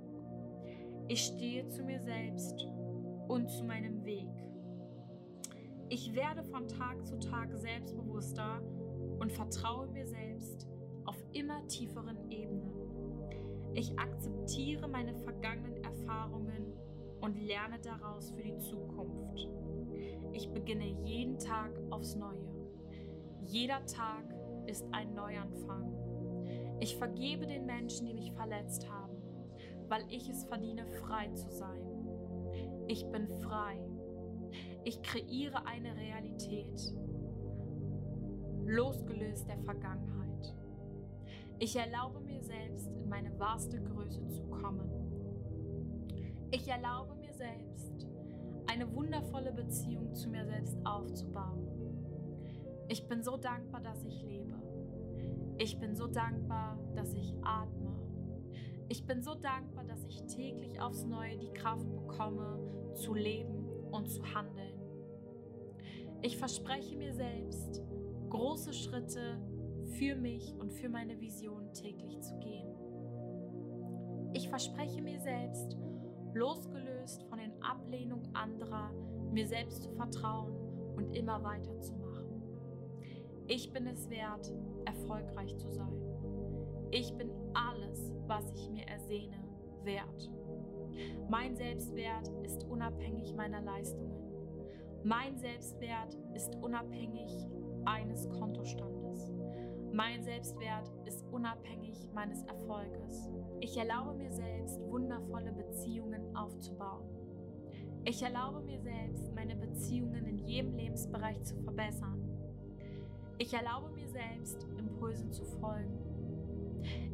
[1.07, 2.67] Ich stehe zu mir selbst
[3.27, 4.27] und zu meinem Weg.
[5.89, 8.61] Ich werde von Tag zu Tag selbstbewusster
[9.37, 10.67] vertraue mir selbst
[11.05, 12.73] auf immer tieferen Ebenen.
[13.73, 16.73] Ich akzeptiere meine vergangenen Erfahrungen
[17.21, 19.47] und lerne daraus für die Zukunft.
[20.33, 22.51] Ich beginne jeden Tag aufs Neue.
[23.43, 24.25] Jeder Tag
[24.65, 25.93] ist ein Neuanfang.
[26.79, 29.17] Ich vergebe den Menschen, die mich verletzt haben,
[29.87, 32.07] weil ich es verdiene, frei zu sein.
[32.87, 33.79] Ich bin frei.
[34.83, 36.93] Ich kreiere eine Realität,
[38.67, 40.53] losgelöst der Vergangenheit.
[41.59, 44.89] Ich erlaube mir selbst, in meine wahrste Größe zu kommen.
[46.51, 48.07] Ich erlaube mir selbst,
[48.67, 51.65] eine wundervolle Beziehung zu mir selbst aufzubauen.
[52.89, 54.53] Ich bin so dankbar, dass ich lebe.
[55.57, 57.95] Ich bin so dankbar, dass ich atme.
[58.89, 64.09] Ich bin so dankbar, dass ich täglich aufs Neue die Kraft bekomme, zu leben und
[64.09, 64.79] zu handeln.
[66.21, 67.81] Ich verspreche mir selbst,
[68.29, 69.39] große Schritte
[69.97, 72.67] für mich und für meine Vision täglich zu gehen.
[74.33, 75.77] Ich verspreche mir selbst,
[76.33, 78.91] losgelöst von den Ablehnungen anderer,
[79.31, 80.53] mir selbst zu vertrauen
[80.95, 82.41] und immer weiterzumachen.
[83.47, 84.51] Ich bin es wert,
[84.85, 86.01] erfolgreich zu sein.
[86.91, 89.37] Ich bin alles, was ich mir ersehne,
[89.83, 90.29] wert.
[91.29, 94.17] Mein Selbstwert ist unabhängig meiner Leistungen.
[95.03, 97.31] Mein Selbstwert ist unabhängig
[97.87, 99.31] eines Kontostandes.
[99.93, 103.29] Mein Selbstwert ist unabhängig meines Erfolges.
[103.61, 107.05] Ich erlaube mir selbst, wundervolle Beziehungen aufzubauen.
[108.03, 112.21] Ich erlaube mir selbst, meine Beziehungen in jedem Lebensbereich zu verbessern.
[113.37, 115.97] Ich erlaube mir selbst, Impulsen zu folgen.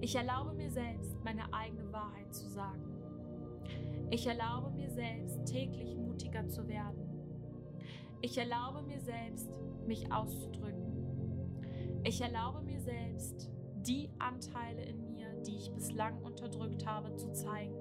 [0.01, 2.83] Ich erlaube mir selbst, meine eigene Wahrheit zu sagen.
[4.09, 7.13] Ich erlaube mir selbst, täglich mutiger zu werden.
[8.21, 9.49] Ich erlaube mir selbst,
[9.87, 10.83] mich auszudrücken.
[12.03, 13.49] Ich erlaube mir selbst,
[13.87, 17.75] die Anteile in mir, die ich bislang unterdrückt habe, zu zeigen.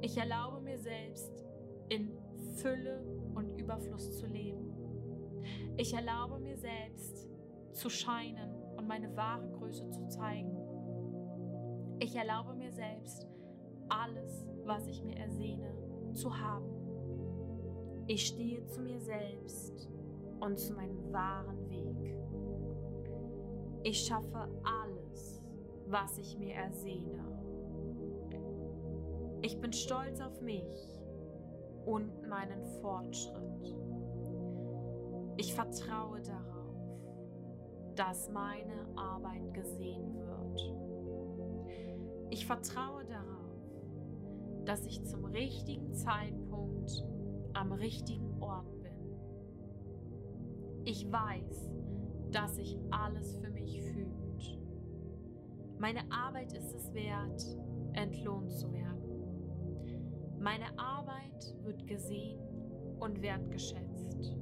[0.00, 1.44] Ich erlaube mir selbst,
[1.88, 2.10] in
[2.56, 3.02] Fülle
[3.34, 4.72] und Überfluss zu leben.
[5.76, 7.28] Ich erlaube mir selbst,
[7.72, 10.56] zu scheinen und meine wahre Größe zu zeigen.
[11.98, 13.26] Ich erlaube mir selbst,
[13.88, 15.72] alles, was ich mir ersehne,
[16.14, 16.66] zu haben.
[18.06, 19.90] Ich stehe zu mir selbst
[20.40, 22.16] und zu meinem wahren Weg.
[23.82, 25.42] Ich schaffe alles,
[25.86, 27.24] was ich mir ersehne.
[29.42, 31.00] Ich bin stolz auf mich
[31.84, 33.76] und meinen Fortschritt.
[35.36, 36.56] Ich vertraue darauf,
[37.94, 40.74] dass meine Arbeit gesehen wird.
[42.30, 43.36] Ich vertraue darauf,
[44.64, 47.06] dass ich zum richtigen Zeitpunkt
[47.52, 48.75] am richtigen Ort.
[50.88, 51.68] Ich weiß,
[52.30, 54.60] dass sich alles für mich fühlt.
[55.80, 57.44] Meine Arbeit ist es wert,
[57.94, 60.38] entlohnt zu werden.
[60.38, 62.38] Meine Arbeit wird gesehen
[63.00, 64.32] und wertgeschätzt.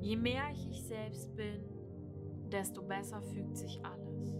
[0.00, 1.64] Je mehr ich ich selbst bin,
[2.52, 4.38] desto besser fügt sich alles.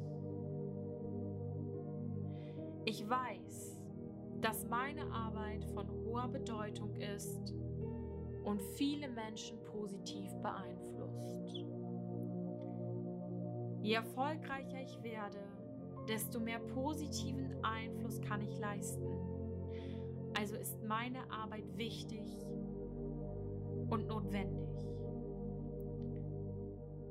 [2.85, 3.81] Ich weiß,
[4.41, 7.53] dass meine Arbeit von hoher Bedeutung ist
[8.49, 11.67] und viele Menschen positiv beeinflusst.
[13.83, 15.45] Je erfolgreicher ich werde,
[16.09, 19.07] desto mehr positiven Einfluss kann ich leisten.
[20.35, 22.25] Also ist meine Arbeit wichtig
[23.91, 24.71] und notwendig.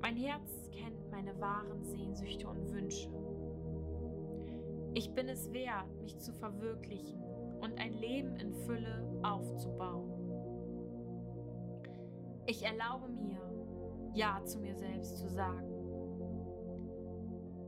[0.01, 3.11] Mein Herz kennt meine wahren Sehnsüchte und Wünsche.
[4.95, 7.21] Ich bin es wert, mich zu verwirklichen
[7.61, 10.06] und ein Leben in Fülle aufzubauen.
[12.47, 13.39] Ich erlaube mir,
[14.15, 15.71] Ja zu mir selbst zu sagen.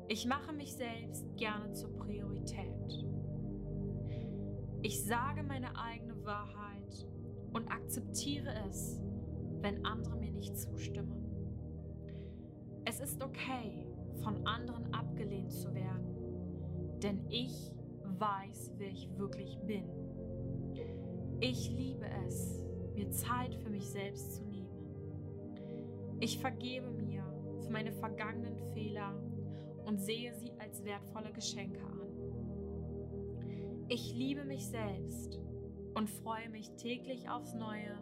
[0.08, 3.06] Ich mache mich selbst gerne zur Priorität.
[4.82, 7.08] Ich sage meine eigene Wahrheit
[7.54, 9.00] und akzeptiere es,
[9.62, 11.24] wenn andere mir nicht zustimmen.
[12.86, 13.86] Es ist okay,
[14.24, 16.10] von anderen abgelehnt zu werden
[17.04, 17.72] denn ich
[18.20, 19.86] weiß, wer ich wirklich bin.
[21.40, 24.49] Ich liebe es, mir Zeit für mich selbst zu nehmen.
[26.22, 27.24] Ich vergebe mir
[27.62, 29.14] für meine vergangenen Fehler
[29.86, 32.10] und sehe sie als wertvolle Geschenke an.
[33.88, 35.40] Ich liebe mich selbst
[35.96, 37.98] und freue mich täglich aufs Neue,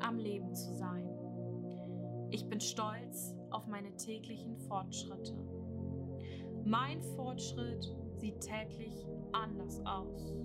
[0.00, 1.08] am Leben zu sein.
[2.30, 5.34] Ich bin stolz auf meine täglichen Fortschritte.
[6.64, 10.36] Mein Fortschritt sieht täglich anders aus.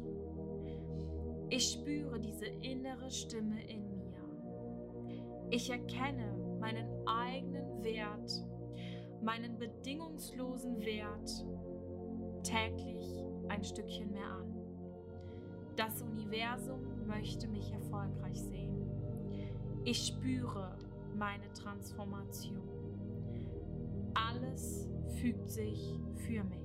[1.49, 5.49] Ich spüre diese innere Stimme in mir.
[5.49, 8.31] Ich erkenne meinen eigenen Wert,
[9.21, 11.45] meinen bedingungslosen Wert
[12.43, 14.55] täglich ein Stückchen mehr an.
[15.75, 18.89] Das Universum möchte mich erfolgreich sehen.
[19.83, 20.77] Ich spüre
[21.17, 22.61] meine Transformation.
[24.13, 24.87] Alles
[25.19, 26.61] fügt sich für mich.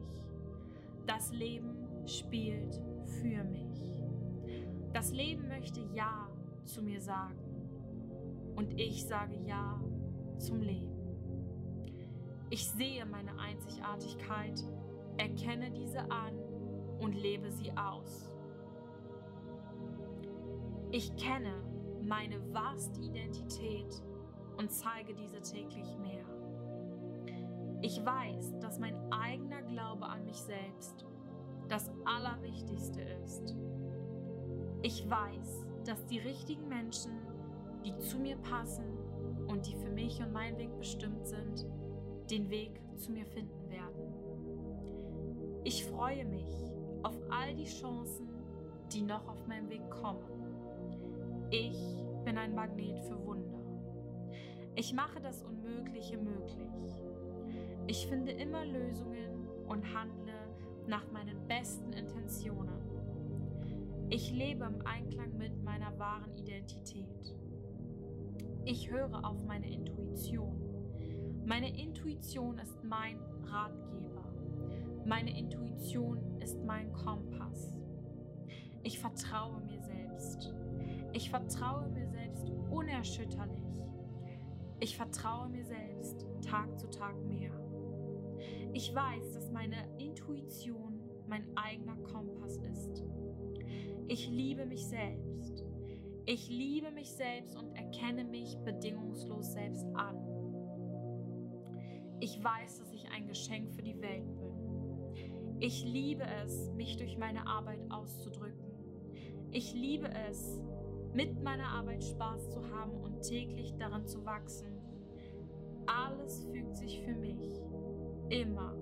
[1.07, 1.77] Das Leben
[2.07, 2.83] spielt
[3.21, 3.95] für mich.
[4.93, 6.29] Das Leben möchte Ja
[6.65, 7.39] zu mir sagen.
[8.57, 9.81] Und ich sage Ja
[10.39, 10.97] zum Leben.
[12.51, 14.63] Ich sehe meine Einzigartigkeit,
[15.17, 16.39] erkenne diese an
[17.01, 18.33] und lebe sie aus.
[20.91, 21.53] Ich kenne
[22.03, 24.03] meine wahrste Identität
[24.57, 26.25] und zeige diese täglich mehr.
[27.83, 31.05] Ich weiß, dass mein eigener Glaube an mich selbst
[31.69, 33.57] das Allerwichtigste ist.
[34.83, 37.13] Ich weiß, dass die richtigen Menschen,
[37.85, 38.96] die zu mir passen
[39.49, 41.67] und die für mich und meinen Weg bestimmt sind,
[42.31, 44.13] den Weg zu mir finden werden.
[45.65, 46.47] Ich freue mich
[47.03, 48.29] auf all die Chancen,
[48.93, 50.25] die noch auf meinem Weg kommen.
[51.51, 51.79] Ich
[52.25, 53.61] bin ein Magnet für Wunder.
[54.75, 57.03] Ich mache das Unmögliche möglich.
[57.87, 60.35] Ich finde immer Lösungen und handle
[60.87, 62.75] nach meinen besten Intentionen.
[64.09, 67.35] Ich lebe im Einklang mit meiner wahren Identität.
[68.69, 70.61] Ich höre auf meine Intuition.
[71.45, 74.25] Meine Intuition ist mein Ratgeber.
[75.05, 77.79] Meine Intuition ist mein Kompass.
[78.83, 80.53] Ich vertraue mir selbst.
[81.13, 83.85] Ich vertraue mir selbst unerschütterlich.
[84.81, 87.53] Ich vertraue mir selbst Tag zu Tag mehr.
[88.73, 93.05] Ich weiß, dass meine Intuition mein eigener Kompass ist.
[94.09, 95.56] Ich liebe mich selbst.
[96.29, 100.17] Ich liebe mich selbst und erkenne mich bedingungslos selbst an.
[102.19, 105.57] Ich weiß, dass ich ein Geschenk für die Welt bin.
[105.61, 108.67] Ich liebe es, mich durch meine Arbeit auszudrücken.
[109.53, 110.61] Ich liebe es,
[111.15, 114.81] mit meiner Arbeit Spaß zu haben und täglich daran zu wachsen.
[115.87, 117.63] Alles fügt sich für mich
[118.31, 118.75] immer.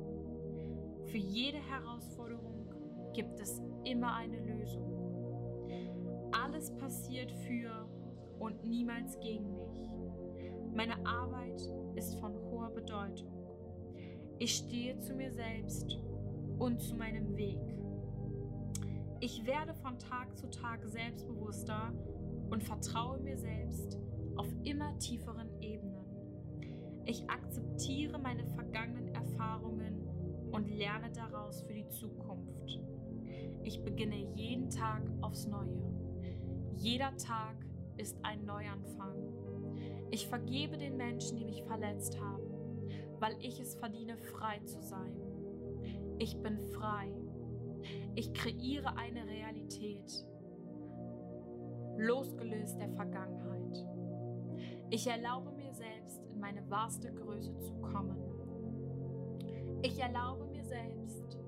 [1.04, 4.93] Für jede Herausforderung gibt es immer eine Lösung.
[6.42, 7.88] Alles passiert für
[8.40, 9.88] und niemals gegen mich.
[10.74, 11.60] Meine Arbeit
[11.94, 13.32] ist von hoher Bedeutung.
[14.40, 15.96] Ich stehe zu mir selbst
[16.58, 17.60] und zu meinem Weg.
[19.20, 21.92] Ich werde von Tag zu Tag selbstbewusster
[22.50, 23.98] und vertraue mir selbst
[24.36, 26.04] auf immer tieferen Ebenen.
[27.06, 30.08] Ich akzeptiere meine vergangenen Erfahrungen
[30.50, 32.80] und lerne daraus für die Zukunft.
[33.62, 36.03] Ich beginne jeden Tag aufs Neue.
[36.76, 37.56] Jeder Tag
[37.96, 39.14] ist ein Neuanfang.
[40.10, 42.44] Ich vergebe den Menschen, die mich verletzt haben,
[43.18, 45.14] weil ich es verdiene, frei zu sein.
[46.18, 47.08] Ich bin frei.
[48.14, 50.26] Ich kreiere eine Realität,
[51.96, 53.84] losgelöst der Vergangenheit.
[54.90, 58.16] Ich erlaube mir selbst, in meine wahrste Größe zu kommen.
[59.82, 61.38] Ich erlaube mir selbst,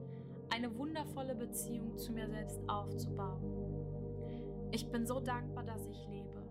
[0.51, 3.66] eine wundervolle Beziehung zu mir selbst aufzubauen.
[4.71, 6.43] Ich bin so dankbar, dass ich lebe.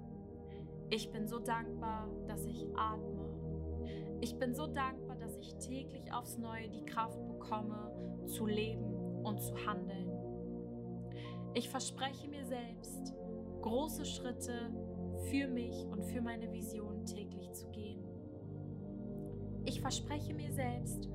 [0.90, 3.26] Ich bin so dankbar, dass ich atme.
[4.22, 7.92] Ich bin so dankbar, dass ich täglich aufs Neue die Kraft bekomme,
[8.28, 10.12] zu leben und zu handeln.
[11.54, 13.14] Ich verspreche mir selbst,
[13.62, 14.72] große Schritte
[15.30, 18.04] für mich und für meine Vision täglich zu gehen.
[19.66, 21.10] Ich verspreche mir selbst,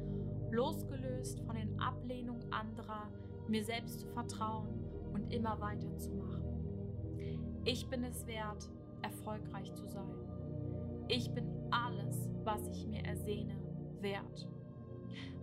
[0.50, 3.08] losgelöst von den Ablehnungen anderer,
[3.48, 4.68] mir selbst zu vertrauen
[5.12, 6.39] und immer weiterzumachen.
[7.64, 8.70] Ich bin es wert,
[9.02, 10.14] erfolgreich zu sein.
[11.08, 13.56] Ich bin alles, was ich mir ersehne,
[14.00, 14.48] wert.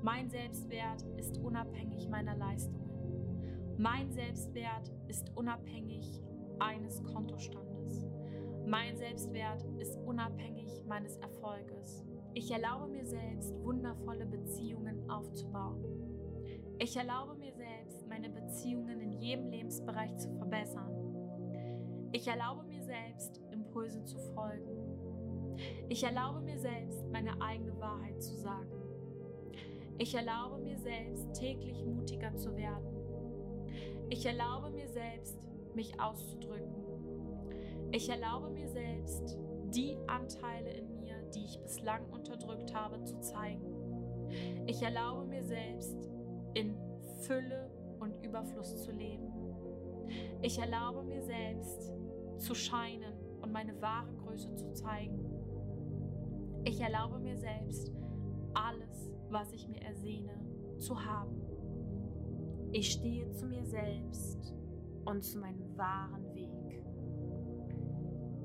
[0.02, 3.76] Mein Selbstwert ist unabhängig meiner Leistungen.
[3.78, 6.22] Mein Selbstwert ist unabhängig
[6.60, 8.08] eines Kontostandes.
[8.66, 12.04] Mein Selbstwert ist unabhängig meines Erfolges.
[12.34, 15.84] Ich erlaube mir selbst, wundervolle Beziehungen aufzubauen.
[16.80, 21.07] Ich erlaube mir selbst, meine Beziehungen in jedem Lebensbereich zu verbessern.
[22.12, 25.56] Ich erlaube mir selbst, Impulse zu folgen.
[25.90, 28.72] Ich erlaube mir selbst, meine eigene Wahrheit zu sagen.
[29.98, 32.98] Ich erlaube mir selbst, täglich mutiger zu werden.
[34.10, 35.38] Ich erlaube mir selbst,
[35.74, 36.76] mich auszudrücken.
[37.92, 39.38] Ich erlaube mir selbst,
[39.74, 43.76] die Anteile in mir, die ich bislang unterdrückt habe, zu zeigen.
[44.66, 46.10] Ich erlaube mir selbst,
[46.54, 46.76] in
[47.22, 47.70] Fülle
[48.00, 49.37] und Überfluss zu leben.
[50.42, 51.94] Ich erlaube mir selbst,
[52.38, 55.26] zu scheinen und meine wahre Größe zu zeigen.
[56.64, 57.92] Ich erlaube mir selbst,
[58.54, 60.40] alles, was ich mir ersehne,
[60.80, 61.42] zu haben.
[62.72, 64.54] Ich stehe zu mir selbst
[65.06, 66.84] und zu meinem wahren Weg.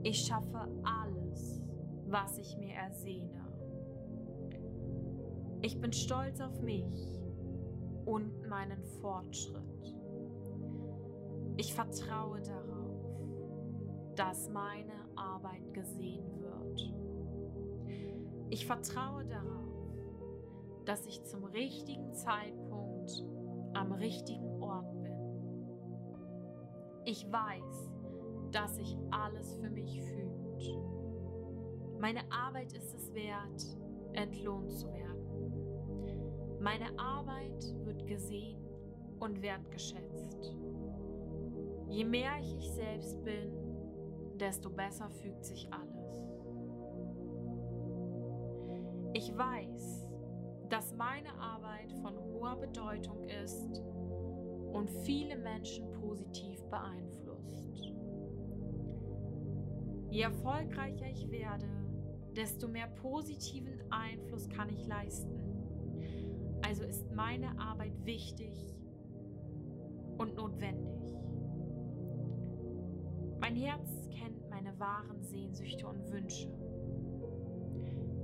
[0.04, 1.62] Ich schaffe alles,
[2.06, 3.48] was ich mir ersehne.
[5.62, 7.20] Ich bin stolz auf mich
[8.04, 9.71] und meinen Fortschritt.
[11.56, 12.96] Ich vertraue darauf,
[14.16, 16.92] dass meine Arbeit gesehen wird.
[18.50, 19.62] Ich vertraue darauf,
[20.84, 23.24] dass ich zum richtigen Zeitpunkt
[23.74, 25.12] am richtigen Ort bin.
[27.04, 27.90] Ich weiß,
[28.50, 30.78] dass sich alles für mich fühlt.
[31.98, 33.78] Meine Arbeit ist es wert,
[34.12, 36.58] entlohnt zu werden.
[36.60, 38.60] Meine Arbeit wird gesehen
[39.18, 40.54] und wertgeschätzt.
[41.92, 43.52] Je mehr ich ich selbst bin,
[44.40, 46.06] desto besser fügt sich alles.
[49.12, 50.08] Ich weiß,
[50.70, 53.82] dass meine Arbeit von hoher Bedeutung ist
[54.72, 57.92] und viele Menschen positiv beeinflusst.
[60.08, 61.68] Je erfolgreicher ich werde,
[62.34, 65.38] desto mehr positiven Einfluss kann ich leisten.
[66.66, 68.74] Also ist meine Arbeit wichtig
[70.16, 71.01] und notwendig.
[73.52, 76.48] Mein Herz kennt meine wahren Sehnsüchte und Wünsche.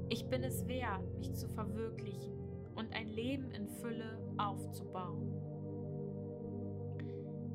[0.09, 2.33] Ich bin es wert, mich zu verwirklichen
[2.77, 5.31] und ein Leben in Fülle aufzubauen.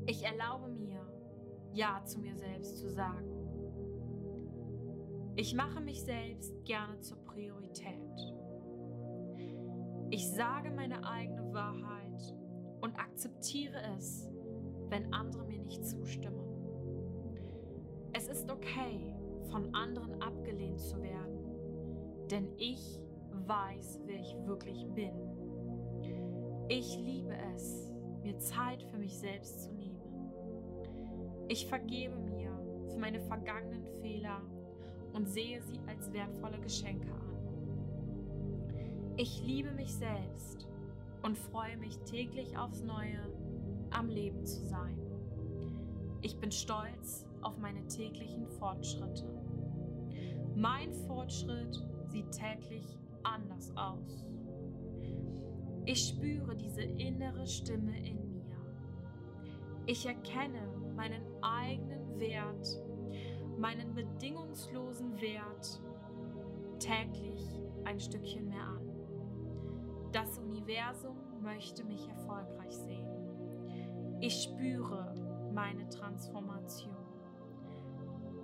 [0.06, 1.02] Ich erlaube mir,
[1.74, 3.28] Ja zu mir selbst zu sagen.
[5.36, 8.36] Ich mache mich selbst gerne zur Priorität.
[10.12, 12.36] Ich sage meine eigene Wahrheit
[12.82, 14.30] und akzeptiere es,
[14.90, 16.53] wenn andere mir nicht zustimmen.
[18.34, 19.14] Ist okay,
[19.52, 21.38] von anderen abgelehnt zu werden,
[22.32, 23.00] denn ich
[23.46, 25.14] weiß, wer ich wirklich bin.
[26.68, 30.02] Ich liebe es, mir Zeit für mich selbst zu nehmen.
[31.48, 32.50] Ich vergebe mir
[32.90, 34.42] für meine vergangenen Fehler
[35.14, 37.38] und sehe sie als wertvolle Geschenke an.
[39.16, 40.68] Ich liebe mich selbst
[41.22, 43.20] und freue mich täglich aufs Neue,
[43.92, 44.98] am Leben zu sein.
[46.24, 49.28] Ich bin stolz auf meine täglichen Fortschritte.
[50.56, 54.26] Mein Fortschritt sieht täglich anders aus.
[55.86, 58.56] Ich spüre diese innere Stimme in mir.
[59.86, 62.82] Ich erkenne meinen eigenen Wert,
[63.58, 65.82] meinen bedingungslosen Wert
[66.80, 68.94] täglich ein Stückchen mehr an.
[70.14, 74.20] Das Universum möchte mich erfolgreich sehen.
[74.22, 75.14] Ich spüre
[75.54, 77.03] meine Transformation.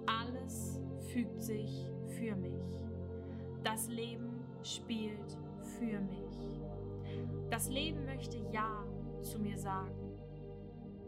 [0.10, 0.82] Alles
[1.12, 1.86] fügt sich
[2.18, 2.64] für mich.
[3.64, 5.38] Das Leben spielt
[5.78, 6.60] für mich.
[7.52, 8.84] Das Leben möchte Ja
[9.22, 10.18] zu mir sagen.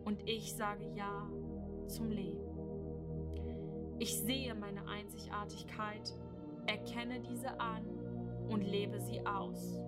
[0.06, 1.28] Und ich sage Ja
[1.88, 2.46] zum Leben.
[3.98, 6.16] Ich sehe meine Einzigartigkeit,
[6.68, 7.86] erkenne diese an
[8.50, 9.80] und lebe sie aus.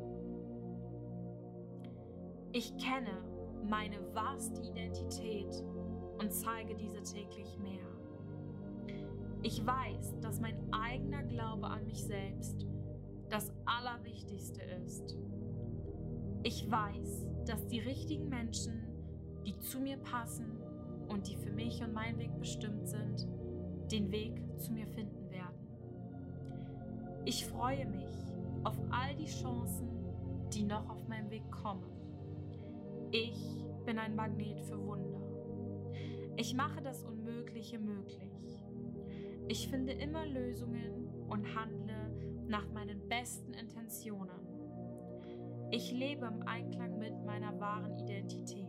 [2.51, 3.23] Ich kenne
[3.63, 5.63] meine wahrste Identität
[6.19, 7.92] und zeige diese täglich mehr.
[9.45, 12.65] Ich weiß, dass mein eigener Glaube an mich selbst
[13.29, 15.17] das Allerwichtigste ist.
[16.43, 18.87] Ich weiß, dass die richtigen Menschen,
[19.45, 20.45] die zu mir passen
[21.09, 23.27] und die für mich und meinen Weg bestimmt sind,
[23.91, 25.67] den Weg zu mir finden werden.
[27.25, 28.15] Ich freue mich
[28.63, 29.89] auf all die Chancen,
[30.53, 31.89] die noch auf meinem Weg kommen.
[33.11, 35.21] Ich bin ein Magnet für Wunder.
[36.37, 38.32] Ich mache das Unmögliche möglich.
[39.47, 42.11] Ich finde immer Lösungen und handle
[42.47, 44.53] nach meinen besten Intentionen.
[45.71, 48.67] Ich lebe im Einklang mit meiner wahren Identität.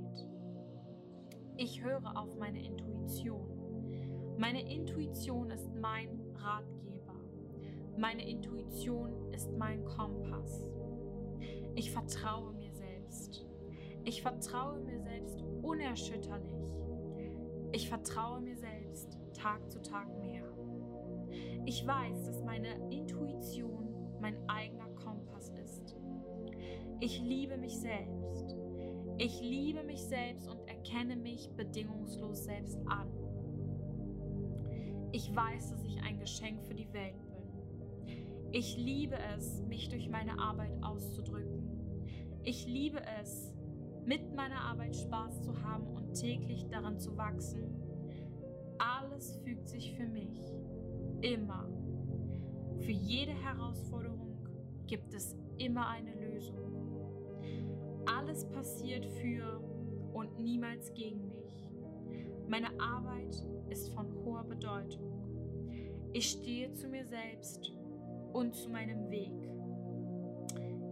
[1.56, 4.36] Ich höre auf meine Intuition.
[4.38, 7.14] Meine Intuition ist mein Ratgeber.
[7.96, 10.68] Meine Intuition ist mein Kompass.
[11.76, 13.46] Ich vertraue mir selbst.
[14.04, 16.72] Ich vertraue mir selbst unerschütterlich.
[17.72, 20.53] Ich vertraue mir selbst Tag zu Tag mehr.
[21.66, 23.88] Ich weiß, dass meine Intuition
[24.20, 25.96] mein eigener Kompass ist.
[27.00, 28.56] Ich liebe mich selbst.
[29.16, 33.08] Ich liebe mich selbst und erkenne mich bedingungslos selbst an.
[35.12, 37.34] Ich weiß, dass ich ein Geschenk für die Welt bin.
[38.52, 41.62] Ich liebe es, mich durch meine Arbeit auszudrücken.
[42.42, 43.54] Ich liebe es,
[44.04, 47.64] mit meiner Arbeit Spaß zu haben und täglich daran zu wachsen.
[48.78, 50.40] Alles fügt sich für mich.
[51.24, 51.66] Immer.
[52.80, 54.46] Für jede Herausforderung
[54.86, 56.60] gibt es immer eine Lösung.
[58.04, 59.58] Alles passiert für
[60.12, 61.64] und niemals gegen mich.
[62.46, 66.10] Meine Arbeit ist von hoher Bedeutung.
[66.12, 67.72] Ich stehe zu mir selbst
[68.34, 69.32] und zu meinem Weg.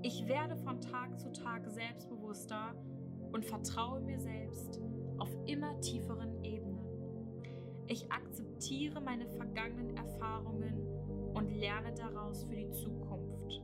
[0.02, 2.74] Ich werde von Tag zu Tag selbstbewusster
[3.32, 4.80] und vertraue mir selbst
[5.18, 6.51] auf immer tieferen Ebenen.
[7.92, 10.82] Ich akzeptiere meine vergangenen Erfahrungen
[11.34, 13.62] und lerne daraus für die Zukunft.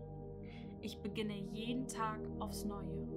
[0.83, 3.09] Ich beginne jeden Tag aufs Neue.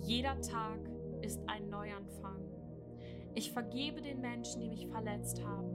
[0.00, 0.80] Jeder Tag
[1.22, 2.40] ist ein Neuanfang.
[3.36, 5.72] Ich vergebe den Menschen, die mich verletzt haben,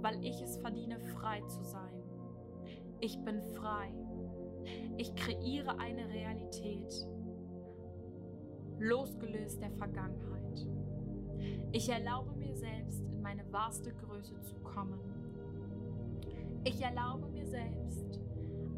[0.00, 2.02] weil ich es verdiene, frei zu sein.
[3.00, 3.92] Ich bin frei.
[4.96, 6.94] Ich kreiere eine Realität,
[8.78, 10.31] losgelöst der Vergangenheit.
[11.72, 15.00] Ich erlaube mir selbst, in meine wahrste Größe zu kommen.
[16.64, 18.20] Ich erlaube mir selbst,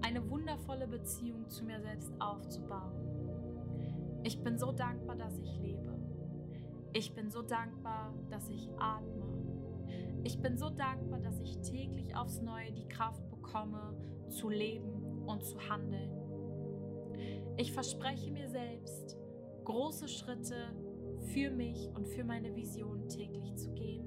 [0.03, 2.93] eine wundervolle Beziehung zu mir selbst aufzubauen.
[4.23, 5.95] Ich bin so dankbar, dass ich lebe.
[6.93, 9.27] Ich bin so dankbar, dass ich atme.
[10.23, 13.95] Ich bin so dankbar, dass ich täglich aufs Neue die Kraft bekomme,
[14.29, 16.11] zu leben und zu handeln.
[17.57, 19.19] Ich verspreche mir selbst,
[19.65, 20.55] große Schritte
[21.25, 24.07] für mich und für meine Vision täglich zu gehen.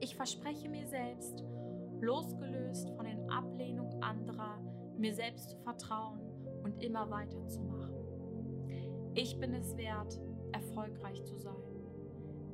[0.00, 1.44] Ich verspreche mir selbst,
[2.00, 4.60] losgelöst von den Ablehnungen anderer,
[4.98, 6.20] mir selbst zu vertrauen
[6.62, 7.94] und immer weiterzumachen.
[9.14, 10.20] Ich bin es wert,
[10.52, 11.54] erfolgreich zu sein.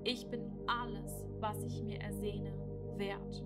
[0.05, 2.52] Ich bin alles, was ich mir ersehne,
[2.97, 3.44] wert.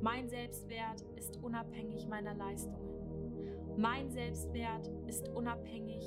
[0.00, 3.76] Mein Selbstwert ist unabhängig meiner Leistungen.
[3.76, 6.04] Mein Selbstwert ist unabhängig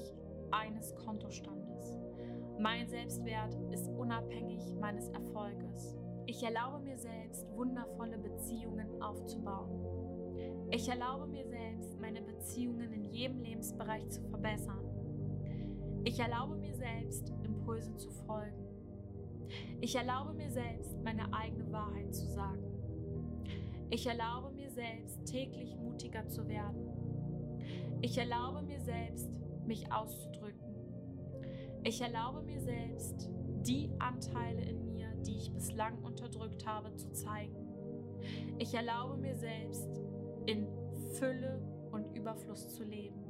[0.52, 1.65] eines Kontostandes.
[2.60, 5.98] Mein Selbstwert ist unabhängig meines Erfolges.
[6.26, 9.86] Ich erlaube mir selbst, wundervolle Beziehungen aufzubauen.
[10.72, 14.84] Ich erlaube mir selbst, meine Beziehungen in jedem Lebensbereich zu verbessern.
[16.06, 18.66] Ich erlaube mir selbst, Impulse zu folgen.
[19.82, 22.64] Ich erlaube mir selbst, meine eigene Wahrheit zu sagen.
[23.90, 26.90] Ich erlaube mir selbst, täglich mutiger zu werden.
[28.02, 29.30] Ich erlaube mir selbst,
[29.66, 30.45] mich auszudrücken.
[31.88, 33.30] Ich erlaube mir selbst,
[33.62, 37.56] die Anteile in mir, die ich bislang unterdrückt habe, zu zeigen.
[38.58, 39.88] Ich erlaube mir selbst,
[40.48, 40.68] in
[41.14, 43.24] Fülle und Überfluss zu leben.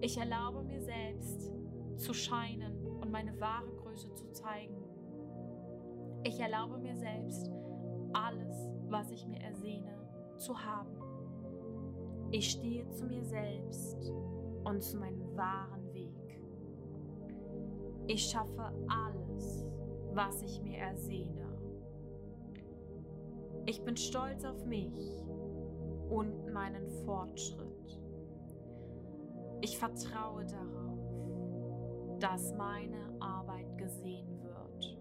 [0.00, 1.52] Ich erlaube mir selbst,
[1.98, 4.82] zu scheinen und meine wahre Größe zu zeigen.
[6.24, 7.50] Ich erlaube mir selbst,
[8.14, 9.98] alles, was ich mir ersehne,
[10.38, 10.96] zu haben.
[12.30, 14.10] Ich stehe zu mir selbst
[14.64, 15.81] und zu meinem wahren.
[18.06, 19.66] Ich schaffe alles,
[20.12, 21.46] was ich mir ersehne.
[23.66, 25.24] Ich bin stolz auf mich
[26.10, 28.00] und meinen Fortschritt.
[29.60, 34.98] Ich vertraue darauf, dass meine Arbeit gesehen wird.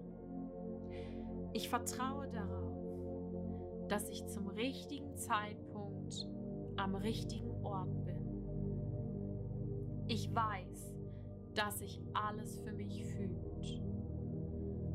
[1.54, 6.30] Ich vertraue darauf, dass ich zum richtigen Zeitpunkt
[6.78, 8.22] am richtigen Ort bin.
[10.08, 10.91] Ich weiß,
[11.56, 13.82] dass sich alles für mich fühlt.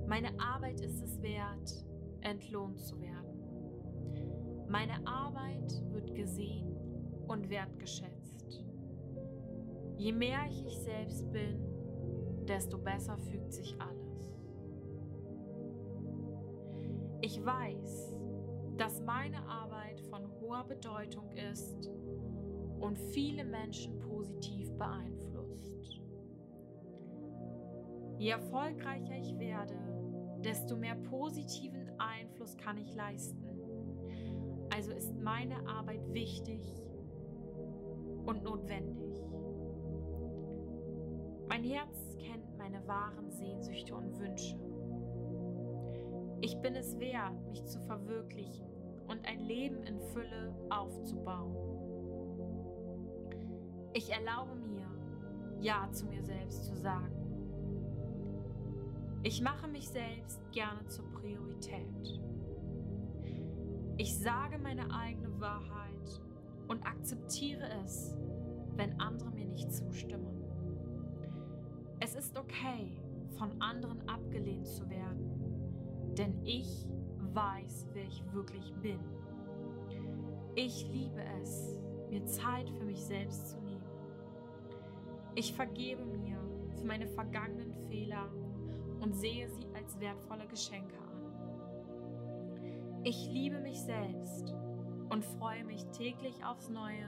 [0.07, 1.85] Meine Arbeit ist es wert,
[2.21, 4.67] entlohnt zu werden.
[4.69, 6.77] Meine Arbeit wird gesehen
[7.27, 8.65] und wertgeschätzt.
[9.97, 11.59] Je mehr ich ich selbst bin,
[12.47, 13.97] desto besser fügt sich alles.
[17.21, 18.15] Ich weiß,
[18.77, 21.91] dass meine Arbeit von hoher Bedeutung ist
[22.79, 25.16] und viele Menschen positiv beeinflusst.
[28.19, 29.77] Je erfolgreicher ich werde,
[30.43, 33.45] desto mehr positiven Einfluss kann ich leisten.
[34.75, 36.63] Also ist meine Arbeit wichtig
[38.25, 39.23] und notwendig.
[41.49, 44.59] Mein Herz kennt meine wahren Sehnsüchte und Wünsche.
[46.41, 48.67] Ich bin es wert, mich zu verwirklichen
[49.09, 51.55] und ein Leben in Fülle aufzubauen.
[53.93, 54.87] Ich erlaube mir,
[55.61, 57.26] Ja zu mir selbst zu sagen.
[59.27, 62.23] Ich mache mich selbst gerne zur Priorität.
[63.97, 66.23] Ich sage meine eigene Wahrheit
[66.69, 68.15] und akzeptiere es,
[68.77, 70.45] wenn andere mir nicht zustimmen.
[71.99, 73.03] Es ist okay,
[73.37, 76.87] von anderen abgelehnt zu werden, denn ich
[77.35, 79.01] weiß, wer ich wirklich bin.
[80.55, 81.81] Ich liebe es,
[82.11, 83.83] mir Zeit für mich selbst zu nehmen.
[85.35, 86.39] Ich vergebe mir
[86.79, 88.31] für meine vergangenen Fehler
[89.01, 91.07] und sehe sie als wertvolle Geschenke an.
[93.05, 94.55] Ich liebe mich selbst
[95.11, 97.07] und freue mich täglich aufs Neue,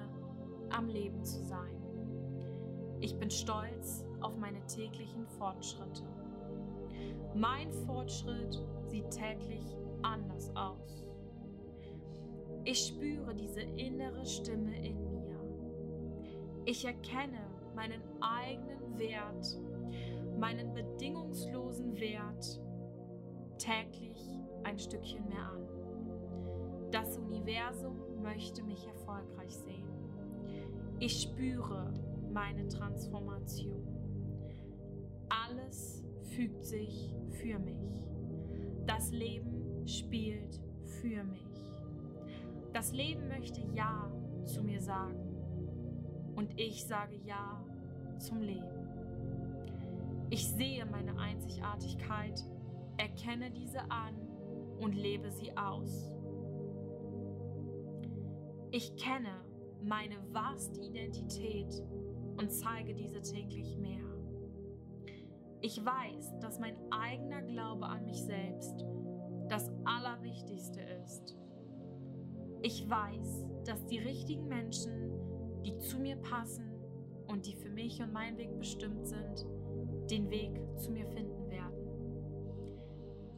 [0.71, 1.75] am Leben zu sein.
[3.01, 6.05] Ich bin stolz auf meine täglichen Fortschritte.
[7.35, 11.05] Mein Fortschritt sieht täglich anders aus.
[12.65, 15.39] Ich spüre diese innere Stimme in mir.
[16.65, 17.41] Ich erkenne
[17.75, 19.59] meinen eigenen Wert,
[20.39, 22.61] meinen bedingungslosen Wert
[23.59, 24.19] täglich
[24.65, 25.69] ein Stückchen mehr an.
[26.91, 29.89] Das Universum möchte mich erfolgreich sehen.
[31.01, 31.93] Ich spüre
[32.33, 33.87] meine Transformation.
[35.29, 38.09] Alles fügt sich für mich.
[38.87, 40.61] Das Leben spielt
[41.01, 41.45] für mich.
[42.73, 44.11] Das Leben möchte Ja
[44.45, 45.37] zu mir sagen
[46.37, 47.65] und ich sage Ja
[48.19, 48.78] zum Leben.
[50.31, 52.45] Ich sehe meine Einzigartigkeit,
[52.99, 54.15] erkenne diese an
[54.79, 56.13] und lebe sie aus.
[58.71, 59.43] Ich kenne
[59.83, 61.83] meine wahrste Identität
[62.37, 64.05] und zeige diese täglich mehr.
[65.61, 68.85] Ich weiß, dass mein eigener Glaube an mich selbst
[69.49, 71.37] das Allerwichtigste ist.
[72.63, 75.11] Ich weiß, dass die richtigen Menschen,
[75.65, 76.71] die zu mir passen
[77.27, 79.47] und die für mich und meinen Weg bestimmt sind,
[80.11, 81.79] den Weg zu mir finden werden.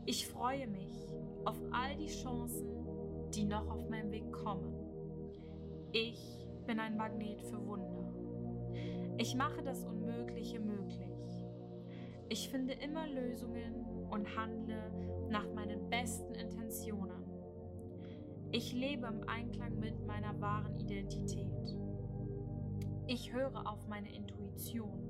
[0.07, 2.69] Ich freue mich auf all die Chancen,
[3.35, 4.75] die noch auf meinem Weg kommen.
[5.93, 8.13] Ich bin ein Magnet für Wunder.
[9.19, 11.11] Ich mache das Unmögliche möglich.
[12.29, 14.93] Ich finde immer Lösungen und handle
[15.29, 17.25] nach meinen besten Intentionen.
[18.53, 21.77] Ich lebe im Einklang mit meiner wahren Identität.
[23.07, 25.10] Ich höre auf meine Intuition.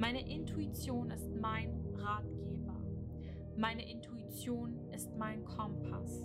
[0.00, 2.74] Meine Intuition ist mein Ratgeber.
[3.54, 6.24] Meine Intuition ist mein Kompass.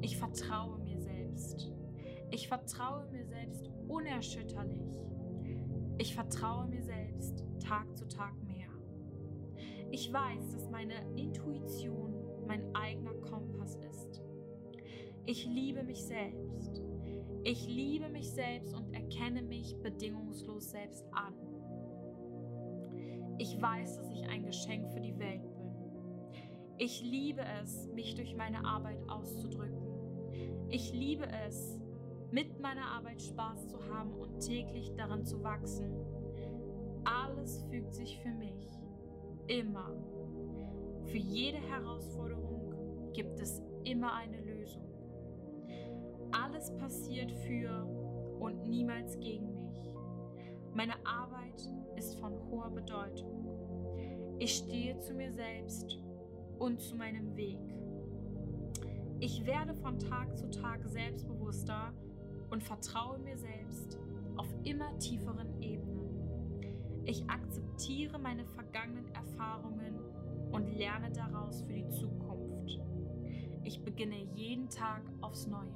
[0.00, 1.72] Ich vertraue mir selbst.
[2.32, 4.98] Ich vertraue mir selbst unerschütterlich.
[5.98, 8.66] Ich vertraue mir selbst Tag zu Tag mehr.
[9.92, 12.16] Ich weiß, dass meine Intuition
[12.48, 14.24] mein eigener Kompass ist.
[15.24, 16.82] Ich liebe mich selbst.
[17.44, 21.55] Ich liebe mich selbst und erkenne mich bedingungslos selbst an.
[23.38, 25.66] Ich weiß, dass ich ein Geschenk für die Welt bin.
[26.78, 30.68] Ich liebe es, mich durch meine Arbeit auszudrücken.
[30.68, 31.80] Ich liebe es,
[32.30, 35.90] mit meiner Arbeit Spaß zu haben und täglich daran zu wachsen.
[37.04, 38.68] Alles fügt sich für mich.
[39.46, 39.92] Immer.
[41.04, 44.84] Für jede Herausforderung gibt es immer eine Lösung.
[46.32, 47.86] Alles passiert für
[48.40, 49.90] und niemals gegen mich.
[50.74, 51.25] Meine Arbeit
[51.96, 53.46] ist von hoher Bedeutung.
[54.38, 55.98] Ich stehe zu mir selbst
[56.58, 57.58] und zu meinem Weg.
[59.18, 61.92] Ich werde von Tag zu Tag selbstbewusster
[62.50, 63.98] und vertraue mir selbst
[64.36, 65.96] auf immer tieferen Ebenen.
[67.04, 70.00] Ich akzeptiere meine vergangenen Erfahrungen
[70.50, 72.80] und lerne daraus für die Zukunft.
[73.62, 75.72] Ich beginne jeden Tag aufs Neue.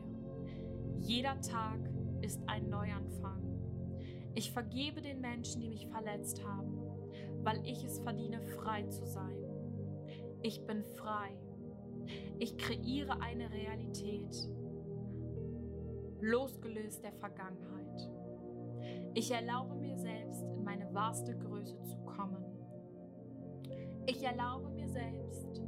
[0.99, 1.81] Jeder Tag
[2.21, 3.50] ist ein Neuanfang.
[4.35, 6.79] Ich vergebe den Menschen, die mich verletzt haben,
[7.43, 9.37] weil ich es verdiene, frei zu sein.
[10.43, 11.37] Ich bin frei.
[12.39, 14.49] Ich kreiere eine Realität,
[16.21, 18.11] losgelöst der Vergangenheit.
[19.15, 22.45] Ich erlaube mir selbst, in meine wahrste Größe zu kommen.
[24.07, 25.63] Ich erlaube mir selbst,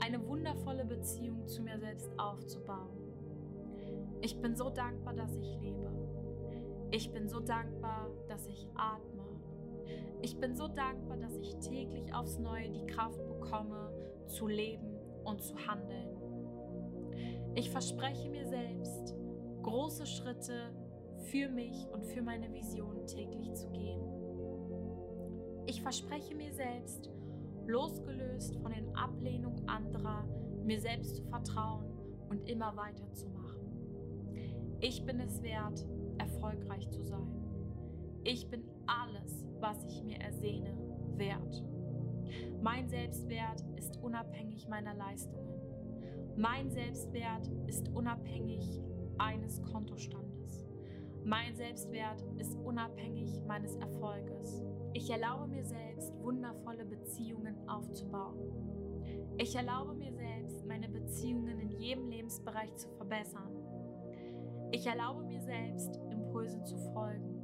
[0.00, 2.98] eine wundervolle Beziehung zu mir selbst aufzubauen.
[4.20, 6.17] Ich bin so dankbar, dass ich lebe.
[6.90, 9.24] Ich bin so dankbar, dass ich atme.
[10.22, 13.92] Ich bin so dankbar, dass ich täglich aufs Neue die Kraft bekomme,
[14.26, 16.16] zu leben und zu handeln.
[17.54, 19.14] Ich verspreche mir selbst,
[19.62, 20.72] große Schritte
[21.30, 24.00] für mich und für meine Vision täglich zu gehen.
[25.66, 27.10] Ich verspreche mir selbst,
[27.66, 30.24] losgelöst von den Ablehnungen anderer,
[30.64, 31.84] mir selbst zu vertrauen
[32.30, 33.58] und immer weiterzumachen.
[34.80, 35.84] Ich bin es wert,
[36.18, 37.28] erfolgreich zu sein.
[38.24, 40.76] Ich bin alles, was ich mir ersehne,
[41.16, 41.64] wert.
[42.62, 45.58] Mein Selbstwert ist unabhängig meiner Leistungen.
[46.36, 48.80] Mein Selbstwert ist unabhängig
[49.18, 50.66] eines Kontostandes.
[51.24, 54.62] Mein Selbstwert ist unabhängig meines Erfolges.
[54.94, 58.38] Ich erlaube mir selbst, wundervolle Beziehungen aufzubauen.
[59.36, 63.52] Ich erlaube mir selbst, meine Beziehungen in jedem Lebensbereich zu verbessern.
[64.70, 66.00] Ich erlaube mir selbst,
[66.38, 67.42] Impulsen zu folgen.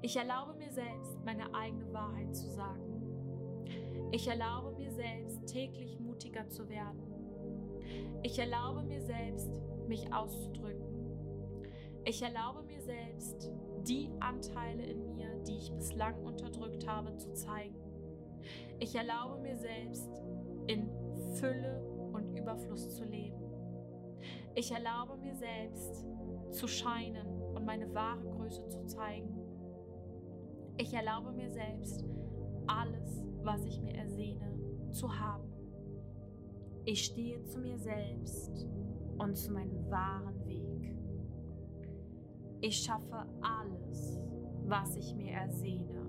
[0.00, 3.02] Ich erlaube mir selbst, meine eigene Wahrheit zu sagen.
[4.10, 7.02] Ich erlaube mir selbst, täglich mutiger zu werden.
[8.22, 10.88] Ich erlaube mir selbst, mich auszudrücken.
[12.04, 13.50] Ich erlaube mir selbst,
[13.86, 17.76] die Anteile in mir, die ich bislang unterdrückt habe, zu zeigen.
[18.80, 20.10] Ich erlaube mir selbst,
[20.66, 20.88] in
[21.34, 21.80] Fülle
[22.12, 23.40] und Überfluss zu leben.
[24.54, 26.06] Ich erlaube mir selbst,
[26.50, 29.38] zu scheinen und meine wahre Größe zu zeigen.
[30.78, 32.04] Ich erlaube mir selbst,
[32.66, 34.58] alles, was ich mir ersehne,
[34.90, 35.48] zu haben.
[36.84, 38.66] Ich stehe zu mir selbst
[39.16, 40.96] und zu meinem wahren Weg.
[42.62, 44.20] Ich schaffe alles,
[44.64, 46.08] was ich mir ersehne.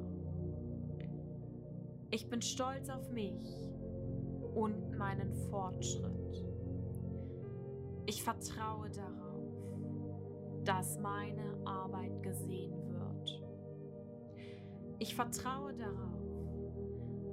[2.09, 3.69] Ich bin stolz auf mich
[4.55, 6.47] und meinen Fortschritt.
[8.07, 9.22] Ich vertraue darauf,
[10.63, 13.43] dass meine Arbeit gesehen wird.
[14.99, 16.23] Ich vertraue darauf,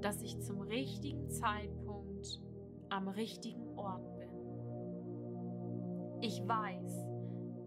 [0.01, 2.41] dass ich zum richtigen Zeitpunkt
[2.89, 4.31] am richtigen Ort bin.
[6.23, 7.07] Ich weiß,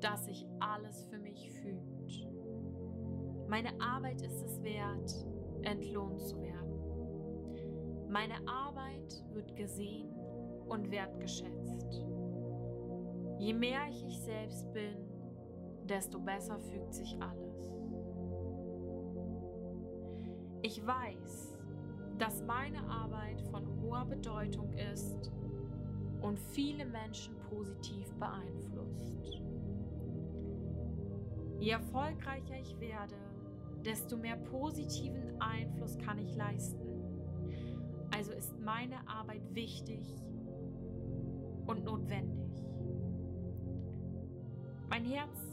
[0.02, 2.28] dass sich alles für mich fühlt.
[3.48, 5.26] Meine Arbeit ist es wert,
[5.62, 8.10] entlohnt zu werden.
[8.10, 10.10] Meine Arbeit wird gesehen
[10.68, 12.04] und wertgeschätzt.
[13.40, 15.03] Je mehr ich ich selbst bin,
[15.90, 17.54] desto besser fügt sich alles.
[20.62, 21.58] Ich weiß,
[22.18, 25.32] dass meine Arbeit von hoher Bedeutung ist
[26.22, 29.42] und viele Menschen positiv beeinflusst.
[31.60, 33.16] Je erfolgreicher ich werde,
[33.84, 36.80] desto mehr positiven Einfluss kann ich leisten.
[38.12, 40.06] Also ist meine Arbeit wichtig
[41.66, 42.52] und notwendig.
[44.90, 45.53] Mein Herz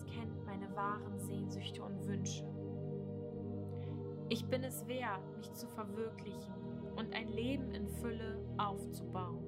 [0.61, 2.45] meine wahren Sehnsüchte und Wünsche.
[4.29, 6.55] Ich bin es wert, mich zu verwirklichen
[6.97, 9.45] und ein Leben in Fülle aufzubauen.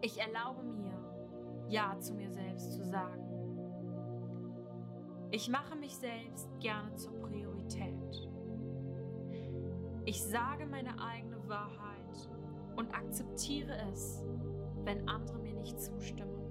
[0.00, 0.94] Ich erlaube mir,
[1.68, 3.26] Ja zu mir selbst zu sagen.
[5.30, 8.28] Ich mache mich selbst gerne zur Priorität.
[10.06, 12.30] Ich sage meine eigene Wahrheit
[12.76, 14.24] und akzeptiere es,
[14.84, 16.49] wenn andere mir nicht zustimmen.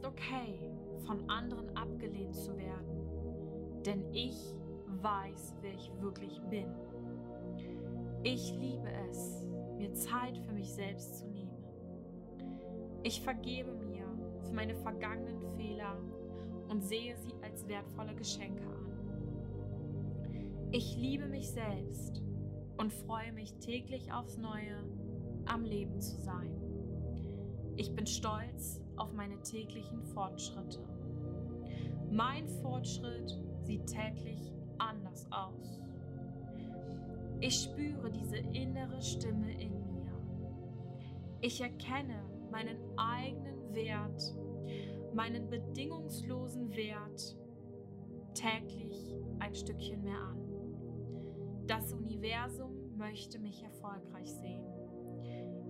[0.00, 0.58] Ist okay,
[1.04, 4.54] von anderen abgelehnt zu werden, denn ich
[5.02, 6.74] weiß, wer ich wirklich bin.
[8.22, 9.46] Ich liebe es,
[9.76, 11.52] mir Zeit für mich selbst zu nehmen.
[13.02, 14.06] Ich vergebe mir
[14.42, 15.98] für meine vergangenen Fehler
[16.70, 18.86] und sehe sie als wertvolle Geschenke an.
[20.70, 22.22] Ich liebe mich selbst
[22.78, 24.82] und freue mich täglich aufs Neue,
[25.44, 26.56] am Leben zu sein.
[27.76, 30.80] Ich bin stolz auf meine täglichen Fortschritte.
[32.10, 35.80] Mein Fortschritt sieht täglich anders aus.
[37.40, 40.12] Ich spüre diese innere Stimme in mir.
[41.40, 44.34] Ich erkenne meinen eigenen Wert
[45.14, 47.36] meinen bedingungslosen Wert
[48.34, 50.38] täglich ein Stückchen mehr an.
[51.66, 54.64] Das Universum möchte mich erfolgreich sehen.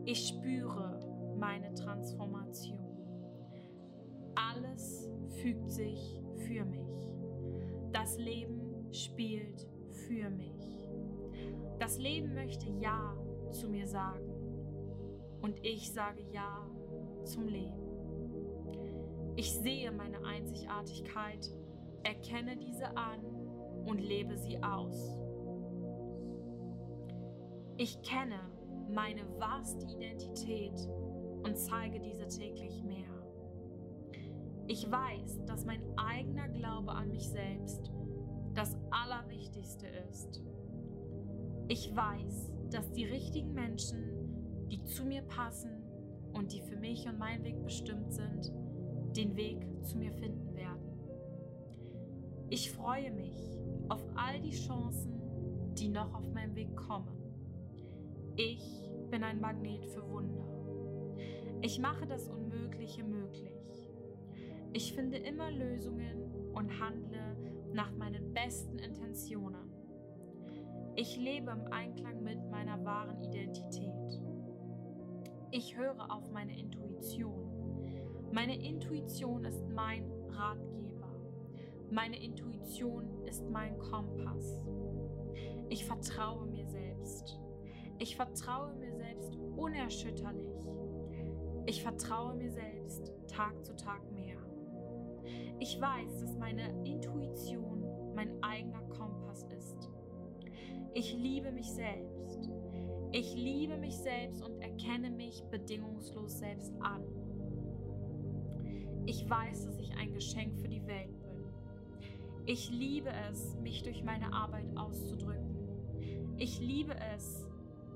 [0.04, 2.89] Ich spüre meine Transformation.
[4.34, 5.10] Alles
[5.40, 7.16] fügt sich für mich.
[7.92, 9.66] Das Leben spielt
[10.06, 10.78] für mich.
[11.78, 13.16] Das Leben möchte Ja
[13.50, 14.30] zu mir sagen.
[15.42, 16.68] Und ich sage Ja
[17.24, 17.80] zum Leben.
[19.36, 21.50] Ich sehe meine Einzigartigkeit,
[22.02, 23.24] erkenne diese an
[23.86, 25.18] und lebe sie aus.
[27.76, 28.38] Ich kenne
[28.90, 30.78] meine wahrste Identität
[31.42, 33.09] und zeige diese täglich mehr.
[34.70, 37.90] Ich weiß, dass mein eigener Glaube an mich selbst
[38.54, 40.44] das Allerwichtigste ist.
[41.66, 45.72] Ich weiß, dass die richtigen Menschen, die zu mir passen
[46.34, 48.52] und die für mich und meinen Weg bestimmt sind,
[49.16, 51.00] den Weg zu mir finden werden.
[52.48, 53.58] Ich freue mich
[53.88, 55.20] auf all die Chancen,
[55.74, 57.18] die noch auf meinem Weg kommen.
[58.36, 60.46] Ich bin ein Magnet für Wunder.
[61.60, 63.79] Ich mache das Unmögliche möglich.
[64.72, 67.36] Ich finde immer Lösungen und handle
[67.72, 69.72] nach meinen besten Intentionen.
[70.94, 74.20] Ich lebe im Einklang mit meiner wahren Identität.
[75.50, 77.50] Ich höre auf meine Intuition.
[78.32, 81.08] Meine Intuition ist mein Ratgeber.
[81.90, 84.64] Meine Intuition ist mein Kompass.
[85.68, 87.40] Ich vertraue mir selbst.
[87.98, 90.54] Ich vertraue mir selbst unerschütterlich.
[91.66, 94.39] Ich vertraue mir selbst Tag zu Tag mehr.
[95.58, 97.84] Ich weiß, dass meine Intuition
[98.14, 99.88] mein eigener Kompass ist.
[100.94, 102.50] Ich liebe mich selbst.
[103.12, 107.02] Ich liebe mich selbst und erkenne mich bedingungslos selbst an.
[109.06, 111.44] Ich weiß, dass ich ein Geschenk für die Welt bin.
[112.46, 115.56] Ich liebe es, mich durch meine Arbeit auszudrücken.
[116.36, 117.46] Ich liebe es,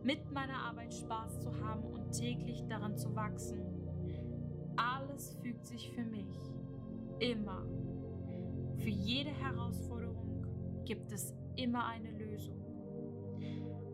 [0.02, 3.62] mit meiner Arbeit Spaß zu haben und täglich daran zu wachsen.
[4.76, 6.53] Alles fügt sich für mich.
[7.24, 7.64] Immer.
[8.76, 10.46] Für jede Herausforderung
[10.84, 12.60] gibt es immer eine Lösung.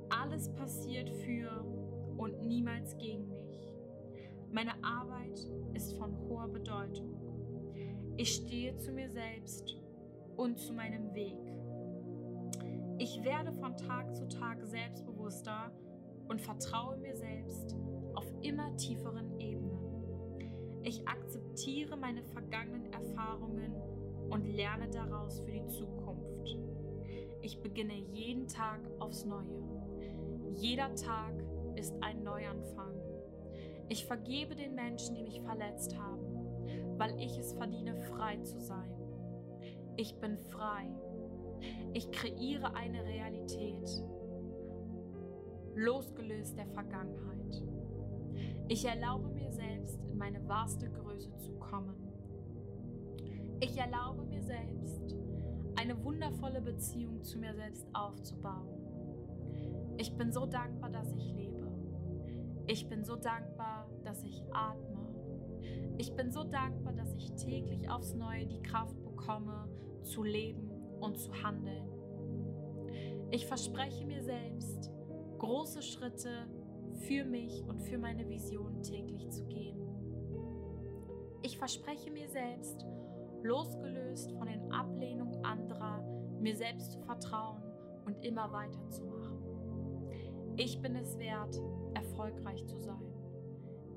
[0.08, 1.64] Alles passiert für
[2.16, 3.68] und niemals gegen mich.
[4.50, 7.14] Meine Arbeit ist von hoher Bedeutung.
[8.16, 9.76] Ich stehe zu mir selbst
[10.36, 11.38] und zu meinem Weg.
[12.98, 15.70] Ich werde von Tag zu Tag selbstbewusster
[16.26, 17.76] und vertraue mir selbst
[18.16, 19.49] auf immer tieferen Ebenen.
[20.82, 23.74] Ich akzeptiere meine vergangenen Erfahrungen
[24.30, 26.58] und lerne daraus für die Zukunft.
[27.42, 29.62] ich beginne jeden Tag aufs Neue.
[30.52, 31.32] Jeder Tag
[31.74, 32.94] ist ein Neuanfang.
[33.88, 36.24] Ich vergebe den Menschen, die mich verletzt haben,
[36.96, 38.92] weil ich es verdiene, frei zu sein.
[39.96, 40.86] Ich bin frei.
[41.92, 43.90] Ich kreiere eine Realität,
[45.74, 47.62] losgelöst der Vergangenheit.
[48.68, 49.69] Ich erlaube mir selbst,
[50.10, 51.96] in meine wahrste Größe zu kommen.
[53.60, 55.16] Ich erlaube mir selbst,
[55.76, 58.68] eine wundervolle Beziehung zu mir selbst aufzubauen.
[59.96, 61.70] Ich bin so dankbar, dass ich lebe.
[62.66, 65.00] Ich bin so dankbar, dass ich atme.
[65.98, 69.68] Ich bin so dankbar, dass ich täglich aufs Neue die Kraft bekomme,
[70.02, 71.88] zu leben und zu handeln.
[73.30, 74.90] Ich verspreche mir selbst,
[75.38, 76.46] große Schritte
[77.06, 79.78] für mich und für meine Vision täglich zu gehen.
[81.42, 82.86] Ich verspreche mir selbst,
[83.42, 86.02] losgelöst von den Ablehnungen anderer,
[86.40, 87.62] mir selbst zu vertrauen
[88.04, 89.38] und immer weiterzumachen.
[90.56, 91.60] Ich bin es wert,
[91.94, 93.02] erfolgreich zu sein.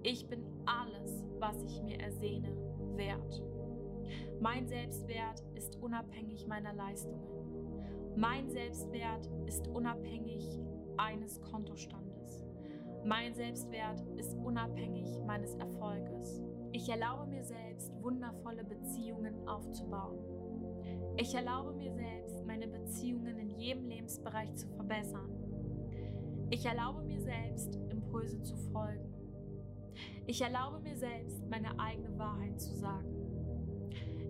[0.03, 2.55] Ich bin alles, was ich mir ersehne,
[2.95, 3.43] wert.
[4.39, 7.27] Mein Selbstwert ist unabhängig meiner Leistungen.
[8.15, 10.59] Mein Selbstwert ist unabhängig
[10.97, 12.02] eines Kontostandes.
[13.05, 16.41] Mein Selbstwert ist unabhängig meines Erfolges.
[16.71, 20.19] Ich erlaube mir selbst, wundervolle Beziehungen aufzubauen.
[21.17, 25.29] Ich erlaube mir selbst, meine Beziehungen in jedem Lebensbereich zu verbessern.
[26.49, 29.13] Ich erlaube mir selbst, Impulse zu folgen.
[30.25, 33.13] Ich erlaube mir selbst, meine eigene Wahrheit zu sagen.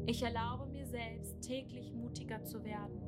[0.08, 3.00] Ich erlaube mir selbst, täglich mutiger zu werden.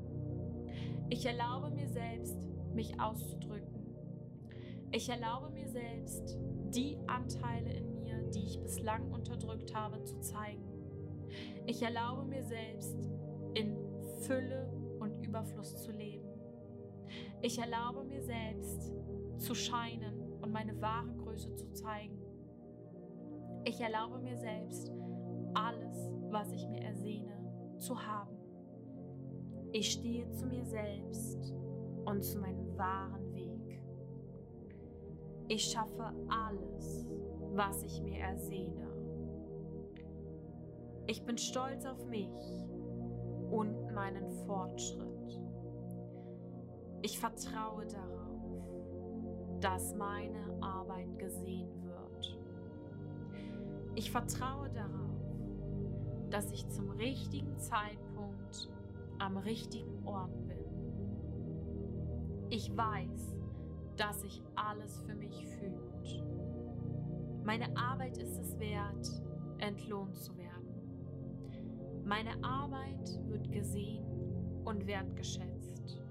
[1.10, 2.38] Ich erlaube mir selbst,
[2.74, 3.75] mich auszudrücken.
[4.96, 6.38] Ich erlaube mir selbst,
[6.74, 10.64] die Anteile in mir, die ich bislang unterdrückt habe, zu zeigen.
[11.66, 12.96] Ich erlaube mir selbst,
[13.56, 13.76] in
[14.22, 16.30] Fülle und Überfluss zu leben.
[17.42, 18.94] Ich erlaube mir selbst,
[19.38, 22.18] zu scheinen und meine wahre Größe zu zeigen.
[23.66, 24.94] Ich erlaube mir selbst,
[25.56, 28.38] alles, was ich mir ersehne, zu haben.
[29.74, 31.54] Ich stehe zu mir selbst
[32.06, 33.25] und zu meinem wahren.
[35.48, 37.06] Ich schaffe alles,
[37.54, 38.88] was ich mir ersehne.
[41.08, 42.66] Ich bin stolz auf mich
[43.52, 45.40] und meinen Fortschritt.
[47.04, 48.16] Ich vertraue darauf,
[49.62, 52.40] dass meine Arbeit gesehen wird.
[53.94, 55.06] Ich vertraue darauf,
[56.32, 58.72] dass ich zum richtigen Zeitpunkt
[59.20, 60.66] am richtigen Ort bin.
[62.50, 63.36] Ich weiß,
[63.98, 66.26] dass sich alles für mich fühlt.
[67.44, 69.22] Meine Arbeit ist es wert,
[69.60, 72.04] entlohnt zu werden.
[72.04, 74.06] Meine Arbeit wird gesehen
[74.64, 76.02] und wertgeschätzt.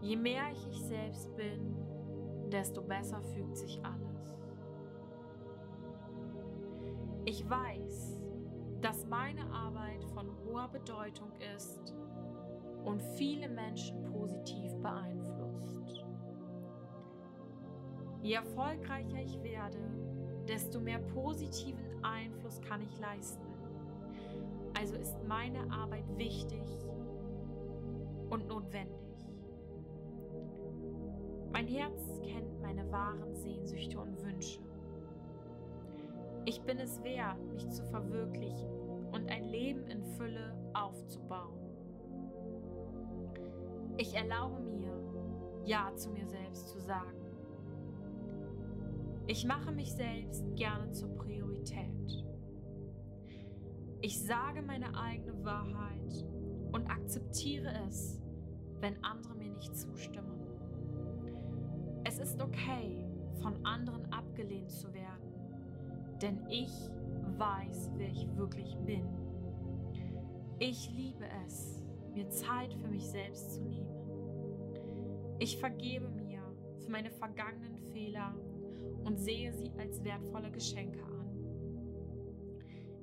[0.00, 1.76] Je mehr ich ich selbst bin,
[2.50, 4.36] desto besser fügt sich alles.
[7.24, 8.20] Ich weiß,
[8.80, 11.94] dass meine Arbeit von hoher Bedeutung ist
[12.84, 15.21] und viele Menschen positiv beeinflusst.
[18.22, 19.78] Je erfolgreicher ich werde,
[20.46, 23.42] desto mehr positiven Einfluss kann ich leisten.
[24.78, 26.62] Also ist meine Arbeit wichtig
[28.30, 29.02] und notwendig.
[31.52, 34.60] Mein Herz kennt meine wahren Sehnsüchte und Wünsche.
[36.44, 38.70] Ich bin es wert, mich zu verwirklichen
[39.12, 41.58] und ein Leben in Fülle aufzubauen.
[43.96, 44.92] Ich erlaube mir,
[45.64, 47.21] Ja zu mir selbst zu sagen.
[49.32, 52.22] Ich mache mich selbst gerne zur Priorität.
[54.02, 56.26] Ich sage meine eigene Wahrheit
[56.70, 58.20] und akzeptiere es,
[58.80, 60.38] wenn andere mir nicht zustimmen.
[62.04, 63.06] Es ist okay,
[63.40, 65.32] von anderen abgelehnt zu werden
[66.22, 66.70] denn ich
[67.36, 69.04] weiß, wer ich wirklich bin.
[70.60, 71.82] Ich liebe es,
[72.14, 73.90] mir Zeit für mich selbst zu nehmen.
[75.40, 76.40] Ich vergebe mir
[76.78, 78.36] für meine vergangenen Fehler
[79.04, 81.12] und sehe sie als wertvolle Geschenke an.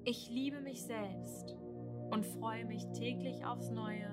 [0.06, 1.56] Ich liebe mich selbst
[2.12, 4.10] und freue mich täglich aufs Neue,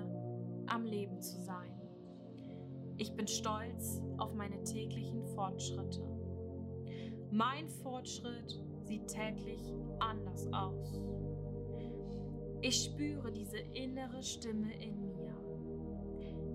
[0.67, 1.71] am Leben zu sein.
[2.97, 6.01] Ich bin stolz auf meine täglichen Fortschritte.
[7.31, 9.61] Mein Fortschritt sieht täglich
[9.99, 10.99] anders aus.
[12.61, 15.35] Ich spüre diese innere Stimme in mir.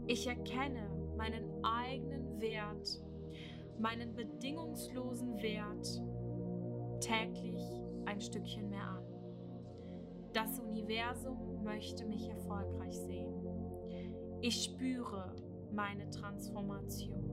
[0.07, 3.01] Ich erkenne meinen eigenen Wert,
[3.79, 6.03] meinen bedingungslosen Wert
[7.01, 7.61] täglich
[8.07, 9.05] ein Stückchen mehr an.
[10.33, 13.35] Das Universum möchte mich erfolgreich sehen.
[14.41, 15.35] Ich spüre
[15.73, 17.31] meine Transformation.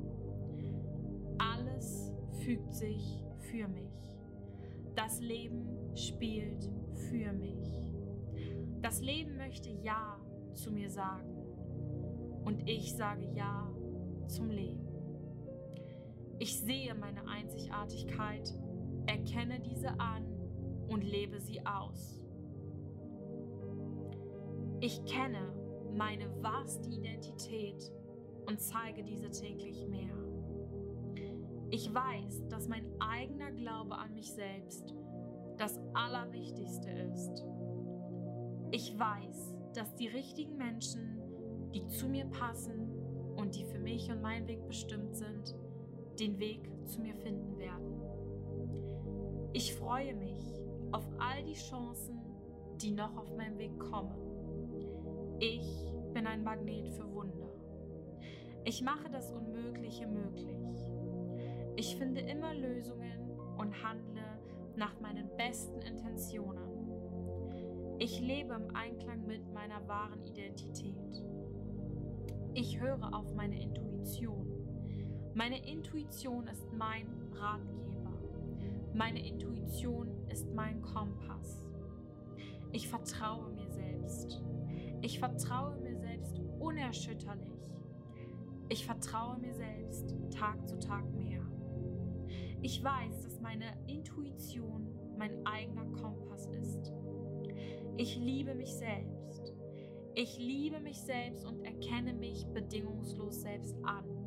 [1.37, 3.89] Alles fügt sich für mich.
[4.95, 6.69] Das Leben spielt
[7.09, 7.89] für mich.
[8.81, 10.19] Das Leben möchte Ja
[10.53, 11.35] zu mir sagen.
[12.43, 13.71] Und ich sage Ja
[14.27, 14.88] zum Leben.
[16.39, 18.57] Ich sehe meine Einzigartigkeit,
[19.07, 20.25] erkenne diese an
[20.87, 22.21] und lebe sie aus.
[24.79, 25.53] Ich kenne
[25.93, 27.91] meine wahrste Identität
[28.47, 30.15] und zeige diese täglich mehr.
[31.71, 34.95] Ich weiß, dass mein eigener Glaube an mich selbst
[35.57, 37.45] das Allerwichtigste ist.
[38.71, 41.19] Ich weiß, dass die richtigen Menschen,
[41.73, 42.89] die zu mir passen
[43.35, 45.53] und die für mich und meinen Weg bestimmt sind,
[46.19, 48.01] den Weg zu mir finden werden.
[49.53, 50.39] Ich freue mich
[50.91, 52.19] auf all die Chancen,
[52.81, 54.15] die noch auf meinem Weg kommen.
[55.39, 57.49] Ich bin ein Magnet für Wunder.
[58.65, 60.91] Ich mache das Unmögliche möglich.
[61.75, 64.39] Ich finde immer Lösungen und handle
[64.75, 66.89] nach meinen besten Intentionen.
[67.99, 71.23] Ich lebe im Einklang mit meiner wahren Identität.
[72.53, 74.48] Ich höre auf meine Intuition.
[75.39, 78.11] Meine Intuition ist mein Ratgeber.
[78.93, 81.65] Meine Intuition ist mein Kompass.
[82.73, 84.43] Ich vertraue mir selbst.
[85.01, 87.71] Ich vertraue mir selbst unerschütterlich.
[88.67, 91.47] Ich vertraue mir selbst Tag zu Tag mehr.
[92.61, 96.91] Ich weiß, dass meine Intuition mein eigener Kompass ist.
[97.95, 99.53] Ich liebe mich selbst.
[100.15, 104.18] Ich liebe mich selbst und erkenne mich bedingungslos selbst an.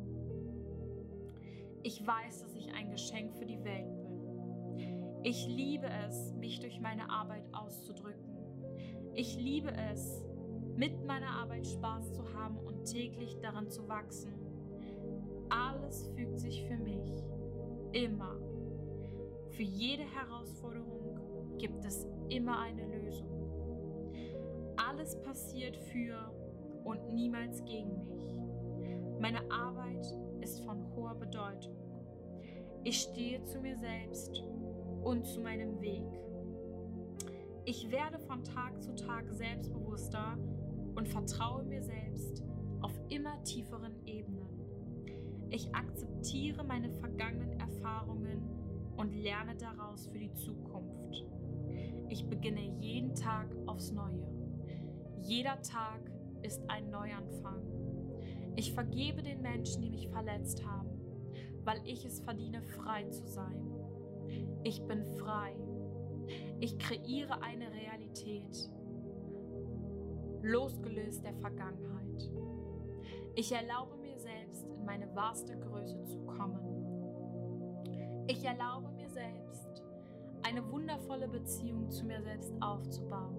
[1.83, 5.21] Ich weiß, dass ich ein Geschenk für die Welt bin.
[5.23, 8.37] Ich liebe es, mich durch meine Arbeit auszudrücken.
[9.13, 10.25] Ich liebe es,
[10.75, 14.33] mit meiner Arbeit Spaß zu haben und täglich daran zu wachsen.
[15.49, 17.23] Alles fügt sich für mich.
[17.91, 18.37] Immer.
[19.49, 23.29] Für jede Herausforderung gibt es immer eine Lösung.
[24.77, 26.33] Alles passiert für
[26.85, 28.35] und niemals gegen mich.
[29.19, 29.82] Meine Arbeit
[30.95, 31.75] hoher Bedeutung.
[32.83, 34.43] Ich stehe zu mir selbst
[35.03, 36.05] und zu meinem Weg.
[37.65, 40.37] Ich werde von Tag zu Tag selbstbewusster
[40.95, 42.43] und vertraue mir selbst
[42.81, 44.49] auf immer tieferen Ebenen.
[45.49, 48.41] Ich akzeptiere meine vergangenen Erfahrungen
[48.97, 51.25] und lerne daraus für die Zukunft.
[52.09, 54.27] Ich beginne jeden Tag aufs Neue.
[55.21, 56.01] Jeder Tag
[56.41, 57.61] ist ein Neuanfang.
[58.55, 60.89] Ich vergebe den Menschen, die mich verletzt haben,
[61.63, 63.73] weil ich es verdiene, frei zu sein.
[64.63, 65.55] Ich bin frei.
[66.59, 68.69] Ich kreiere eine Realität,
[70.41, 72.29] losgelöst der Vergangenheit.
[73.35, 76.59] Ich erlaube mir selbst, in meine wahrste Größe zu kommen.
[78.27, 79.83] Ich erlaube mir selbst,
[80.43, 83.37] eine wundervolle Beziehung zu mir selbst aufzubauen.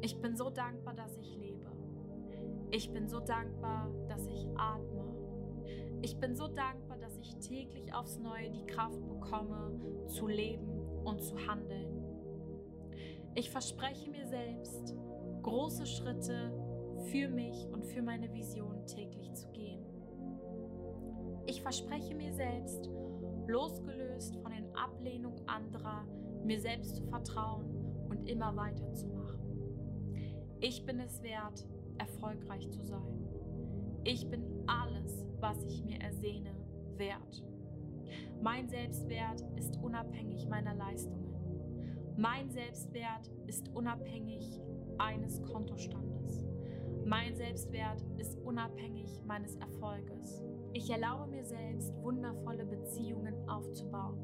[0.00, 1.59] Ich bin so dankbar, dass ich lebe.
[2.72, 5.04] Ich bin so dankbar, dass ich atme.
[6.02, 11.20] Ich bin so dankbar, dass ich täglich aufs Neue die Kraft bekomme, zu leben und
[11.20, 12.04] zu handeln.
[13.34, 14.94] Ich verspreche mir selbst,
[15.42, 16.52] große Schritte
[17.10, 19.84] für mich und für meine Vision täglich zu gehen.
[21.46, 22.88] Ich verspreche mir selbst,
[23.48, 26.06] losgelöst von den Ablehnungen anderer,
[26.44, 29.40] mir selbst zu vertrauen und immer weiterzumachen.
[30.60, 31.66] Ich bin es wert,
[32.00, 33.28] erfolgreich zu sein.
[34.04, 36.54] Ich bin alles, was ich mir ersehne,
[36.96, 37.44] wert.
[38.42, 41.30] Mein Selbstwert ist unabhängig meiner Leistungen.
[42.16, 44.60] Mein Selbstwert ist unabhängig
[44.98, 46.46] eines Kontostandes.
[47.04, 50.42] Mein Selbstwert ist unabhängig meines Erfolges.
[50.72, 54.18] Ich erlaube mir selbst, wundervolle Beziehungen aufzubauen.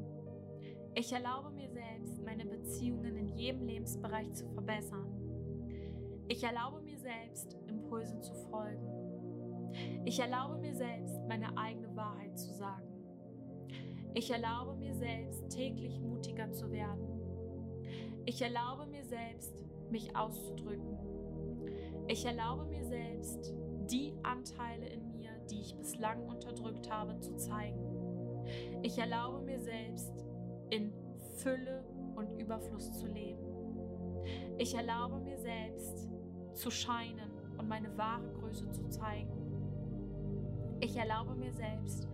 [0.95, 5.11] Ich erlaube mir selbst, meine Beziehungen in jedem Lebensbereich zu verbessern.
[6.27, 7.57] Ich erlaube mir selbst,
[7.87, 9.71] Impulsen zu folgen.
[10.03, 12.85] Ich erlaube mir selbst, meine eigene Wahrheit zu sagen.
[14.13, 17.07] Ich erlaube mir selbst, täglich mutiger zu werden.
[18.25, 20.97] Ich erlaube mir selbst, mich auszudrücken.
[22.09, 23.53] Ich erlaube mir selbst,
[23.89, 28.43] die Anteile in mir, die ich bislang unterdrückt habe, zu zeigen.
[28.81, 30.25] Ich erlaube mir selbst,
[30.71, 30.91] in
[31.37, 31.85] Fülle
[32.15, 33.45] und Überfluss zu leben.
[34.57, 36.09] Ich erlaube mir selbst,
[36.53, 39.31] zu scheinen und meine wahre Größe zu zeigen.
[40.79, 42.07] Ich erlaube mir selbst,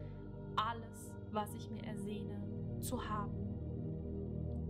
[0.55, 2.41] alles, was ich mir ersehne,
[2.79, 3.53] zu haben.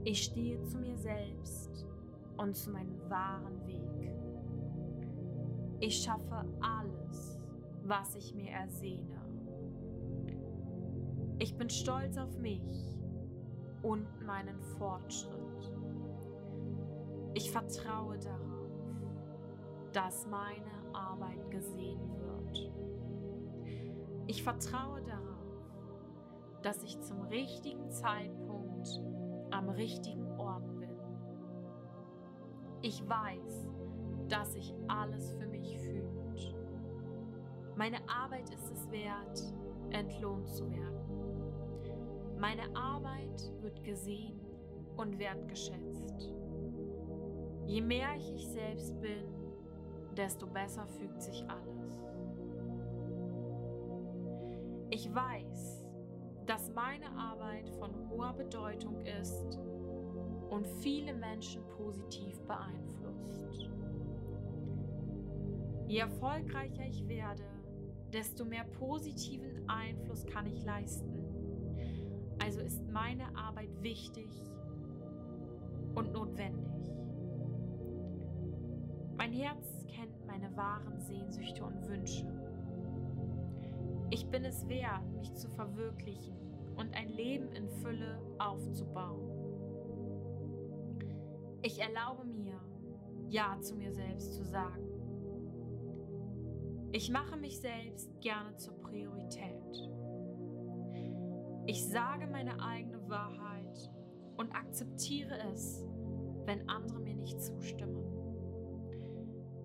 [0.04, 1.86] Ich stehe zu mir selbst
[2.38, 4.12] und zu meinem wahren Weg.
[5.80, 7.40] Ich schaffe alles,
[7.84, 9.22] was ich mir ersehne.
[11.40, 12.98] Ich bin stolz auf mich
[13.82, 15.74] und meinen Fortschritt.
[17.34, 18.53] Ich vertraue darauf,
[19.94, 22.72] dass meine Arbeit gesehen wird.
[24.28, 25.24] Ich vertraue darauf,
[26.64, 29.04] dass ich zum richtigen Zeitpunkt
[29.52, 30.98] am richtigen Ort bin.
[32.82, 33.68] Ich weiß,
[34.28, 36.56] dass sich alles für mich fühlt.
[37.76, 39.54] Meine Arbeit ist es wert,
[39.92, 42.40] entlohnt zu werden.
[42.40, 44.40] Meine Arbeit wird gesehen
[44.98, 46.34] und wertgeschätzt.
[47.68, 49.43] Je mehr ich ich selbst bin,
[50.14, 51.94] desto besser fügt sich alles.
[54.90, 55.86] Ich weiß,
[56.46, 59.60] dass meine Arbeit von hoher Bedeutung ist
[60.50, 63.70] und viele Menschen positiv beeinflusst.
[65.88, 67.44] Je erfolgreicher ich werde,
[68.12, 71.24] desto mehr positiven Einfluss kann ich leisten.
[72.44, 74.30] Also ist meine Arbeit wichtig
[75.96, 76.63] und notwendig.
[79.18, 82.26] Mein Herz kennt meine wahren Sehnsüchte und Wünsche.
[84.10, 86.36] Ich bin es wert, mich zu verwirklichen
[86.76, 89.30] und ein Leben in Fülle aufzubauen.
[91.62, 92.60] Ich erlaube mir,
[93.30, 94.84] Ja zu mir selbst zu sagen.
[96.92, 99.90] Ich mache mich selbst gerne zur Priorität.
[101.66, 103.90] Ich sage meine eigene Wahrheit
[104.38, 105.84] und akzeptiere es,
[106.46, 108.13] wenn andere mir nicht zustimmen.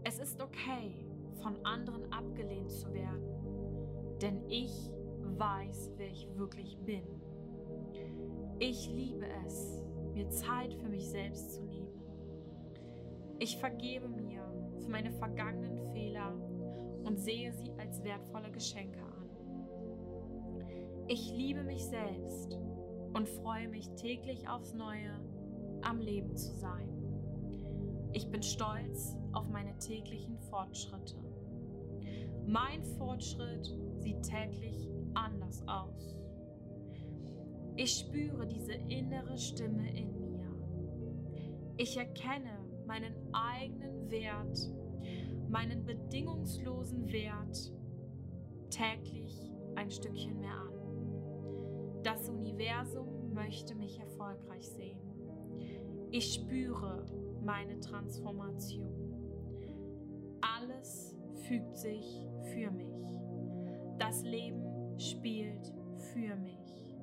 [0.04, 0.94] Es ist okay,
[1.42, 4.90] von anderen abgelehnt zu werden, denn ich
[5.36, 7.02] weiß, wer ich wirklich bin.
[8.58, 11.88] Ich liebe es, mir Zeit für mich selbst zu nehmen.
[13.38, 14.42] Ich vergebe mir
[14.80, 16.34] für meine vergangenen Fehler
[17.04, 19.18] und sehe sie als wertvolle Geschenke an.
[21.06, 22.58] Ich liebe mich selbst
[23.14, 25.12] und freue mich täglich aufs Neue,
[25.82, 26.88] am Leben zu sein.
[28.12, 31.14] Ich bin stolz auf meine täglichen Fortschritte.
[32.44, 36.16] Mein Fortschritt sieht täglich anders aus.
[37.76, 40.48] Ich spüre diese innere Stimme in mir.
[41.76, 44.58] Ich erkenne meinen eigenen Wert,
[45.48, 47.72] meinen bedingungslosen Wert
[48.70, 52.02] täglich ein Stückchen mehr an.
[52.02, 54.98] Das Universum möchte mich erfolgreich sehen.
[56.10, 57.06] Ich spüre
[57.44, 58.97] meine Transformation.
[61.48, 62.86] Fügt sich für mich.
[63.98, 65.72] Das Leben spielt
[66.12, 66.94] für mich.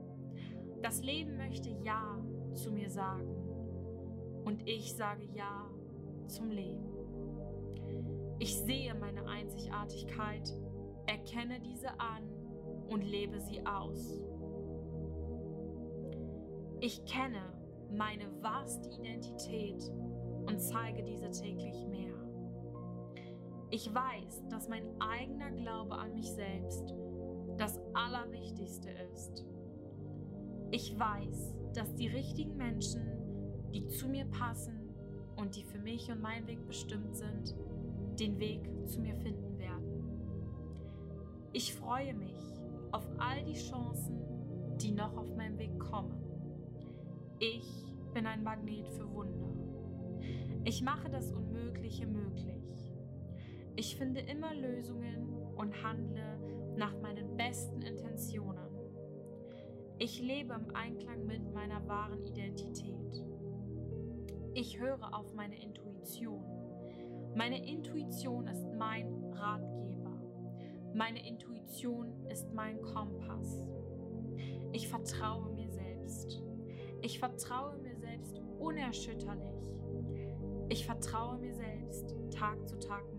[0.84, 3.36] Das Leben möchte Ja zu mir sagen
[4.46, 5.68] und ich sage Ja
[6.28, 6.86] zum Leben.
[8.38, 10.56] Ich sehe meine Einzigartigkeit,
[11.08, 12.30] erkenne diese an
[12.88, 14.22] und lebe sie aus.
[16.82, 17.42] Ich kenne
[17.92, 19.92] meine wahrste Identität
[20.46, 22.15] und zeige diese täglich mehr.
[23.72, 26.94] Ich weiß, dass mein eigener Glaube an mich selbst
[27.58, 29.46] das Allerwichtigste ist.
[30.72, 33.02] Ich weiß, dass die richtigen Menschen,
[33.74, 34.90] die zu mir passen
[35.36, 37.56] und die für mich und meinen Weg bestimmt sind,
[38.20, 39.86] den Weg zu mir finden werden.
[41.54, 42.36] Ich freue mich
[42.92, 44.20] auf all die Chancen,
[44.78, 46.22] die noch auf meinem Weg kommen.
[47.40, 49.50] Ich bin ein Magnet für Wunder.
[50.64, 52.65] Ich mache das Unmögliche möglich.
[53.78, 56.40] Ich finde immer Lösungen und handle
[56.78, 58.66] nach meinen besten Intentionen.
[59.98, 63.24] Ich lebe im Einklang mit meiner wahren Identität.
[64.54, 66.44] Ich höre auf meine Intuition.
[67.36, 70.22] Meine Intuition ist mein Ratgeber.
[70.94, 73.68] Meine Intuition ist mein Kompass.
[74.72, 76.42] Ich vertraue mir selbst.
[77.02, 79.70] Ich vertraue mir selbst unerschütterlich.
[80.70, 83.15] Ich vertraue mir selbst Tag zu Tag.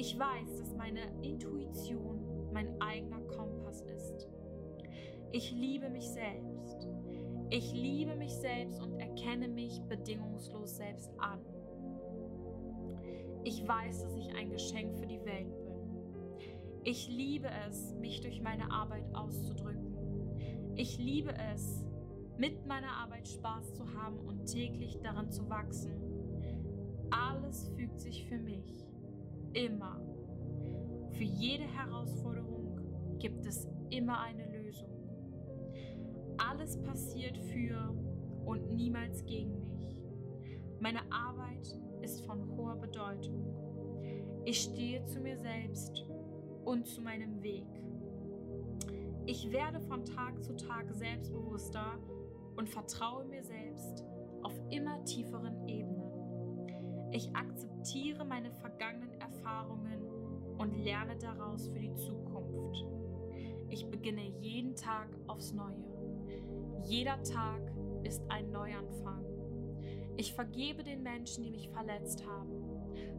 [0.00, 4.30] Ich weiß, dass meine Intuition mein eigener Kompass ist.
[5.30, 6.88] Ich liebe mich selbst.
[7.50, 11.40] Ich liebe mich selbst und erkenne mich bedingungslos selbst an.
[13.44, 15.74] Ich weiß, dass ich ein Geschenk für die Welt bin.
[16.82, 19.94] Ich liebe es, mich durch meine Arbeit auszudrücken.
[20.76, 21.84] Ich liebe es,
[22.38, 25.92] mit meiner Arbeit Spaß zu haben und täglich daran zu wachsen.
[27.10, 28.89] Alles fügt sich für mich.
[29.52, 30.00] Immer.
[31.10, 34.88] Für jede Herausforderung gibt es immer eine Lösung.
[36.38, 37.94] Alles passiert für
[38.44, 39.96] und niemals gegen mich.
[40.78, 43.44] Meine Arbeit ist von hoher Bedeutung.
[44.44, 46.04] Ich stehe zu mir selbst
[46.64, 47.66] und zu meinem Weg.
[49.26, 51.98] Ich werde von Tag zu Tag selbstbewusster
[52.56, 54.04] und vertraue mir selbst
[54.42, 57.10] auf immer tieferen Ebenen.
[57.12, 62.86] Ich akzeptiere meine vergangenen Erfahrungen und lerne daraus für die Zukunft.
[63.68, 65.84] Ich beginne jeden Tag aufs Neue.
[66.84, 67.60] Jeder Tag
[68.02, 69.24] ist ein Neuanfang.
[70.16, 72.50] Ich vergebe den Menschen, die mich verletzt haben,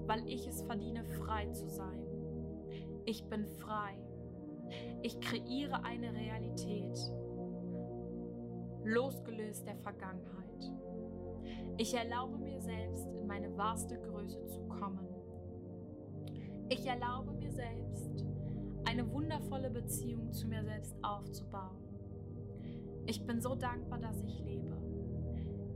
[0.05, 2.05] weil ich es verdiene, frei zu sein.
[3.05, 3.95] Ich bin frei.
[5.01, 6.97] Ich kreiere eine Realität,
[8.83, 10.71] losgelöst der Vergangenheit.
[11.77, 15.10] Ich erlaube mir selbst, in meine wahrste Größe zu kommen.
[16.71, 18.23] Ich erlaube mir selbst,
[18.85, 21.83] eine wundervolle Beziehung zu mir selbst aufzubauen.
[23.05, 24.77] Ich bin so dankbar, dass ich lebe.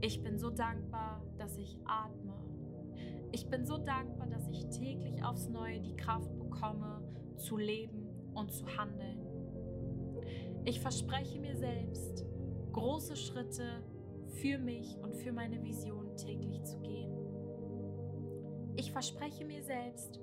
[0.00, 2.32] Ich bin so dankbar, dass ich atme.
[3.30, 7.02] Ich bin so dankbar, dass ich täglich aufs Neue die Kraft bekomme,
[7.36, 9.20] zu leben und zu handeln.
[10.64, 12.24] Ich verspreche mir selbst,
[12.72, 13.82] große Schritte
[14.40, 17.12] für mich und für meine Vision täglich zu gehen.
[18.76, 20.20] Ich verspreche mir selbst,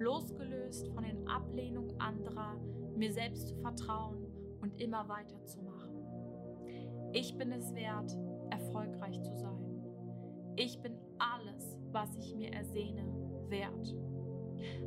[0.00, 2.56] losgelöst von den Ablehnungen anderer,
[2.96, 4.26] mir selbst zu vertrauen
[4.60, 5.88] und immer weiterzumachen.
[7.12, 8.16] Ich bin es wert,
[8.50, 9.68] erfolgreich zu sein.
[10.56, 13.04] Ich bin alles, was ich mir ersehne,
[13.48, 13.94] wert.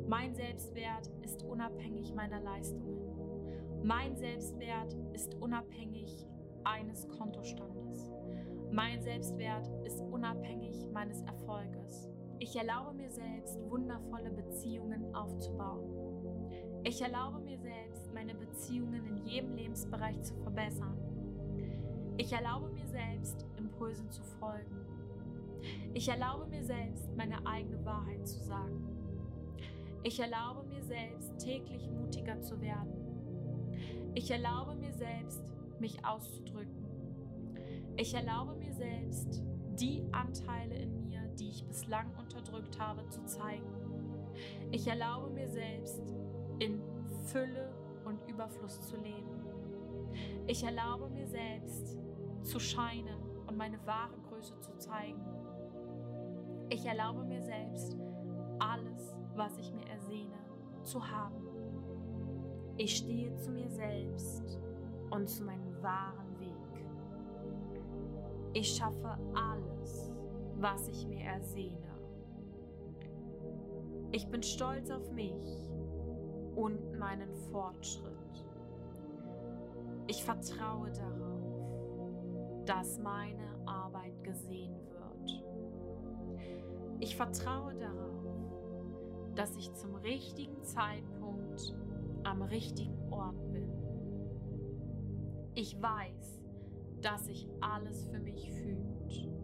[0.06, 3.82] Mein Selbstwert ist unabhängig meiner Leistungen.
[3.82, 6.26] Mein Selbstwert ist unabhängig
[6.64, 8.12] eines Kontostandes.
[8.70, 12.11] Mein Selbstwert ist unabhängig meines Erfolges.
[12.42, 16.50] Ich erlaube mir selbst, wundervolle Beziehungen aufzubauen.
[16.82, 20.98] Ich erlaube mir selbst, meine Beziehungen in jedem Lebensbereich zu verbessern.
[22.16, 24.76] Ich erlaube mir selbst, Impulsen zu folgen.
[25.94, 28.88] Ich erlaube mir selbst, meine eigene Wahrheit zu sagen.
[30.02, 32.92] Ich erlaube mir selbst, täglich mutiger zu werden.
[34.16, 35.44] Ich erlaube mir selbst,
[35.78, 36.88] mich auszudrücken.
[37.96, 39.44] Ich erlaube mir selbst,
[39.78, 41.01] die Anteile in mir,
[41.38, 43.70] die ich bislang unterdrückt habe, zu zeigen.
[44.70, 46.14] Ich erlaube mir selbst,
[46.58, 46.80] in
[47.24, 47.72] Fülle
[48.04, 49.30] und Überfluss zu leben.
[50.46, 51.98] Ich erlaube mir selbst,
[52.42, 55.24] zu scheinen und meine wahre Größe zu zeigen.
[56.68, 57.96] Ich erlaube mir selbst,
[58.58, 60.38] alles, was ich mir ersehne,
[60.82, 61.48] zu haben.
[62.76, 64.58] Ich stehe zu mir selbst
[65.10, 66.52] und zu meinem wahren Weg.
[68.54, 70.11] Ich schaffe alles,
[70.56, 71.92] was ich mir ersehne.
[74.12, 75.70] Ich bin stolz auf mich
[76.54, 78.12] und meinen Fortschritt.
[80.06, 85.44] Ich vertraue darauf, dass meine Arbeit gesehen wird.
[87.00, 88.12] Ich vertraue darauf,
[89.34, 91.74] dass ich zum richtigen Zeitpunkt
[92.24, 93.70] am richtigen Ort bin.
[95.54, 96.40] Ich weiß,
[97.00, 99.41] dass sich alles für mich fühlt.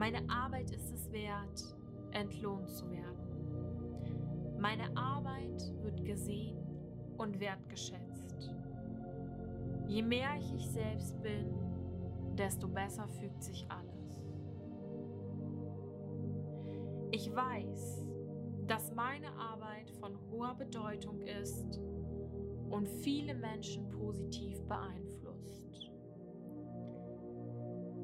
[0.00, 1.76] Meine Arbeit ist es wert,
[2.12, 4.56] entlohnt zu werden.
[4.58, 6.56] Meine Arbeit wird gesehen
[7.18, 8.50] und wertgeschätzt.
[9.88, 11.54] Je mehr ich ich selbst bin,
[12.34, 14.24] desto besser fügt sich alles.
[17.10, 18.06] Ich weiß,
[18.68, 21.78] dass meine Arbeit von hoher Bedeutung ist
[22.70, 25.90] und viele Menschen positiv beeinflusst.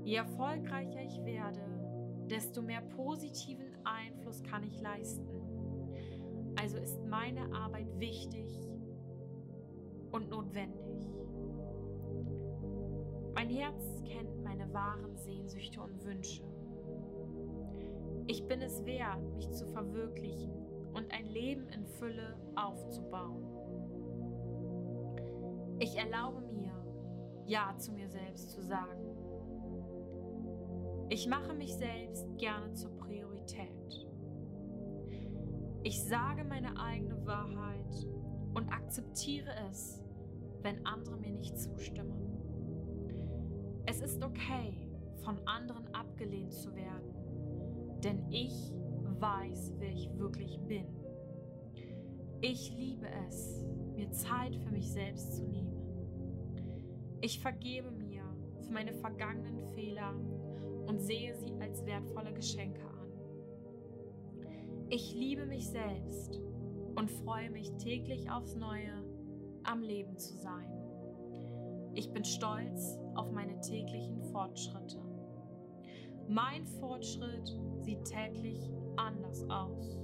[0.04, 1.75] Je erfolgreicher ich werde,
[2.30, 5.26] desto mehr positiven Einfluss kann ich leisten.
[6.60, 8.48] Also ist meine Arbeit wichtig
[10.10, 11.06] und notwendig.
[13.34, 16.42] Mein Herz kennt meine wahren Sehnsüchte und Wünsche.
[18.26, 20.50] Ich bin es wert, mich zu verwirklichen
[20.94, 23.44] und ein Leben in Fülle aufzubauen.
[25.78, 26.72] Ich erlaube mir,
[27.44, 29.15] Ja zu mir selbst zu sagen.
[31.08, 34.06] Ich mache mich selbst gerne zur Priorität.
[35.84, 38.06] Ich sage meine eigene Wahrheit
[38.54, 40.02] und akzeptiere es,
[40.62, 42.26] wenn andere mir nicht zustimmen.
[43.86, 44.90] Es ist okay,
[45.22, 47.14] von anderen abgelehnt zu werden,
[48.02, 48.74] denn ich
[49.20, 50.86] weiß, wer ich wirklich bin.
[52.40, 55.72] Ich liebe es, mir Zeit für mich selbst zu nehmen.
[57.20, 58.24] Ich vergebe mir
[58.60, 60.12] für meine vergangenen Fehler
[60.86, 63.12] und sehe sie als wertvolle Geschenke an.
[64.88, 66.40] Ich liebe mich selbst
[66.94, 68.92] und freue mich täglich aufs Neue,
[69.64, 70.70] am Leben zu sein.
[71.94, 75.00] Ich bin stolz auf meine täglichen Fortschritte.
[76.28, 79.98] Mein Fortschritt sieht täglich anders aus.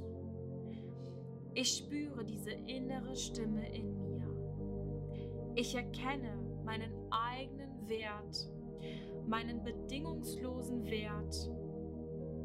[1.54, 4.22] Ich spüre diese innere Stimme in mir.
[5.54, 8.48] Ich erkenne meinen eigenen Wert,
[9.26, 11.50] meinen bedingungslosen Wert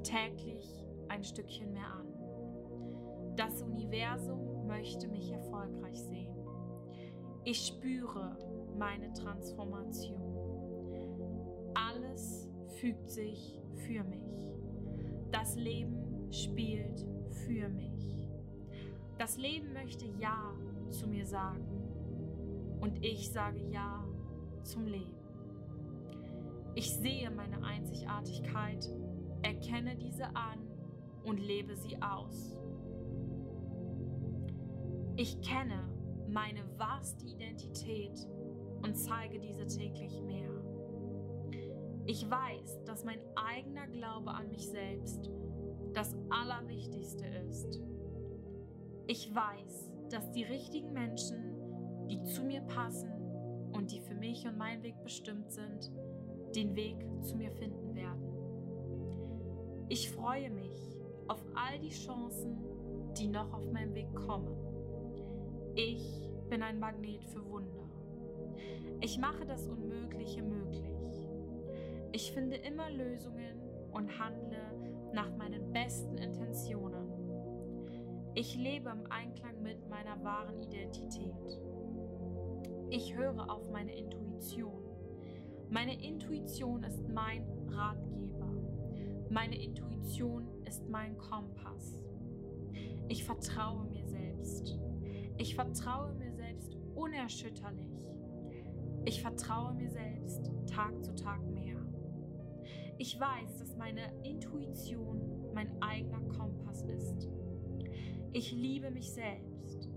[0.04, 2.08] täglich ein Stückchen mehr an.
[3.36, 6.36] Das Universum möchte mich erfolgreich sehen.
[7.44, 8.38] Ich spüre
[8.78, 10.22] meine Transformation.
[11.74, 12.50] Alles
[12.80, 14.54] fügt sich für mich.
[15.32, 17.06] Das Leben spielt
[17.46, 18.28] für mich.
[19.18, 20.54] Das Leben möchte Ja
[20.90, 21.66] zu mir sagen
[22.80, 24.04] und ich sage Ja
[24.64, 25.17] zum Leben.
[26.78, 28.88] Ich sehe meine Einzigartigkeit,
[29.42, 30.60] erkenne diese an
[31.24, 32.56] und lebe sie aus.
[35.16, 35.90] Ich kenne
[36.30, 38.16] meine wahrste Identität
[38.84, 40.52] und zeige diese täglich mehr.
[42.06, 45.32] Ich weiß, dass mein eigener Glaube an mich selbst
[45.96, 47.82] das Allerwichtigste ist.
[49.08, 53.12] Ich weiß, dass die richtigen Menschen, die zu mir passen
[53.72, 55.92] und die für mich und meinen Weg bestimmt sind,
[56.58, 58.34] den Weg zu mir finden werden.
[59.90, 62.58] Ich freue mich auf all die Chancen,
[63.16, 64.58] die noch auf meinem Weg kommen.
[65.76, 67.88] Ich bin ein Magnet für Wunder.
[69.02, 71.30] Ich mache das Unmögliche möglich.
[72.12, 73.62] Ich finde immer Lösungen
[73.92, 77.06] und handle nach meinen besten Intentionen.
[78.34, 81.62] Ich lebe im Einklang mit meiner wahren Identität.
[82.90, 84.77] Ich höre auf meine Intuition.
[85.70, 88.48] Meine Intuition ist mein Ratgeber.
[89.30, 92.02] Meine Intuition ist mein Kompass.
[93.10, 94.80] Ich vertraue mir selbst.
[95.38, 97.98] Ich vertraue mir selbst unerschütterlich.
[99.04, 101.78] Ich vertraue mir selbst Tag zu Tag mehr.
[102.98, 107.30] Ich weiß, dass meine Intuition mein eigener Kompass ist.
[108.32, 109.90] Ich liebe mich selbst.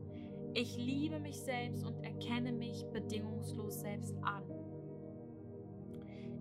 [0.52, 4.49] Ich liebe mich selbst und erkenne mich bedingungslos selbst an.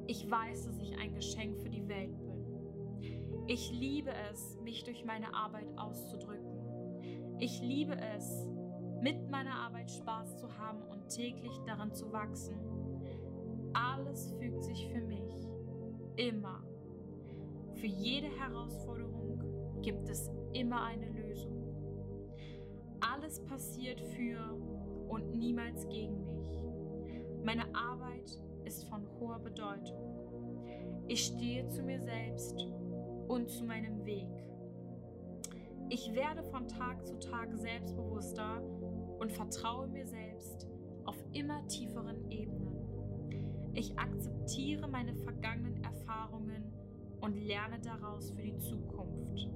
[0.10, 3.46] Ich weiß, dass ich ein Geschenk für die Welt bin.
[3.46, 7.38] Ich liebe es, mich durch meine Arbeit auszudrücken.
[7.38, 8.48] Ich liebe es,
[9.04, 12.58] mit meiner Arbeit Spaß zu haben und täglich daran zu wachsen.
[13.74, 15.48] Alles fügt sich für mich.
[16.16, 16.64] Immer.
[17.76, 21.56] Für jede Herausforderung gibt es immer eine Lösung.
[23.00, 24.58] Alles passiert für
[25.08, 26.50] und niemals gegen mich.
[27.46, 28.09] Meine Arbeit
[28.70, 29.98] ist von hoher Bedeutung.
[31.08, 32.68] Ich stehe zu mir selbst
[33.28, 34.30] und zu meinem Weg.
[35.90, 38.62] Ich werde von Tag zu Tag selbstbewusster
[39.18, 40.68] und vertraue mir selbst
[41.06, 43.74] auf immer tieferen Ebenen.
[43.74, 46.72] Ich akzeptiere meine vergangenen Erfahrungen
[47.22, 49.50] und lerne daraus für die Zukunft.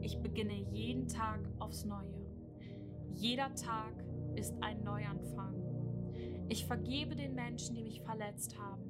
[0.00, 2.14] Ich beginne jeden Tag aufs Neue.
[3.14, 3.94] Jeder Tag
[4.36, 5.57] ist ein Neuanfang.
[6.48, 8.82] Ich vergebe den Menschen, die mich verletzt haben,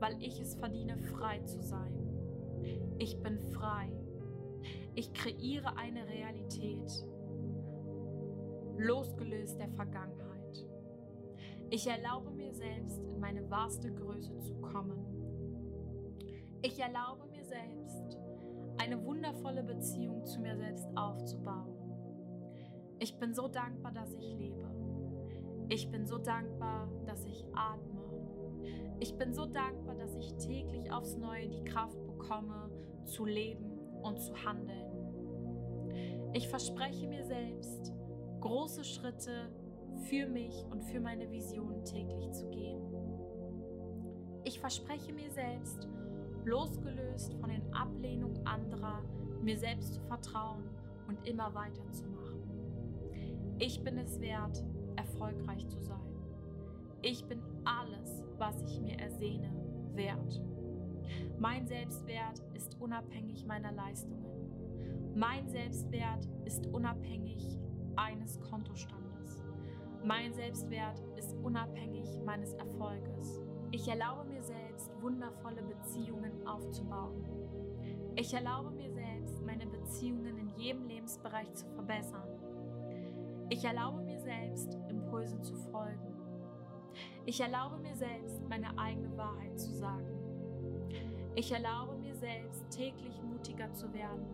[0.00, 1.94] weil ich es verdiene, frei zu sein.
[2.98, 3.92] Ich bin frei.
[4.94, 6.90] Ich kreiere eine Realität,
[8.76, 10.66] losgelöst der Vergangenheit.
[11.70, 15.06] Ich erlaube mir selbst, in meine wahrste Größe zu kommen.
[16.62, 18.18] Ich erlaube mir selbst,
[18.78, 21.76] eine wundervolle Beziehung zu mir selbst aufzubauen.
[22.98, 24.79] Ich bin so dankbar, dass ich lebe.
[25.72, 28.02] Ich bin so dankbar, dass ich atme.
[28.98, 32.68] Ich bin so dankbar, dass ich täglich aufs Neue die Kraft bekomme,
[33.04, 34.90] zu leben und zu handeln.
[36.32, 37.94] Ich verspreche mir selbst,
[38.40, 39.52] große Schritte
[40.08, 42.82] für mich und für meine Vision täglich zu gehen.
[44.42, 45.88] Ich verspreche mir selbst,
[46.44, 49.04] losgelöst von den Ablehnungen anderer,
[49.40, 50.64] mir selbst zu vertrauen
[51.06, 52.40] und immer weiterzumachen.
[53.60, 54.64] Ich bin es wert,
[54.96, 56.00] erfolgreich zu sein.
[57.02, 59.50] Ich bin alles, was ich mir ersehne,
[59.94, 60.40] wert.
[61.38, 64.26] Mein Selbstwert ist unabhängig meiner Leistungen.
[65.14, 67.58] Mein Selbstwert ist unabhängig
[67.96, 69.42] eines Kontostandes.
[70.04, 73.40] Mein Selbstwert ist unabhängig meines Erfolges.
[73.70, 77.24] Ich erlaube mir selbst, wundervolle Beziehungen aufzubauen.
[78.16, 82.28] Ich erlaube mir selbst, meine Beziehungen in jedem Lebensbereich zu verbessern.
[83.50, 86.14] Ich erlaube mir selbst, Impulsen zu folgen.
[87.26, 90.06] Ich erlaube mir selbst, meine eigene Wahrheit zu sagen.
[91.34, 94.24] Ich erlaube mir selbst, täglich mutiger zu werden.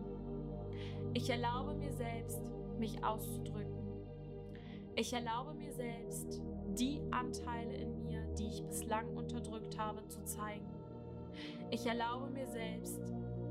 [1.15, 2.41] Ich erlaube mir selbst,
[2.77, 3.87] mich auszudrücken.
[4.95, 6.39] Ich erlaube mir selbst,
[6.77, 10.69] die Anteile in mir, die ich bislang unterdrückt habe, zu zeigen.
[11.71, 13.01] Ich erlaube mir selbst,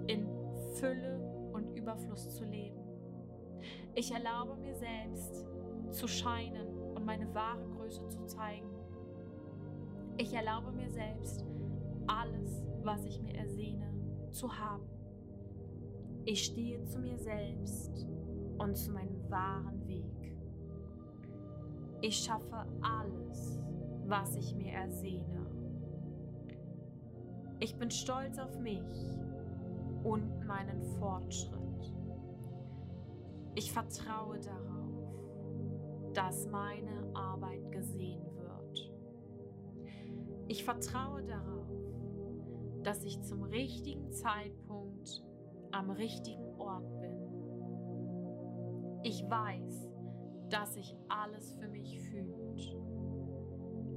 [0.07, 0.29] in
[0.75, 2.79] Fülle und Überfluss zu leben.
[3.97, 5.47] Ich erlaube mir selbst
[5.91, 8.69] zu scheinen und meine wahre Größe zu zeigen.
[10.19, 11.45] Ich erlaube mir selbst,
[12.07, 13.93] alles, was ich mir ersehne,
[14.31, 14.87] zu haben.
[16.25, 18.07] Ich stehe zu mir selbst
[18.59, 20.05] und zu meinem wahren Weg.
[22.01, 23.61] Ich schaffe alles,
[24.07, 25.47] was ich mir ersehne.
[27.59, 29.19] Ich bin stolz auf mich
[30.05, 31.93] und meinen Fortschritt.
[33.55, 34.76] Ich vertraue darauf,
[36.17, 38.91] dass meine Arbeit gesehen wird.
[40.49, 41.67] Ich vertraue darauf,
[42.83, 45.23] dass ich zum richtigen Zeitpunkt
[45.73, 47.21] am richtigen Ort bin.
[49.03, 49.91] Ich weiß,
[50.49, 52.79] dass sich alles für mich fühlt.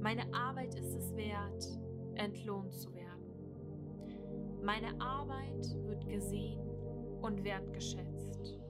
[0.02, 1.80] Meine Arbeit ist es wert,
[2.16, 4.60] entlohnt zu werden.
[4.62, 6.60] Meine Arbeit wird gesehen
[7.22, 8.60] und wertgeschätzt.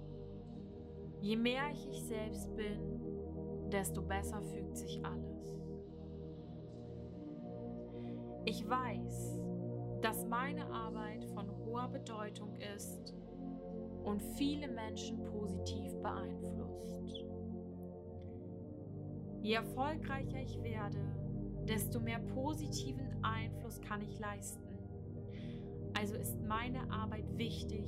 [1.21, 3.00] Je mehr ich ich selbst bin,
[3.71, 5.41] desto besser fügt sich alles.
[8.45, 9.39] Ich weiß,
[10.03, 13.15] dass meine Arbeit von hoher Bedeutung ist
[14.05, 17.25] und viele Menschen positiv beeinflusst.
[19.43, 20.99] Je erfolgreicher ich werde,
[21.67, 24.63] desto mehr positiven Einfluss kann ich leisten.
[25.99, 27.87] Also ist meine Arbeit wichtig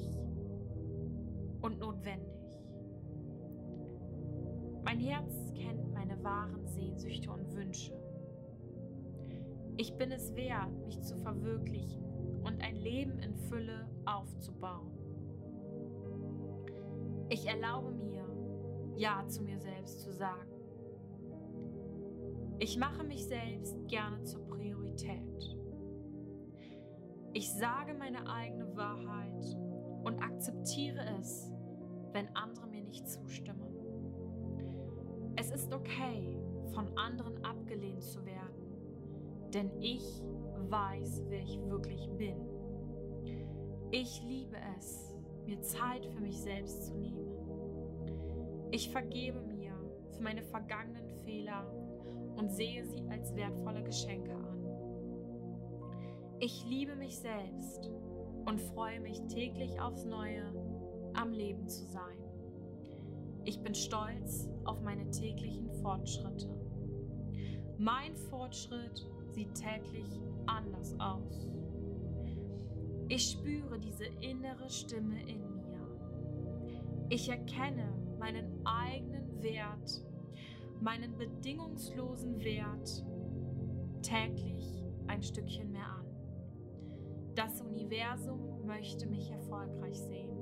[1.60, 2.31] und notwendig.
[4.92, 7.98] Mein Herz kennt meine wahren Sehnsüchte und Wünsche.
[9.78, 12.04] Ich bin es wert, mich zu verwirklichen
[12.44, 14.92] und ein Leben in Fülle aufzubauen.
[17.30, 18.22] Ich erlaube mir,
[18.94, 20.52] Ja zu mir selbst zu sagen.
[22.58, 25.56] Ich mache mich selbst gerne zur Priorität.
[27.32, 29.56] Ich sage meine eigene Wahrheit
[30.04, 31.50] und akzeptiere es,
[32.12, 33.71] wenn andere mir nicht zustimmen.
[35.36, 36.36] Es ist okay,
[36.74, 40.22] von anderen abgelehnt zu werden, denn ich
[40.68, 42.36] weiß, wer ich wirklich bin.
[43.90, 45.14] Ich liebe es,
[45.46, 47.32] mir Zeit für mich selbst zu nehmen.
[48.70, 49.72] Ich vergebe mir
[50.12, 51.66] für meine vergangenen Fehler
[52.36, 54.52] und sehe sie als wertvolle Geschenke an.
[56.40, 57.90] Ich liebe mich selbst
[58.46, 60.44] und freue mich täglich aufs Neue,
[61.14, 62.21] am Leben zu sein.
[63.44, 66.48] Ich bin stolz auf meine täglichen Fortschritte.
[67.76, 71.48] Mein Fortschritt sieht täglich anders aus.
[73.08, 77.06] Ich spüre diese innere Stimme in mir.
[77.08, 80.06] Ich erkenne meinen eigenen Wert,
[80.80, 83.04] meinen bedingungslosen Wert
[84.02, 86.06] täglich ein Stückchen mehr an.
[87.34, 90.38] Das Universum möchte mich erfolgreich sehen.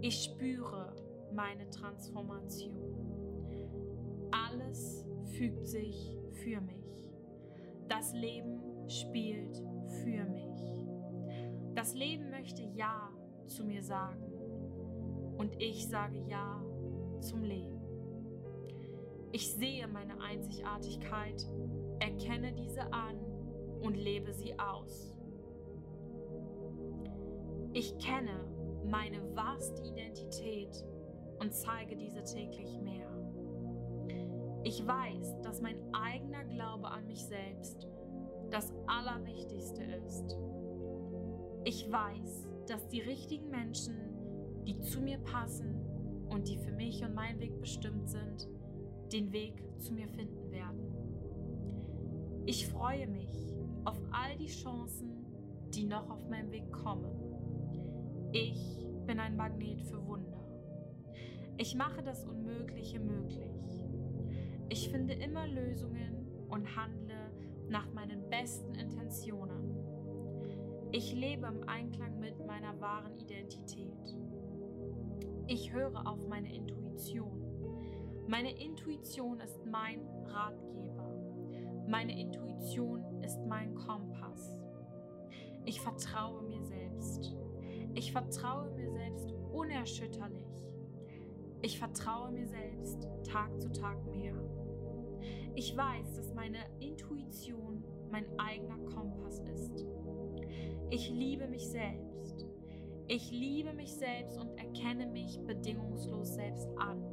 [0.00, 0.94] Ich spüre
[1.32, 2.76] meine Transformation.
[4.30, 7.10] Alles fügt sich für mich.
[7.88, 9.56] Das Leben spielt
[10.02, 10.50] für mich.
[11.74, 13.10] Das Leben möchte Ja
[13.46, 14.22] zu mir sagen
[15.38, 16.62] und ich sage Ja
[17.20, 17.80] zum Leben.
[19.32, 21.48] Ich sehe meine Einzigartigkeit,
[22.00, 23.16] erkenne diese an
[23.80, 25.14] und lebe sie aus.
[27.72, 28.44] Ich kenne
[28.84, 30.84] meine wahrste Identität
[31.40, 33.08] und zeige diese täglich mehr.
[34.62, 37.88] Ich weiß, dass mein eigener Glaube an mich selbst
[38.50, 40.36] das Allerwichtigste ist.
[41.64, 43.96] Ich weiß, dass die richtigen Menschen,
[44.66, 45.74] die zu mir passen
[46.28, 48.48] und die für mich und meinen Weg bestimmt sind,
[49.12, 50.90] den Weg zu mir finden werden.
[52.46, 53.54] Ich freue mich
[53.84, 55.24] auf all die Chancen,
[55.74, 57.10] die noch auf meinem Weg kommen.
[58.32, 60.29] Ich bin ein Magnet für Wunder.
[61.60, 63.84] Ich mache das Unmögliche möglich.
[64.70, 67.30] Ich finde immer Lösungen und handle
[67.68, 69.76] nach meinen besten Intentionen.
[70.90, 74.16] Ich lebe im Einklang mit meiner wahren Identität.
[75.48, 77.44] Ich höre auf meine Intuition.
[78.26, 81.14] Meine Intuition ist mein Ratgeber.
[81.86, 84.58] Meine Intuition ist mein Kompass.
[85.66, 87.36] Ich vertraue mir selbst.
[87.92, 90.49] Ich vertraue mir selbst unerschütterlich.
[91.62, 94.34] Ich vertraue mir selbst Tag zu Tag mehr.
[95.54, 99.84] Ich weiß, dass meine Intuition mein eigener Kompass ist.
[100.90, 102.46] Ich liebe mich selbst.
[103.08, 107.04] Ich liebe mich selbst und erkenne mich bedingungslos selbst an.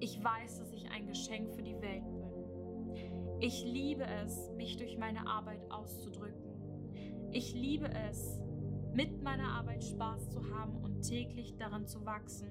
[0.00, 3.38] Ich weiß, dass ich ein Geschenk für die Welt bin.
[3.40, 7.30] Ich liebe es, mich durch meine Arbeit auszudrücken.
[7.30, 8.40] Ich liebe es,
[8.94, 12.48] mit meiner Arbeit Spaß zu haben und täglich daran zu wachsen.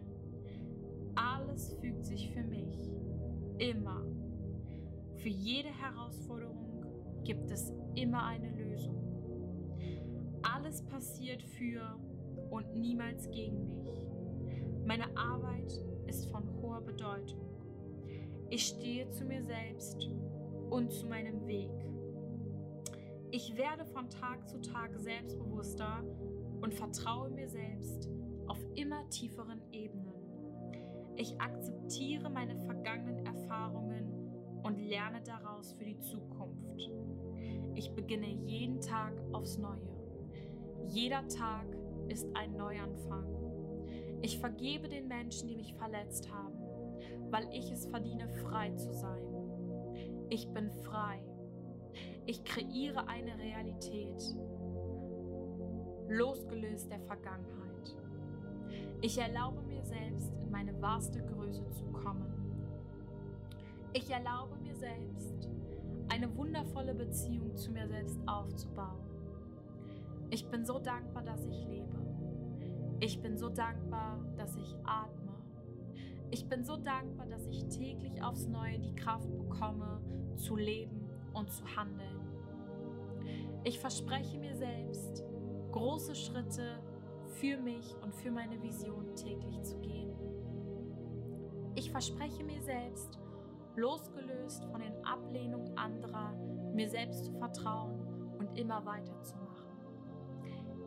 [1.15, 2.91] Alles fügt sich für mich.
[3.57, 4.03] Immer.
[5.15, 6.85] Für jede Herausforderung
[7.23, 8.95] gibt es immer eine Lösung.
[10.43, 11.97] Alles passiert für
[12.51, 13.89] und niemals gegen mich.
[14.85, 15.73] Meine Arbeit
[16.05, 17.41] ist von hoher Bedeutung.
[18.49, 20.07] Ich stehe zu mir selbst
[20.69, 21.71] und zu meinem Weg.
[23.31, 26.03] Ich werde von Tag zu Tag selbstbewusster
[26.61, 28.09] und vertraue mir selbst
[28.47, 30.13] auf immer tieferen Ebenen.
[31.15, 36.91] Ich akzeptiere meine vergangenen Erfahrungen und lerne daraus für die Zukunft.
[37.73, 39.97] Ich beginne jeden Tag aufs Neue.
[40.87, 41.65] Jeder Tag
[42.07, 43.25] ist ein Neuanfang.
[44.21, 46.57] Ich vergebe den Menschen, die mich verletzt haben,
[47.29, 49.23] weil ich es verdiene, frei zu sein.
[50.29, 51.21] Ich bin frei.
[52.25, 54.21] Ich kreiere eine Realität,
[56.09, 57.95] losgelöst der Vergangenheit.
[59.01, 62.33] Ich erlaube mir selbst, in meine wahrste Größe zu kommen.
[63.93, 65.49] Ich erlaube mir selbst,
[66.09, 69.07] eine wundervolle Beziehung zu mir selbst aufzubauen.
[70.29, 71.97] Ich bin so dankbar, dass ich lebe.
[72.99, 75.35] Ich bin so dankbar, dass ich atme.
[76.31, 80.01] Ich bin so dankbar, dass ich täglich aufs Neue die Kraft bekomme,
[80.35, 82.19] zu leben und zu handeln.
[83.63, 85.23] Ich verspreche mir selbst,
[85.77, 86.79] große Schritte
[87.39, 90.11] für mich und für meine Vision täglich zu gehen.
[91.75, 93.19] Ich verspreche mir selbst,
[93.75, 96.33] losgelöst von den Ablehnungen anderer,
[96.73, 98.01] mir selbst zu vertrauen
[98.39, 99.67] und immer weiterzumachen.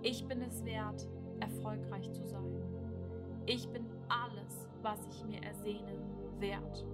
[0.02, 2.60] Ich bin es wert, erfolgreich zu sein.
[3.46, 5.94] Ich bin alles, was ich mir ersehne,
[6.40, 6.84] wert.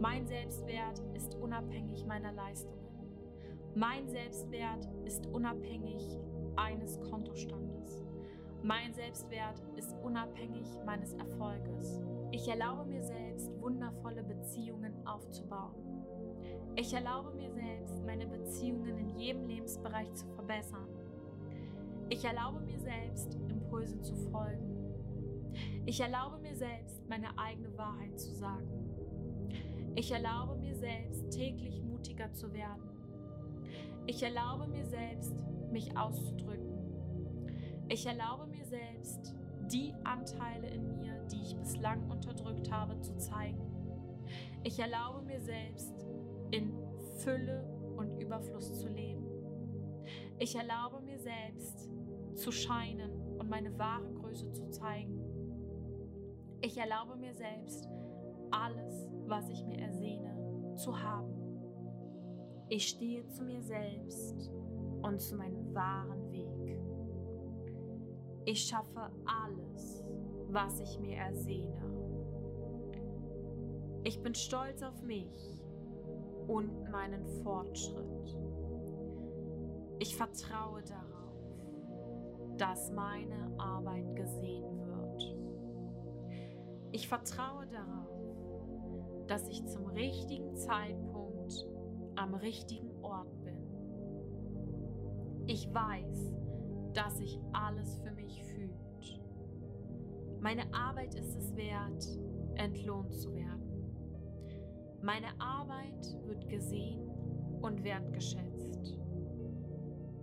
[0.00, 2.84] Mein Selbstwert ist unabhängig meiner Leistungen.
[3.76, 6.18] Mein Selbstwert ist unabhängig
[6.56, 8.04] eines Kontostandes.
[8.62, 12.00] Mein Selbstwert ist unabhängig meines Erfolges.
[12.32, 16.04] Ich erlaube mir selbst, wundervolle Beziehungen aufzubauen.
[16.74, 20.88] Ich erlaube mir selbst, meine Beziehungen in jedem Lebensbereich zu verbessern.
[22.08, 24.76] Ich erlaube mir selbst, Impulse zu folgen.
[25.86, 28.68] Ich erlaube mir selbst, meine eigene Wahrheit zu sagen.
[29.94, 32.90] Ich erlaube mir selbst, täglich mutiger zu werden.
[34.06, 36.76] Ich erlaube mir selbst, mich auszudrücken.
[37.88, 39.34] Ich erlaube mir selbst,
[39.70, 43.60] die Anteile in mir, die ich bislang unterdrückt habe, zu zeigen.
[44.64, 46.06] Ich erlaube mir selbst,
[46.50, 46.72] in
[47.18, 47.64] Fülle
[47.96, 49.26] und Überfluss zu leben.
[50.38, 51.90] Ich erlaube mir selbst,
[52.34, 55.20] zu scheinen und meine wahre Größe zu zeigen.
[56.60, 57.88] Ich erlaube mir selbst,
[58.50, 61.34] alles, was ich mir ersehne, zu haben.
[62.68, 64.50] Ich stehe zu mir selbst
[65.06, 66.80] und zu meinem wahren Weg.
[68.44, 70.04] Ich schaffe alles,
[70.48, 71.82] was ich mir ersehne.
[74.04, 75.62] Ich bin stolz auf mich
[76.46, 78.36] und meinen Fortschritt.
[79.98, 85.36] Ich vertraue darauf, dass meine Arbeit gesehen wird.
[86.92, 91.68] Ich vertraue darauf, dass ich zum richtigen Zeitpunkt
[92.16, 93.35] am richtigen Ort.
[95.48, 96.32] Ich weiß,
[96.92, 99.20] dass sich alles für mich fühlt.
[100.40, 102.04] Meine Arbeit ist es wert,
[102.56, 103.62] entlohnt zu werden.
[105.02, 107.08] Meine Arbeit wird gesehen
[107.60, 108.98] und wertgeschätzt.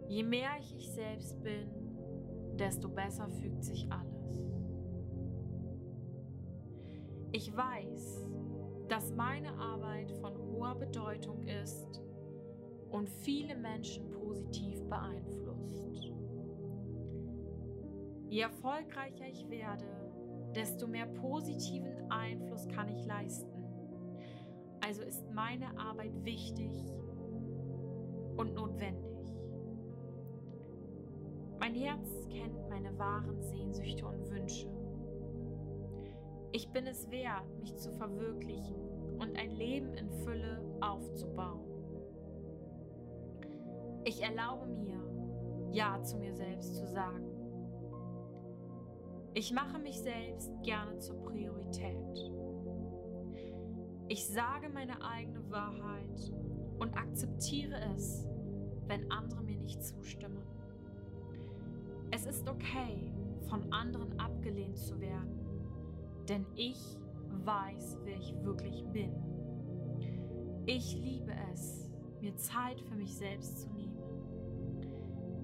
[0.09, 1.69] Je mehr ich ich selbst bin,
[2.57, 4.13] desto besser fügt sich alles.
[7.31, 8.27] Ich weiß,
[8.89, 12.01] dass meine Arbeit von hoher Bedeutung ist
[12.93, 16.11] und viele Menschen positiv beeinflusst.
[18.29, 19.85] Je erfolgreicher ich werde,
[20.55, 23.51] desto mehr positiven Einfluss kann ich leisten.
[24.79, 26.71] Also ist meine Arbeit wichtig
[28.37, 29.11] und notwendig.
[31.59, 34.69] Mein Herz kennt meine wahren Sehnsüchte und Wünsche.
[36.51, 38.75] Ich bin es wert, mich zu verwirklichen
[39.19, 41.72] und ein Leben in Fülle aufzubauen.
[44.05, 44.99] Ich erlaube mir,
[45.71, 47.25] Ja zu mir selbst zu sagen.
[49.33, 52.31] Ich mache mich selbst gerne zur Priorität.
[54.07, 56.31] Ich sage meine eigene Wahrheit
[56.77, 58.27] und akzeptiere es,
[58.87, 60.43] wenn andere mir nicht zustimmen.
[62.11, 63.11] Es ist okay,
[63.49, 65.39] von anderen abgelehnt zu werden,
[66.27, 66.99] denn ich
[67.43, 69.11] weiß, wer ich wirklich bin.
[70.65, 71.91] Ich liebe es,
[72.21, 73.92] mir Zeit für mich selbst zu nehmen.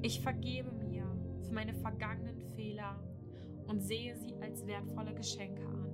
[0.01, 1.03] Ich vergebe mir
[1.41, 2.95] für meine vergangenen Fehler
[3.67, 5.89] und sehe sie als wertvolle Geschenke an.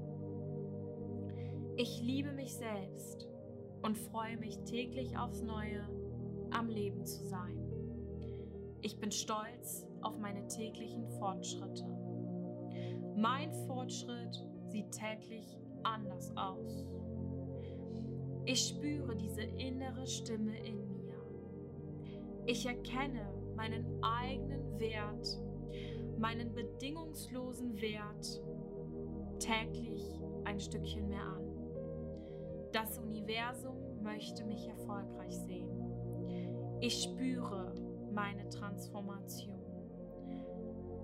[1.75, 3.27] Ich liebe mich selbst
[3.81, 5.83] und freue mich täglich aufs Neue,
[6.51, 7.59] am Leben zu sein.
[8.81, 11.85] Ich bin stolz auf meine täglichen Fortschritte.
[13.17, 16.85] Mein Fortschritt sieht täglich anders aus.
[18.45, 21.15] Ich spüre diese innere Stimme in mir.
[22.45, 25.39] Ich erkenne meinen eigenen Wert,
[26.17, 28.41] meinen bedingungslosen Wert
[29.39, 31.43] täglich ein Stückchen mehr an.
[32.71, 35.69] Das Universum möchte mich erfolgreich sehen.
[36.81, 37.73] Ich spüre
[38.13, 39.59] meine Transformation.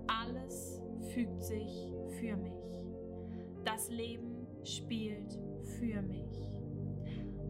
[0.06, 0.82] Alles
[1.12, 2.52] fügt sich für mich.
[3.64, 5.38] Das Leben spielt
[5.78, 6.48] für mich.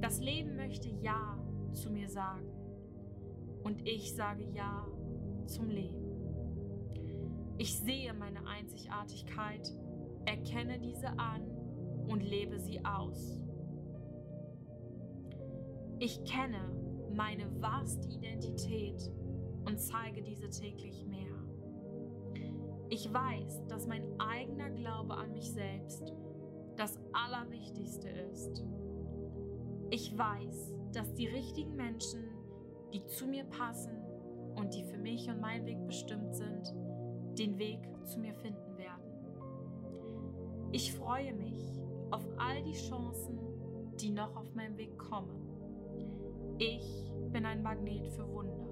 [0.01, 1.39] Das Leben möchte Ja
[1.73, 2.52] zu mir sagen
[3.65, 4.87] und ich sage Ja
[5.47, 6.03] zum Leben.
[7.59, 9.73] Ich sehe meine Einzigartigkeit,
[10.25, 11.43] erkenne diese an
[12.09, 13.41] und lebe sie aus.
[15.99, 16.59] Ich kenne
[17.15, 19.11] meine wahrste Identität
[19.65, 21.23] und zeige diese täglich mehr.
[22.89, 26.13] Ich weiß, dass mein eigener Glaube an mich selbst
[26.77, 28.65] das Allerwichtigste ist.
[29.91, 32.25] Ich weiß, dass die richtigen Menschen,
[32.93, 33.97] die zu mir passen
[34.57, 36.75] und die für mich und meinen Weg bestimmt sind,
[37.39, 39.03] den Weg zu mir finden werden.
[40.73, 41.81] Ich freue mich
[42.11, 43.39] auf all die Chancen,
[44.01, 45.49] die noch auf meinem Weg kommen.
[46.59, 48.69] Ich bin ein Magnet für Wunder.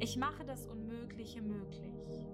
[0.00, 2.28] Ich mache das Unmögliche möglich.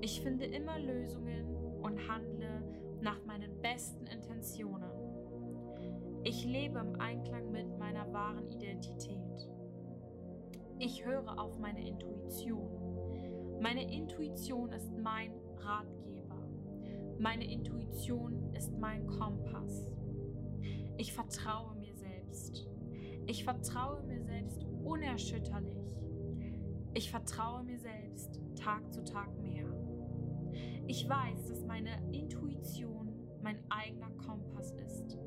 [0.00, 2.62] Ich finde immer Lösungen und handle
[3.00, 4.90] nach meinen besten Intentionen.
[6.24, 9.27] Ich lebe im Einklang mit meiner wahren Identität.
[10.80, 12.70] Ich höre auf meine Intuition.
[13.60, 16.36] Meine Intuition ist mein Ratgeber.
[17.18, 19.90] Meine Intuition ist mein Kompass.
[20.96, 22.68] Ich vertraue mir selbst.
[23.26, 25.96] Ich vertraue mir selbst unerschütterlich.
[26.94, 29.66] Ich vertraue mir selbst Tag zu Tag mehr.
[30.86, 35.18] Ich weiß, dass meine Intuition mein eigener Kompass ist.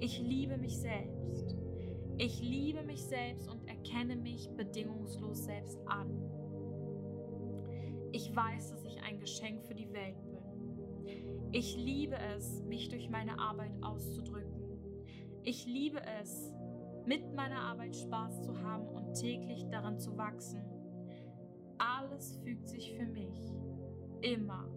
[0.00, 1.65] Ich liebe mich selbst.
[2.18, 6.08] Ich liebe mich selbst und erkenne mich bedingungslos selbst an.
[8.12, 11.52] Ich weiß, dass ich ein Geschenk für die Welt bin.
[11.52, 14.56] Ich liebe es, mich durch meine Arbeit auszudrücken.
[15.42, 16.54] Ich liebe es,
[17.04, 20.64] mit meiner Arbeit Spaß zu haben und täglich daran zu wachsen.
[21.78, 23.38] Alles fügt sich für mich.
[24.22, 24.68] Immer.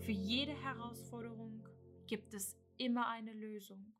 [0.00, 1.66] Für jede Herausforderung
[2.06, 3.92] gibt es immer eine Lösung.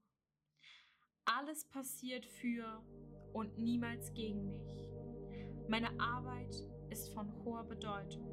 [1.29, 2.81] Alles passiert für
[3.33, 4.87] und niemals gegen mich.
[5.69, 6.55] Meine Arbeit
[6.91, 8.29] ist von hoher Bedeutung.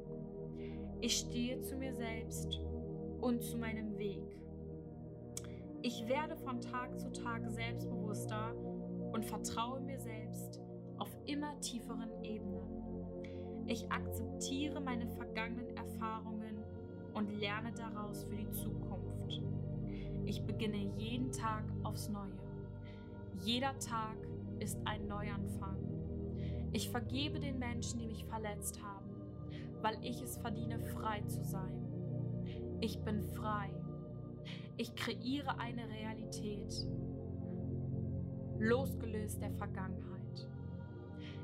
[1.00, 2.60] Ich stehe zu mir selbst
[3.20, 4.38] und zu meinem Weg.
[5.82, 8.54] Ich werde von Tag zu Tag selbstbewusster
[9.12, 10.60] und vertraue mir selbst
[10.98, 13.66] auf immer tieferen Ebenen.
[13.66, 16.62] Ich akzeptiere meine vergangenen Erfahrungen
[17.12, 19.42] und lerne daraus für die Zukunft.
[20.26, 22.43] Ich beginne jeden Tag aufs Neue.
[23.42, 24.16] Jeder Tag
[24.58, 25.76] ist ein Neuanfang.
[26.72, 29.10] Ich vergebe den Menschen, die mich verletzt haben,
[29.82, 31.84] weil ich es verdiene, frei zu sein.
[32.80, 33.70] Ich bin frei.
[34.76, 36.86] Ich kreiere eine Realität,
[38.58, 40.48] losgelöst der Vergangenheit.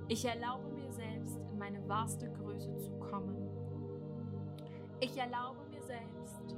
[0.09, 3.49] Ich erlaube mir selbst, in meine wahrste Größe zu kommen.
[5.01, 6.57] Ich erlaube mir selbst,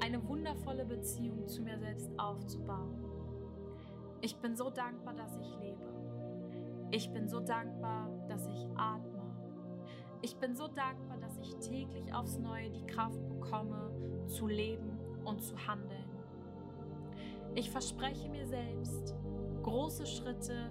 [0.00, 3.13] eine wundervolle Beziehung zu mir selbst aufzubauen.
[4.24, 5.84] Ich bin so dankbar, dass ich lebe.
[6.90, 9.22] Ich bin so dankbar, dass ich atme.
[10.22, 13.90] Ich bin so dankbar, dass ich täglich aufs Neue die Kraft bekomme,
[14.26, 16.08] zu leben und zu handeln.
[17.54, 19.14] Ich verspreche mir selbst,
[19.62, 20.70] große Schritte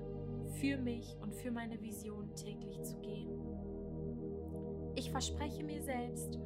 [0.59, 3.40] für mich und für meine Vision täglich zu gehen.
[4.95, 6.40] Ich verspreche mir selbst,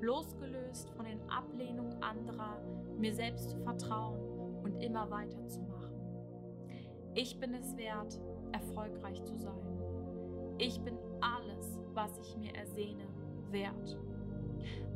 [0.00, 2.60] losgelöst von den Ablehnungen anderer,
[2.96, 4.18] mir selbst zu vertrauen
[4.64, 5.67] und immer weiterzumachen.
[7.14, 8.20] Ich bin es wert,
[8.52, 9.78] erfolgreich zu sein.
[10.58, 13.06] Ich bin alles, was ich mir ersehne,
[13.50, 13.98] wert.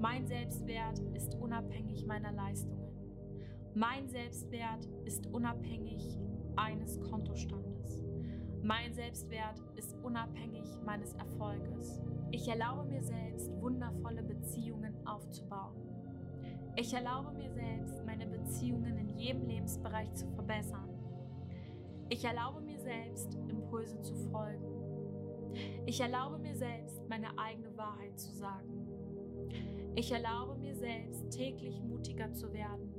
[0.01, 2.93] Mein Selbstwert ist unabhängig meiner Leistungen.
[3.75, 6.19] Mein Selbstwert ist unabhängig
[6.57, 8.03] eines Kontostandes.
[8.63, 12.01] Mein Selbstwert ist unabhängig meines Erfolges.
[12.31, 15.75] Ich erlaube mir selbst, wundervolle Beziehungen aufzubauen.
[16.77, 20.92] Ich erlaube mir selbst, meine Beziehungen in jedem Lebensbereich zu verbessern.
[22.13, 24.67] Ich erlaube mir selbst, Impulsen zu folgen.
[25.87, 28.87] Ich erlaube mir selbst, meine eigene Wahrheit zu sagen.
[29.95, 32.93] Ich erlaube mir selbst, täglich mutiger zu werden.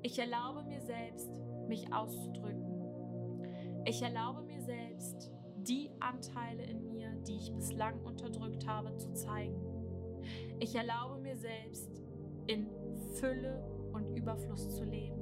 [0.00, 1.28] Ich erlaube mir selbst,
[1.68, 3.82] mich auszudrücken.
[3.84, 9.60] Ich erlaube mir selbst, die Anteile in mir, die ich bislang unterdrückt habe, zu zeigen.
[10.60, 12.02] Ich erlaube mir selbst,
[12.46, 12.70] in
[13.16, 13.62] Fülle
[13.92, 15.20] und Überfluss zu leben.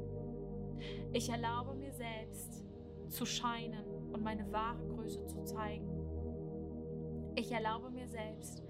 [1.13, 2.66] Ich erlaube mir selbst,
[3.09, 5.89] zu scheinen und meine wahre Größe zu zeigen.
[7.35, 8.63] Ich erlaube mir selbst,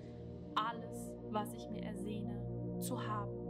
[0.55, 3.46] alles, was ich mir ersehne, zu haben.